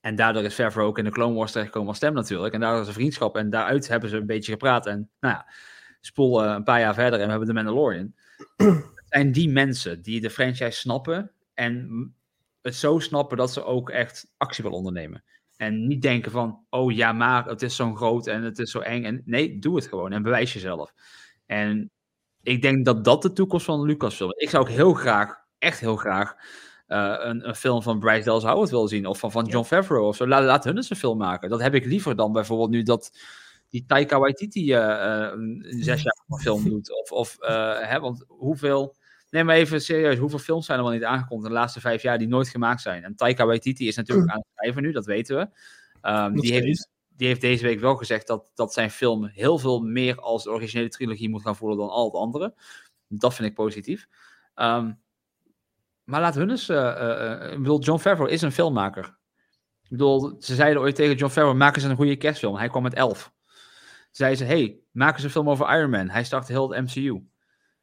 En 0.00 0.16
daardoor 0.16 0.42
is 0.42 0.54
Favreau 0.54 0.88
ook 0.88 0.98
in 0.98 1.04
de 1.04 1.10
Clone 1.10 1.34
Wars 1.34 1.50
terechtgekomen 1.50 1.88
als 1.88 1.98
stem 1.98 2.14
natuurlijk. 2.14 2.54
En 2.54 2.60
daar 2.60 2.80
is 2.80 2.86
een 2.86 2.92
vriendschap. 2.92 3.36
En 3.36 3.50
daaruit 3.50 3.88
hebben 3.88 4.10
ze 4.10 4.16
een 4.16 4.26
beetje 4.26 4.52
gepraat. 4.52 4.86
En 4.86 5.10
nou 5.20 5.34
ja, 5.34 5.46
spoel 6.00 6.44
uh, 6.44 6.52
een 6.52 6.64
paar 6.64 6.80
jaar 6.80 6.94
verder 6.94 7.18
en 7.18 7.24
we 7.24 7.30
hebben 7.30 7.48
de 7.48 7.54
Mandalorian. 7.54 8.14
Zijn 9.08 9.32
die 9.32 9.48
mensen 9.48 10.02
die 10.02 10.20
de 10.20 10.30
franchise 10.30 10.78
snappen. 10.78 11.32
En 11.54 11.88
het 12.62 12.74
zo 12.74 12.98
snappen 12.98 13.36
dat 13.36 13.52
ze 13.52 13.64
ook 13.64 13.90
echt 13.90 14.32
actie 14.36 14.62
willen 14.62 14.78
ondernemen. 14.78 15.24
En 15.56 15.86
niet 15.86 16.02
denken 16.02 16.30
van, 16.30 16.64
oh 16.70 16.92
ja, 16.92 17.12
maar 17.12 17.46
het 17.46 17.62
is 17.62 17.76
zo 17.76 17.94
groot 17.94 18.26
en 18.26 18.42
het 18.42 18.58
is 18.58 18.70
zo 18.70 18.80
eng. 18.80 19.04
En 19.04 19.22
nee, 19.24 19.58
doe 19.58 19.76
het 19.76 19.86
gewoon 19.86 20.12
en 20.12 20.22
bewijs 20.22 20.52
jezelf. 20.52 20.92
En 21.46 21.90
ik 22.42 22.62
denk 22.62 22.84
dat 22.84 23.04
dat 23.04 23.22
de 23.22 23.32
toekomst 23.32 23.64
van 23.64 23.82
Lucasfilm 23.82 24.30
is. 24.30 24.42
Ik 24.42 24.50
zou 24.50 24.62
ook 24.62 24.70
heel 24.70 24.92
graag, 24.92 25.36
echt 25.58 25.80
heel 25.80 25.96
graag, 25.96 26.34
uh, 26.88 27.16
een, 27.18 27.48
een, 27.48 27.54
film 27.54 27.82
van 27.82 27.98
Bryce 27.98 28.24
Dallas 28.24 28.44
Howard 28.44 28.70
willen 28.70 28.88
zien. 28.88 29.06
Of 29.06 29.18
van, 29.18 29.30
van 29.30 29.46
John 29.46 29.66
Favreau 29.66 30.06
of 30.06 30.16
zo. 30.16 30.26
Laat, 30.26 30.44
laat 30.44 30.64
hun 30.64 30.76
eens 30.76 30.90
een 30.90 30.96
film 30.96 31.18
maken. 31.18 31.48
Dat 31.48 31.60
heb 31.60 31.74
ik 31.74 31.84
liever 31.84 32.16
dan 32.16 32.32
bijvoorbeeld 32.32 32.70
nu 32.70 32.82
dat 32.82 33.18
die 33.68 33.84
Taika 33.86 34.18
Waititi 34.18 34.74
uh, 34.74 34.78
uh, 34.78 35.30
een 35.32 35.82
zes 35.82 36.02
jaar 36.02 36.24
een 36.28 36.38
film 36.46 36.68
doet. 36.68 37.00
Of, 37.02 37.12
of 37.12 37.36
hè, 37.80 38.00
want 38.00 38.24
hoeveel... 38.28 38.96
Nee, 39.30 39.44
maar 39.44 39.56
even 39.56 39.80
serieus. 39.80 40.18
Hoeveel 40.18 40.38
films 40.38 40.66
zijn 40.66 40.78
er 40.78 40.84
wel 40.84 40.92
niet 40.92 41.04
aangekondigd 41.04 41.48
in 41.48 41.54
de 41.54 41.60
laatste 41.60 41.80
vijf 41.80 42.02
jaar 42.02 42.18
die 42.18 42.28
nooit 42.28 42.48
gemaakt 42.48 42.80
zijn? 42.80 43.04
En 43.04 43.14
Taika 43.14 43.46
Waititi 43.46 43.88
is 43.88 43.96
natuurlijk 43.96 44.30
aan 44.30 44.36
het 44.38 44.46
schrijven 44.54 44.82
nu, 44.82 44.92
dat 44.92 45.06
weten 45.06 45.36
we. 45.36 45.48
Um, 46.10 46.40
die, 46.40 46.52
heeft, 46.52 46.88
die 47.16 47.26
heeft 47.26 47.40
deze 47.40 47.64
week 47.64 47.80
wel 47.80 47.96
gezegd 47.96 48.26
dat, 48.26 48.50
dat 48.54 48.72
zijn 48.72 48.90
film 48.90 49.24
heel 49.24 49.58
veel 49.58 49.80
meer 49.80 50.20
als 50.20 50.44
de 50.44 50.50
originele 50.50 50.88
trilogie 50.88 51.28
moet 51.28 51.42
gaan 51.42 51.56
voelen 51.56 51.78
dan 51.78 51.88
al 51.88 52.04
het 52.04 52.14
andere. 52.14 52.54
Dat 53.08 53.34
vind 53.34 53.48
ik 53.48 53.54
positief. 53.54 54.08
Um, 54.54 55.00
maar 56.04 56.20
laat 56.20 56.34
hun 56.34 56.50
eens... 56.50 56.68
Uh, 56.68 56.76
uh, 56.76 57.52
ik 57.52 57.58
bedoel, 57.58 57.80
John 57.80 58.00
Favreau 58.00 58.30
is 58.30 58.42
een 58.42 58.52
filmmaker. 58.52 59.16
Ik 59.82 59.90
bedoel, 59.90 60.36
ze 60.38 60.54
zeiden 60.54 60.82
ooit 60.82 60.94
tegen 60.94 61.16
John 61.16 61.32
Favreau, 61.32 61.56
maak 61.56 61.76
eens 61.76 61.84
een 61.84 61.96
goede 61.96 62.16
kerstfilm. 62.16 62.56
Hij 62.56 62.68
kwam 62.68 62.82
met 62.82 62.94
elf. 62.94 63.32
Zeiden 64.10 64.38
ze, 64.38 64.44
hey, 64.44 64.78
maak 64.90 65.14
eens 65.14 65.22
een 65.22 65.30
film 65.30 65.50
over 65.50 65.76
Iron 65.76 65.90
Man. 65.90 66.08
Hij 66.08 66.24
startte 66.24 66.52
heel 66.52 66.70
het 66.70 66.84
MCU. 66.84 67.22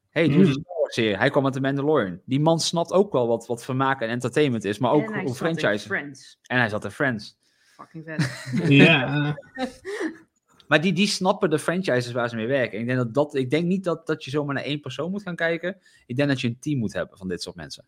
hey, 0.10 0.28
doe 0.28 0.46
Mm. 0.46 0.66
Hij 0.94 1.30
kwam 1.30 1.44
met 1.44 1.54
de 1.54 1.62
Mandalorian. 1.62 2.22
Die 2.26 2.40
man 2.40 2.60
snapt 2.60 2.92
ook 2.92 3.12
wel 3.12 3.28
wat, 3.28 3.48
wat 3.48 3.64
vermaak 3.64 4.02
en 4.02 4.10
entertainment 4.10 4.64
is, 4.64 4.78
maar 4.78 4.92
ook 4.92 5.08
En 5.08 5.14
hij 5.14 5.24
hoe 5.24 5.36
zat 5.36 5.48
in 5.48 5.58
franchise. 5.58 5.88
Friends. 5.88 6.40
En 6.42 6.58
hij 6.58 6.70
zat 6.70 6.84
in 6.84 6.92
Friends. 6.92 7.38
Fucking 7.76 8.04
vet. 8.06 8.52
Ja, 8.70 9.36
Maar 10.68 10.82
die, 10.82 10.94
die 10.94 11.08
snappen 11.08 11.50
de 11.50 11.60
franchises 11.60 12.12
waar 12.12 12.30
ze 12.30 12.36
mee 12.36 12.48
werken. 12.48 12.80
Ik 12.80 12.86
denk, 12.86 12.98
dat 12.98 13.14
dat, 13.14 13.36
ik 13.36 13.50
denk 13.50 13.66
niet 13.66 13.84
dat, 13.84 14.08
dat 14.08 14.24
je 14.24 14.30
zomaar 14.30 14.56
naar 14.56 14.64
één 14.64 14.80
persoon 14.80 15.12
moet 15.12 15.22
gaan 15.22 15.36
kijken. 15.36 15.78
Ik 16.06 16.16
denk 16.16 16.30
dat 16.30 16.42
je 16.42 16.48
een 16.48 16.60
team 16.60 16.80
moet 16.80 16.94
hebben 16.94 17.18
van 17.18 17.28
dit 17.28 17.42
soort 17.42 17.56
mensen. 17.56 17.86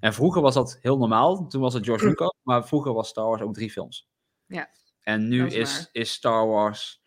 En 0.00 0.14
vroeger 0.14 0.42
was 0.42 0.54
dat 0.54 0.78
heel 0.80 0.98
normaal. 0.98 1.46
Toen 1.46 1.60
was 1.60 1.74
het 1.74 1.84
George 1.84 2.06
Lucas. 2.08 2.34
Maar 2.42 2.66
vroeger 2.66 2.92
was 2.92 3.08
Star 3.08 3.24
Wars 3.24 3.40
ook 3.40 3.54
drie 3.54 3.70
films. 3.70 4.08
Ja, 4.46 4.70
En 5.00 5.28
nu 5.28 5.46
is 5.46 5.88
is 5.92 6.12
Star 6.12 6.46
Wars... 6.46 7.02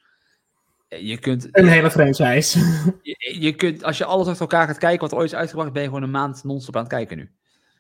eh, 0.87 1.07
Je 1.07 1.17
kunt, 1.17 1.47
een 1.51 1.67
hele 1.67 1.91
franchise. 1.91 2.59
je, 3.01 3.37
je 3.39 3.55
kunt, 3.55 3.83
als 3.83 3.97
je 3.97 4.05
alles 4.05 4.27
achter 4.27 4.41
elkaar 4.41 4.67
gaat 4.67 4.77
kijken 4.77 5.01
wat 5.01 5.11
er 5.11 5.17
ooit 5.17 5.31
is 5.31 5.37
uitgebracht, 5.37 5.73
ben 5.73 5.81
je 5.81 5.87
gewoon 5.87 6.03
een 6.03 6.11
maand 6.11 6.43
non-stop 6.43 6.75
aan 6.75 6.81
het 6.81 6.91
kijken 6.91 7.17
nu. 7.17 7.31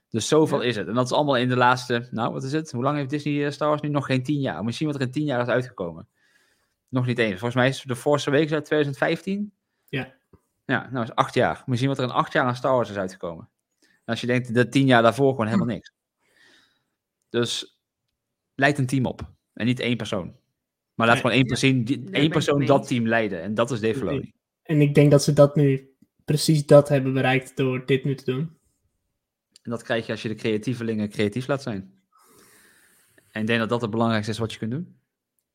Dus 0.09 0.27
zoveel 0.27 0.61
is 0.61 0.75
het. 0.75 0.87
En 0.87 0.93
dat 0.93 1.05
is 1.05 1.11
allemaal 1.11 1.37
in 1.37 1.49
de 1.49 1.55
laatste, 1.55 2.07
nou 2.11 2.33
wat 2.33 2.43
is 2.43 2.51
het? 2.51 2.71
Hoe 2.71 2.83
lang 2.83 2.97
heeft 2.97 3.09
Disney 3.09 3.45
eh, 3.45 3.51
Star 3.51 3.67
Wars 3.67 3.81
nu? 3.81 3.89
Nog 3.89 4.05
geen 4.05 4.23
tien 4.23 4.39
jaar. 4.39 4.73
Zien 4.73 4.87
wat 4.87 4.95
er 4.95 5.01
in 5.01 5.11
tien 5.11 5.25
jaar 5.25 5.41
is 5.41 5.47
uitgekomen. 5.47 6.07
Nog 6.89 7.05
niet 7.05 7.17
eens. 7.17 7.39
Volgens 7.39 7.55
mij 7.55 7.67
is 7.67 7.81
de 7.81 7.95
Force 7.95 8.29
Awakens 8.29 8.51
uit 8.51 8.65
2015. 8.65 9.53
Ja. 9.89 10.13
Ja, 10.65 10.89
nou 10.91 11.03
is 11.03 11.15
acht 11.15 11.33
jaar. 11.33 11.63
Zien 11.65 11.87
wat 11.87 11.97
er 11.97 12.03
in 12.03 12.09
acht 12.09 12.33
jaar 12.33 12.45
aan 12.45 12.55
Star 12.55 12.73
Wars 12.73 12.89
is 12.89 12.97
uitgekomen. 12.97 13.49
En 13.79 14.13
als 14.13 14.21
je 14.21 14.27
denkt, 14.27 14.53
de 14.53 14.69
tien 14.69 14.85
jaar 14.85 15.01
daarvoor 15.01 15.29
gewoon 15.29 15.45
helemaal 15.45 15.67
niks. 15.67 15.93
Dus 17.29 17.79
leid 18.55 18.77
een 18.77 18.85
team 18.85 19.05
op. 19.05 19.31
En 19.53 19.65
niet 19.65 19.79
één 19.79 19.97
persoon. 19.97 20.35
Maar 20.97 21.07
laat 21.07 21.17
gewoon 21.17 21.31
één 21.31 21.45
persoon, 21.45 21.83
die, 21.83 22.07
één 22.11 22.29
persoon 22.29 22.65
dat 22.65 22.87
team 22.87 23.07
leiden. 23.07 23.41
En 23.41 23.53
dat 23.53 23.71
is 23.71 23.79
Dave 23.79 23.97
Filoni. 23.97 24.33
En 24.63 24.81
ik 24.81 24.95
denk 24.95 25.11
dat 25.11 25.23
ze 25.23 25.33
dat 25.33 25.55
nu, 25.55 25.95
precies 26.25 26.65
dat 26.65 26.89
hebben 26.89 27.13
bereikt 27.13 27.57
door 27.57 27.85
dit 27.85 28.03
nu 28.03 28.15
te 28.15 28.25
doen. 28.25 28.57
En 29.61 29.71
dat 29.71 29.83
krijg 29.83 30.05
je 30.05 30.11
als 30.11 30.21
je 30.21 30.27
de 30.27 30.35
creatievelingen 30.35 31.09
creatief 31.09 31.47
laat 31.47 31.61
zijn. 31.61 31.93
En 33.31 33.41
ik 33.41 33.47
denk 33.47 33.59
dat 33.59 33.69
dat 33.69 33.81
het 33.81 33.89
belangrijkste 33.89 34.31
is 34.31 34.37
wat 34.37 34.51
je 34.51 34.57
kunt 34.57 34.71
doen. 34.71 34.99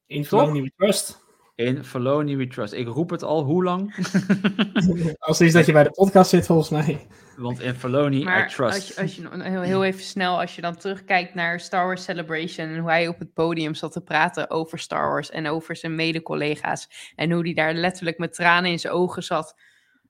In 0.06 0.22
we 0.22 0.72
trust. 0.76 1.24
In 1.54 1.84
Filoni 1.84 2.36
we 2.36 2.46
trust. 2.46 2.72
Ik 2.72 2.86
roep 2.86 3.10
het 3.10 3.22
al, 3.22 3.44
hoe 3.44 3.64
lang? 3.64 3.94
Als 5.18 5.40
is 5.40 5.52
dat 5.52 5.66
je 5.66 5.72
bij 5.72 5.82
de 5.82 5.90
podcast 5.90 6.30
zit, 6.30 6.46
volgens 6.46 6.68
mij. 6.68 7.06
Want 7.36 7.60
in 7.60 7.74
Filoni 7.74 8.20
I 8.20 8.24
Maar 8.24 8.48
trust. 8.48 8.74
als 8.74 8.88
je, 8.88 9.00
als 9.00 9.16
je 9.16 9.42
heel, 9.42 9.60
heel 9.60 9.84
even 9.84 10.02
snel, 10.02 10.40
als 10.40 10.54
je 10.54 10.60
dan 10.60 10.76
terugkijkt 10.76 11.34
naar 11.34 11.60
Star 11.60 11.86
Wars 11.86 12.04
Celebration 12.04 12.68
en 12.68 12.78
hoe 12.78 12.90
hij 12.90 13.08
op 13.08 13.18
het 13.18 13.32
podium 13.32 13.74
zat 13.74 13.92
te 13.92 14.00
praten 14.00 14.50
over 14.50 14.78
Star 14.78 15.08
Wars 15.08 15.30
en 15.30 15.46
over 15.46 15.76
zijn 15.76 15.94
mede-collega's 15.94 17.12
en 17.14 17.30
hoe 17.30 17.42
hij 17.42 17.54
daar 17.54 17.74
letterlijk 17.74 18.18
met 18.18 18.34
tranen 18.34 18.70
in 18.70 18.78
zijn 18.78 18.92
ogen 18.92 19.22
zat, 19.22 19.60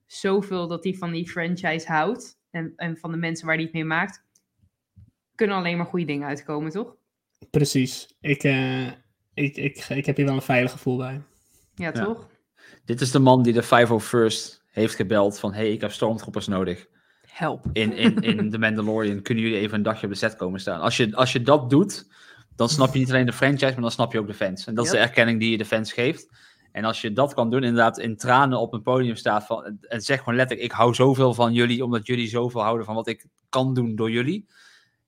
zoveel 0.07 0.69
dat 0.69 0.85
hij 0.85 0.95
van 0.95 1.13
die 1.13 1.31
franchise 1.31 1.87
houdt 1.87 2.39
en, 2.51 2.73
en 2.77 2.97
van 2.97 3.11
de 3.11 3.17
mensen 3.17 3.47
waar 3.47 3.55
hij 3.55 3.65
het 3.65 3.73
mee 3.73 3.85
maakt, 3.85 4.25
kunnen 5.35 5.57
alleen 5.57 5.77
maar 5.77 5.87
goede 5.87 6.07
dingen 6.07 6.29
uitkomen, 6.29 6.71
toch? 6.71 6.95
Precies. 7.51 8.17
Ik, 8.21 8.43
eh, 8.43 8.87
ik, 9.35 9.57
ik, 9.57 9.89
ik 9.89 10.07
heb 10.07 10.17
hier 10.17 10.27
wel 10.27 10.35
een 10.35 10.43
veilig 10.43 10.71
gevoel 10.71 10.97
bij. 10.97 11.23
Ja, 11.83 11.91
Ja. 11.95 12.05
toch? 12.05 12.29
Dit 12.85 13.01
is 13.01 13.11
de 13.11 13.19
man 13.19 13.43
die 13.43 13.53
de 13.53 13.65
501st 13.65 14.61
heeft 14.67 14.95
gebeld 14.95 15.39
van... 15.39 15.53
hey, 15.55 15.73
ik 15.73 15.81
heb 15.81 15.93
stormtroopers 15.93 16.47
nodig. 16.47 16.87
Help. 17.27 17.65
In, 17.73 17.93
in, 17.93 18.21
in 18.21 18.51
The 18.51 18.59
Mandalorian 18.59 19.23
kunnen 19.23 19.45
jullie 19.45 19.59
even 19.59 19.77
een 19.77 19.83
dagje 19.83 20.07
op 20.07 20.13
de 20.13 20.19
set 20.19 20.37
komen 20.37 20.61
staan. 20.61 20.81
Als 20.81 20.97
je, 20.97 21.17
als 21.17 21.33
je 21.33 21.43
dat 21.43 21.71
doet, 21.71 22.07
dan 22.57 22.69
snap 22.69 22.93
je 22.93 22.99
niet 22.99 23.09
alleen 23.09 23.27
de 23.27 23.33
franchise... 23.33 23.73
maar 23.73 23.81
dan 23.81 23.91
snap 23.91 24.13
je 24.13 24.19
ook 24.19 24.27
de 24.27 24.35
fans. 24.35 24.67
En 24.67 24.75
dat 24.75 24.85
is 24.85 24.91
de 24.91 24.99
erkenning 24.99 25.41
die 25.41 25.51
je 25.51 25.59
de 25.59 25.65
fans 25.65 25.93
geeft. 25.93 26.29
En 26.73 26.85
als 26.85 27.01
je 27.01 27.13
dat 27.13 27.35
kan 27.35 27.51
doen, 27.51 27.63
inderdaad 27.63 27.99
in 27.99 28.17
tranen 28.17 28.59
op 28.61 28.73
een 28.73 28.83
podium 28.83 29.17
staat... 29.17 29.47
Van, 29.47 29.79
en 29.81 30.01
zeg 30.01 30.19
gewoon 30.19 30.35
letterlijk, 30.37 30.71
ik 30.71 30.77
hou 30.77 30.95
zoveel 30.95 31.35
van 31.35 31.53
jullie... 31.53 31.85
omdat 31.85 32.07
jullie 32.07 32.29
zoveel 32.29 32.63
houden 32.63 32.87
van 32.87 32.95
wat 32.95 33.07
ik 33.09 33.27
kan 33.49 33.75
doen 33.75 33.97
door 33.97 34.11
jullie... 34.11 34.47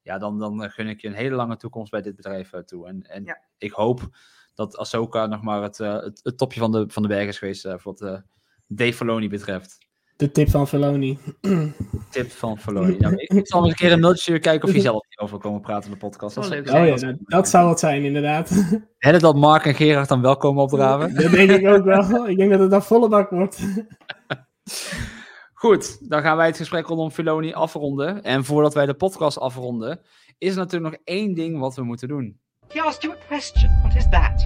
ja, 0.03 0.19
dan, 0.19 0.39
dan 0.39 0.71
gun 0.71 0.89
ik 0.89 1.01
je 1.01 1.09
een 1.09 1.15
hele 1.15 1.35
lange 1.35 1.57
toekomst 1.57 1.91
bij 1.91 2.03
dit 2.03 2.17
bedrijf 2.17 2.53
eh, 2.53 2.61
toe. 2.61 2.89
En, 2.89 3.03
en 3.03 3.25
Ja. 3.25 3.41
ik 3.59 3.73
hoop 3.73 4.09
dat 4.55 4.77
Ahsoka 4.77 5.27
nog 5.27 5.43
maar 5.43 5.63
het, 5.63 5.81
eh, 5.81 5.93
het, 5.93 6.21
het 6.23 6.39
topje 6.39 6.61
van 6.61 6.73
de, 6.73 6.85
van 6.89 7.03
de 7.03 7.09
berg 7.09 7.29
is 7.29 7.39
geweest... 7.39 7.65
eh, 7.65 7.75
voor 7.79 7.93
wat 7.99 8.01
eh 8.01 8.19
Dave 8.67 8.93
Filoni 8.93 9.29
betreft. 9.29 9.79
De 10.17 10.31
tip 10.31 10.49
van 10.49 10.69
Filoni. 10.69 11.19
Tip 12.11 12.31
van 12.31 12.59
Filoni. 12.59 12.97
Nou, 12.97 13.15
ik 13.17 13.47
zal 13.47 13.61
nog 13.61 13.69
een 13.69 13.77
keer 13.77 13.93
een 13.93 14.01
mailtje 14.01 14.39
kijken 14.39 14.69
of 14.69 14.75
hij 14.75 14.83
zelf 14.83 15.07
hierover 15.09 15.41
wil 15.41 15.51
komen 15.51 15.61
praten 15.61 15.85
in 15.85 15.99
de 15.99 16.07
podcast. 16.07 16.35
Dat 16.35 16.45
Oh. 16.45 16.75
Oh 16.75 16.87
ja, 16.87 16.97
dat, 16.97 17.17
dat 17.21 17.49
zou 17.49 17.69
het 17.69 17.79
zijn, 17.79 18.05
inderdaad. 18.05 18.51
Hè, 18.99 19.19
dat 19.19 19.37
Mark 19.37 19.65
en 19.65 19.75
Gerard 19.75 20.09
dan 20.09 20.21
wel 20.21 20.37
komen 20.37 20.63
opdraven. 20.63 21.15
dat 21.15 21.31
denk 21.31 21.51
ik 21.51 21.67
ook 21.67 21.85
wel. 21.85 22.29
Ik 22.29 22.37
denk 22.37 22.51
dat 22.51 22.61
het 22.61 22.71
dan 22.71 22.83
volle 22.83 23.09
bak 23.09 23.31
wordt. 23.31 23.61
Goed, 25.55 26.11
dan 26.11 26.23
gaan 26.23 26.37
wij 26.37 26.47
het 26.47 26.57
gesprek 26.57 26.87
rondom 26.87 27.11
Filoni 27.11 27.53
afronden. 27.53 28.23
En 28.23 28.45
voordat 28.45 28.75
wij 28.75 28.87
de 28.87 28.95
podcast 28.95 29.39
afronden, 29.39 30.01
is 30.39 30.51
er 30.51 30.57
natuurlijk 30.57 30.93
nog 30.93 31.01
één 31.05 31.35
ding 31.35 31.59
wat 31.59 31.77
we 31.77 31.83
moeten 31.83 32.09
doen. 32.09 32.41
He 32.75 32.81
asked 32.81 33.05
you 33.05 33.13
a 33.13 33.17
question. 33.29 33.71
What 33.83 33.95
is 33.97 34.09
that? 34.09 34.41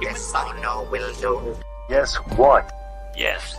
Yes 0.00 0.32
or 0.34 0.54
no 0.62 0.86
will 0.90 1.12
do. 1.20 1.56
Yes, 1.88 2.16
what? 2.36 2.70
Yes. 3.16 3.56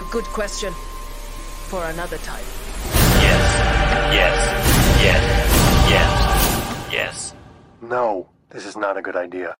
A 0.00 0.10
good 0.10 0.24
question 0.24 0.72
for 1.68 1.84
another 1.84 2.18
time. 2.18 2.44
Yes. 3.22 3.44
Yes. 4.12 4.36
Yes. 5.02 5.22
Yes. 5.88 6.92
Yes. 6.92 7.34
No, 7.80 8.26
this 8.48 8.66
is 8.66 8.74
not 8.74 8.96
a 8.96 9.00
good 9.00 9.16
idea. 9.24 9.54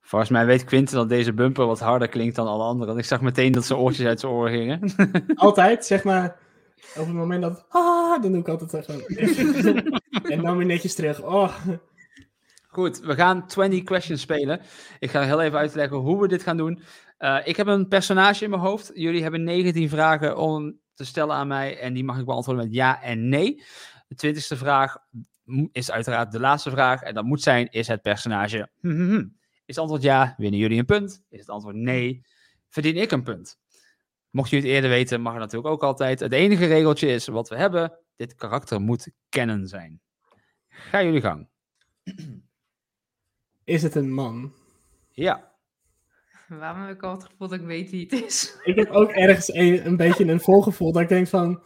Volgens 0.00 0.30
mij 0.30 0.46
weet 0.46 0.64
Quinten 0.64 0.96
dat 0.96 1.08
deze 1.08 1.32
bumper 1.32 1.66
wat 1.66 1.80
harder 1.80 2.08
klinkt 2.08 2.36
dan 2.36 2.46
alle 2.46 2.64
anderen. 2.64 2.98
Ik 2.98 3.04
zag 3.04 3.20
meteen 3.20 3.52
dat 3.52 3.64
zijn 3.64 3.78
oortjes 3.78 4.06
uit 4.06 4.20
zijn 4.20 4.32
oren 4.32 4.52
gingen. 4.52 4.94
Altijd, 5.34 5.86
zeg 5.86 6.04
maar. 6.04 6.44
Op 6.96 7.06
het 7.06 7.14
moment 7.14 7.42
dat. 7.42 7.64
Ah, 7.68 8.22
dan 8.22 8.32
doe 8.32 8.40
ik 8.40 8.48
altijd 8.48 8.84
zo. 8.84 8.92
en 10.32 10.42
dan 10.42 10.56
weer 10.56 10.66
netjes 10.66 10.94
terug. 10.94 11.22
Oh. 11.22 11.56
Goed, 12.68 13.00
we 13.00 13.14
gaan 13.14 13.46
20 13.46 13.82
questions 13.82 14.20
spelen. 14.20 14.60
Ik 14.98 15.10
ga 15.10 15.22
heel 15.22 15.42
even 15.42 15.58
uitleggen 15.58 15.96
hoe 15.96 16.20
we 16.20 16.28
dit 16.28 16.42
gaan 16.42 16.56
doen. 16.56 16.82
Eh, 17.18 17.38
ik 17.44 17.56
heb 17.56 17.66
een 17.66 17.88
personage 17.88 18.44
in 18.44 18.50
mijn 18.50 18.62
hoofd. 18.62 18.90
Jullie 18.94 19.22
hebben 19.22 19.44
19 19.44 19.88
vragen 19.88 20.36
om 20.36 20.78
te 20.94 21.04
stellen 21.04 21.34
aan 21.34 21.48
mij. 21.48 21.78
En 21.78 21.94
die 21.94 22.04
mag 22.04 22.18
ik 22.18 22.24
beantwoorden 22.24 22.64
met 22.64 22.74
ja 22.74 23.02
en 23.02 23.28
nee. 23.28 23.62
De 24.08 24.14
twintigste 24.14 24.56
vraag 24.56 24.96
is 25.72 25.90
uiteraard 25.90 26.32
de 26.32 26.40
laatste 26.40 26.70
vraag. 26.70 27.02
En 27.02 27.14
dat 27.14 27.24
moet 27.24 27.42
zijn, 27.42 27.70
is 27.70 27.88
het 27.88 28.02
personage... 28.02 28.68
hm, 28.80 28.90
hm, 28.90 29.08
hm. 29.08 29.24
Is 29.66 29.74
het 29.74 29.78
antwoord 29.78 30.02
ja, 30.02 30.34
winnen 30.36 30.60
jullie 30.60 30.78
een 30.78 30.84
punt. 30.84 31.22
Is 31.28 31.38
het 31.40 31.48
antwoord 31.48 31.76
nee, 31.76 32.22
verdien 32.68 32.96
ik 32.96 33.10
een 33.10 33.22
punt. 33.22 33.58
Mocht 34.36 34.50
je 34.50 34.56
het 34.56 34.64
eerder 34.64 34.90
weten, 34.90 35.20
mag 35.20 35.32
het 35.32 35.42
natuurlijk 35.42 35.72
ook 35.72 35.82
altijd. 35.82 36.20
Het 36.20 36.32
enige 36.32 36.66
regeltje 36.66 37.08
is 37.08 37.26
wat 37.26 37.48
we 37.48 37.56
hebben. 37.56 37.98
Dit 38.16 38.34
karakter 38.34 38.80
moet 38.80 39.08
kennen 39.28 39.66
zijn. 39.66 40.00
Ga 40.68 41.02
jullie 41.02 41.20
gang. 41.20 41.48
Is 43.64 43.82
het 43.82 43.94
een 43.94 44.12
man? 44.12 44.54
Ja. 45.10 45.52
Waarom 46.48 46.82
heb 46.82 46.96
ik 46.96 47.02
al 47.02 47.12
het 47.12 47.24
gevoel 47.24 47.48
dat 47.48 47.60
ik 47.60 47.66
weet 47.66 47.90
wie 47.90 48.06
het 48.10 48.24
is? 48.24 48.56
Ik 48.64 48.76
heb 48.76 48.90
ook 48.90 49.10
ergens 49.10 49.54
een, 49.54 49.86
een 49.86 49.96
beetje 49.96 50.24
een 50.24 50.40
volgevoel 50.40 50.92
dat 50.92 51.02
ik 51.02 51.08
denk 51.08 51.28
van. 51.28 51.62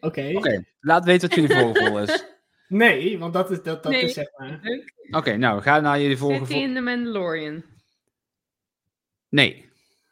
Oké. 0.00 0.32
Oké, 0.34 0.64
laat 0.80 1.04
weten 1.04 1.28
wat 1.28 1.38
jullie 1.38 1.56
voorgevoel 1.56 2.00
is. 2.00 2.24
Nee, 2.68 3.18
want 3.18 3.32
dat 3.32 3.50
is, 3.50 3.62
dat, 3.62 3.82
dat 3.82 3.92
Nee. 3.92 4.02
is 4.02 4.14
zeg 4.14 4.26
maar. 4.36 4.60
Oké, 5.10 5.36
nou, 5.36 5.62
ga 5.62 5.80
naar 5.80 6.00
jullie 6.00 6.16
Zit 6.16 6.48
hij 6.48 6.60
in 6.60 6.74
The 6.74 6.80
Mandalorian? 6.80 7.64
Nee, 9.28 9.65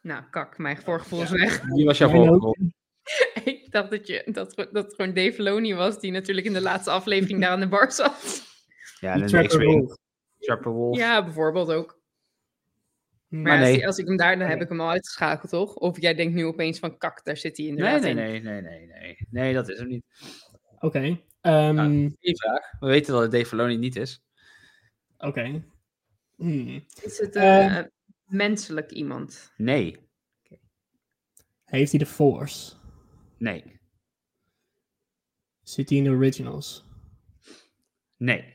Nou, 0.05 0.23
kak, 0.29 0.57
mijn 0.57 0.77
voorgevoel 0.77 1.21
is 1.21 1.29
weg. 1.29 1.61
die 1.61 1.85
was 1.85 1.97
jouw 1.97 2.09
voorgevoel. 2.09 2.55
ik 3.45 3.71
dacht 3.71 3.91
dat, 3.91 4.07
je, 4.07 4.21
dat, 4.31 4.55
dat 4.55 4.71
het 4.73 4.93
gewoon 4.95 5.13
Dave 5.13 5.33
Filoni 5.33 5.73
was, 5.73 5.99
die 5.99 6.11
natuurlijk 6.11 6.47
in 6.47 6.53
de 6.53 6.61
laatste 6.61 6.89
aflevering 6.91 7.41
daar 7.41 7.49
aan 7.49 7.59
de 7.59 7.67
bar 7.67 7.91
zat. 7.91 8.43
Ja, 8.99 9.13
Die 9.13 9.23
de 9.23 9.29
Trapper 9.29 9.49
X-Wing. 9.49 9.97
Wolf. 10.63 10.97
Ja, 10.97 11.23
bijvoorbeeld 11.23 11.71
ook. 11.71 11.99
Hm. 13.29 13.41
Maar 13.41 13.59
nee. 13.59 13.67
als, 13.69 13.77
ik- 13.77 13.85
als 13.85 13.97
ik 13.97 14.07
hem 14.07 14.17
daar, 14.17 14.37
dan 14.39 14.47
heb 14.47 14.61
ik 14.61 14.69
hem 14.69 14.81
al 14.81 14.89
uitgeschakeld, 14.89 15.51
toch? 15.51 15.75
Of 15.75 16.01
jij 16.01 16.13
denkt 16.15 16.33
nu 16.33 16.45
opeens 16.45 16.79
van, 16.79 16.97
kak, 16.97 17.23
daar 17.23 17.37
zit 17.37 17.57
hij 17.57 17.65
Nee, 17.65 17.75
inderdaad 17.75 18.01
nee, 18.01 18.09
in. 18.11 18.15
nee, 18.15 18.41
nee, 18.41 18.61
nee, 18.61 18.87
nee. 18.87 19.27
Nee, 19.29 19.53
dat 19.53 19.69
is 19.69 19.77
hem 19.79 19.87
niet. 19.87 20.03
Oké. 20.79 21.19
ehm, 21.41 21.73
Nou. 21.75 22.15
Vraag. 22.19 22.71
We 22.79 22.87
weten 22.87 23.13
dat 23.13 23.21
het 23.21 23.31
Dave 23.31 23.45
Filoni 23.45 23.77
niet 23.77 23.95
is. 23.95 24.21
Oké. 25.17 25.63
Hm. 26.35 26.79
Is 27.01 27.17
het 27.17 27.35
Eh. 27.35 27.75
een 27.75 27.91
menselijk 28.35 28.91
iemand? 28.91 29.53
Nee, 29.57 29.97
Heeft 31.63 31.91
hij 31.91 31.99
de 31.99 32.05
Force? 32.05 32.75
nee, 33.37 33.79
Zit 35.61 35.89
hij 35.89 35.97
in 35.97 36.03
de 36.03 36.09
originals? 36.09 36.85
nee. 38.17 38.53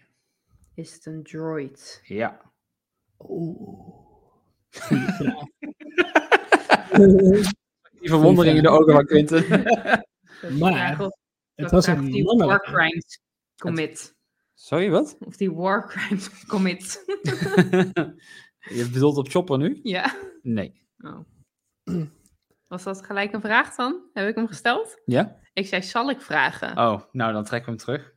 Is 0.75 0.93
het 0.93 1.07
een 1.07 1.23
droid? 1.23 2.01
Ja. 2.05 2.53
Oeh. 3.19 3.99
Die 8.01 8.09
verwondering 8.09 8.57
in 8.57 8.63
de 8.63 8.69
ogen 8.69 8.93
van 8.93 9.07
Quinten. 9.07 9.45
Maar, 10.59 10.99
het 11.55 11.71
was 11.71 11.87
een 11.87 12.25
war 12.25 12.61
crimes 12.61 13.21
commit. 13.57 14.15
Sorry, 14.55 14.91
wat? 14.91 15.17
Of 15.19 15.37
die 15.37 15.53
war 15.53 15.89
crimes 15.89 16.47
commit. 16.47 17.05
Je 18.61 18.89
bedoelt 18.93 19.17
op 19.17 19.29
Chopper 19.29 19.59
nu? 19.59 19.81
Ja. 19.83 20.15
Nee. 20.43 20.81
Oh. 20.99 21.19
Was 22.69 22.83
dat 22.83 23.05
gelijk 23.07 23.33
een 23.33 23.41
vraag 23.41 23.75
dan? 23.75 24.01
Heb 24.13 24.29
ik 24.29 24.35
hem 24.35 24.47
gesteld? 24.47 25.01
Ja? 25.05 25.39
Ik 25.53 25.67
zei, 25.67 25.83
zal 25.83 26.11
ik 26.11 26.21
vragen? 26.21 26.71
Oh, 26.79 27.01
nou 27.13 27.33
dan 27.33 27.45
trekken 27.45 27.73
we 27.73 27.77
hem 27.77 27.87
terug. 27.87 28.15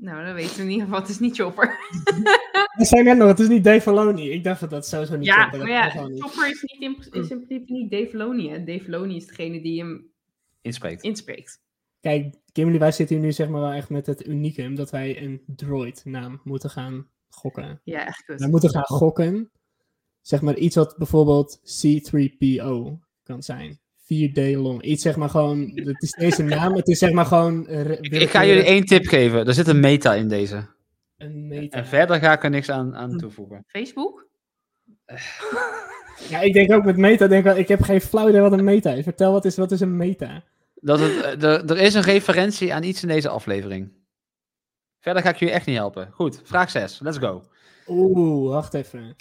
Nou, 0.00 0.24
dan 0.24 0.34
weten 0.34 0.56
we 0.56 0.62
in 0.62 0.68
ieder 0.70 0.84
geval, 0.84 1.00
het 1.00 1.08
is 1.08 1.18
niet 1.18 1.36
Chopper. 1.36 1.66
We 2.78 2.84
zijn 2.84 3.04
net 3.04 3.16
nog, 3.16 3.28
het 3.28 3.38
is 3.38 3.48
niet 3.48 3.64
Dave 3.64 3.80
Filoni. 3.80 4.30
Ik 4.30 4.44
dacht 4.44 4.60
dat 4.60 4.70
dat 4.70 4.86
sowieso 4.86 5.16
niet 5.16 5.26
ja, 5.26 5.48
klopt, 5.48 5.64
maar 5.64 5.72
ja. 5.72 5.90
Chopper 5.90 6.48
is, 6.50 6.62
niet 6.62 6.82
in, 6.82 6.96
is 7.22 7.30
in 7.30 7.46
principe 7.46 7.72
niet 7.72 7.90
Dave 7.90 8.06
Filoni. 8.08 8.50
hè. 8.50 8.64
Dave 8.64 8.80
Filoni 8.84 9.16
is 9.16 9.26
degene 9.26 9.62
die 9.62 9.80
hem 9.80 10.10
Inspreekt. 10.60 11.02
inspreekt. 11.02 11.62
Kijk, 12.00 12.34
Kimberly, 12.52 12.78
wij 12.80 12.92
zitten 12.92 13.16
hier 13.16 13.24
nu 13.24 13.32
zeg 13.32 13.48
maar 13.48 13.60
wel 13.60 13.72
echt 13.72 13.88
met 13.90 14.06
het 14.06 14.26
unicum 14.26 14.74
dat 14.74 14.90
wij 14.90 15.22
een 15.22 15.42
droid 15.46 16.04
naam 16.04 16.40
moeten 16.44 16.70
gaan 16.70 17.08
gokken. 17.28 17.80
Ja, 17.84 18.06
echt. 18.06 18.26
Wij 18.26 18.48
moeten 18.48 18.70
gaan 18.70 18.84
gokken. 18.86 19.50
Zeg 20.28 20.40
maar 20.40 20.56
iets 20.56 20.76
wat 20.76 20.94
bijvoorbeeld 20.96 21.58
C3PO 21.58 22.98
kan 23.22 23.42
zijn. 23.42 23.78
4D 24.02 24.40
long. 24.56 24.82
Iets 24.82 25.02
zeg 25.02 25.16
maar 25.16 25.30
gewoon, 25.30 25.70
het 25.74 26.02
is 26.02 26.10
deze 26.10 26.42
naam, 26.42 26.74
het 26.74 26.88
is 26.88 26.98
zeg 26.98 27.12
maar 27.12 27.24
gewoon... 27.26 27.66
eh, 27.66 27.90
Ik, 27.90 28.12
ik 28.12 28.30
ga 28.30 28.44
jullie 28.46 28.64
één 28.64 28.84
tip 28.84 29.06
geven. 29.06 29.46
Er 29.46 29.54
zit 29.54 29.68
een 29.68 29.80
meta 29.80 30.14
in 30.14 30.28
deze. 30.28 30.66
Een 31.16 31.46
meta. 31.48 31.76
En 31.78 31.86
verder 31.86 32.18
ga 32.18 32.32
ik 32.32 32.44
er 32.44 32.50
niks 32.50 32.70
aan, 32.70 32.96
aan 32.96 33.16
toevoegen. 33.16 33.64
Facebook? 33.66 34.26
Ja, 36.28 36.40
ik 36.40 36.52
denk 36.52 36.72
ook 36.72 36.84
met 36.84 36.96
meta, 36.96 37.26
denk 37.26 37.44
ik, 37.44 37.50
wel, 37.52 37.56
ik 37.60 37.68
heb 37.68 37.80
geen 37.82 38.00
flauw 38.00 38.28
idee 38.28 38.40
wat 38.40 38.52
een 38.52 38.64
meta 38.64 38.92
is. 38.92 39.04
Vertel, 39.04 39.32
wat 39.32 39.44
is, 39.44 39.56
wat 39.56 39.72
is 39.72 39.80
een 39.80 39.96
meta? 39.96 40.44
Dat 40.74 41.00
het, 41.00 41.10
eh, 41.22 41.42
er, 41.50 41.70
er 41.70 41.78
is 41.78 41.94
een 41.94 42.02
referentie 42.02 42.74
aan 42.74 42.82
iets 42.82 43.02
in 43.02 43.08
deze 43.08 43.28
aflevering. 43.28 43.92
Verder 45.00 45.22
ga 45.22 45.28
ik 45.28 45.36
jullie 45.36 45.54
echt 45.54 45.66
niet 45.66 45.76
helpen. 45.76 46.08
Goed, 46.12 46.40
vraag 46.44 46.70
6. 46.70 47.00
Let's 47.00 47.18
go. 47.18 47.42
Oeh, 47.86 48.50
wacht 48.50 48.74
even. 48.74 49.16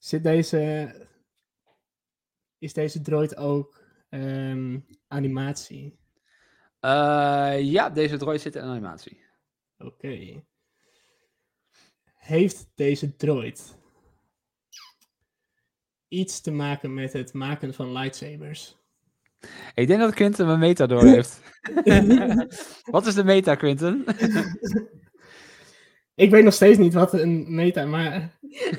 Zit 0.00 0.22
deze... 0.22 0.94
Is 2.58 2.72
deze 2.72 3.00
droid 3.00 3.36
ook 3.36 3.82
ehm, 4.08 4.78
animatie? 5.08 5.98
Eh, 6.80 7.56
ja, 7.60 7.90
deze 7.90 8.16
droid 8.16 8.40
zit 8.40 8.54
in 8.54 8.62
animatie. 8.62 9.24
Oké. 9.78 10.44
Heeft 12.14 12.70
deze 12.74 13.16
droid 13.16 13.78
iets 16.08 16.40
te 16.40 16.50
maken 16.50 16.94
met 16.94 17.12
het 17.12 17.32
maken 17.32 17.74
van 17.74 17.92
lightsabers? 17.92 18.78
Ik 19.74 19.86
denk 19.86 20.00
dat 20.00 20.14
Quinten 20.14 20.46
mijn 20.46 20.58
meta 20.58 20.86
door 20.86 21.04
heeft. 21.16 21.40
Wat 22.90 23.06
is 23.06 23.14
de 23.14 23.24
meta, 23.24 23.54
Quinten? 23.54 24.04
Ik 26.20 26.30
weet 26.30 26.44
nog 26.44 26.54
steeds 26.54 26.78
niet 26.78 26.94
wat 26.94 27.12
een 27.12 27.54
meta, 27.54 27.84
maar. 27.84 28.12
Eh, 28.12 28.22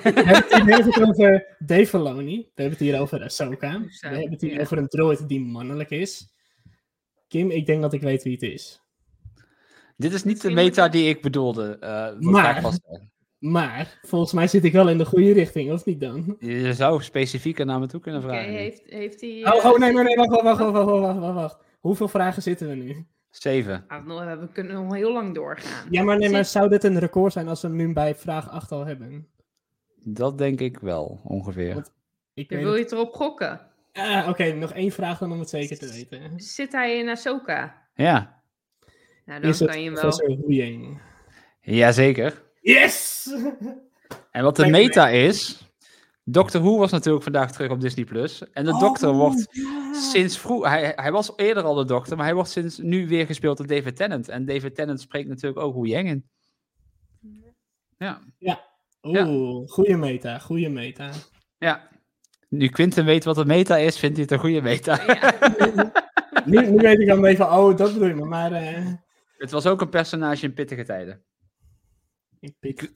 we 0.03 0.09
hebben 0.11 0.75
het 0.75 0.95
hier 0.95 1.09
over 1.09 1.55
Devaloni. 1.59 2.37
We 2.37 2.61
hebben 2.61 2.77
het 2.77 2.87
hier 2.87 2.99
over 2.99 3.23
Ahsoka. 3.23 3.79
We 3.79 4.07
hebben 4.07 4.31
het 4.31 4.41
hier 4.41 4.61
over 4.61 4.77
een 4.77 4.87
droid 4.87 5.27
die 5.27 5.41
mannelijk 5.41 5.89
is. 5.89 6.33
Kim, 7.27 7.51
ik 7.51 7.65
denk 7.65 7.81
dat 7.81 7.93
ik 7.93 8.01
weet 8.01 8.23
wie 8.23 8.33
het 8.33 8.41
is. 8.41 8.81
Dit 9.97 10.13
is 10.13 10.23
niet 10.23 10.41
de 10.41 10.51
meta 10.51 10.89
die 10.89 11.09
ik 11.09 11.21
bedoelde. 11.21 11.77
Eh, 11.79 12.19
maar, 12.19 12.79
maar, 13.39 13.99
volgens 14.01 14.33
mij 14.33 14.47
zit 14.47 14.63
ik 14.63 14.73
wel 14.73 14.89
in 14.89 14.97
de 14.97 15.05
goede 15.05 15.33
richting, 15.33 15.71
of 15.71 15.85
niet 15.85 15.99
dan? 15.99 16.35
Je 16.39 16.73
zou 16.73 17.03
specifieker 17.03 17.65
naar 17.65 17.79
me 17.79 17.87
toe 17.87 17.99
kunnen 17.99 18.21
vragen. 18.21 18.51
Heeft, 18.51 18.81
heeft 18.85 19.21
hij... 19.21 19.53
oh, 19.53 19.65
oh 19.65 19.73
eh, 19.73 19.79
nee, 19.79 19.93
nee, 19.93 20.03
nee, 20.03 20.15
wacht, 20.15 20.29
wacht, 20.29 20.59
wacht, 20.59 20.73
wacht, 20.73 21.19
wacht, 21.19 21.33
wacht. 21.33 21.57
Hoeveel 21.79 22.07
vragen 22.07 22.41
zitten 22.41 22.67
we 22.67 22.75
nu? 22.75 23.05
Zeven. 23.31 23.83
Ah, 23.87 24.05
we 24.39 24.47
kunnen 24.53 24.73
nog 24.83 24.93
heel 24.93 25.13
lang 25.13 25.35
doorgaan. 25.35 25.87
Ja, 25.89 26.03
maar, 26.03 26.17
nee, 26.17 26.29
maar 26.29 26.45
zou 26.45 26.69
dit 26.69 26.83
een 26.83 26.99
record 26.99 27.33
zijn 27.33 27.47
als 27.47 27.61
we 27.61 27.67
hem 27.67 27.77
nu 27.77 27.93
bij 27.93 28.15
vraag 28.15 28.49
8 28.49 28.71
al 28.71 28.85
hebben? 28.85 29.27
Dat 30.03 30.37
denk 30.37 30.59
ik 30.59 30.79
wel, 30.79 31.21
ongeveer. 31.23 31.85
Ik 32.33 32.49
weet 32.49 32.61
wil 32.63 32.75
je 32.75 32.83
het- 32.83 32.91
erop 32.91 33.13
gokken. 33.13 33.61
Ah, 33.93 34.27
Oké, 34.29 34.51
nog 34.53 34.73
één 34.73 34.91
vraag 34.91 35.17
dan 35.17 35.31
om 35.31 35.39
het 35.39 35.49
zeker 35.49 35.77
te 35.79 35.89
weten. 35.91 36.33
Zit 36.39 36.71
hij 36.71 36.97
in 36.97 37.09
Ahsoka? 37.09 37.87
Ja, 37.93 38.41
Nou, 39.25 39.41
dan 39.41 39.49
Is 39.49 39.59
het 39.59 39.69
kan 39.69 39.79
je 39.83 39.91
hem 39.91 40.01
wel... 40.47 40.79
jazeker. 41.61 42.41
Yes! 42.61 43.27
En 44.31 44.43
wat 44.43 44.55
de 44.55 44.67
meta 44.67 45.09
is... 45.09 45.70
Doctor 46.31 46.61
Who 46.61 46.77
was 46.77 46.91
natuurlijk 46.91 47.23
vandaag 47.23 47.51
terug 47.51 47.71
op 47.71 47.81
Disney+. 47.81 48.05
Plus. 48.05 48.43
En 48.51 48.65
de 48.65 48.77
dokter 48.79 49.13
wordt 49.13 49.47
sinds 50.11 50.37
vroeg... 50.37 50.65
Hij, 50.67 50.93
hij 50.95 51.11
was 51.11 51.33
eerder 51.35 51.63
al 51.63 51.73
de 51.73 51.85
dokter, 51.85 52.15
maar 52.17 52.25
hij 52.25 52.35
wordt 52.35 52.49
sinds 52.49 52.77
nu 52.77 53.07
weer 53.07 53.25
gespeeld 53.25 53.57
door 53.57 53.67
David 53.67 53.95
Tennant. 53.95 54.29
En 54.29 54.45
David 54.45 54.75
Tennant 54.75 55.01
spreekt 55.01 55.27
natuurlijk 55.27 55.61
ook 55.61 55.85
Yang 55.85 56.07
in. 56.09 56.29
Ja, 57.97 58.21
Ja. 58.37 58.69
Oeh, 59.03 59.67
goede 59.69 59.97
meta, 59.97 60.39
goede 60.39 60.69
meta. 60.69 61.11
ja. 61.57 61.89
Nu 62.49 62.67
Quinten 62.67 63.05
weet 63.05 63.23
wat 63.23 63.35
de 63.35 63.45
meta 63.45 63.77
is, 63.77 63.99
vindt 63.99 64.15
hij 64.15 64.23
het 64.23 64.31
een 64.31 64.39
goede 64.39 64.61
meta. 64.61 64.99
Nu, 66.45 66.69
nu 66.69 66.77
weet 66.77 66.99
ik 66.99 67.07
dan 67.07 67.25
even, 67.25 67.51
oh, 67.51 67.77
dat 67.77 67.93
bedoel 67.93 68.07
je 68.07 68.15
maar. 68.15 68.27
Maar 68.27 68.51
eh, 68.51 68.85
Het 69.37 69.51
was 69.51 69.65
ook 69.65 69.81
een 69.81 69.89
personage 69.89 70.45
in 70.45 70.53
Pittige 70.53 70.83
Tijden. 70.83 71.23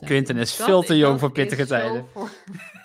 Quinten 0.05 0.37
is 0.37 0.57
Dat 0.57 0.65
veel 0.67 0.81
te 0.81 0.97
jong 0.97 1.19
voor 1.19 1.31
Pittige 1.31 1.65
Tijden. 1.65 2.05
voor- 2.13 2.29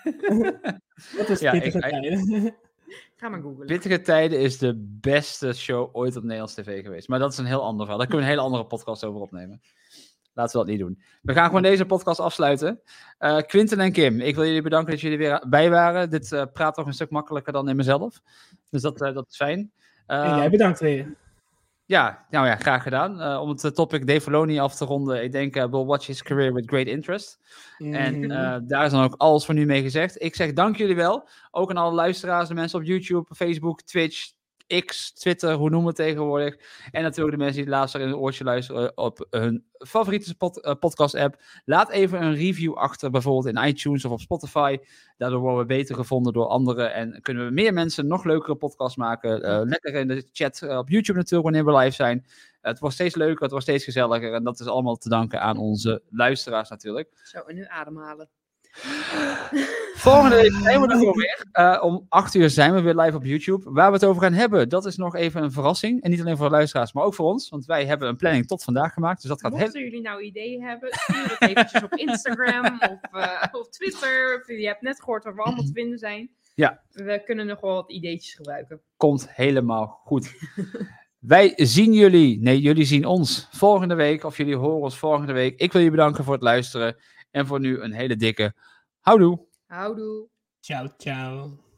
is 1.29 1.39
Ja, 1.39 1.51
pittige 1.51 1.77
ik- 1.77 1.83
tijden. 1.83 2.55
Ga 3.15 3.29
maar 3.29 3.41
googlen. 3.41 3.65
Pittige 3.67 4.01
Tijden 4.01 4.39
is 4.39 4.57
de 4.57 4.73
beste 5.01 5.53
show 5.53 5.89
ooit 5.95 6.15
op 6.15 6.21
Nederlands 6.23 6.53
tv 6.53 6.83
geweest. 6.83 7.07
Maar 7.07 7.19
dat 7.19 7.31
is 7.31 7.37
een 7.37 7.45
heel 7.45 7.61
ander 7.61 7.79
verhaal. 7.79 7.97
Daar 7.97 8.07
kunnen 8.07 8.25
we 8.25 8.31
een 8.31 8.37
hele 8.37 8.47
andere 8.47 8.65
podcast 8.69 9.03
over 9.03 9.21
opnemen. 9.21 9.61
Laten 10.33 10.51
we 10.59 10.65
dat 10.65 10.75
niet 10.75 10.79
doen. 10.85 11.01
We 11.21 11.33
gaan 11.33 11.45
gewoon 11.45 11.61
deze 11.61 11.85
podcast 11.85 12.19
afsluiten. 12.19 12.81
Eh 13.17 13.37
Quinten 13.37 13.79
en 13.79 13.91
Kim, 13.91 14.19
ik 14.19 14.35
wil 14.35 14.45
jullie 14.45 14.61
bedanken 14.61 14.91
dat 14.91 15.01
jullie 15.01 15.17
weer 15.17 15.45
bij 15.49 15.69
waren. 15.69 16.09
Dit 16.09 16.31
eh, 16.31 16.43
praat 16.53 16.73
toch 16.75 16.85
een 16.85 16.93
stuk 16.93 17.09
makkelijker 17.09 17.53
dan 17.53 17.69
in 17.69 17.75
mezelf. 17.75 18.21
Dus 18.69 18.81
dat, 18.81 19.01
eh, 19.01 19.13
dat 19.13 19.25
is 19.29 19.35
fijn. 19.35 19.71
En 20.05 20.37
jij 20.37 20.49
bedankt 20.49 20.79
weer. 20.79 21.15
Ja, 21.91 22.25
nou 22.29 22.47
ja, 22.47 22.55
graag 22.55 22.83
gedaan. 22.83 23.21
Eh, 23.21 23.41
om 23.41 23.49
het 23.49 23.63
eh, 23.63 23.71
topic 23.71 24.07
Dave 24.07 24.21
Filoni 24.21 24.59
af 24.59 24.75
te 24.75 24.85
ronden. 24.85 25.23
Ik 25.23 25.31
denk, 25.31 25.55
eh 25.55 25.65
we'll 25.71 25.85
watch 25.85 26.05
his 26.07 26.23
career 26.23 26.53
with 26.53 26.69
great 26.69 26.87
interest. 26.87 27.39
En 27.77 28.19
Mhm. 28.19 28.67
daar 28.67 28.85
is 28.85 28.91
dan 28.91 29.03
ook 29.03 29.13
alles 29.17 29.45
voor 29.45 29.53
nu 29.53 29.65
mee 29.65 29.81
gezegd. 29.81 30.21
Ik 30.21 30.35
zeg 30.35 30.53
dank 30.53 30.77
jullie 30.77 30.95
wel. 30.95 31.27
Ook 31.51 31.69
aan 31.69 31.77
alle 31.77 31.93
luisteraars, 31.93 32.47
de 32.47 32.53
mensen 32.53 32.79
op 32.79 32.85
YouTube, 32.85 33.35
Facebook, 33.35 33.81
Twitch, 33.81 34.31
X, 34.79 35.13
Twitter, 35.13 35.53
hoe 35.53 35.69
noemen 35.69 35.93
we 35.93 36.01
het 36.03 36.09
tegenwoordig. 36.09 36.57
En 36.91 37.03
natuurlijk 37.03 37.37
de 37.37 37.43
mensen 37.43 37.63
die 37.63 37.71
het 37.71 37.79
laatst 37.79 37.95
in 37.95 38.01
het 38.01 38.15
oortje 38.15 38.43
luisteren 38.43 38.97
op 38.97 39.27
hun 39.29 39.65
favoriete 39.77 40.35
pod- 40.37 40.61
eh, 40.61 40.73
podcast-app. 40.79 41.41
Laat 41.65 41.89
even 41.89 42.21
een 42.21 42.35
review 42.35 42.73
achter, 42.73 43.09
bijvoorbeeld 43.09 43.55
in 43.55 43.67
iTunes 43.67 44.05
of 44.05 44.11
op 44.11 44.19
Spotify. 44.19 44.77
Daardoor 45.17 45.39
worden 45.39 45.59
we 45.59 45.65
beter 45.65 45.95
gevonden 45.95 46.33
door 46.33 46.47
anderen 46.47 46.93
en 46.93 47.21
kunnen 47.21 47.45
we 47.45 47.51
meer 47.51 47.73
mensen 47.73 48.07
nog 48.07 48.23
leukere 48.23 48.55
podcasts 48.55 48.97
maken. 48.97 49.43
Eh, 49.43 49.61
lekker 49.63 49.93
in 49.95 50.07
de 50.07 50.27
chat 50.31 50.61
eh, 50.61 50.77
op 50.77 50.89
YouTube 50.89 51.17
natuurlijk, 51.17 51.53
wanneer 51.53 51.73
we 51.73 51.79
live 51.79 51.95
zijn. 51.95 52.25
het 52.61 52.79
wordt 52.79 52.95
steeds 52.95 53.15
leuker, 53.15 53.41
het 53.41 53.51
wordt 53.51 53.65
steeds 53.65 53.83
gezelliger. 53.83 54.33
En 54.33 54.43
dat 54.43 54.59
is 54.59 54.67
allemaal 54.67 54.95
te 54.95 55.09
danken 55.09 55.41
aan 55.41 55.57
onze 55.57 56.01
luisteraars 56.09 56.69
natuurlijk. 56.69 57.09
Zo, 57.23 57.39
en 57.39 57.55
nu 57.55 57.65
ademhalen. 57.67 58.29
Volgende 59.95 60.35
week 60.35 60.51
zijn 60.51 60.81
we 60.81 60.87
er 60.87 60.97
gewoon 60.97 61.17
weer. 61.17 61.45
Eh, 61.51 61.83
om 61.83 62.05
8 62.09 62.33
uur 62.33 62.49
zijn 62.49 62.73
we 62.73 62.81
weer 62.81 62.95
live 62.95 63.17
op 63.17 63.25
YouTube. 63.25 63.71
Waar 63.71 63.87
we 63.87 63.93
het 63.93 64.05
over 64.05 64.21
gaan 64.21 64.33
hebben, 64.33 64.69
dat 64.69 64.85
is 64.85 64.97
nog 64.97 65.15
even 65.15 65.43
een 65.43 65.51
verrassing. 65.51 66.01
En 66.03 66.09
niet 66.09 66.19
alleen 66.19 66.37
voor 66.37 66.45
de 66.45 66.55
luisteraars, 66.55 66.93
maar 66.93 67.03
ook 67.03 67.13
voor 67.13 67.25
ons. 67.25 67.49
Want 67.49 67.65
wij 67.65 67.85
hebben 67.85 68.07
een 68.07 68.15
planning 68.15 68.47
tot 68.47 68.63
vandaag 68.63 68.93
gemaakt. 68.93 69.21
Dus 69.21 69.29
dat 69.29 69.41
gaat. 69.41 69.51
Mochten 69.51 69.81
jullie 69.81 70.01
nou 70.01 70.21
ideeën 70.21 70.63
hebben, 70.63 70.89
stuur 70.91 71.23
het 71.23 71.49
eventjes 71.49 71.83
op 71.83 71.93
Instagram 71.93 72.65
of 72.91 73.21
eh, 73.21 73.43
op 73.51 73.71
Twitter. 73.71 74.39
Of 74.41 74.47
je 74.47 74.67
hebt 74.67 74.81
net 74.81 74.99
gehoord 74.99 75.23
waar 75.23 75.35
we 75.35 75.41
allemaal 75.41 75.65
te 75.65 75.71
vinden 75.73 75.97
zijn. 75.97 76.29
Ja, 76.55 76.81
We 76.91 77.21
kunnen 77.25 77.45
nog 77.45 77.61
wel 77.61 77.73
wat 77.73 77.91
ideetjes 77.91 78.33
gebruiken. 78.33 78.81
komt 78.97 79.27
helemaal 79.29 80.01
goed. 80.03 80.33
Wij 81.19 81.53
zien 81.55 81.93
jullie, 81.93 82.41
nee, 82.41 82.59
jullie 82.61 82.85
zien 82.85 83.05
ons 83.05 83.47
volgende 83.51 83.95
week. 83.95 84.23
Of 84.23 84.37
jullie 84.37 84.55
horen 84.55 84.81
ons 84.81 84.97
volgende 84.97 85.33
week. 85.33 85.59
Ik 85.59 85.71
wil 85.71 85.81
je 85.81 85.89
bedanken 85.91 86.23
voor 86.23 86.33
het 86.33 86.43
luisteren. 86.43 86.95
En 87.31 87.47
voor 87.47 87.59
nu 87.59 87.79
een 87.79 87.93
hele 87.93 88.15
dikke 88.15 88.53
houdoe. 88.99 89.47
Houdoe. 89.65 90.27
Ciao, 90.59 90.87
ciao. 90.97 91.70